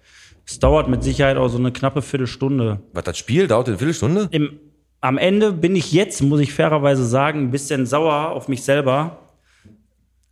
Es 0.44 0.58
dauert 0.58 0.88
mit 0.88 1.04
Sicherheit 1.04 1.36
auch 1.36 1.48
so 1.48 1.58
eine 1.58 1.70
knappe 1.70 2.02
Viertelstunde. 2.02 2.80
Was, 2.92 3.04
das 3.04 3.18
Spiel 3.18 3.46
dauert 3.46 3.68
eine 3.68 3.78
Viertelstunde? 3.78 4.28
Im, 4.32 4.58
am 5.00 5.16
Ende 5.18 5.52
bin 5.52 5.76
ich 5.76 5.92
jetzt, 5.92 6.22
muss 6.22 6.40
ich 6.40 6.52
fairerweise 6.52 7.04
sagen, 7.06 7.44
ein 7.44 7.50
bisschen 7.50 7.86
sauer 7.86 8.30
auf 8.30 8.48
mich 8.48 8.62
selber, 8.64 9.18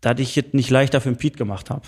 dass 0.01 0.19
ich 0.19 0.37
es 0.37 0.53
nicht 0.53 0.71
leichter 0.71 1.01
für 1.01 1.11
den 1.11 1.19
Piet 1.19 1.37
gemacht 1.37 1.71
habe. 1.71 1.83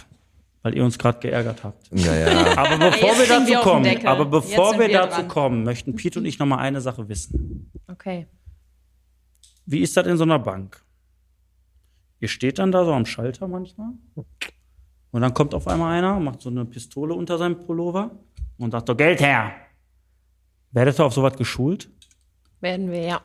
Weil 0.62 0.76
ihr 0.76 0.84
uns 0.84 0.98
gerade 0.98 1.18
geärgert 1.20 1.64
habt. 1.64 1.92
Naja. 1.92 2.52
Aber 2.56 2.76
bevor 2.90 3.08
Jetzt 3.10 3.20
wir 3.20 3.26
dazu 3.26 3.48
wir 3.48 3.58
kommen, 3.60 4.06
aber 4.06 4.24
bevor 4.24 4.72
wir 4.72 4.80
wir 4.80 4.88
dazu 4.88 5.20
dran. 5.20 5.28
kommen, 5.28 5.64
möchten 5.64 5.94
Piet 5.94 6.16
und 6.16 6.24
ich 6.24 6.38
noch 6.38 6.46
mal 6.46 6.58
eine 6.58 6.80
Sache 6.80 7.08
wissen. 7.08 7.70
Okay. 7.86 8.26
Wie 9.70 9.80
ist 9.80 9.94
das 9.98 10.06
in 10.06 10.16
so 10.16 10.22
einer 10.24 10.38
Bank? 10.38 10.82
Ihr 12.20 12.28
steht 12.28 12.58
dann 12.58 12.72
da 12.72 12.86
so 12.86 12.92
am 12.94 13.04
Schalter 13.04 13.46
manchmal 13.46 13.90
und 15.10 15.20
dann 15.20 15.34
kommt 15.34 15.52
auf 15.54 15.68
einmal 15.68 15.92
einer, 15.98 16.18
macht 16.18 16.40
so 16.40 16.48
eine 16.48 16.64
Pistole 16.64 17.12
unter 17.12 17.36
seinem 17.36 17.58
Pullover 17.58 18.10
und 18.56 18.70
sagt 18.70 18.88
so, 18.88 18.96
Geld 18.96 19.20
her. 19.20 19.52
Werdet 20.72 20.98
ihr 20.98 21.04
auf 21.04 21.12
sowas 21.12 21.36
geschult? 21.36 21.90
Werden 22.60 22.90
wir, 22.90 23.02
ja. 23.02 23.20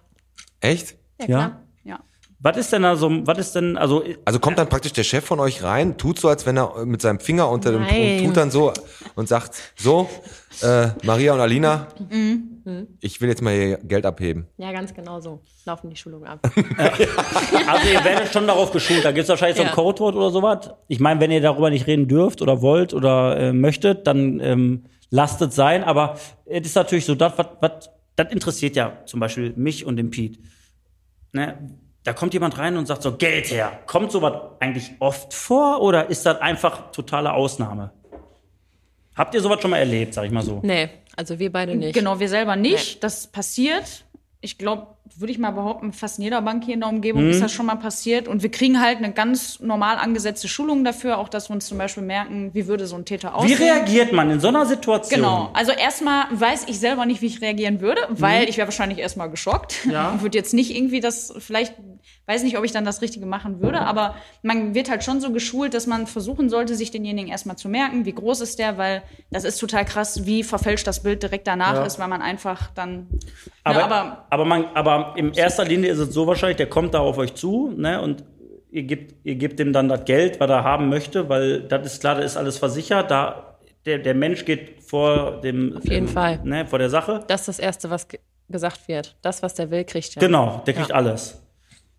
Echt? 0.59 0.97
Ja, 1.21 1.25
Ja. 1.25 1.25
klar. 1.25 1.61
ja. 1.85 1.99
Was 2.39 2.57
ist 2.57 2.73
denn 2.73 2.81
da 2.81 2.97
so, 2.97 3.09
was 3.25 3.37
ist 3.37 3.55
denn, 3.55 3.77
also, 3.77 4.03
Also 4.25 4.39
kommt 4.39 4.57
dann 4.57 4.67
praktisch 4.67 4.91
der 4.91 5.03
Chef 5.03 5.23
von 5.23 5.39
euch 5.39 5.63
rein, 5.63 5.97
tut 5.97 6.19
so, 6.19 6.27
als 6.27 6.45
wenn 6.45 6.57
er 6.57 6.85
mit 6.85 7.01
seinem 7.01 7.21
Finger 7.21 7.49
unter 7.49 7.71
dem 7.71 7.83
Nein. 7.83 8.19
und 8.19 8.25
tut 8.27 8.37
dann 8.37 8.51
so 8.51 8.73
und 9.15 9.29
sagt, 9.29 9.55
so, 9.77 10.09
äh, 10.61 10.89
Maria 11.05 11.33
und 11.35 11.39
Alina, 11.39 11.87
ich 13.01 13.19
will 13.21 13.29
jetzt 13.29 13.41
mal 13.41 13.53
hier 13.53 13.77
Geld 13.77 14.05
abheben. 14.05 14.47
Ja, 14.57 14.71
ganz 14.71 14.93
genau 14.93 15.19
so 15.19 15.41
laufen 15.65 15.89
die 15.89 15.95
Schulungen 15.95 16.27
ab. 16.27 16.39
also 16.77 17.89
ihr 17.89 18.03
werdet 18.03 18.31
schon 18.31 18.47
darauf 18.47 18.71
geschult, 18.71 19.03
da 19.03 19.11
gibt 19.11 19.23
es 19.23 19.29
wahrscheinlich 19.29 19.57
so 19.57 19.63
ein 19.63 19.69
Ja. 19.69 19.73
Codewort 19.73 20.15
oder 20.15 20.29
sowas. 20.31 20.71
Ich 20.87 20.99
meine, 20.99 21.19
wenn 21.19 21.31
ihr 21.31 21.41
darüber 21.41 21.69
nicht 21.69 21.87
reden 21.87 22.07
dürft 22.07 22.41
oder 22.41 22.61
wollt 22.61 22.93
oder 22.93 23.37
äh, 23.37 23.53
möchtet, 23.53 24.07
dann 24.07 24.39
ähm, 24.39 24.85
lasst 25.09 25.41
es 25.41 25.55
sein, 25.55 25.83
aber 25.83 26.17
es 26.45 26.65
ist 26.67 26.75
natürlich 26.75 27.05
so, 27.05 27.15
das, 27.15 27.33
was, 27.37 27.89
das 28.15 28.31
interessiert 28.31 28.75
ja 28.75 28.97
zum 29.05 29.19
Beispiel 29.19 29.53
mich 29.55 29.85
und 29.85 29.97
den 29.97 30.09
Pete. 30.09 30.39
Ne? 31.31 31.57
Da 32.03 32.13
kommt 32.13 32.33
jemand 32.33 32.57
rein 32.57 32.75
und 32.77 32.85
sagt 32.85 33.01
so, 33.01 33.15
Geld 33.15 33.49
her. 33.49 33.79
Kommt 33.85 34.11
sowas 34.11 34.33
eigentlich 34.59 34.91
oft 34.99 35.33
vor 35.33 35.81
oder 35.81 36.09
ist 36.09 36.25
das 36.25 36.41
einfach 36.41 36.91
totale 36.91 37.33
Ausnahme? 37.33 37.91
Habt 39.15 39.35
ihr 39.35 39.41
sowas 39.41 39.61
schon 39.61 39.71
mal 39.71 39.77
erlebt, 39.77 40.13
sag 40.13 40.25
ich 40.25 40.31
mal 40.31 40.41
so? 40.43 40.59
nee, 40.63 40.89
also 41.15 41.39
wir 41.39 41.51
beide 41.51 41.75
nicht. 41.75 41.93
Genau, 41.93 42.19
wir 42.19 42.29
selber 42.29 42.55
nicht. 42.55 43.03
Das 43.03 43.27
passiert. 43.27 44.05
Ich 44.41 44.57
glaube, 44.57 44.87
würde 45.15 45.31
ich 45.31 45.37
mal 45.37 45.51
behaupten, 45.51 45.91
fast 45.93 46.17
in 46.17 46.23
jeder 46.23 46.41
Bank 46.41 46.63
hier 46.63 46.73
in 46.73 46.79
der 46.79 46.89
Umgebung 46.89 47.25
Mhm. 47.25 47.29
ist 47.31 47.41
das 47.41 47.51
schon 47.51 47.65
mal 47.65 47.75
passiert. 47.75 48.27
Und 48.27 48.41
wir 48.41 48.49
kriegen 48.49 48.81
halt 48.81 48.97
eine 48.99 49.11
ganz 49.11 49.59
normal 49.59 49.97
angesetzte 49.97 50.47
Schulung 50.47 50.83
dafür, 50.83 51.17
auch 51.17 51.29
dass 51.29 51.49
wir 51.49 51.53
uns 51.55 51.67
zum 51.67 51.77
Beispiel 51.77 52.03
merken, 52.03 52.51
wie 52.53 52.67
würde 52.67 52.87
so 52.87 52.95
ein 52.95 53.05
Täter 53.05 53.29
Wie 53.29 53.33
aussehen. 53.53 53.57
reagiert 53.57 54.13
man 54.13 54.31
in 54.31 54.39
so 54.39 54.47
einer 54.47 54.65
Situation? 54.65 55.19
Genau. 55.19 55.49
Also 55.53 55.71
erstmal 55.73 56.25
weiß 56.31 56.65
ich 56.67 56.79
selber 56.79 57.05
nicht, 57.05 57.21
wie 57.21 57.27
ich 57.27 57.41
reagieren 57.41 57.81
würde, 57.81 58.01
weil 58.09 58.47
ich 58.49 58.57
wäre 58.57 58.67
wahrscheinlich 58.67 58.97
erstmal 58.99 59.29
geschockt 59.29 59.85
Mhm. 59.85 59.91
Ja. 59.91 60.09
und 60.11 60.21
würde 60.21 60.37
jetzt 60.37 60.53
nicht 60.53 60.75
irgendwie 60.75 60.99
das 61.01 61.33
vielleicht 61.37 61.75
weiß 62.25 62.43
nicht, 62.43 62.57
ob 62.57 62.63
ich 62.63 62.71
dann 62.71 62.85
das 62.85 63.01
Richtige 63.01 63.25
machen 63.25 63.61
würde, 63.61 63.81
aber 63.81 64.15
man 64.43 64.73
wird 64.73 64.89
halt 64.89 65.03
schon 65.03 65.19
so 65.19 65.31
geschult, 65.31 65.73
dass 65.73 65.87
man 65.87 66.07
versuchen 66.07 66.49
sollte, 66.49 66.73
sich 66.75 66.89
denjenigen 66.89 67.29
erstmal 67.29 67.57
zu 67.57 67.67
merken, 67.67 68.05
wie 68.05 68.13
groß 68.13 68.39
ist 68.39 68.59
der, 68.59 68.77
weil 68.77 69.03
das 69.29 69.43
ist 69.43 69.57
total 69.57 69.83
krass, 69.83 70.25
wie 70.25 70.43
verfälscht 70.43 70.87
das 70.87 71.03
Bild 71.03 71.21
direkt 71.21 71.47
danach 71.47 71.73
Ja. 71.75 71.83
ist, 71.85 71.99
weil 71.99 72.07
man 72.07 72.21
einfach 72.21 72.69
dann 72.75 73.07
Aber, 73.65 73.79
Ja, 73.79 73.85
aber 73.85 74.25
aber, 74.29 74.45
man, 74.45 74.65
aber 74.73 74.92
in 75.15 75.33
erster 75.33 75.65
Linie 75.65 75.91
ist 75.91 75.99
es 75.99 76.13
so 76.13 76.27
wahrscheinlich, 76.27 76.57
der 76.57 76.67
kommt 76.69 76.93
da 76.93 76.99
auf 76.99 77.17
euch 77.17 77.33
zu, 77.35 77.71
ne, 77.75 78.01
und 78.01 78.23
ihr 78.71 78.83
gebt, 78.83 79.15
ihr 79.23 79.35
gebt 79.35 79.59
ihm 79.59 79.71
dann 79.73 79.87
das 79.89 80.05
Geld, 80.05 80.39
was 80.39 80.49
er 80.49 80.63
haben 80.63 80.89
möchte, 80.89 81.29
weil 81.29 81.61
das 81.61 81.85
ist 81.85 81.99
klar, 82.01 82.15
das 82.15 82.25
ist 82.25 82.37
alles 82.37 82.57
versichert, 82.57 83.11
da, 83.11 83.57
der, 83.85 83.99
der 83.99 84.13
Mensch 84.15 84.45
geht 84.45 84.81
vor 84.83 85.41
dem, 85.41 85.77
Auf 85.77 85.83
jeden 85.85 86.07
ähm, 86.07 86.13
Fall. 86.13 86.39
ne, 86.43 86.65
vor 86.65 86.79
der 86.79 86.89
Sache. 86.89 87.19
Das 87.27 87.41
ist 87.41 87.47
das 87.49 87.59
Erste, 87.59 87.89
was 87.89 88.07
ge 88.07 88.19
gesagt 88.49 88.87
wird. 88.87 89.15
Das, 89.21 89.41
was 89.41 89.53
der 89.55 89.71
will, 89.71 89.83
kriegt 89.85 90.15
er. 90.17 90.19
Genau, 90.19 90.61
der 90.65 90.73
kriegt 90.73 90.89
Ja. 90.89 90.95
alles. 90.95 91.39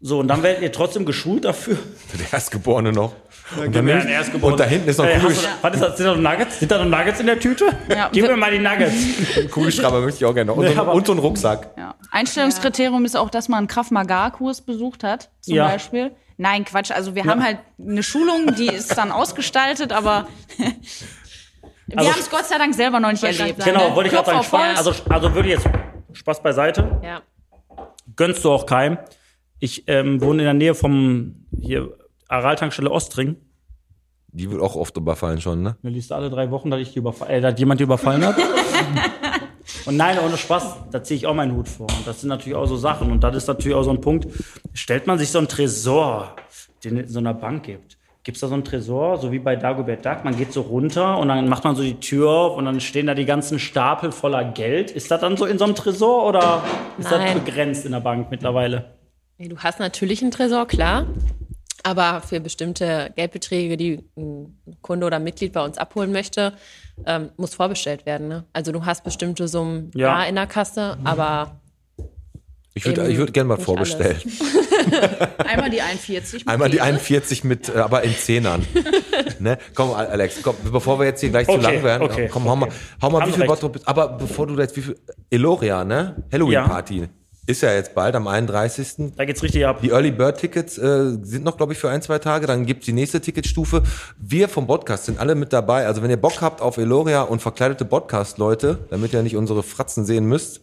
So, 0.00 0.18
und 0.20 0.28
dann 0.28 0.42
werdet 0.42 0.62
ihr 0.62 0.70
trotzdem 0.70 1.04
geschult 1.06 1.44
dafür. 1.46 1.78
Der 2.18 2.32
Erstgeborene 2.34 2.92
noch. 2.92 3.14
Und, 3.58 3.72
Gib 3.72 3.82
mir 3.82 3.92
dann- 3.92 4.00
einen 4.02 4.10
Erstgeborenen. 4.10 4.52
und 4.54 4.60
da 4.60 4.64
hinten 4.64 4.88
ist 4.88 4.96
noch 4.98 5.04
ein 5.04 5.20
Kugelsch 5.20 5.42
du, 5.42 5.48
was 5.60 5.74
ist 5.74 5.80
das? 5.82 5.96
Sind 5.98 6.06
da 6.06 6.14
noch 6.16 6.30
Nuggets? 6.30 6.58
Sind 6.60 6.70
da 6.72 6.82
noch 6.84 6.98
Nuggets 6.98 7.20
in 7.20 7.26
der 7.26 7.38
Tüte? 7.38 7.66
Ja, 7.88 8.08
Gib 8.10 8.26
mir 8.26 8.36
mal 8.36 8.50
die 8.50 8.58
Nuggets. 8.58 8.94
Kugelschreiber, 9.50 10.00
möchte 10.00 10.18
ich 10.20 10.24
auch 10.24 10.34
gerne 10.34 10.50
noch. 10.50 10.56
Und, 10.56 10.64
Nee, 10.64 10.74
so, 10.74 10.80
aber- 10.80 10.94
und 10.94 11.06
so 11.06 11.12
einen 11.12 11.20
Rucksack. 11.20 11.70
Ja. 11.76 11.94
Einstellungskriterium 12.10 13.04
ist 13.04 13.16
auch, 13.16 13.28
dass 13.28 13.48
man 13.50 13.58
einen 13.58 13.68
Krav 13.68 13.90
Maga 13.90 14.30
Kurs 14.30 14.62
besucht 14.62 15.04
hat, 15.04 15.30
zum 15.42 15.54
Ja. 15.56 15.68
Beispiel. 15.68 16.12
Nein, 16.38 16.64
Quatsch. 16.64 16.90
Also 16.90 17.14
wir 17.14 17.24
haben 17.24 17.44
halt 17.44 17.58
eine 17.78 18.02
Schulung, 18.02 18.54
die 18.56 18.66
ist 18.66 18.96
dann 18.96 19.12
ausgestaltet, 19.12 19.92
aber 19.92 20.26
wir 20.58 21.98
Also- 21.98 22.10
haben 22.12 22.20
es 22.20 22.30
Gott 22.30 22.46
sei 22.46 22.56
Dank 22.58 22.74
selber 22.74 22.98
noch 22.98 23.10
nicht 23.12 23.22
erlebt. 23.24 23.58
gerade 23.58 23.70
Genau, 23.72 23.90
Ne? 23.90 23.94
wollte 23.96 24.08
ich 24.08 24.14
gerade 24.14 24.26
sagen. 24.26 24.38
Klopf 24.40 24.48
Spaß, 24.48 24.66
Holz. 24.68 24.78
also, 24.78 25.10
also 25.12 25.34
würde 25.34 25.48
jetzt 25.50 25.68
Spaß 26.14 26.42
beiseite. 26.42 27.00
Ja. 27.04 27.20
gönnst 28.16 28.44
du 28.44 28.50
auch 28.52 28.64
keinem. 28.66 28.98
Ich 29.58 29.84
ähm, 29.86 30.20
wohne 30.22 30.42
in 30.42 30.44
der 30.46 30.54
Nähe 30.54 30.74
vom 30.74 31.46
hier 31.60 31.90
Araltankstelle 32.28 32.90
Ostring. 32.90 33.36
Die 34.28 34.50
wird 34.50 34.60
auch 34.60 34.74
oft 34.74 34.96
überfallen 34.96 35.40
schon, 35.40 35.62
ne? 35.62 35.76
Mir 35.82 35.90
liest 35.90 36.10
alle 36.10 36.28
drei 36.28 36.50
Wochen, 36.50 36.70
dass 36.70 36.80
ich 36.80 36.92
die 36.92 36.98
überfall, 36.98 37.30
äh, 37.30 37.40
dass 37.40 37.58
jemand 37.58 37.78
die 37.78 37.84
überfallen 37.84 38.24
hat. 38.26 38.36
und 39.86 39.96
nein, 39.96 40.18
ohne 40.18 40.36
Spaß, 40.36 40.76
da 40.90 41.02
ziehe 41.04 41.18
ich 41.18 41.26
auch 41.26 41.34
meinen 41.34 41.54
Hut 41.54 41.68
vor. 41.68 41.86
Und 41.86 42.06
das 42.06 42.20
sind 42.20 42.30
natürlich 42.30 42.56
auch 42.56 42.66
so 42.66 42.76
Sachen. 42.76 43.12
Und 43.12 43.22
das 43.22 43.36
ist 43.36 43.46
natürlich 43.46 43.76
auch 43.76 43.84
so 43.84 43.90
ein 43.90 44.00
Punkt. 44.00 44.26
Stellt 44.72 45.06
man 45.06 45.18
sich 45.18 45.30
so 45.30 45.38
einen 45.38 45.46
Tresor, 45.46 46.34
den 46.82 46.96
es 46.96 47.06
in 47.06 47.12
so 47.12 47.18
einer 47.20 47.34
Bank 47.34 47.64
gibt. 47.64 47.96
Gibt 48.24 48.36
es 48.36 48.40
da 48.40 48.48
so 48.48 48.54
einen 48.54 48.64
Tresor, 48.64 49.18
so 49.18 49.30
wie 49.32 49.38
bei 49.38 49.54
Dagobert 49.54 50.04
Duck? 50.04 50.24
Man 50.24 50.34
geht 50.34 50.50
so 50.50 50.62
runter 50.62 51.18
und 51.18 51.28
dann 51.28 51.46
macht 51.46 51.62
man 51.62 51.76
so 51.76 51.82
die 51.82 52.00
Tür 52.00 52.30
auf 52.30 52.56
und 52.56 52.64
dann 52.64 52.80
stehen 52.80 53.06
da 53.06 53.14
die 53.14 53.26
ganzen 53.26 53.58
Stapel 53.58 54.12
voller 54.12 54.42
Geld. 54.44 54.90
Ist 54.90 55.10
das 55.10 55.20
dann 55.20 55.36
so 55.36 55.44
in 55.44 55.58
so 55.58 55.64
einem 55.64 55.74
Tresor 55.74 56.26
oder 56.26 56.64
ist 56.98 57.12
das 57.12 57.18
Nein. 57.18 57.44
begrenzt 57.44 57.84
in 57.84 57.92
der 57.92 58.00
Bank 58.00 58.30
mittlerweile? 58.30 58.94
Nee, 59.36 59.48
Du 59.48 59.58
hast 59.58 59.78
natürlich 59.78 60.22
einen 60.22 60.30
Tresor, 60.30 60.66
klar. 60.66 61.06
Aber 61.86 62.22
für 62.22 62.40
bestimmte 62.40 63.12
Geldbeträge, 63.14 63.76
die 63.76 64.02
ein 64.16 64.58
Kunde 64.80 65.06
oder 65.06 65.18
Mitglied 65.18 65.52
bei 65.52 65.62
uns 65.62 65.76
abholen 65.76 66.12
möchte, 66.12 66.54
ähm, 67.04 67.28
muss 67.36 67.54
vorbestellt 67.54 68.06
werden. 68.06 68.26
Ne? 68.28 68.44
Also 68.54 68.72
du 68.72 68.86
hast 68.86 69.04
bestimmte 69.04 69.48
Summen 69.48 69.90
Ja. 69.94 70.14
da 70.14 70.24
in 70.24 70.34
der 70.34 70.46
Kasse, 70.46 70.96
aber 71.04 71.60
Ich 72.72 72.86
würde 72.86 73.06
ich 73.08 73.18
würd 73.18 73.34
gerne 73.34 73.48
mal 73.48 73.58
vorbestellen. 73.58 74.16
Einmal 75.46 75.68
die 75.70 75.82
41. 75.82 76.44
mit 76.44 76.48
Einmal 76.52 76.70
die 76.70 76.78
Käse. 76.78 76.84
41 76.88 77.44
mit, 77.44 77.68
äh, 77.68 77.78
aber 77.78 78.02
in 78.02 78.14
Zehnern. 78.16 78.66
ne? 79.38 79.58
Komm, 79.74 79.92
Alex, 79.92 80.42
komm, 80.42 80.56
bevor 80.72 80.98
wir 80.98 81.06
jetzt 81.06 81.20
hier 81.20 81.28
gleich 81.30 81.46
zu 81.46 81.52
Okay, 81.52 81.62
lang 81.62 81.82
werden, 81.82 82.02
okay, 82.02 82.28
komm, 82.32 82.48
hau 82.48 82.56
mal, 82.56 82.66
okay. 82.66 82.74
hau 83.02 83.10
mal 83.10 83.20
Haben 83.20 83.30
wie 83.30 83.36
viel. 83.36 83.46
Bottrop 83.46 83.74
bist. 83.74 83.86
Aber 83.86 84.08
bevor 84.08 84.46
du 84.46 84.58
jetzt, 84.58 84.74
wie 84.76 84.82
viel, 84.82 84.98
Eloria, 85.30 85.84
ne? 85.84 86.24
Halloween-Party. 86.32 87.08
Ist 87.46 87.60
ja 87.60 87.72
jetzt 87.74 87.94
bald 87.94 88.14
am 88.14 88.26
31. 88.26 89.12
Da 89.16 89.24
geht's 89.26 89.42
richtig 89.42 89.66
ab. 89.66 89.80
Die 89.82 89.90
Early 89.90 90.10
Bird 90.12 90.38
Tickets 90.38 90.78
äh, 90.78 91.18
sind 91.22 91.44
noch, 91.44 91.58
glaube 91.58 91.74
ich, 91.74 91.78
für 91.78 91.90
ein, 91.90 92.00
zwei 92.00 92.18
Tage. 92.18 92.46
Dann 92.46 92.64
gibt's 92.64 92.86
die 92.86 92.94
nächste 92.94 93.20
Ticketstufe. 93.20 93.82
Wir 94.18 94.48
vom 94.48 94.66
Podcast 94.66 95.04
sind 95.04 95.18
alle 95.18 95.34
mit 95.34 95.52
dabei. 95.52 95.86
Also 95.86 96.02
wenn 96.02 96.08
ihr 96.10 96.16
Bock 96.16 96.40
habt 96.40 96.62
auf 96.62 96.78
Eloria 96.78 97.20
und 97.22 97.42
verkleidete 97.42 97.84
Podcast-Leute, 97.84 98.78
damit 98.88 99.12
ihr 99.12 99.22
nicht 99.22 99.36
unsere 99.36 99.62
Fratzen 99.62 100.06
sehen 100.06 100.24
müsst, 100.24 100.62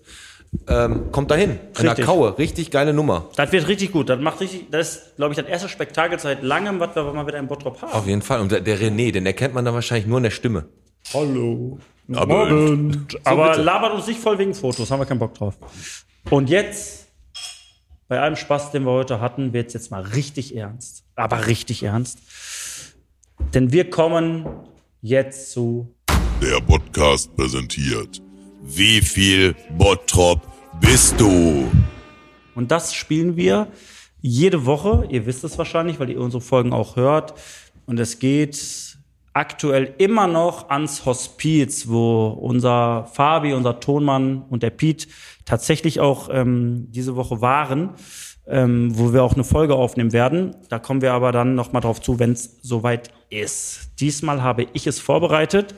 ähm, 0.68 1.12
kommt 1.12 1.30
dahin. 1.30 1.52
In 1.52 1.60
der 1.78 1.92
Richtig. 1.92 2.06
Kaue. 2.06 2.38
Richtig 2.40 2.72
geile 2.72 2.94
Nummer. 2.94 3.30
Das 3.36 3.52
wird 3.52 3.68
richtig 3.68 3.92
gut. 3.92 4.10
Das 4.10 4.20
macht 4.20 4.42
richtig, 4.42 4.66
das 4.72 4.96
ist, 4.96 5.16
glaube 5.18 5.34
ich, 5.34 5.40
das 5.40 5.48
erste 5.48 5.70
Spektakel 5.70 6.18
seit 6.20 6.42
langem, 6.42 6.80
was 6.80 6.96
wir 6.96 7.04
mal 7.14 7.28
wieder 7.28 7.38
im 7.38 7.48
Bottrop 7.48 7.82
haben. 7.82 7.92
Auf 7.94 8.08
jeden 8.08 8.22
Fall. 8.24 8.42
Und 8.42 8.52
der, 8.52 8.62
der 8.62 8.80
René, 8.80 9.12
den 9.12 9.26
erkennt 9.28 9.54
man 9.54 9.64
dann 9.66 9.76
wahrscheinlich 9.76 10.08
nur 10.08 10.18
in 10.18 10.24
der 10.24 10.32
Stimme. 10.32 10.66
Hallo. 11.14 11.78
Aber- 12.14 12.48
Abend. 12.48 13.18
Aber 13.24 13.50
bitte. 13.52 13.62
labert 13.62 13.94
uns 13.94 14.08
nicht 14.08 14.20
voll 14.20 14.38
wegen 14.40 14.54
Fotos, 14.56 14.90
haben 14.90 15.00
wir 15.00 15.06
keinen 15.06 15.20
Bock 15.20 15.36
drauf. 15.36 15.54
Und 16.30 16.50
jetzt, 16.50 17.08
bei 18.08 18.20
allem 18.20 18.36
Spaß, 18.36 18.72
den 18.72 18.84
wir 18.86 18.92
heute 18.92 19.20
hatten, 19.20 19.54
wird 19.54 19.68
es 19.68 19.74
jetzt 19.74 19.92
mal 19.92 20.02
richtig 20.02 20.56
ernst. 20.56 21.04
Aber 21.16 21.48
richtig 21.48 21.84
ernst. 21.84 22.20
Denn 23.54 23.72
wir 23.72 23.90
kommen 23.90 24.46
jetzt 25.02 25.52
zu 25.52 25.94
Der 26.42 26.62
Podcast 26.62 27.36
präsentiert. 27.36 28.22
Wie 28.62 29.02
viel 29.02 29.56
Bottrop 29.78 30.42
bist 30.80 31.20
du? 31.20 31.70
Und 32.56 32.72
das 32.72 32.94
spielen 32.94 33.36
wir 33.36 33.68
jede 34.22 34.66
Woche. 34.66 35.08
Ihr 35.10 35.26
wisst 35.26 35.44
es 35.44 35.58
wahrscheinlich, 35.58 36.00
weil 36.00 36.12
ihr 36.12 36.20
unsere 36.20 36.42
Folgen 36.42 36.72
auch 36.72 36.96
hört. 36.96 37.34
Und 37.88 38.00
es 38.00 38.20
geht 38.20 38.98
aktuell 39.34 39.96
immer 39.98 40.28
noch 40.28 40.70
ans 40.70 41.06
Hospiz, 41.06 41.88
wo 41.88 42.28
unser 42.28 43.10
Fabi, 43.12 43.54
unser 43.54 43.80
Tonmann 43.80 44.44
und 44.50 44.64
der 44.64 44.70
Piet 44.70 45.08
tatsächlich 45.52 46.00
auch 46.00 46.30
ähm, 46.32 46.88
diese 46.92 47.18
Woche 47.18 47.42
waren, 47.42 47.90
ähm, 48.48 48.98
wo 48.98 49.12
wir 49.12 49.22
auch 49.22 49.34
eine 49.34 49.44
Folge 49.44 49.76
aufnehmen 49.76 50.14
werden. 50.14 50.56
Da 50.70 50.80
kommen 50.80 51.02
wir 51.02 51.12
aber 51.12 51.34
dann 51.34 51.56
noch 51.56 51.74
mal 51.74 51.82
drauf 51.82 52.00
zu, 52.02 52.20
wenn 52.20 52.32
es 52.32 52.58
soweit 52.62 53.10
ist. 53.30 53.90
Diesmal 54.00 54.42
habe 54.42 54.66
ich 54.72 54.88
es 54.88 55.00
vorbereitet. 55.00 55.76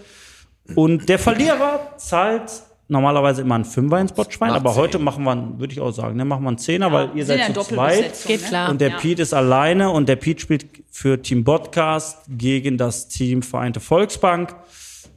Und 0.75 1.09
der 1.09 1.17
Verlierer 1.17 1.93
zahlt 1.97 2.51
normalerweise 2.87 3.41
immer 3.41 3.55
einen 3.55 3.65
Fünfer 3.65 3.99
ins 3.99 4.11
Botschwein, 4.13 4.51
aber 4.51 4.73
zehn. 4.73 4.81
heute 4.81 4.99
machen 4.99 5.23
wir, 5.23 5.31
einen- 5.31 5.59
würde 5.59 5.73
ich 5.73 5.81
auch 5.81 5.91
sagen, 5.91 6.17
ne, 6.17 6.23
machen 6.25 6.43
wir 6.43 6.49
einen 6.49 6.57
Zehner, 6.59 6.91
weil 6.91 7.09
ihr 7.15 7.25
seid 7.25 7.39
ja 7.39 7.47
zu 7.47 7.61
zweit. 7.61 7.95
Doppelbesetzung, 7.95 8.27
Geht 8.31 8.41
ne? 8.43 8.47
klar. 8.47 8.69
Und 8.69 8.79
der 8.81 8.89
Ja. 8.91 8.97
Pete 8.97 9.21
ist 9.23 9.33
alleine 9.33 9.89
und 9.89 10.07
der 10.07 10.17
Pete 10.17 10.39
spielt 10.41 10.65
für 10.91 11.19
Team 11.19 11.43
Podcast 11.43 12.19
gegen 12.29 12.77
das 12.77 13.07
Team 13.07 13.41
Vereinte 13.41 13.79
Volksbank. 13.79 14.55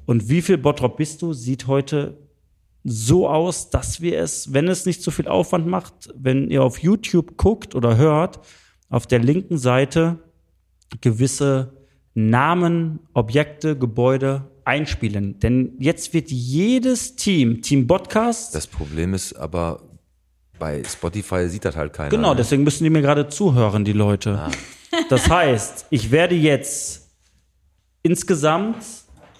Und 0.06 0.28
wie 0.30 0.40
viel 0.40 0.56
Bottrop 0.56 0.96
bist 0.96 1.20
du? 1.20 1.32
Sieht 1.34 1.66
heute 1.66 2.16
so 2.88 3.28
aus, 3.28 3.70
dass 3.70 4.00
wir 4.00 4.20
es, 4.20 4.52
wenn 4.52 4.68
es 4.68 4.86
nicht 4.86 5.02
so 5.02 5.10
viel 5.10 5.26
Aufwand 5.26 5.66
macht, 5.66 5.92
wenn 6.14 6.50
ihr 6.50 6.62
auf 6.62 6.78
YouTube 6.78 7.36
guckt 7.36 7.74
oder 7.74 7.96
hört, 7.96 8.40
auf 8.88 9.06
der 9.06 9.18
linken 9.18 9.58
Seite 9.58 10.20
gewisse 11.00 11.72
Namen, 12.14 13.00
Objekte, 13.12 13.76
Gebäude 13.76 14.50
einspielen. 14.64 15.38
Denn 15.40 15.72
jetzt 15.80 16.14
wird 16.14 16.30
jedes 16.30 17.16
Team, 17.16 17.60
Team 17.60 17.86
Podcast, 17.86 18.54
Das 18.54 18.66
Problem 18.66 19.14
ist 19.14 19.34
aber, 19.34 19.82
bei 20.58 20.82
Spotify 20.84 21.48
sieht 21.48 21.64
das 21.64 21.76
halt 21.76 21.92
keiner. 21.92 22.10
Genau, 22.10 22.30
ne? 22.30 22.36
deswegen 22.36 22.62
müssen 22.62 22.84
die 22.84 22.90
mir 22.90 23.02
gerade 23.02 23.28
zuhören, 23.28 23.84
die 23.84 23.92
Leute. 23.92 24.50
Das 25.10 25.28
heißt, 25.28 25.86
ich 25.90 26.10
werde 26.10 26.34
jetzt 26.34 27.10
insgesamt 28.02 28.76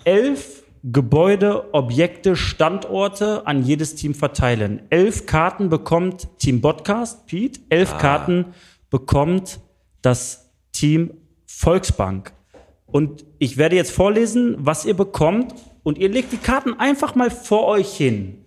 elf 0.05 0.56
Gebäude, 0.93 1.75
Objekte, 1.75 2.37
Standorte 2.37 3.45
an 3.45 3.65
jedes 3.65 3.97
Team 3.97 4.15
verteilen. 4.15 4.83
Elf 4.91 5.27
Karten 5.27 5.69
bekommt 5.69 6.29
Team 6.39 6.61
Podcast, 6.61 7.27
Pete. 7.27 7.59
Elf 7.71 7.99
Karten 7.99 8.55
bekommt 8.89 9.59
das 10.01 10.53
Team 10.71 11.11
Volksbank. 11.45 12.33
Und 12.87 13.25
ich 13.41 13.57
werde 13.57 13.75
jetzt 13.75 13.91
vorlesen, 13.91 14.55
was 14.61 14.85
ihr 14.85 14.95
bekommt. 14.95 15.57
Und 15.83 15.99
ihr 15.99 16.09
legt 16.09 16.31
die 16.33 16.37
Karten 16.37 16.75
einfach 16.75 17.17
mal 17.17 17.31
vor 17.31 17.67
euch 17.67 17.97
hin. 17.97 18.45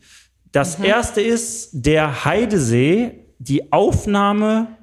Das 0.54 0.80
erste 0.80 1.20
ist 1.20 1.72
der 1.74 2.24
Heidesee, 2.24 3.26
die 3.40 3.74
Aufnahme 3.74 4.78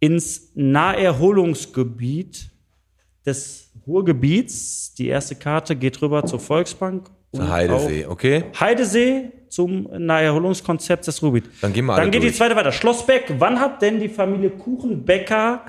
ins 0.00 0.52
Naherholungsgebiet 0.54 2.50
des 3.28 3.70
Ruhrgebiets. 3.86 4.94
Die 4.94 5.08
erste 5.08 5.34
Karte 5.36 5.76
geht 5.76 6.00
rüber 6.02 6.24
zur 6.24 6.40
Volksbank. 6.40 7.10
und 7.30 7.48
Heidesee, 7.48 8.06
okay? 8.06 8.44
Heidesee 8.58 9.30
zum 9.48 9.88
Naherholungskonzept 9.96 11.06
des 11.06 11.22
Ruhrgebiets. 11.22 11.60
Dann 11.60 11.72
gehen 11.72 11.86
wir 11.86 11.96
Dann 11.96 12.10
geht 12.10 12.22
die 12.22 12.26
durch. 12.28 12.36
zweite 12.36 12.56
weiter. 12.56 12.72
Schloss 12.72 13.04
Beck. 13.06 13.34
Wann 13.38 13.60
hat 13.60 13.80
denn 13.82 14.00
die 14.00 14.08
Familie 14.08 14.50
Kuchenbecker 14.50 15.62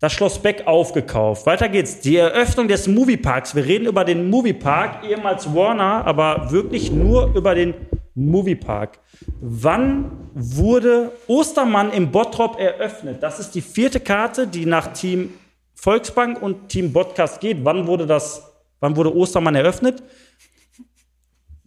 das 0.00 0.12
Schloss 0.12 0.40
Beck 0.40 0.66
aufgekauft. 0.66 1.46
Weiter 1.46 1.68
geht's. 1.68 2.00
Die 2.00 2.16
Eröffnung 2.16 2.66
des 2.66 2.88
Movieparks. 2.88 3.54
Wir 3.54 3.64
reden 3.64 3.86
über 3.86 4.04
den 4.04 4.28
Moviepark, 4.28 5.04
ehemals 5.08 5.54
Warner, 5.54 6.04
aber 6.04 6.50
wirklich 6.50 6.90
nur 6.90 7.32
über 7.36 7.54
den 7.54 7.74
Moviepark. 8.16 8.98
Wann 9.40 10.10
wurde 10.34 11.12
Ostermann 11.28 11.92
im 11.92 12.10
Bottrop 12.10 12.58
eröffnet? 12.58 13.22
Das 13.22 13.38
ist 13.38 13.52
die 13.54 13.60
vierte 13.60 14.00
Karte, 14.00 14.48
die 14.48 14.66
nach 14.66 14.92
Team 14.92 15.34
Volksbank 15.82 16.40
und 16.40 16.68
Team 16.68 16.92
Podcast 16.92 17.40
geht. 17.40 17.64
Wann 17.64 17.88
wurde 17.88 18.06
das, 18.06 18.40
wann 18.78 18.94
wurde 18.94 19.12
Ostermann 19.16 19.56
eröffnet? 19.56 20.00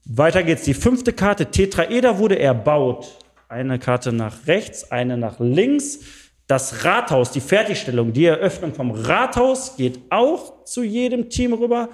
Weiter 0.06 0.42
geht's. 0.42 0.64
Die 0.64 0.74
fünfte 0.74 1.12
Karte, 1.12 1.48
Tetraeder, 1.48 2.18
wurde 2.18 2.40
erbaut. 2.40 3.18
Eine 3.50 3.78
Karte 3.78 4.14
nach 4.14 4.48
rechts, 4.48 4.90
eine 4.90 5.18
nach 5.18 5.42
links. 5.42 6.00
Das 6.48 6.86
Rathaus, 6.86 7.32
die 7.32 7.42
Fertigstellung, 7.42 8.14
die 8.14 8.24
Eröffnung 8.24 8.74
vom 8.74 8.92
Rathaus 8.92 9.76
geht 9.76 10.00
auch 10.12 10.64
zu 10.64 10.84
jedem 10.84 11.30
Team 11.30 11.52
rüber. 11.52 11.90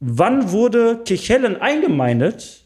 Wann 0.00 0.52
wurde 0.52 1.02
Kirchhellen 1.04 1.60
eingemeindet? 1.60 2.64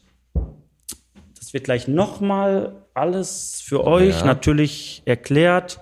Das 1.37 1.51
wird 1.53 1.65
gleich 1.65 1.89
nochmal 1.89 2.85
alles 2.93 3.61
für 3.65 3.83
euch 3.85 4.19
Ja. 4.21 4.25
natürlich 4.27 5.01
erklärt. 5.03 5.81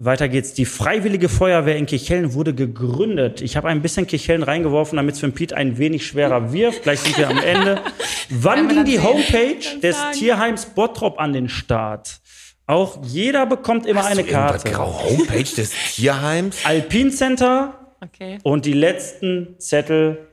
Weiter 0.00 0.28
geht's. 0.28 0.54
Die 0.54 0.64
Freiwillige 0.64 1.28
Feuerwehr 1.28 1.76
in 1.76 1.86
Kirchhellen 1.86 2.32
wurde 2.34 2.54
gegründet. 2.54 3.40
Ich 3.40 3.56
habe 3.56 3.68
ein 3.68 3.82
bisschen 3.82 4.06
Kirchhellen 4.06 4.44
reingeworfen, 4.44 4.96
damit 4.96 5.14
es 5.16 5.20
für 5.20 5.26
den 5.28 5.34
Piet 5.34 5.52
ein 5.52 5.76
wenig 5.78 6.06
schwerer 6.06 6.52
wirft. 6.52 6.84
Gleich 6.84 7.00
sind 7.00 7.18
wir 7.18 7.28
am 7.28 7.38
Ende. 7.38 7.80
Wann 8.30 8.68
ging 8.68 8.84
die. 8.84 9.00
Homepage 9.00 9.80
des 9.82 9.96
sagen. 9.96 10.12
Tierheims 10.16 10.66
Bottrop 10.66 11.18
an 11.18 11.32
den 11.32 11.48
Start? 11.48 12.20
Auch 12.66 13.02
jeder 13.04 13.46
bekommt 13.46 13.86
immer 13.86 14.04
eine 14.04 14.20
Irgendwas 14.20 14.62
Karte. 14.62 14.70
grau 14.70 15.02
Homepage 15.02 15.42
des 15.56 15.72
Tierheims? 15.94 16.58
Alpin 16.64 17.10
Center 17.10 17.74
Okay. 18.00 18.38
und 18.44 18.66
die 18.66 18.74
letzten 18.74 19.56
Zettel. 19.58 20.28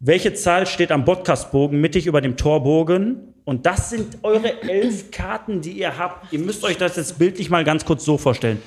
Welche 0.00 0.32
Zahl 0.32 0.66
steht 0.66 0.90
am 0.92 1.04
Podcastbogen 1.04 1.78
mittig 1.80 2.06
über 2.06 2.22
dem 2.22 2.38
Torbogen? 2.38 3.33
Und 3.44 3.66
das 3.66 3.90
sind 3.90 4.18
eure 4.22 4.62
elf 4.62 5.10
Karten, 5.10 5.60
die 5.60 5.72
ihr 5.72 5.98
habt. 5.98 6.32
Ihr 6.32 6.38
müsst 6.38 6.64
euch 6.64 6.78
das 6.78 6.96
jetzt 6.96 7.18
bildlich 7.18 7.50
mal 7.50 7.64
ganz 7.64 7.84
kurz 7.84 8.04
so 8.04 8.16
vorstellen. 8.16 8.60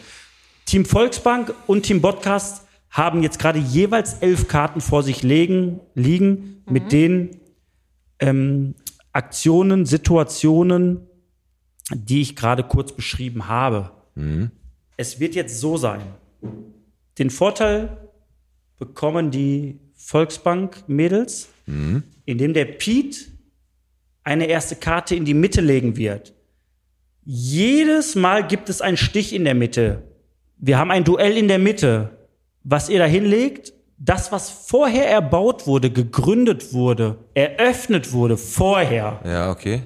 Team 0.65 0.86
Volksbank 0.86 1.53
und 1.65 1.84
Team 1.84 2.01
Podcast 2.01 2.67
haben 2.89 3.23
jetzt 3.23 3.39
gerade 3.39 3.59
jeweils 3.59 4.15
elf 4.15 4.47
Karten 4.47 4.82
vor 4.82 5.03
sich 5.03 5.23
legen, 5.23 5.80
liegen, 5.95 6.63
mit 6.69 6.91
den 6.91 7.39
ähm, 8.19 8.75
Aktionen, 9.13 9.86
Situationen, 9.86 11.07
die 11.93 12.21
ich 12.21 12.36
gerade 12.36 12.63
kurz 12.63 12.91
beschrieben 12.91 13.47
habe. 13.47 13.91
Es 14.97 15.19
wird 15.19 15.36
jetzt 15.36 15.59
so 15.59 15.78
sein. 15.78 16.01
Den 17.17 17.30
Vorteil 17.30 17.97
bekommen 18.78 19.32
die 19.32 19.80
Volksbank-Mädels, 19.95 21.49
indem 22.25 22.53
der 22.53 22.65
Piet 22.65 23.32
eine 24.28 24.45
erste 24.47 24.75
Karte 24.75 25.15
in 25.15 25.23
die 25.25 25.34
Mitte 25.34 25.61
legen 25.61 25.95
wird. 25.95 26.34
Jedes 27.23 28.15
Mal 28.15 28.45
gibt 28.45 28.69
es 28.69 28.82
einen 28.82 28.97
Stich 28.97 29.34
in 29.34 29.45
der 29.45 29.55
Mitte. 29.55 30.03
Wir 30.57 30.78
haben 30.78 30.91
ein 30.91 31.03
Duell 31.03 31.38
in 31.38 31.47
der 31.47 31.59
Mitte. 31.59 32.11
Was 32.63 32.89
ihr 32.89 32.99
da 32.99 33.05
hinlegt, 33.05 33.73
das, 33.97 34.32
was 34.32 34.49
vorher 34.49 35.09
erbaut 35.09 35.65
wurde, 35.65 35.89
gegründet 35.89 36.73
wurde, 36.73 37.17
eröffnet 37.34 38.11
wurde, 38.11 38.36
vorher, 38.38 39.19
Ja, 39.25 39.49
okay. 39.49 39.84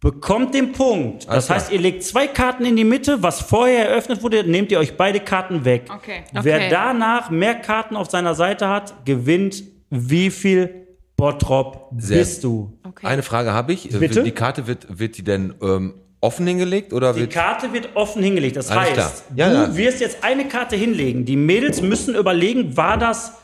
bekommt 0.00 0.54
den 0.54 0.70
Punkt. 0.72 1.28
Alles 1.28 1.48
Das 1.48 1.50
heißt, 1.56 1.72
ihr 1.72 1.80
legt 1.80 2.04
zwei 2.04 2.28
Karten 2.28 2.64
in 2.64 2.76
die 2.76 2.84
Mitte, 2.84 3.22
was 3.22 3.40
vorher 3.40 3.88
eröffnet 3.88 4.22
wurde, 4.22 4.44
nehmt 4.44 4.70
ihr 4.70 4.78
euch 4.78 4.96
beide 4.96 5.18
Karten 5.20 5.64
weg. 5.64 5.86
Okay. 5.92 6.22
Wer 6.32 6.56
Okay. 6.56 6.68
danach 6.70 7.30
mehr 7.30 7.56
Karten 7.56 7.96
auf 7.96 8.08
seiner 8.10 8.34
Seite 8.36 8.68
hat, 8.68 9.04
gewinnt 9.04 9.64
wie 9.90 10.30
viel 10.30 10.86
Bottrop 11.22 11.88
Sehr- 11.98 12.18
bist 12.18 12.42
du? 12.42 12.72
okay. 12.86 13.06
Eine 13.06 13.22
Frage 13.22 13.52
habe 13.52 13.72
ich. 13.72 13.94
Äh, 13.94 13.98
Bitte? 13.98 14.24
Die 14.24 14.32
Karte 14.32 14.66
wird, 14.66 14.98
wird 14.98 15.16
die 15.16 15.22
denn 15.22 15.54
ähm, 15.62 15.94
offen 16.20 16.46
hingelegt 16.46 16.92
oder 16.92 17.12
Die 17.12 17.20
wird. 17.20 17.32
Karte 17.32 17.72
wird 17.72 17.90
offen 17.94 18.22
hingelegt. 18.24 18.56
Das 18.56 18.70
Alles 18.70 18.90
heißt, 18.90 18.94
klar. 18.96 19.12
Ja, 19.36 19.48
du 19.66 19.70
ja. 19.72 19.76
wirst 19.76 20.00
jetzt 20.00 20.24
eine 20.24 20.48
Karte 20.48 20.74
hinlegen. 20.74 21.24
Die 21.24 21.36
Mädels 21.36 21.80
müssen 21.80 22.16
überlegen, 22.16 22.76
war 22.76 22.98
das 22.98 23.34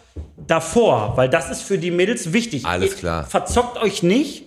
davor? 0.46 1.12
Weil 1.16 1.28
das 1.28 1.50
ist 1.50 1.62
für 1.62 1.78
die 1.78 1.90
Mädels 1.92 2.32
wichtig. 2.32 2.64
Alles 2.66 2.90
ihr 2.92 2.96
klar. 2.96 3.24
Verzockt 3.24 3.80
euch 3.80 4.02
nicht, 4.02 4.44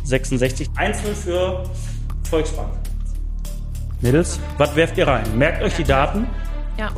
66 0.07 0.71
einzeln 0.77 1.15
für 1.15 1.65
Volksbank. 2.31 2.71
Mädels, 4.01 4.39
was 4.57 4.77
werft 4.77 4.97
ihr 4.99 5.09
rein? 5.09 5.25
Merkt 5.37 5.63
euch 5.63 5.75
die 5.75 5.85
Daten. 5.85 6.27
Ja. 6.79 6.91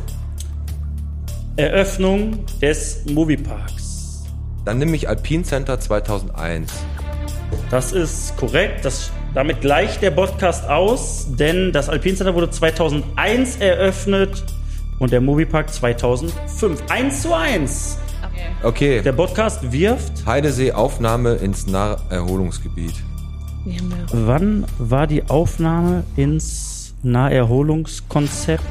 Eröffnung 1.55 2.45
des 2.61 3.05
Movieparks. 3.05 4.25
Dann 4.65 4.77
nehme 4.77 4.95
ich 4.95 5.09
Alpine 5.09 5.43
Center 5.43 5.79
2001. 5.79 6.71
Das 7.71 7.91
ist 7.91 8.37
korrekt. 8.37 8.85
Das, 8.85 9.11
damit 9.33 9.61
gleicht 9.61 10.01
der 10.01 10.11
Podcast 10.11 10.69
aus, 10.69 11.27
denn 11.29 11.71
das 11.71 11.89
Alpine 11.89 12.15
Center 12.15 12.35
wurde 12.35 12.49
2001 12.49 13.57
eröffnet 13.57 14.43
und 14.99 15.11
der 15.11 15.21
Moviepark 15.21 15.73
2005. 15.73 16.83
1 16.89 17.21
zu 17.21 17.33
1. 17.33 17.97
Okay. 18.63 19.01
Der 19.01 19.13
Podcast 19.13 19.71
wirft. 19.71 20.25
Heidesee 20.25 20.71
Aufnahme 20.71 21.35
ins 21.35 21.67
Naherholungsgebiet. 21.67 22.93
Wann 24.11 24.65
war 24.77 25.07
die 25.07 25.23
Aufnahme 25.29 26.03
ins 26.15 26.93
Naherholungskonzept 27.03 28.63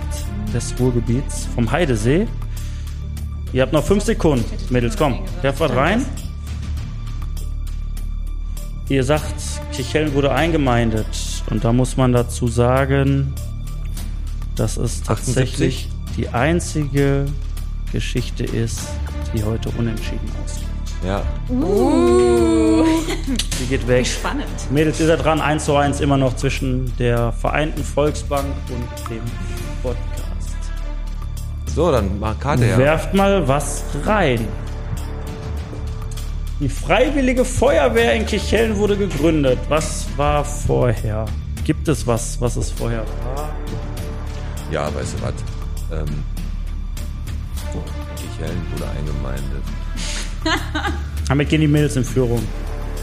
des 0.53 0.75
Ruhrgebiets 0.79 1.47
vom 1.55 1.71
Heidesee? 1.71 2.27
Ihr 3.53 3.62
habt 3.62 3.73
noch 3.73 3.85
fünf 3.85 4.05
Sekunden. 4.05 4.45
Mädels, 4.71 4.97
komm. 4.97 5.21
Werft 5.43 5.61
was 5.61 5.75
rein. 5.75 6.05
Ihr 8.89 9.05
sagt, 9.05 9.35
Kirchhellen 9.73 10.14
wurde 10.14 10.33
eingemeindet. 10.33 11.07
Und 11.51 11.64
da 11.64 11.73
muss 11.73 11.97
man 11.97 12.12
dazu 12.12 12.49
sagen, 12.49 13.33
dass 14.55 14.77
es 14.77 15.03
tatsächlich 15.03 15.87
78? 15.87 15.89
die 16.16 16.29
einzige 16.29 17.27
Geschichte 17.93 18.45
ist, 18.45 18.89
die 19.35 19.43
heute 19.43 19.68
unentschieden 19.70 20.31
aussieht. 20.45 20.66
Ja. 21.07 21.22
Die 23.61 23.66
geht 23.68 23.87
weg. 23.87 24.07
Spannend. 24.07 24.49
Mädels, 24.70 24.99
ihr 25.01 25.07
seid 25.07 25.24
dran, 25.24 25.41
1 25.41 25.64
zu 25.64 25.76
1 25.76 26.01
immer 26.01 26.16
noch 26.16 26.35
zwischen 26.37 26.93
der 26.99 27.33
Vereinten 27.33 27.85
Volksbank 27.85 28.47
und 28.68 29.11
dem 29.11 29.22
Podcast. 29.83 30.57
So, 31.66 31.93
dann 31.93 32.18
mach 32.18 32.39
Karte 32.41 32.64
her. 32.64 32.79
Werft 32.79 33.14
mal 33.14 33.47
was 33.47 33.85
rein. 34.05 34.49
Die 36.61 36.68
Freiwillige 36.68 37.45
Feuerwehr 37.45 38.14
in 38.14 38.26
Kirchhellen 38.26 38.76
wurde 38.76 38.97
gegründet. 38.97 39.59
Was 39.68 40.09
war 40.16 40.45
vorher? 40.45 41.26
Gibt 41.64 41.87
es 41.87 42.05
was, 42.05 42.41
was 42.41 42.57
es 42.57 42.72
vorher 42.72 43.05
war? 43.37 43.51
Ja, 44.72 44.93
weißt 44.93 45.14
du 45.14 45.22
was? 45.22 45.35
Ähm, 46.01 46.24
Kirchhellen 48.39 48.62
wurde 48.72 48.89
eingemeindet. 48.91 49.62
Damit 51.28 51.49
gehen 51.49 51.61
die 51.61 51.66
Mädels 51.68 51.97
in 51.97 52.05
Führung. 52.05 52.43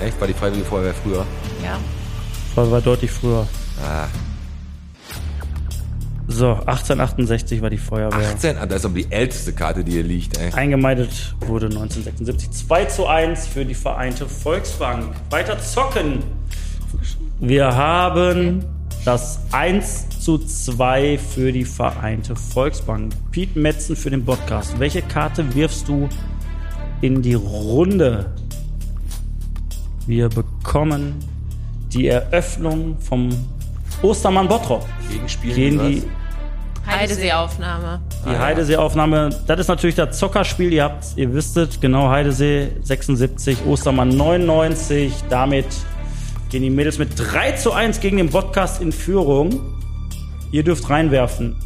Echt? 0.01 0.19
War 0.19 0.27
die 0.27 0.33
Freiwillige 0.33 0.65
Feuerwehr 0.65 0.93
früher? 0.93 1.25
Ja. 1.63 1.77
Das 2.55 2.71
war 2.71 2.81
deutlich 2.81 3.11
früher. 3.11 3.47
Ah, 3.85 4.07
So, 6.27 6.51
1868 6.53 7.61
war 7.61 7.69
die 7.69 7.77
Feuerwehr. 7.77 8.29
18? 8.29 8.57
Ah, 8.57 8.65
das 8.65 8.79
ist 8.79 8.85
aber 8.85 8.95
die 8.95 9.11
älteste 9.11 9.53
Karte, 9.53 9.83
die 9.83 9.91
hier 9.93 10.03
liegt, 10.03 10.37
ey. 10.37 10.51
Eingemeindet 10.53 11.35
wurde 11.41 11.67
1976. 11.67 12.51
2 12.67 12.85
zu 12.85 13.07
1 13.07 13.47
für 13.47 13.65
die 13.65 13.75
Vereinte 13.75 14.27
Volksbank. 14.27 15.13
Weiter 15.29 15.59
zocken. 15.59 16.23
Wir 17.39 17.75
haben 17.75 18.65
das 19.05 19.39
1 19.51 20.19
zu 20.19 20.39
2 20.39 21.19
für 21.19 21.51
die 21.51 21.63
Vereinte 21.63 22.35
Volksbank. 22.35 23.13
Piet 23.31 23.55
Metzen 23.55 23.95
für 23.95 24.09
den 24.09 24.25
Podcast. 24.25 24.79
Welche 24.79 25.03
Karte 25.03 25.53
wirfst 25.53 25.87
du 25.87 26.09
in 27.01 27.21
die 27.21 27.35
Runde? 27.35 28.33
Wir 30.07 30.27
bekommen 30.29 31.15
die 31.93 32.07
Eröffnung 32.07 32.97
vom 32.99 33.29
Ostermann 34.01 34.47
Bottrop. 34.47 34.85
Gegenspiel. 35.11 35.53
Gehen 35.53 35.77
die 35.87 36.03
Heidesee-Aufnahme. 36.87 38.01
die 38.25 38.37
Heidesee-Aufnahme, 38.37 39.29
das 39.45 39.59
ist 39.59 39.67
natürlich 39.67 39.95
das 39.95 40.17
Zockerspiel. 40.17 40.73
Ihr 40.73 40.83
habt, 40.83 41.05
ihr 41.15 41.31
wisstet, 41.31 41.79
genau, 41.79 42.09
Heidesee 42.09 42.71
76, 42.81 43.65
Ostermann 43.67 44.09
99. 44.09 45.13
Damit 45.29 45.67
gehen 46.55 46.63
die 46.63 46.69
Mädels 46.69 46.99
mit 46.99 47.09
3 47.17 47.51
zu 47.51 47.73
1 47.73 47.99
gegen 47.99 48.15
den 48.15 48.29
Podcast 48.29 48.81
in 48.81 48.93
Führung. 48.93 49.59
Ihr 50.51 50.63
dürft 50.63 50.89
reinwerfen. 50.89 51.57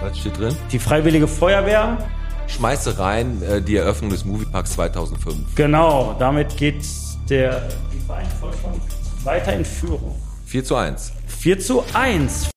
Was 0.00 0.16
steht 0.20 0.38
drin? 0.38 0.54
Die 0.70 0.78
Freiwillige 0.78 1.26
Feuerwehr, 1.26 1.98
Schmeiße 2.46 2.96
rein 3.00 3.42
äh, 3.42 3.60
die 3.60 3.74
Eröffnung 3.74 4.10
des 4.10 4.24
Movieparks 4.24 4.74
2005. 4.74 5.56
genau, 5.56 6.14
damit 6.16 6.56
geht 6.56 6.76
der, 7.28 7.68
Volksbank 8.38 8.80
weiter 9.24 9.52
in 9.52 9.64
Führung. 9.64 10.14
4 10.46 10.62
zu 10.62 10.76
1. 10.76 11.12
4 11.26 11.58
zu 11.58 11.82
1. 11.92 12.50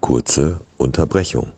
Kurze 0.00 0.60
Unterbrechung. 0.78 1.52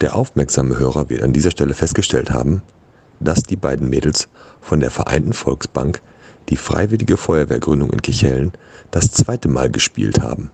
Der 0.00 0.14
aufmerksame 0.14 0.78
Hörer 0.78 1.08
wird 1.08 1.22
an 1.22 1.32
dieser 1.32 1.50
Stelle 1.50 1.74
festgestellt 1.74 2.30
haben, 2.30 2.62
dass 3.20 3.42
die 3.42 3.56
beiden 3.56 3.88
Mädels 3.88 4.28
von 4.60 4.80
der 4.80 4.90
Vereinten 4.90 5.32
Volksbank 5.32 6.02
die 6.50 6.56
freiwillige 6.56 7.16
Feuerwehrgründung 7.16 7.90
in 7.90 8.02
Kichellen 8.02 8.52
das 8.90 9.10
zweite 9.10 9.48
Mal 9.48 9.70
gespielt 9.70 10.20
haben. 10.20 10.50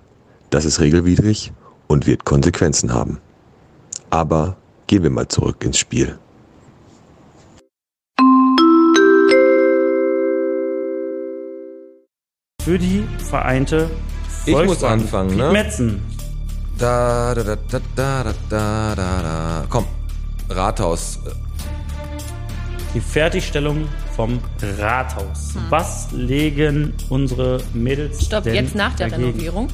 Das 0.49 0.65
ist 0.65 0.79
regelwidrig 0.79 1.51
und 1.87 2.07
wird 2.07 2.25
Konsequenzen 2.25 2.93
haben. 2.93 3.19
Aber 4.09 4.55
gehen 4.87 5.03
wir 5.03 5.09
mal 5.09 5.27
zurück 5.27 5.63
ins 5.63 5.77
Spiel. 5.77 6.17
Für 12.61 12.79
die 12.79 13.03
Vereinte 13.29 13.89
Ich 14.45 14.53
Volksbank. 14.53 14.67
muss 14.67 14.83
anfangen, 14.83 15.29
Piet 15.31 15.37
ne? 15.39 15.51
Metzen. 15.51 16.01
Da, 16.77 17.33
da, 17.35 17.43
da, 17.43 17.55
da, 17.55 17.79
da, 17.95 18.23
da, 18.49 18.95
da, 18.95 19.21
da. 19.21 19.65
Komm, 19.69 19.85
Rathaus. 20.49 21.19
Die 22.93 23.01
Fertigstellung 23.01 23.87
vom 24.15 24.39
Rathaus. 24.79 25.53
Hm. 25.53 25.61
Was 25.69 26.07
legen 26.11 26.93
unsere 27.09 27.61
Mädels 27.73 28.25
Stopp, 28.25 28.43
denn 28.43 28.55
jetzt 28.55 28.75
nach 28.75 28.93
der 28.95 29.09
dagegen? 29.09 29.29
Renovierung? 29.29 29.67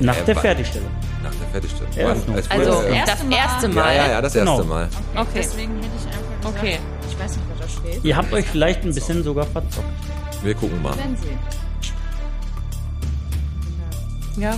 Nach 0.00 0.16
äh, 0.16 0.24
der 0.24 0.36
Fertigstellung. 0.36 0.90
Nach 1.22 1.34
der 1.34 1.48
Fertigstellung. 1.48 1.92
Eröffnung. 1.96 2.36
Also, 2.36 2.82
das 2.82 2.84
erste 2.84 3.24
Mal. 3.24 3.36
erste 3.36 3.68
Mal. 3.68 3.94
Ja, 3.94 4.02
ja, 4.02 4.10
ja 4.10 4.22
das 4.22 4.34
erste 4.34 4.62
genau. 4.62 4.64
Mal. 4.68 4.88
Okay. 5.14 5.28
Deswegen 5.36 5.74
hätte 5.76 5.86
ich 5.98 6.06
einfach 6.06 6.40
gesagt, 6.40 6.58
okay. 6.58 6.78
ich 7.08 7.18
weiß 7.18 7.36
nicht, 7.36 7.46
was 7.50 7.60
da 7.60 7.80
steht. 7.80 8.04
Ihr 8.04 8.16
habt 8.16 8.32
euch 8.32 8.46
vielleicht 8.46 8.84
ein 8.84 8.94
bisschen 8.94 9.24
sogar 9.24 9.46
verzockt. 9.46 9.86
Wir 10.42 10.54
gucken 10.54 10.82
mal. 10.82 10.96
Wenn 10.96 11.16
Sie. 11.16 11.28
Ja. 14.36 14.50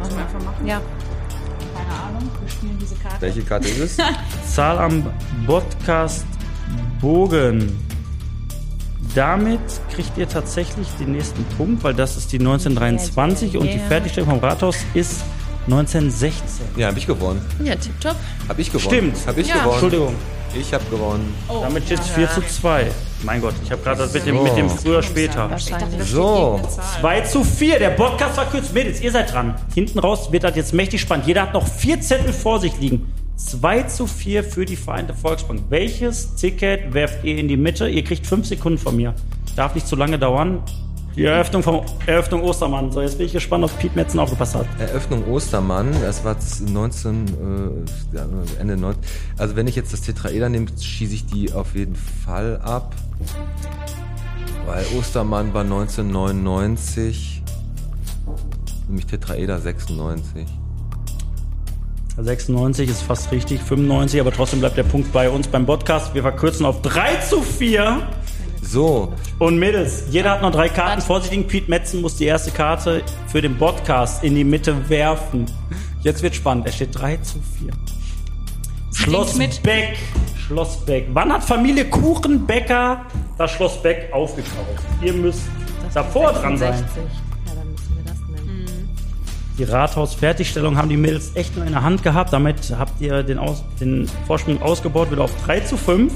Wollen 0.00 0.10
wir 0.16 0.18
einfach 0.22 0.42
machen? 0.44 0.66
Ja. 0.66 0.80
Keine 1.74 2.00
Ahnung, 2.02 2.30
wir 2.40 2.50
spielen 2.50 2.78
diese 2.80 2.94
Karte. 2.96 3.20
Welche 3.20 3.42
Karte 3.42 3.68
ist 3.68 3.80
es? 3.80 3.96
Zahl 4.54 4.78
am 4.78 5.06
Podcast 5.46 6.24
Bogen. 7.00 7.78
Damit 9.14 9.60
kriegt 9.94 10.16
ihr 10.18 10.28
tatsächlich 10.28 10.88
den 10.98 11.12
nächsten 11.12 11.44
Punkt, 11.56 11.84
weil 11.84 11.94
das 11.94 12.16
ist 12.16 12.32
die 12.32 12.38
1923 12.38 13.56
und 13.56 13.66
die 13.66 13.74
Yeah. 13.76 13.86
Fertigstellung 13.88 14.30
vom 14.30 14.38
Rathaus 14.40 14.76
ist 14.94 15.22
1916. 15.66 16.66
Ja, 16.76 16.88
hab 16.88 16.96
ich 16.96 17.06
gewonnen. 17.06 17.40
Ja, 17.62 17.76
tipptopp. 17.76 18.16
Hab 18.48 18.58
ich 18.58 18.72
gewonnen. 18.72 18.86
Stimmt. 19.12 19.16
Hab 19.26 19.38
ich 19.38 19.46
Ja. 19.48 19.54
gewonnen. 19.58 19.70
Entschuldigung, 19.72 20.14
Ich 20.58 20.74
hab 20.74 20.90
gewonnen. 20.90 21.32
damit 21.48 21.84
steht 21.84 22.00
es 22.00 22.08
4 22.08 22.28
zu 22.30 22.42
2. 22.42 22.90
Mein 23.24 23.40
Gott, 23.40 23.54
ich 23.62 23.70
habe 23.72 23.82
gerade 23.82 24.00
das 24.00 24.12
mit 24.12 24.26
dem, 24.26 24.42
mit 24.42 24.54
dem 24.56 24.68
früher 24.68 25.02
später. 25.02 25.50
So. 26.00 26.60
2 27.00 27.20
zu 27.22 27.42
4, 27.42 27.78
der 27.78 27.90
Podcast 27.90 28.34
verkürzt. 28.34 28.74
Mädels, 28.74 29.00
ihr 29.00 29.10
seid 29.10 29.32
dran. 29.32 29.54
Hinten 29.74 29.98
raus 29.98 30.30
wird 30.30 30.44
das 30.44 30.54
jetzt 30.56 30.74
mächtig 30.74 31.00
spannend. 31.00 31.26
Jeder 31.26 31.42
hat 31.42 31.54
noch 31.54 31.66
vier 31.66 32.00
Zettel 32.00 32.32
vor 32.34 32.60
sich 32.60 32.78
liegen. 32.78 33.12
2 33.36 33.84
zu 33.84 34.06
4 34.06 34.44
für 34.44 34.66
die 34.66 34.76
Vereinte 34.76 35.14
Volksbank. 35.14 35.62
Welches 35.70 36.34
Ticket 36.34 36.92
werft 36.92 37.24
ihr 37.24 37.38
in 37.38 37.48
die 37.48 37.56
Mitte? 37.56 37.88
Ihr 37.88 38.04
kriegt 38.04 38.26
5 38.26 38.46
Sekunden 38.46 38.78
von 38.78 38.94
mir. 38.94 39.14
Darf 39.56 39.74
nicht 39.74 39.86
zu 39.86 39.96
lange 39.96 40.18
dauern. 40.18 40.62
Die 41.16 41.24
Eröffnung 41.24 41.62
vom 41.62 41.82
Eröffnung 42.06 42.42
Ostermann. 42.42 42.90
So, 42.90 43.00
jetzt 43.00 43.18
bin 43.18 43.26
ich 43.26 43.32
gespannt, 43.32 43.62
ob 43.62 43.78
Piet 43.78 43.94
Metzen 43.94 44.18
aufgepasst 44.18 44.56
hat. 44.56 44.66
Eröffnung 44.80 45.24
Ostermann, 45.28 45.92
das 46.02 46.24
war 46.24 46.36
19, 46.60 47.84
äh, 48.14 48.60
Ende 48.60 48.76
19. 48.76 49.00
Also 49.38 49.54
wenn 49.54 49.68
ich 49.68 49.76
jetzt 49.76 49.92
das 49.92 50.00
Tetraeder 50.00 50.48
nehme, 50.48 50.66
schieße 50.80 51.14
ich 51.14 51.26
die 51.26 51.52
auf 51.52 51.76
jeden 51.76 51.94
Fall 51.94 52.60
ab. 52.60 52.96
Weil 54.66 54.84
Ostermann 54.98 55.54
war 55.54 55.62
1999. 55.62 57.42
Nämlich 58.88 59.06
Tetraeder 59.06 59.60
96. 59.60 60.48
96 62.16 62.88
ist 62.88 63.02
fast 63.02 63.30
richtig, 63.32 63.60
95, 63.60 64.20
aber 64.20 64.32
trotzdem 64.32 64.60
bleibt 64.60 64.76
der 64.76 64.84
Punkt 64.84 65.12
bei 65.12 65.30
uns 65.30 65.48
beim 65.48 65.66
Podcast. 65.66 66.14
Wir 66.14 66.22
verkürzen 66.22 66.64
auf 66.66 66.82
3 66.82 67.16
zu 67.16 67.40
4. 67.40 68.02
So, 68.64 69.12
Und 69.38 69.58
Mädels, 69.58 70.04
jeder 70.10 70.30
hat 70.30 70.42
noch 70.42 70.50
drei 70.50 70.68
Karten. 70.68 71.02
Vorsichtigen 71.02 71.46
Pete 71.46 71.70
Metzen 71.70 72.00
muss 72.00 72.16
die 72.16 72.24
erste 72.24 72.50
Karte 72.50 73.02
für 73.28 73.42
den 73.42 73.56
Podcast 73.58 74.24
in 74.24 74.34
die 74.34 74.44
Mitte 74.44 74.88
werfen. 74.88 75.46
Jetzt 76.02 76.22
wird 76.22 76.34
spannend. 76.34 76.66
Es 76.66 76.76
steht 76.76 76.98
3 76.98 77.18
zu 77.18 77.38
4. 77.58 77.70
Schloss 78.92 79.36
mit. 79.36 79.62
Beck. 79.62 79.98
Schloss 80.46 80.78
Beck. 80.84 81.06
Wann 81.12 81.32
hat 81.32 81.44
Familie 81.44 81.84
Kuchenbäcker 81.84 83.02
das 83.38 83.50
Schloss 83.52 83.80
Beck 83.82 84.08
aufgekauft? 84.12 84.82
Ihr 85.02 85.12
müsst 85.12 85.42
davor 85.92 86.32
dran 86.32 86.56
sein. 86.56 86.72
66. 86.78 87.02
Ja, 87.46 87.54
dann 87.54 87.70
müssen 87.70 87.96
wir 87.96 88.04
das 88.04 88.20
nennen. 88.28 88.88
Die 89.58 89.64
Rathausfertigstellung 89.64 90.76
haben 90.76 90.88
die 90.88 90.96
Mädels 90.96 91.32
echt 91.34 91.54
nur 91.56 91.66
in 91.66 91.72
der 91.72 91.82
Hand 91.82 92.02
gehabt. 92.02 92.32
Damit 92.32 92.74
habt 92.78 93.00
ihr 93.00 93.22
den, 93.22 93.38
Aus 93.38 93.62
den 93.80 94.08
Vorsprung 94.26 94.60
ausgebaut, 94.62 95.10
wieder 95.10 95.22
auf 95.22 95.32
3 95.44 95.60
zu 95.60 95.76
5. 95.76 96.12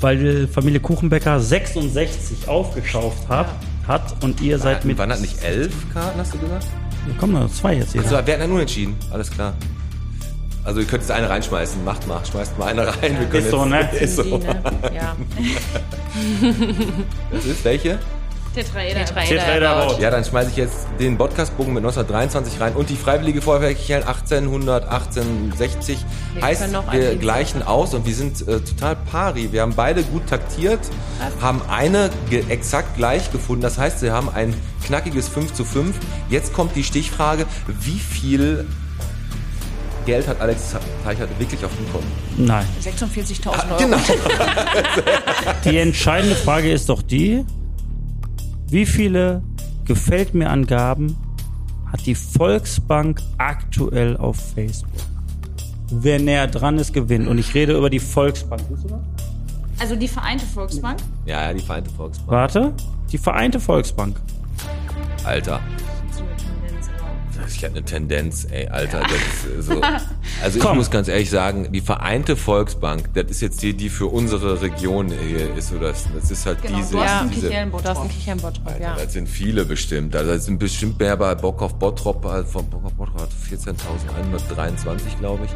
Weil 0.00 0.18
die 0.18 0.46
Familie 0.46 0.80
Kuchenbäcker 0.80 1.40
66 1.40 2.48
aufgekauft 2.48 3.28
hat, 3.28 3.48
hat 3.86 4.22
und 4.22 4.40
ihr 4.40 4.58
seid 4.58 4.84
mit. 4.84 4.98
wann 4.98 5.10
hat 5.10 5.20
nicht 5.20 5.42
elf 5.42 5.72
Karten, 5.92 6.20
hast 6.20 6.34
du 6.34 6.38
gesagt? 6.38 6.66
Hier 7.04 7.14
kommen 7.14 7.32
noch 7.32 7.50
zwei 7.50 7.74
jetzt 7.74 7.92
hier. 7.92 8.02
Also, 8.02 8.12
wir 8.12 8.18
hatten 8.18 8.42
einen 8.42 8.52
Unentschieden, 8.52 8.94
alles 9.10 9.30
klar. 9.30 9.54
Also 10.64 10.80
ihr 10.80 10.86
könnt 10.86 11.02
jetzt 11.02 11.10
eine 11.10 11.30
reinschmeißen, 11.30 11.82
macht 11.82 12.06
mal, 12.06 12.20
schmeißt 12.26 12.58
mal 12.58 12.66
eine 12.68 12.86
rein. 12.86 13.18
Wir 13.18 13.26
können 13.26 13.44
Ist 13.44 13.50
so, 13.50 13.64
ne? 13.64 13.88
Ist 14.00 14.16
so. 14.16 14.22
Die, 14.22 14.30
ne? 14.46 14.62
Ja. 14.94 15.16
Das 17.32 17.44
ist 17.46 17.64
welche? 17.64 17.98
Tetraeder. 18.54 19.04
Tetraeder 19.04 19.82
Road. 19.82 20.00
Ja, 20.00 20.10
dann 20.10 20.24
schmeiße 20.24 20.50
ich 20.50 20.56
jetzt 20.56 20.88
den 20.98 21.16
Podcastbogen 21.16 21.74
mit 21.74 21.82
1923 21.82 22.60
rein 22.60 22.72
und 22.74 22.88
die 22.90 22.96
Freiwillige 22.96 23.42
Feuerwehr 23.42 23.74
Kichel 23.74 24.02
1800, 24.02 24.84
1860. 24.84 25.98
Wir 26.34 26.42
heißt, 26.42 26.64
wir 26.90 27.16
gleichen 27.16 27.62
aus 27.62 27.94
und 27.94 28.06
wir 28.06 28.14
sind 28.14 28.46
äh, 28.46 28.60
total 28.60 28.96
pari. 28.96 29.52
Wir 29.52 29.62
haben 29.62 29.74
beide 29.74 30.02
gut 30.02 30.26
taktiert, 30.28 30.80
haben 31.40 31.60
eine 31.68 32.10
ge 32.30 32.44
exakt 32.48 32.96
gleich 32.96 33.30
gefunden. 33.30 33.62
Das 33.62 33.78
heißt, 33.78 34.02
wir 34.02 34.12
haben 34.12 34.28
ein 34.28 34.54
knackiges 34.84 35.28
5 35.28 35.52
zu 35.52 35.64
5. 35.64 35.96
Jetzt 36.30 36.52
kommt 36.52 36.74
die 36.74 36.84
Stichfrage, 36.84 37.46
wie 37.80 37.98
viel 37.98 38.66
Geld 40.06 40.26
hat 40.26 40.40
Alex 40.40 40.74
Teichert 41.04 41.28
wirklich 41.38 41.62
auf 41.62 41.70
dem 41.76 41.92
Konto? 41.92 42.06
Nein. 42.38 42.64
46.000 42.82 43.46
Euro. 43.46 43.76
Genau. 43.78 43.98
Die 45.64 45.76
entscheidende 45.76 46.34
Frage 46.34 46.72
ist 46.72 46.88
doch 46.88 47.02
die: 47.02 47.44
Wie 48.70 48.86
viele 48.86 49.42
Gefällt 49.88 50.34
mir 50.34 50.50
Angaben 50.50 51.16
hat 51.90 52.04
die 52.04 52.14
Volksbank 52.14 53.22
aktuell 53.38 54.18
auf 54.18 54.36
Facebook? 54.54 54.92
Wer 55.90 56.18
näher 56.18 56.46
dran 56.46 56.76
ist, 56.76 56.92
gewinnt. 56.92 57.26
Und 57.26 57.38
ich 57.38 57.54
rede 57.54 57.74
über 57.74 57.88
die 57.88 57.98
Volksbank. 57.98 58.60
Siehst 58.68 58.84
du 58.84 58.88
das? 58.88 59.00
Also 59.78 59.96
die 59.96 60.06
Vereinte 60.06 60.44
Volksbank. 60.44 60.98
Ja, 61.24 61.44
ja, 61.44 61.54
die 61.54 61.62
Vereinte 61.62 61.88
Volksbank. 61.88 62.30
Warte. 62.30 62.74
Die 63.10 63.16
Vereinte 63.16 63.58
Volksbank. 63.58 64.20
Alter. 65.24 65.60
Ich 67.46 67.64
habe 67.64 67.76
eine 67.76 67.84
Tendenz, 67.84 68.46
ey, 68.50 68.68
Alter. 68.68 69.00
Das 69.00 69.10
ist 69.10 69.68
äh, 69.70 69.74
so. 69.74 69.80
Also 70.42 70.58
ich 70.58 70.64
Komm. 70.64 70.76
muss 70.76 70.90
ganz 70.90 71.08
ehrlich 71.08 71.30
sagen, 71.30 71.72
die 71.72 71.80
Vereinte 71.80 72.36
Volksbank, 72.36 73.12
das 73.14 73.24
ist 73.30 73.40
jetzt 73.40 73.62
die, 73.62 73.74
die 73.74 73.88
für 73.88 74.06
unsere 74.06 74.60
Region 74.62 75.10
hier 75.10 75.54
ist. 75.56 75.72
Oder 75.72 75.88
das, 75.88 76.04
das 76.14 76.30
ist 76.30 76.46
halt 76.46 76.62
Genau, 76.62 76.78
diese. 76.78 76.92
du 76.92 77.00
hast 77.00 77.06
Ja. 77.10 77.20
einen 77.20 77.30
diese 77.30 77.48
Kichellen 77.48 77.70
Du 77.72 77.78
hast 77.84 77.98
einen 77.98 78.08
Kichernbottrop, 78.10 78.66
Alter, 78.66 78.80
ja. 78.80 78.96
Das 78.96 79.12
sind 79.12 79.28
viele 79.28 79.64
bestimmt. 79.64 80.14
Also 80.14 80.32
das 80.32 80.44
sind 80.44 80.58
bestimmt 80.58 80.98
mehr 81.00 81.16
bei 81.16 81.34
Bock 81.34 81.60
auf 81.62 81.74
Bottrop, 81.78 82.22
von 82.46 82.66
Bock 82.70 82.84
auf 82.84 82.92
Bottrop 82.94 83.20
hat 83.22 83.30
14.123, 83.50 85.18
glaube 85.18 85.44
ich. 85.46 85.50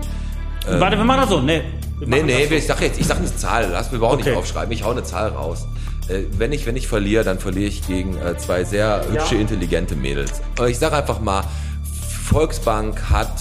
Warte, 0.80 0.96
wir 0.96 1.04
machen 1.04 1.20
das 1.22 1.30
so. 1.30 1.40
Nee. 1.40 1.62
Nee, 2.04 2.22
nee, 2.22 2.46
so. 2.46 2.54
ich 2.54 2.66
sag 2.66 2.80
jetzt, 2.80 2.98
ich 3.00 3.06
sag 3.06 3.18
eine 3.18 3.34
Zahl, 3.34 3.68
lass 3.72 3.90
mir 3.90 3.98
überhaupt 3.98 4.20
Okay. 4.20 4.30
nicht 4.30 4.38
aufschreiben. 4.38 4.72
Ich 4.72 4.84
hau 4.84 4.90
eine 4.90 5.02
Zahl 5.04 5.28
raus. 5.30 5.66
Äh, 6.08 6.22
wenn 6.38 6.52
ich, 6.52 6.66
wenn 6.66 6.76
ich 6.76 6.86
verliere, 6.88 7.24
dann 7.24 7.38
verliere 7.38 7.66
ich 7.68 7.86
gegen 7.86 8.16
äh, 8.16 8.36
zwei 8.38 8.64
sehr 8.64 9.04
hübsche, 9.10 9.36
intelligente 9.36 9.94
Mädels. 9.96 10.40
Aber 10.58 10.68
ich 10.68 10.78
sag 10.78 10.92
einfach 10.92 11.20
mal, 11.20 11.44
Volksbank 12.22 13.10
hat 13.10 13.32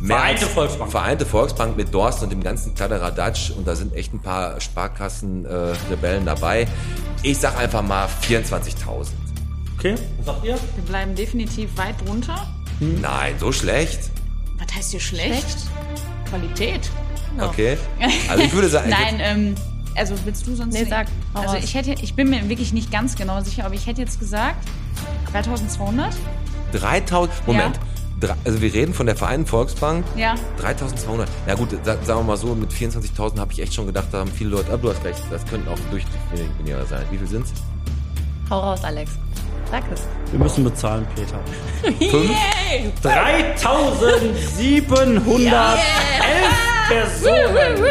mehr 0.00 0.16
Vereinte 0.16 0.44
als- 0.46 0.54
Volksbank. 0.54 0.90
Vereinte 0.90 1.26
Volksbank 1.26 1.76
mit 1.76 1.92
Dorst 1.94 2.22
und 2.22 2.30
dem 2.32 2.42
ganzen 2.42 2.74
Kladderadatsch 2.74 3.50
und 3.50 3.66
da 3.66 3.74
sind 3.76 3.94
echt 3.94 4.12
ein 4.14 4.20
paar 4.20 4.60
Sparkassen-Rebellen 4.60 6.24
dabei. 6.24 6.66
Ich 7.22 7.38
sag 7.38 7.56
einfach 7.58 7.82
mal 7.82 8.08
24.000. 8.22 9.08
Okay, 9.78 9.94
was 10.18 10.26
sagt 10.26 10.44
ihr? 10.44 10.54
Wir 10.74 10.84
bleiben 10.86 11.14
definitiv 11.14 11.76
weit 11.76 11.94
drunter. 12.06 12.46
Nein, 12.80 13.34
so 13.38 13.52
schlecht. 13.52 14.10
Was 14.58 14.74
heißt 14.74 14.90
hier 14.92 15.00
schlecht? 15.00 15.56
Qualität. 16.28 16.90
Okay. 17.40 17.76
Also 18.30 18.42
ich 18.42 18.52
würde 18.52 18.68
sagen, 18.68 18.88
Nein, 18.88 19.16
ähm, 19.20 19.54
also 19.94 20.14
willst 20.24 20.46
du 20.46 20.54
sonst 20.56 20.72
Nee, 20.74 20.86
sag, 20.88 21.06
Also 21.34 21.56
ich 21.56 21.74
hätte, 21.74 21.92
ich 22.02 22.14
bin 22.14 22.30
mir 22.30 22.48
wirklich 22.48 22.72
nicht 22.72 22.90
ganz 22.90 23.14
genau 23.14 23.40
sicher, 23.42 23.64
aber 23.66 23.74
ich 23.74 23.86
hätte 23.86 24.00
jetzt 24.00 24.18
gesagt 24.18 24.56
3200. 25.32 26.14
3000, 26.72 27.46
Moment. 27.46 27.76
Drei- 27.76 27.80
Also 28.44 28.60
wir 28.60 28.72
reden 28.72 28.94
von 28.94 29.06
der 29.06 29.16
Vereinten 29.16 29.46
Volksbank. 29.46 30.04
Ja. 30.16 30.34
3200. 30.60 31.28
Na 31.46 31.54
gut, 31.54 31.70
sa- 31.84 31.96
sagen 32.02 32.20
wir 32.20 32.24
mal 32.24 32.36
so, 32.36 32.54
mit 32.54 32.70
24.000 32.72 33.38
habe 33.38 33.52
ich 33.52 33.60
echt 33.62 33.74
schon 33.74 33.86
gedacht, 33.86 34.08
da 34.12 34.18
haben 34.18 34.30
viele 34.30 34.50
Leute, 34.50 34.72
aber 34.72 34.82
du 34.82 34.90
hast 34.90 35.04
recht, 35.04 35.20
das 35.30 35.44
könnten 35.46 35.68
auch 35.68 35.78
durch 35.90 36.04
weniger 36.58 36.84
sein. 36.86 37.02
Wie 37.10 37.18
viel 37.18 37.26
sind's? 37.26 37.52
Hau 38.50 38.60
raus, 38.60 38.84
Alex. 38.84 39.10
Sag 39.70 39.82
es. 39.92 40.02
Wir 40.30 40.38
müssen 40.38 40.62
bezahlen, 40.64 41.04
Peter. 41.16 41.40
Fünf? 42.10 42.30
3711 43.02 45.80
Personen 46.88 47.84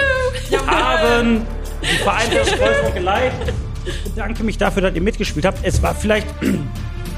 haben 0.68 1.46
die 1.82 1.98
Vereinte 1.98 2.46
Volksbank 2.46 2.94
geleitet. 2.96 3.54
Ich 3.86 4.04
bedanke 4.04 4.44
mich 4.44 4.58
dafür, 4.58 4.82
dass 4.84 4.96
ihr 4.96 5.02
mitgespielt 5.02 5.46
habt. 5.46 5.60
Es 5.64 5.82
war 5.82 5.94
vielleicht 5.94 6.28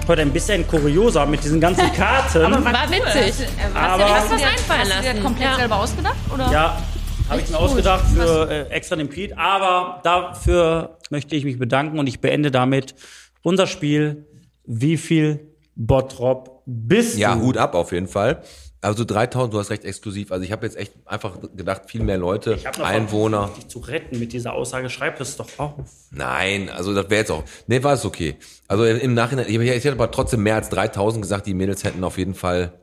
heute 0.07 0.21
ein 0.21 0.31
bisschen 0.31 0.67
kurioser 0.67 1.25
mit 1.25 1.43
diesen 1.43 1.59
ganzen 1.59 1.91
Karten. 1.93 2.41
War 2.63 2.89
witzig. 2.89 3.47
Aber- 3.73 4.09
Hast 4.15 4.29
du 4.31 4.35
was 4.35 4.43
Hast 4.43 4.51
einfallen 4.51 4.81
du 4.83 5.01
dir 5.01 5.07
lassen? 5.13 5.23
komplett 5.23 5.47
Ja. 5.49 5.55
selber 5.55 5.75
ausgedacht? 5.77 6.15
Oder? 6.33 6.51
Ja, 6.51 6.81
habe 7.29 7.41
ich 7.41 7.49
mir 7.49 7.57
ausgedacht 7.57 8.05
für 8.13 8.49
äh, 8.49 8.69
extra 8.69 8.95
den 8.95 9.09
Pete. 9.09 9.37
Aber 9.37 9.99
dafür 10.03 10.97
möchte 11.09 11.35
ich 11.35 11.43
mich 11.43 11.59
bedanken 11.59 11.99
und 11.99 12.07
ich 12.07 12.19
beende 12.21 12.51
damit 12.51 12.95
unser 13.43 13.67
Spiel. 13.67 14.25
Wie 14.65 14.97
viel 14.97 15.53
Bottrop 15.75 16.61
bist 16.65 17.17
Ja, 17.17 17.35
du? 17.35 17.41
Hut 17.41 17.57
ab 17.57 17.73
auf 17.75 17.91
jeden 17.91 18.07
Fall. 18.07 18.41
Also 18.79 19.03
3000, 19.05 19.53
du 19.53 19.59
hast 19.59 19.71
recht 19.71 19.85
exklusiv. 19.85 20.31
Also 20.31 20.43
ich 20.45 20.51
habe 20.51 20.65
jetzt 20.65 20.77
echt 20.77 20.93
einfach 21.05 21.37
gedacht, 21.55 21.83
viel 21.89 22.03
mehr 22.03 22.17
Leute, 22.17 22.53
Ich 22.53 22.63
noch 22.63 22.79
Einwohner. 22.79 23.49
dich 23.57 23.67
zu 23.67 23.79
retten 23.79 24.19
mit 24.19 24.33
dieser 24.33 24.53
Aussage. 24.53 24.89
Schreib 24.89 25.19
es 25.19 25.35
doch 25.35 25.49
auf. 25.57 25.73
Nein, 26.11 26.69
also 26.69 26.93
das 26.93 27.05
wäre 27.09 27.21
jetzt 27.21 27.31
auch. 27.31 27.43
Nee, 27.65 27.81
war 27.83 27.93
es 27.93 28.05
okay. 28.05 28.35
Also 28.67 28.85
im 28.85 29.13
Nachhinein, 29.15 29.47
ich, 29.49 29.55
ich 29.57 29.69
hätte 29.83 29.93
aber 29.93 30.11
trotzdem 30.11 30.43
mehr 30.43 30.55
als 30.55 30.69
3000 30.69 31.23
gesagt, 31.23 31.47
die 31.47 31.55
Mädels 31.55 31.83
hätten 31.83 32.03
auf 32.03 32.17
jeden 32.19 32.35
Fall 32.35 32.73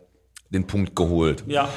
den 0.51 0.67
Punkt 0.67 0.97
geholt. 0.97 1.45
Ja. 1.47 1.69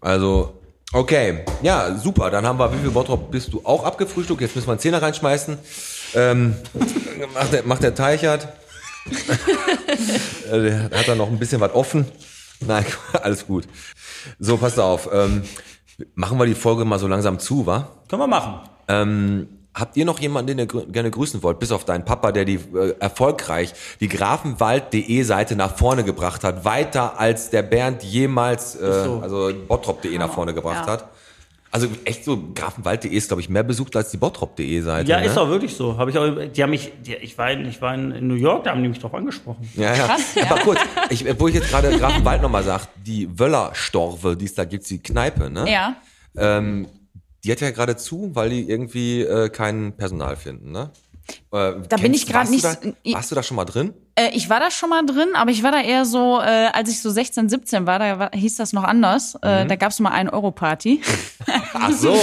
Also, 0.00 0.60
okay. 0.92 1.44
Ja, 1.62 1.96
super. 1.96 2.30
Dann 2.30 2.44
haben 2.46 2.58
wir, 2.58 2.72
wie 2.74 2.78
viel 2.78 2.90
Bottrop 2.90 3.30
bist 3.30 3.52
du 3.54 3.62
auch 3.64 3.84
abgefrühstückt? 3.84 4.42
Jetzt 4.42 4.54
müssen 4.54 4.68
wir 4.68 4.72
einen 4.72 4.80
Zehner 4.80 5.00
reinschmeißen. 5.00 5.56
Ähm, 6.14 6.56
macht, 7.34 7.52
der, 7.54 7.62
macht 7.64 7.82
der 7.82 7.94
Teichert. 7.94 8.48
Äh, 10.50 10.60
der 10.62 10.82
hat 11.00 11.08
da 11.08 11.14
noch 11.14 11.28
ein 11.28 11.38
bisschen 11.38 11.60
was 11.60 11.74
offen. 11.74 12.06
Nein, 12.60 12.84
alles 13.22 13.46
gut. 13.46 13.66
So, 14.38 14.56
passt 14.56 14.78
auf. 14.78 15.08
Ähm, 15.12 15.42
machen 16.14 16.38
wir 16.38 16.46
die 16.46 16.54
Folge 16.54 16.84
mal 16.84 16.98
so 16.98 17.06
langsam 17.08 17.38
zu, 17.38 17.66
wa? 17.66 17.88
Können 18.08 18.22
wir 18.22 18.26
machen. 18.26 18.60
Ähm, 18.88 19.48
habt 19.74 19.96
ihr 19.96 20.04
noch 20.04 20.18
jemanden, 20.20 20.56
den 20.56 20.58
ihr 20.60 20.66
gerne 20.66 21.10
grüßen 21.10 21.42
wollt? 21.42 21.58
Bis 21.58 21.72
auf 21.72 21.84
deinen 21.84 22.04
Papa, 22.04 22.32
der 22.32 22.44
die 22.44 22.54
äh, 22.74 22.94
erfolgreich 22.98 23.74
die 24.00 24.08
grafenwald.de 24.08 25.22
Seite 25.22 25.56
nach 25.56 25.76
vorne 25.76 26.04
gebracht 26.04 26.44
hat. 26.44 26.64
Weiter 26.64 27.18
als 27.20 27.50
der 27.50 27.62
Bernd 27.62 28.02
jemals, 28.02 28.74
äh, 28.76 29.04
so. 29.04 29.20
also 29.22 29.52
bottrop.de 29.68 30.16
nach 30.18 30.32
vorne 30.32 30.54
gebracht 30.54 30.86
Ja. 30.86 30.92
hat. 30.92 31.08
Also 31.70 31.88
echt 32.04 32.24
so, 32.24 32.52
grafenwald.de 32.54 33.10
ist, 33.10 33.28
glaube 33.28 33.40
ich, 33.42 33.48
mehr 33.48 33.62
besucht 33.62 33.96
als 33.96 34.10
die 34.10 34.16
bottrop.de 34.16 34.80
Seite. 34.80 35.10
Ja, 35.10 35.20
ne? 35.20 35.26
ist 35.26 35.36
auch 35.36 35.48
wirklich 35.48 35.74
so. 35.74 35.98
Habe 35.98 36.10
ich 36.10 36.18
auch, 36.18 36.34
die 36.52 36.62
haben 36.62 36.70
mich, 36.70 36.92
die, 37.04 37.14
ich 37.16 37.36
war, 37.36 37.50
in, 37.50 37.66
ich 37.68 37.82
war 37.82 37.94
in, 37.94 38.12
in 38.12 38.26
New 38.28 38.34
York, 38.34 38.64
da 38.64 38.70
haben 38.70 38.82
die 38.82 38.88
mich 38.88 38.98
drauf 38.98 39.12
angesprochen. 39.14 39.68
Ja, 39.74 39.94
ja. 39.94 40.16
Aber 40.48 40.60
kurz, 40.60 40.80
ich, 41.10 41.24
wo 41.38 41.48
ich 41.48 41.54
jetzt 41.54 41.68
gerade 41.68 41.96
Grafenwald 41.98 42.40
nochmal 42.40 42.62
sag, 42.64 42.88
die 43.04 43.28
Wöllerstorve, 43.38 44.36
die 44.36 44.46
es 44.46 44.54
da 44.54 44.64
gibt, 44.64 44.88
die 44.88 44.98
Kneipe, 45.02 45.50
ne? 45.50 45.70
Ja. 45.70 45.96
Ähm, 46.36 46.88
die 47.44 47.52
hat 47.52 47.60
ja 47.60 47.70
gerade 47.70 47.96
zu, 47.96 48.30
weil 48.34 48.50
die 48.50 48.68
irgendwie 48.68 49.22
äh, 49.22 49.48
kein 49.50 49.96
Personal 49.96 50.36
finden, 50.36 50.72
ne? 50.72 50.90
Äh, 51.52 51.72
Da 51.88 51.96
bin 51.96 52.14
ich 52.14 52.24
du 52.26 52.38
nicht- 52.50 52.64
Da, 52.64 52.76
warst 53.12 53.30
du 53.30 53.34
da 53.34 53.42
schon 53.42 53.56
mal 53.56 53.64
drin? 53.64 53.92
Äh, 54.14 54.30
ich 54.32 54.48
war 54.48 54.60
da 54.60 54.70
schon 54.70 54.88
mal 54.90 55.04
drin, 55.04 55.28
aber 55.34 55.50
ich 55.50 55.62
war 55.62 55.72
da 55.72 55.80
eher 55.80 56.04
so, 56.04 56.40
äh, 56.40 56.68
als 56.72 56.88
ich 56.88 57.00
so 57.02 57.10
16, 57.10 57.48
17 57.48 57.86
war, 57.86 57.98
da 57.98 58.18
war, 58.18 58.30
hieß 58.32 58.56
das 58.56 58.72
noch 58.72 58.84
anders. 58.84 59.34
Äh, 59.42 59.66
da 59.66 59.76
gab's 59.76 60.00
mal 60.00 60.10
eine 60.10 60.32
Euro-Party. 60.32 61.02
Ach 61.74 61.92
so. 61.92 62.14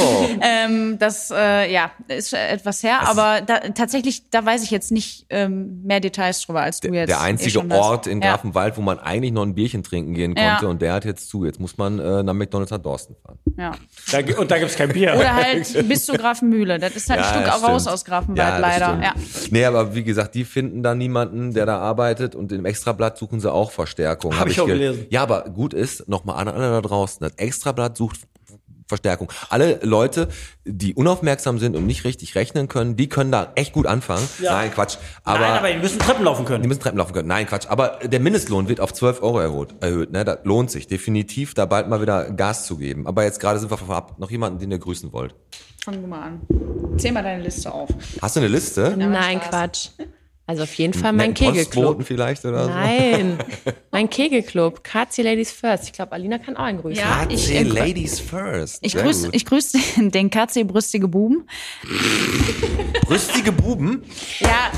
ähm, 0.41 0.97
das, 0.99 1.31
äh, 1.31 1.71
ja, 1.71 1.91
ist 2.07 2.33
etwas 2.33 2.83
her, 2.83 3.07
aber 3.07 3.41
da, 3.41 3.59
tatsächlich, 3.59 4.29
da 4.29 4.45
weiß 4.45 4.63
ich 4.63 4.71
jetzt 4.71 4.91
nicht 4.91 5.25
ähm, 5.29 5.81
mehr 5.83 5.99
Details 5.99 6.41
drüber, 6.45 6.61
als 6.61 6.79
du 6.79 6.89
jetzt. 6.89 7.09
der 7.09 7.17
eh 7.17 7.21
einzige 7.21 7.59
weißt. 7.69 7.71
Ort 7.81 8.07
in 8.07 8.21
Ja. 8.21 8.31
Grafenwald, 8.31 8.77
wo 8.77 8.81
man 8.81 8.99
eigentlich 8.99 9.31
noch 9.31 9.43
ein 9.43 9.55
Bierchen 9.55 9.83
trinken 9.83 10.13
gehen 10.13 10.35
Ja. 10.37 10.51
konnte 10.55 10.67
und 10.69 10.81
der 10.81 10.93
hat 10.93 11.05
jetzt 11.05 11.29
zu. 11.29 11.45
Jetzt 11.45 11.59
muss 11.59 11.77
man 11.77 11.99
äh, 11.99 12.23
nach 12.23 12.33
McDonalds 12.33 12.71
nach 12.71 12.79
Dorsten 12.79 13.15
fahren. 13.23 13.37
Ja. 13.57 13.71
Da, 14.11 14.39
und 14.39 14.49
da 14.51 14.57
gibt's 14.59 14.75
kein 14.75 14.89
Bier. 14.89 15.13
Oder 15.15 15.33
halt 15.35 15.87
bis 15.87 16.05
zu 16.05 16.13
Grafenmühle. 16.13 16.79
Das 16.79 16.95
ist 16.95 17.09
halt 17.09 17.21
ein 17.21 17.25
Stück 17.33 17.45
das 17.45 17.63
raus 17.63 17.87
aus 17.87 18.03
Grafenwald, 18.05 18.37
Ja, 18.37 18.51
das 18.51 18.61
leider. 18.61 18.85
stimmt. 18.87 19.03
Ja. 19.03 19.13
Nee, 19.51 19.65
aber 19.65 19.95
wie 19.95 20.03
gesagt, 20.03 20.35
die 20.35 20.43
finden 20.43 20.83
da 20.83 20.95
niemanden, 20.95 21.53
der 21.53 21.65
da 21.65 21.77
arbeitet 21.79 22.35
und 22.35 22.51
im 22.51 22.65
Extrablatt 22.65 23.17
suchen 23.17 23.39
sie 23.39 23.51
auch 23.51 23.71
Verstärkung. 23.71 24.37
Hab 24.39 24.47
ich 24.49 24.59
auch 24.59 24.65
ge- 24.65 24.77
gelesen. 24.77 25.05
Ja, 25.09 25.23
aber 25.23 25.43
gut 25.43 25.73
ist, 25.73 26.07
nochmal 26.09 26.37
an 26.37 26.47
alle 26.47 26.69
da 26.69 26.81
draußen, 26.81 27.19
das 27.21 27.33
Extrablatt 27.37 27.95
sucht 27.97 28.21
Verstärkung. 28.87 29.31
Alle 29.49 29.79
Leute, 29.83 30.27
die 30.65 30.93
unaufmerksam 30.93 31.59
sind 31.59 31.75
und 31.75 31.85
nicht 31.85 32.03
richtig 32.05 32.35
rechnen 32.35 32.67
können, 32.67 32.95
die 32.95 33.09
können 33.09 33.31
da 33.31 33.51
echt 33.55 33.73
gut 33.73 33.85
anfangen. 33.87 34.27
Nein, 34.41 34.71
Quatsch. 34.71 34.97
Aber, 35.23 35.39
Nein, 35.39 35.51
aber 35.59 35.71
die 35.71 35.79
müssen 35.79 35.99
Treppen 35.99 36.23
laufen 36.23 36.43
die 36.43 36.47
können. 36.47 36.67
müssen 36.67 36.79
Treppen 36.81 36.97
laufen 36.97 37.13
können. 37.13 37.27
Nein, 37.27 37.45
Quatsch. 37.47 37.67
Aber 37.67 37.99
der 38.03 38.19
Mindestlohn 38.19 38.67
wird 38.67 38.79
auf 38.79 38.93
12 38.93 39.21
Euro 39.21 39.39
erhöht. 39.39 39.75
erhöht 39.81 40.11
ne? 40.11 40.23
Das 40.25 40.39
lohnt 40.43 40.71
sich 40.71 40.87
definitiv, 40.87 41.53
da 41.53 41.65
bald 41.65 41.87
mal 41.89 42.01
wieder 42.01 42.31
Gas 42.31 42.65
zu 42.65 42.77
geben. 42.77 43.07
Aber 43.07 43.23
jetzt 43.23 43.39
gerade 43.39 43.59
sind 43.59 43.71
wir 43.71 43.77
vorab. 43.77 44.19
Noch 44.19 44.31
jemanden, 44.31 44.59
den 44.59 44.71
ihr 44.71 44.79
grüßen 44.79 45.11
wollt. 45.13 45.35
Fang 45.83 46.01
du 46.01 46.07
mal 46.07 46.21
an. 46.21 46.41
Zähl 46.97 47.11
mal 47.11 47.23
deine 47.23 47.43
Liste 47.43 47.71
auf. 47.73 47.89
Hast 48.21 48.35
du 48.35 48.39
eine 48.39 48.47
Liste? 48.47 48.95
Nein, 48.97 49.39
Spaß. 49.39 49.49
Quatsch. 49.49 49.89
Also 50.45 50.63
auf 50.63 50.73
jeden 50.73 50.93
Fall 50.93 51.13
mein 51.13 51.33
Kegelclub. 51.33 52.03
Vielleicht 52.03 52.43
oder 52.43 52.65
so? 52.65 52.69
Nein, 52.69 53.37
mein 53.91 54.09
Kegelclub. 54.09 54.83
KC 54.83 55.19
Ladies 55.23 55.51
First. 55.53 55.85
Ich 55.85 55.93
glaube, 55.93 56.11
Alina 56.11 56.37
kann 56.37 56.57
auch 56.57 56.63
einen 56.63 56.81
grüßen. 56.81 57.01
Ja, 57.01 57.25
ich, 57.29 57.47
KC 57.47 57.55
äh, 57.55 57.63
Ladies 57.63 58.19
first. 58.19 58.79
ich 58.81 58.93
grüße 58.95 59.29
ich 59.31 59.45
grüß 59.45 59.71
den 59.97 60.29
KC 60.29 60.67
Brüstige 60.67 61.07
Buben. 61.07 61.47
Brüstige 63.05 63.51
Buben. 63.53 64.03
Ja, 64.39 64.71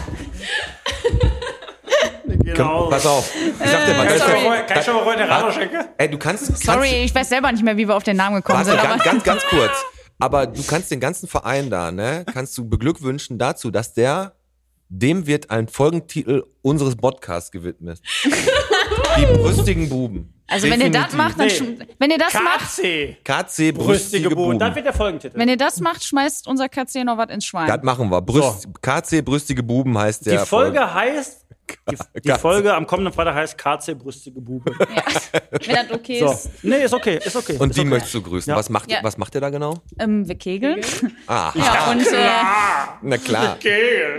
Genau. 2.28 2.90
Pass 2.90 3.06
auf. 3.06 3.32
Ich 3.36 3.70
sag 3.70 3.86
dir 3.86 3.94
mal, 3.94 4.06
Kann 4.06 4.16
ich 4.16 4.22
ist 4.22 4.28
mal 4.28 4.34
ja- 4.36 4.42
vorher- 4.44 4.64
kann 4.66 4.80
ich 4.80 4.86
schon 4.86 4.96
mal 4.96 5.04
vorher 5.04 5.22
eine 5.24 5.32
Rado 5.32 5.52
schenken? 5.52 5.78
Ey, 5.98 6.10
du 6.10 6.18
kannst, 6.18 6.48
kannst 6.48 6.64
sorry, 6.64 7.04
ich 7.04 7.14
weiß 7.16 7.30
selber 7.30 7.52
nicht 7.52 7.64
mehr, 7.64 7.78
wie 7.78 7.88
wir 7.88 7.96
auf 7.96 8.04
den 8.04 8.18
Namen 8.18 8.38
gekommen 8.38 8.60
Warte, 8.66 8.72
sind. 8.72 8.82
ganz, 8.82 9.04
ganz, 9.04 9.24
ganz 9.24 9.44
kurz. 9.50 9.72
Aber 10.20 10.48
du 10.48 10.62
kannst 10.64 10.92
den 10.92 11.00
ganzen 11.00 11.28
Verein 11.28 11.70
da, 11.70 11.92
ne, 11.92 12.24
kannst 12.32 12.58
du 12.58 12.68
beglückwünschen 12.68 13.38
dazu, 13.38 13.72
dass 13.72 13.94
der, 13.94 14.34
dem 15.00 15.28
wird 15.28 15.50
ein 15.52 15.68
Folgentitel 15.68 16.44
unseres 16.62 16.96
Podcasts 16.96 17.52
gewidmet. 17.52 18.00
Die 19.18 19.26
brüstigen 19.38 19.90
Buben. 19.90 20.34
also 20.48 20.70
wenn 20.70 20.82
ihr 20.82 20.92
das 20.92 21.12
Definitiv. 21.12 21.18
macht, 21.18 21.40
dann 21.40 21.48
Nee. 21.80 21.86
wenn 22.00 22.12
ihr 22.12 22.18
das 22.18 22.34
macht, 22.34 22.76
KC. 22.76 23.18
KC 23.24 23.24
Brüstige 23.24 23.74
brüstige 23.74 24.30
Buben. 24.30 24.36
Buben. 24.36 24.60
Das 24.60 24.76
wird 24.76 24.86
der 24.86 24.94
Folgentitel. 24.94 25.38
wenn 25.38 25.50
ihr 25.50 25.58
das 25.58 25.80
macht, 25.80 26.04
schmeißt 26.04 26.48
unser 26.48 26.70
KC 26.70 27.04
noch 27.04 27.18
was 27.18 27.30
ins 27.30 27.46
Schwein. 27.46 27.68
Das 27.68 27.82
machen 27.84 28.10
wir. 28.10 28.22
Brüst, 28.22 28.68
KC 28.82 29.22
brüstige 29.24 29.64
Buben 29.64 29.98
heißt 29.98 30.26
Die 30.26 30.32
der. 30.32 30.46
Folge 30.46 30.94
heißt, 30.94 31.45
die, 31.90 32.22
die. 32.22 32.32
Folge 32.34 32.74
am 32.74 32.86
kommenden 32.88 33.14
Freitag 33.14 33.36
heißt 33.36 33.58
KC 33.58 33.96
Brüstige 33.98 34.40
Bube. 34.42 34.72
wenn 35.52 35.76
das 35.76 35.92
okay 35.92 36.20
So. 36.20 36.32
ist. 36.32 36.50
Nee, 36.64 36.84
ist 36.84 36.94
okay, 36.94 37.20
ist 37.24 37.36
okay. 37.36 37.58
Und 37.58 37.70
ist 37.70 37.76
die 37.78 37.82
okay. 37.82 37.90
möchtest 37.90 38.14
du 38.14 38.22
grüßen. 38.22 38.52
Ja. 38.52 38.58
Was 38.58 38.70
macht, 38.70 38.92
Ja. 38.92 39.00
was 39.02 39.18
macht 39.18 39.34
ihr 39.36 39.42
da 39.42 39.50
genau? 39.50 39.76
Ähm, 40.00 40.28
wir 40.28 40.36
kegeln. 40.36 40.82
Ah, 41.28 41.52
Ja, 41.56 41.92
und, 41.92 42.02
äh, 42.02 42.30
na 43.02 43.18
klar. 43.18 43.58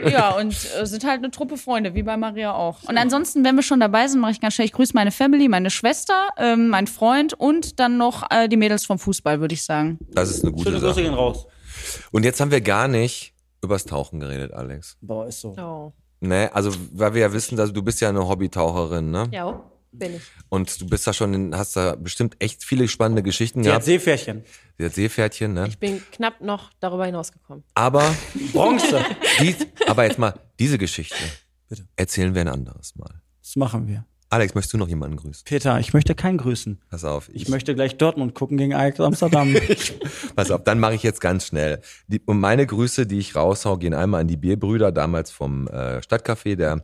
ja, 0.08 0.30
und 0.36 0.52
äh, 0.80 0.86
sind 0.86 1.04
halt 1.04 1.18
eine 1.18 1.30
Truppe 1.30 1.56
Freunde, 1.56 1.94
wie 1.94 2.02
bei 2.02 2.16
Maria 2.16 2.52
auch. 2.54 2.82
Und 2.84 2.98
ansonsten, 2.98 3.44
wenn 3.44 3.54
wir 3.56 3.62
schon 3.62 3.80
dabei 3.80 4.08
sind, 4.08 4.20
mache 4.20 4.32
ich 4.32 4.40
ganz 4.40 4.54
schnell, 4.54 4.66
ich 4.66 4.72
grüße 4.72 4.92
meine 4.94 5.10
Family, 5.10 5.48
meine 5.48 5.70
Schwester, 5.70 6.28
ähm, 6.38 6.68
mein 6.68 6.86
Freund 6.86 7.34
und 7.34 7.78
dann 7.80 7.96
noch 7.96 8.30
äh, 8.30 8.48
die 8.48 8.56
Mädels 8.56 8.84
vom 8.86 8.98
Fußball, 8.98 9.40
würde 9.40 9.54
ich 9.54 9.62
sagen. 9.64 9.98
Das 10.12 10.30
ist 10.30 10.42
eine 10.42 10.52
gute 10.52 10.64
Schöne 10.70 10.80
Grüße 10.80 10.94
Sache. 10.94 11.02
gehen 11.02 11.14
raus. 11.14 11.46
Und 12.10 12.24
jetzt 12.24 12.40
haben 12.40 12.50
wir 12.50 12.60
gar 12.60 12.88
nicht 12.88 13.34
übers 13.62 13.84
Tauchen 13.84 14.20
geredet, 14.20 14.52
Alex. 14.52 14.96
Boah, 15.00 15.26
ist 15.26 15.40
so. 15.40 15.54
Oh. 15.58 15.92
Ne, 16.26 16.50
also 16.52 16.72
weil 16.92 17.14
wir 17.14 17.22
ja 17.22 17.32
wissen, 17.32 17.56
dass 17.56 17.72
du 17.72 17.82
bist 17.82 18.00
ja 18.00 18.08
eine 18.08 18.26
Hobbytaucherin, 18.26 19.10
ne? 19.10 19.28
Ja, 19.32 19.62
bin 19.92 20.16
ich. 20.16 20.22
Und 20.48 20.80
du 20.80 20.86
bist 20.86 21.06
da 21.06 21.12
schon, 21.12 21.34
in, 21.34 21.56
hast 21.56 21.76
da 21.76 21.94
bestimmt 21.96 22.36
echt 22.38 22.64
viele 22.64 22.88
spannende 22.88 23.22
Geschichten 23.22 23.60
hat 23.60 23.66
gehabt. 23.66 23.84
Seepferdchen. 23.84 24.44
Sie 24.78 24.84
hat 24.84 24.94
Seepferdchen, 24.94 25.54
ne? 25.54 25.68
Ich 25.68 25.78
bin 25.78 26.02
knapp 26.12 26.40
noch 26.40 26.70
darüber 26.80 27.06
hinausgekommen. 27.06 27.64
Aber, 27.74 28.14
Bronze. 28.52 29.04
die, 29.40 29.56
aber 29.86 30.04
jetzt 30.04 30.18
mal, 30.18 30.34
diese 30.58 30.78
Geschichte 30.78 31.16
erzählen 31.96 32.34
wir 32.34 32.42
ein 32.42 32.48
anderes 32.48 32.94
Mal. 32.96 33.22
Das 33.42 33.56
machen 33.56 33.86
wir. 33.86 34.04
Alex, 34.28 34.54
möchtest 34.54 34.74
du 34.74 34.78
noch 34.78 34.88
jemanden 34.88 35.16
grüßen? 35.16 35.44
Peter, 35.44 35.78
ich 35.78 35.92
möchte 35.94 36.14
keinen 36.16 36.38
grüßen. 36.38 36.80
Pass 36.90 37.04
auf. 37.04 37.30
Ich 37.32 37.48
möchte 37.48 37.74
gleich 37.74 37.96
Dortmund 37.96 38.34
gucken 38.34 38.56
gegen 38.56 38.74
Ajax 38.74 38.98
Amsterdam. 38.98 39.54
Pass 40.36 40.50
auf, 40.50 40.64
dann 40.64 40.80
mache 40.80 40.94
ich 40.94 41.04
jetzt 41.04 41.20
ganz 41.20 41.46
schnell. 41.46 41.80
Die, 42.08 42.20
und 42.26 42.40
meine 42.40 42.66
Grüße, 42.66 43.06
die 43.06 43.18
ich 43.18 43.36
raushau, 43.36 43.76
gehen 43.76 43.94
einmal 43.94 44.22
an 44.22 44.28
die 44.28 44.36
Bierbrüder, 44.36 44.90
damals 44.90 45.30
vom 45.30 45.68
äh, 45.68 46.00
Stadtcafé, 46.00 46.56
der 46.56 46.82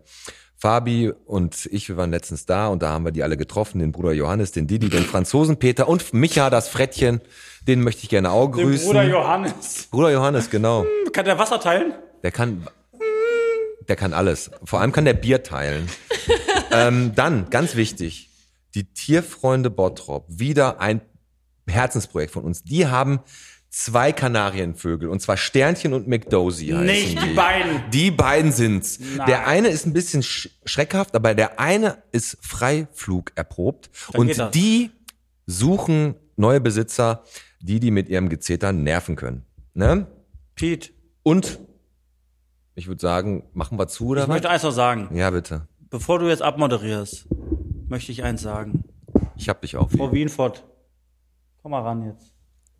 Fabi 0.57 1.13
und 1.27 1.67
ich, 1.73 1.89
wir 1.89 1.97
waren 1.97 2.13
letztens 2.13 2.47
da 2.47 2.69
und 2.69 2.85
da 2.85 2.91
haben 2.91 3.05
wir 3.05 3.11
die 3.11 3.25
alle 3.25 3.37
getroffen, 3.37 3.81
den 3.81 3.91
Bruder 3.91 4.13
Johannes, 4.13 4.53
den 4.53 4.69
Didi, 4.69 4.89
den 4.89 5.03
Franzosen 5.03 5.57
Peter 5.59 5.89
und 5.89 6.15
Micha, 6.15 6.51
das 6.51 6.69
Frettchen, 6.69 7.21
den 7.67 7.83
möchte 7.83 8.05
ich 8.05 8.09
gerne 8.09 8.31
auch 8.31 8.47
Den 8.53 8.67
grüßen. 8.67 8.87
Bruder 8.87 9.03
Johannes. 9.03 9.89
Bruder 9.91 10.13
Johannes, 10.13 10.49
genau. 10.51 10.87
Kann 11.13 11.25
der 11.25 11.37
Wasser 11.37 11.59
teilen? 11.59 11.95
Der 12.23 12.31
kann, 12.31 12.69
der 13.89 13.97
kann 13.97 14.13
alles. 14.13 14.51
Vor 14.65 14.81
allem 14.81 14.93
kann 14.93 15.05
der 15.05 15.15
Bier 15.15 15.43
teilen. 15.43 15.89
ähm, 16.71 17.13
dann, 17.15 17.51
ganz 17.51 17.77
wichtig, 17.77 18.31
die 18.75 18.85
Tierfreunde 18.85 19.71
Bottrop, 19.71 20.25
wieder 20.29 20.81
ein 20.81 21.01
Herzensprojekt 21.67 22.33
von 22.33 22.45
uns. 22.45 22.63
Die 22.63 22.87
haben 22.87 23.21
zwei 23.71 24.13
Kanarienvögel, 24.13 25.09
und 25.09 25.21
zwar 25.21 25.37
Sternchen 25.37 25.95
und 25.95 26.07
McDosey 26.07 26.69
heißen 26.69 26.85
Nicht 26.85 27.23
die. 27.23 27.29
die 27.29 27.35
beiden. 27.35 27.91
Die 27.91 28.11
beiden 28.11 28.53
sind's. 28.53 29.01
Nein. 29.17 29.27
Der 29.27 29.47
eine 29.47 29.69
ist 29.69 29.87
ein 29.87 29.93
bisschen 29.93 30.23
sch 30.23 30.51
schreckhaft, 30.65 31.15
aber 31.15 31.35
der 31.35 31.59
eine 31.59 32.03
ist 32.13 32.39
Freiflug 32.43 33.33
erprobt. 33.35 33.91
Dann 34.13 34.21
und 34.21 34.55
die 34.55 34.91
suchen 35.47 36.15
neue 36.37 36.61
Besitzer, 36.61 37.25
die 37.61 37.81
die 37.81 37.91
mit 37.91 38.09
ihrem 38.09 38.29
Gezeter 38.29 38.73
nerven 38.73 39.17
können. 39.17 39.45
Ne? 39.75 40.07
Pete, 40.55 40.91
Und 41.23 41.59
ich 42.75 42.87
würde 42.89 43.01
sagen, 43.01 43.45
machen 43.53 43.79
wir 43.79 43.87
zu 43.89 44.09
oder 44.09 44.23
ich 44.23 44.29
was? 44.29 44.35
möchte 44.35 44.51
eins 44.51 44.63
noch 44.63 44.71
sagen. 44.73 45.15
Ja, 45.15 45.31
bitte. 45.31 45.67
Bevor 45.91 46.19
du 46.19 46.29
jetzt 46.29 46.43
abmoderierst, 46.43 47.27
möchte 47.89 48.13
ich 48.13 48.23
eins 48.23 48.43
sagen. 48.43 48.85
Ich 49.37 49.49
hab 49.49 49.61
dich 49.61 49.77
auch. 49.77 49.91
Frau 49.91 50.13
Wienfort, 50.13 50.65
komm 51.63 51.73
mal 51.73 51.83
ran 51.83 52.03
jetzt. 52.07 52.33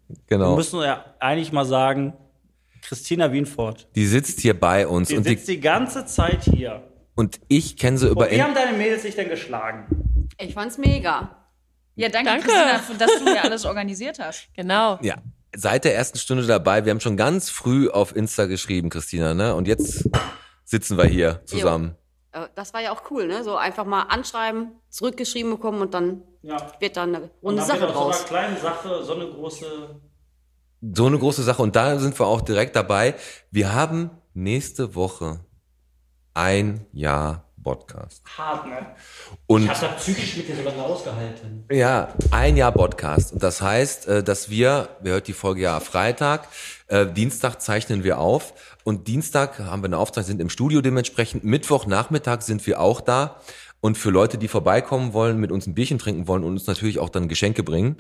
Wir 0.09 0.17
Genau. 0.27 0.57
müssen 0.57 0.81
ja 0.81 1.05
eigentlich 1.21 1.53
mal 1.53 1.65
sagen, 1.65 2.15
Christina 2.83 3.33
Wienfort, 3.33 3.89
Die 3.95 4.07
sitzt 4.07 4.41
hier 4.41 4.59
bei 4.59 4.87
uns 4.87 5.09
die 5.09 5.17
und, 5.17 5.25
sitzt 5.25 5.47
die, 5.49 5.55
die 5.57 5.61
ganze 5.61 6.05
Zeit 6.07 6.43
hier. 6.45 6.83
und 7.15 7.41
ich 7.49 7.77
kenne 7.77 7.97
sie 7.99 8.09
über 8.09 8.25
Und 8.27 8.31
wie 8.33 8.43
haben 8.43 8.55
deine 8.55 8.77
Mädels 8.77 9.03
sich 9.03 9.15
denn 9.15 9.29
geschlagen? 9.29 10.29
Ich 10.39 10.55
fand's 10.55 10.79
mega. 10.79 11.37
Ja, 11.95 12.09
danke, 12.09 12.31
Danke. 12.31 12.49
Christina, 12.49 12.97
dass 12.99 13.19
du 13.19 13.25
mir 13.25 13.45
alles 13.45 13.65
organisiert 13.67 14.19
hast. 14.19 14.49
Genau. 14.55 14.99
ja, 15.03 15.17
seit 15.55 15.85
der 15.85 15.95
ersten 15.95 16.19
Stunde 16.19 16.47
dabei. 16.47 16.85
Wir 16.85 16.91
haben 16.91 17.01
schon 17.01 17.17
ganz 17.17 17.51
früh 17.51 17.89
auf 17.89 18.15
Insta 18.17 18.47
geschrieben, 18.47 18.89
Christina, 18.91 19.35
ne? 19.35 19.55
Und 19.55 19.69
jetzt 19.69 20.09
sitzen 20.65 20.97
wir 20.97 21.05
hier 21.05 21.43
zusammen. 21.47 21.97
Äh, 22.33 22.47
Das 22.55 22.73
war 22.75 22.81
ja 22.81 22.93
auch 22.93 23.03
cool, 23.11 23.27
ne? 23.27 23.45
So 23.45 23.57
einfach 23.57 23.85
mal 23.85 24.03
anschreiben, 24.05 24.73
zurückgeschrieben 24.89 25.51
bekommen 25.53 25.81
und 25.83 25.93
dann 25.95 26.23
Ja. 26.43 26.57
wird 26.81 26.97
dann 26.97 27.15
eine 27.15 27.25
Und 27.25 27.31
runde 27.43 27.57
dann 27.61 27.67
Sache 27.69 27.81
wird 27.81 27.91
aus 27.91 27.97
so 27.97 28.01
draus. 28.05 28.19
einer 28.21 28.29
kleinen 28.29 28.57
Sache 28.61 29.05
so 29.05 29.15
eine 29.15 29.27
große. 29.29 30.01
So 30.95 31.07
eine 31.07 31.19
große 31.19 31.43
Sache. 31.43 31.63
Und 31.63 31.77
da 31.77 31.99
sind 31.99 32.19
wir 32.19 32.27
auch 32.27 32.41
direkt 32.41 32.75
dabei. 32.75 33.15
Wir 33.51 33.73
haben 33.75 34.11
nächste 34.35 34.95
Woche 34.97 35.41
ein 36.35 36.87
Jahr 36.93 37.52
Podcast. 37.63 38.23
Hart, 38.37 38.67
ne? 38.67 38.87
Und 39.47 39.65
Ich 39.65 39.69
hab 39.71 39.81
da 39.81 39.89
psychisch 39.89 40.37
mit 40.37 40.49
dir 40.49 40.57
so 40.57 40.63
lange 40.63 40.83
ausgehalten. 40.83 41.65
Ja, 41.71 42.09
ein 42.31 42.57
Jahr 42.57 42.73
Podcast. 42.73 43.33
Und 43.33 43.43
das 43.43 43.61
heißt, 43.63 44.09
äh, 44.09 44.23
dass 44.23 44.51
wir, 44.51 44.89
wer 45.01 45.15
hört 45.15 45.29
die 45.29 45.33
Folge 45.33 45.63
ja 45.63 45.81
Freitag, 45.81 46.49
äh, 46.89 47.07
Dienstag 47.07 47.61
zeichnen 47.63 48.05
wir 48.05 48.19
auf 48.19 48.53
und 48.85 49.09
Dienstag 49.09 49.59
haben 49.61 49.83
wir 49.83 49.87
eine 49.87 49.99
Aufzeichnung, 49.99 50.27
sind 50.27 50.41
im 50.41 50.51
Studio 50.51 50.81
dementsprechend. 50.81 51.45
Mittwochnachmittag 51.45 52.43
sind 52.43 52.67
wir 52.67 52.81
auch 52.81 53.01
da. 53.01 53.41
Und 53.85 53.99
für 53.99 54.11
Leute, 54.11 54.39
die 54.39 54.47
vorbeikommen 54.47 55.13
wollen, 55.13 55.41
mit 55.41 55.51
uns 55.51 55.67
ein 55.67 55.75
Bierchen 55.75 55.99
trinken 55.99 56.29
wollen 56.29 56.45
und 56.45 56.53
uns 56.53 56.69
natürlich 56.69 57.01
auch 57.01 57.09
dann 57.09 57.27
Geschenke 57.27 57.65
bringen, 57.65 57.97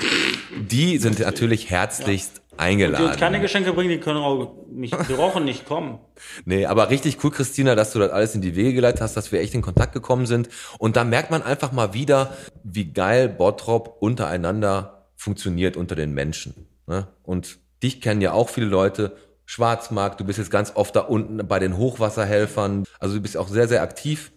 die 0.57 0.99
sind 0.99 1.19
natürlich 1.19 1.71
herzlichst 1.71 2.37
Die 2.37 2.41
uns 2.53 2.61
eingeladen. 2.61 3.17
keine 3.19 3.41
Geschenke 3.41 3.73
bringen, 3.73 3.91
die 3.91 3.99
können 3.99 4.19
auch 4.19 4.55
nicht, 4.71 4.97
die 5.09 5.15
brauchen 5.15 5.45
nicht 5.45 5.67
kommen. 5.67 5.99
Nee, 6.45 6.67
aber 6.67 6.89
richtig 6.91 7.25
cool, 7.25 7.33
Christina, 7.33 7.75
dass 7.75 7.93
du 7.93 7.99
das 7.99 8.13
alles 8.13 8.37
in 8.37 8.43
die 8.43 8.55
Wege 8.55 8.75
geleitet 8.75 9.01
hast, 9.01 9.17
dass 9.17 9.33
wir 9.33 9.41
echt 9.41 9.55
in 9.55 9.63
Kontakt 9.63 9.93
gekommen 9.93 10.27
sind. 10.27 10.49
Und 10.79 10.95
da 10.95 11.03
merkt 11.03 11.33
man 11.33 11.43
einfach 11.43 11.73
mal 11.73 11.95
wieder, 11.95 12.33
wie 12.63 12.85
geil 12.93 13.29
Bottrop 13.29 13.97
untereinander 14.01 15.09
funktioniert 15.17 15.77
unter 15.77 15.97
den 15.97 16.15
Menschen. 16.15 16.69
Ne? 16.87 17.09
Und 17.25 17.59
dich 17.83 18.01
kennen 18.01 18.21
ja 18.21 18.33
auch 18.35 18.49
viele 18.49 18.67
Leute. 18.69 19.17
Schwarzmarkt, 19.47 20.21
du 20.21 20.25
bist 20.25 20.39
jetzt 20.39 20.53
ganz 20.53 20.73
oft 20.77 20.95
da 20.95 21.01
unten 21.01 21.39
bei 21.49 21.59
den 21.59 21.77
Hochwasserhelfern. 21.77 22.85
Also 23.01 23.17
du 23.17 23.21
bist 23.21 23.37
auch 23.37 23.49
sehr, 23.49 23.67
sehr 23.67 23.83
aktiv. 23.83 24.31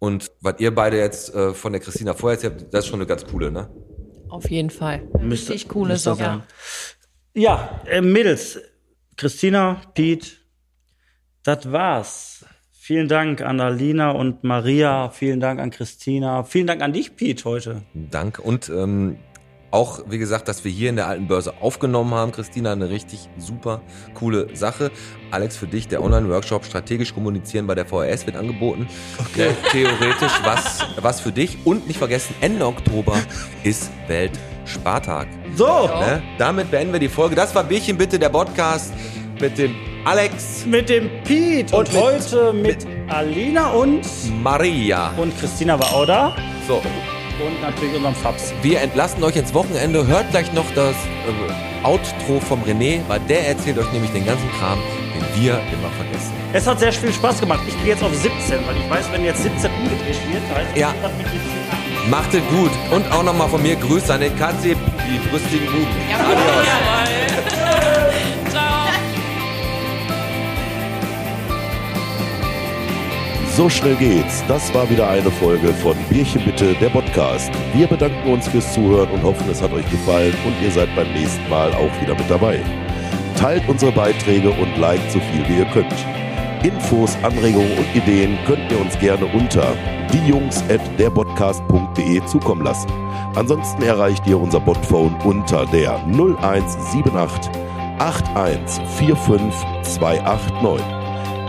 Und 0.00 0.32
was 0.40 0.54
ihr 0.58 0.74
beide 0.74 0.98
jetzt 0.98 1.32
äh, 1.34 1.54
von 1.54 1.72
der 1.72 1.80
Christina 1.80 2.14
vorher 2.14 2.36
erzählt 2.38 2.62
habt, 2.62 2.74
das 2.74 2.84
ist 2.84 2.90
schon 2.90 2.98
eine 3.00 3.06
ganz 3.06 3.24
coole, 3.24 3.52
ne? 3.52 3.70
Auf 4.28 4.50
jeden 4.50 4.70
Fall. 4.70 5.02
Müsste- 5.20 5.52
Richtig 5.52 5.68
coole 5.68 5.92
müsste 5.92 6.10
Sache. 6.16 6.18
sein. 6.24 6.42
Ja, 7.34 7.80
äh, 7.86 8.00
Mädels, 8.00 8.58
Christina, 9.16 9.80
Piet, 9.94 10.38
das 11.44 11.70
war's. 11.70 12.44
Vielen 12.72 13.06
Dank 13.08 13.40
an 13.42 13.60
Alina 13.60 14.10
und 14.10 14.42
Maria. 14.42 15.10
Vielen 15.10 15.38
Dank 15.38 15.60
an 15.60 15.70
Christina. 15.70 16.42
Vielen 16.44 16.66
Dank 16.66 16.82
an 16.82 16.92
dich, 16.92 17.14
Piet, 17.14 17.44
heute. 17.44 17.82
Dank. 17.94 18.38
Und 18.40 18.68
ähm, 18.68 19.18
auch, 19.70 20.00
wie 20.08 20.18
gesagt, 20.18 20.48
dass 20.48 20.64
wir 20.64 20.70
hier 20.72 20.90
in 20.90 20.96
der 20.96 21.06
alten 21.06 21.26
Börse 21.28 21.54
aufgenommen 21.60 22.12
haben, 22.14 22.32
Christina, 22.32 22.72
eine 22.72 22.90
richtig 22.90 23.28
super 23.38 23.80
coole 24.14 24.48
Sache. 24.56 24.90
Alex, 25.30 25.56
für 25.56 25.66
dich, 25.68 25.86
der 25.88 26.02
Online-Workshop 26.02 26.64
Strategisch 26.64 27.14
Kommunizieren 27.14 27.66
bei 27.66 27.74
der 27.76 27.86
VHS 27.86 28.26
wird 28.26 28.36
angeboten. 28.36 28.88
Okay. 29.18 29.50
Theoretisch 29.70 30.32
was, 30.44 30.84
was 31.00 31.20
für 31.20 31.30
dich. 31.32 31.58
Und 31.64 31.86
nicht 31.86 31.98
vergessen, 31.98 32.34
Ende 32.40 32.66
Oktober 32.66 33.16
ist 33.62 33.90
Weltspartag. 34.08 35.28
So, 35.56 35.66
Ne? 36.00 36.22
Damit 36.38 36.70
beenden 36.70 36.92
wir 36.92 37.00
die 37.00 37.08
Folge. 37.08 37.36
Das 37.36 37.54
war 37.54 37.64
Bierchen 37.64 37.96
bitte, 37.96 38.18
der 38.18 38.28
Podcast 38.30 38.92
mit 39.40 39.56
dem 39.58 39.74
Alex 40.04 40.64
mit 40.66 40.88
dem 40.88 41.10
Piet 41.24 41.72
und, 41.72 41.80
Und 41.88 41.92
mit- 41.92 42.02
heute 42.02 42.52
mit, 42.52 42.86
Alina 43.08 43.70
und, 43.70 44.02
Maria. 44.42 45.12
und 45.16 45.38
Christina 45.38 45.78
war 45.78 45.92
auch 45.94 46.06
da. 46.06 46.34
So, 46.66 46.80
Und 47.44 47.60
natürlich 47.62 47.96
unserem 47.96 48.14
Fabs. 48.14 48.52
wir 48.62 48.80
entlassen 48.80 49.22
euch 49.24 49.36
ins 49.36 49.54
Wochenende. 49.54 50.06
Hört 50.06 50.30
gleich 50.30 50.52
noch 50.52 50.66
das 50.74 50.94
äh, 50.94 51.86
Outro 51.86 52.40
vom 52.40 52.62
René, 52.64 53.00
weil 53.08 53.20
der 53.20 53.48
erzählt 53.48 53.78
euch 53.78 53.90
nämlich 53.92 54.10
den 54.12 54.26
ganzen 54.26 54.50
Kram, 54.58 54.78
den 55.14 55.42
wir 55.42 55.52
immer 55.54 55.90
vergessen. 55.96 56.32
Es 56.52 56.66
hat 56.66 56.80
sehr 56.80 56.92
viel 56.92 57.12
Spaß 57.12 57.40
gemacht. 57.40 57.60
Ich 57.66 57.76
gehe 57.78 57.92
jetzt 57.94 58.02
auf 58.02 58.14
17, 58.14 58.58
weil 58.66 58.76
ich 58.76 58.90
weiß, 58.90 59.10
wenn 59.12 59.24
jetzt 59.24 59.42
17 59.42 59.70
umgedreht 59.72 60.18
wird, 60.32 60.42
heißt 60.56 60.76
Ja. 60.76 60.92
das 61.00 61.12
mit 61.16 61.26
17 61.26 61.40
an. 62.04 62.10
Macht 62.10 62.34
es 62.34 62.42
gut. 62.50 62.70
Und 62.90 63.10
auch 63.12 63.22
nochmal 63.22 63.48
von 63.48 63.62
mir 63.62 63.76
Grüße 63.76 64.12
an 64.12 64.20
den 64.20 64.36
Katze, 64.38 64.68
die 64.74 65.28
brüstigen 65.30 65.66
Buben. 65.66 65.86
Adios. 66.12 66.99
So 73.60 73.68
schnell 73.68 73.96
geht's. 73.96 74.42
Das 74.48 74.72
war 74.72 74.88
wieder 74.88 75.10
eine 75.10 75.30
Folge 75.30 75.74
von 75.74 75.94
Bierchen 76.08 76.42
bitte, 76.46 76.72
der 76.76 76.88
Podcast. 76.88 77.52
Wir 77.74 77.86
bedanken 77.86 78.32
uns 78.32 78.48
fürs 78.48 78.72
Zuhören 78.72 79.10
und 79.10 79.22
hoffen, 79.22 79.50
es 79.50 79.60
hat 79.60 79.74
euch 79.74 79.84
gefallen 79.90 80.32
und 80.46 80.54
ihr 80.62 80.70
seid 80.70 80.88
beim 80.96 81.12
nächsten 81.12 81.46
Mal 81.50 81.70
auch 81.74 81.90
wieder 82.00 82.14
mit 82.14 82.30
dabei. 82.30 82.64
Teilt 83.36 83.68
unsere 83.68 83.92
Beiträge 83.92 84.48
und 84.48 84.78
liked 84.78 85.12
so 85.12 85.20
viel 85.20 85.46
wie 85.46 85.58
ihr 85.58 85.66
könnt. 85.66 85.94
Infos, 86.62 87.18
Anregungen 87.22 87.76
und 87.76 87.94
Ideen 87.94 88.38
könnt 88.46 88.72
ihr 88.72 88.80
uns 88.80 88.98
gerne 88.98 89.26
unter 89.26 89.76
diejungs@derpodcast.de 90.10 92.24
zukommen 92.24 92.64
lassen. 92.64 92.90
Ansonsten 93.34 93.82
erreicht 93.82 94.26
ihr 94.26 94.40
unser 94.40 94.60
Botphone 94.60 95.14
unter 95.22 95.66
der 95.66 96.02
0178 96.06 97.50
8145 97.98 99.82
289. 99.82 100.99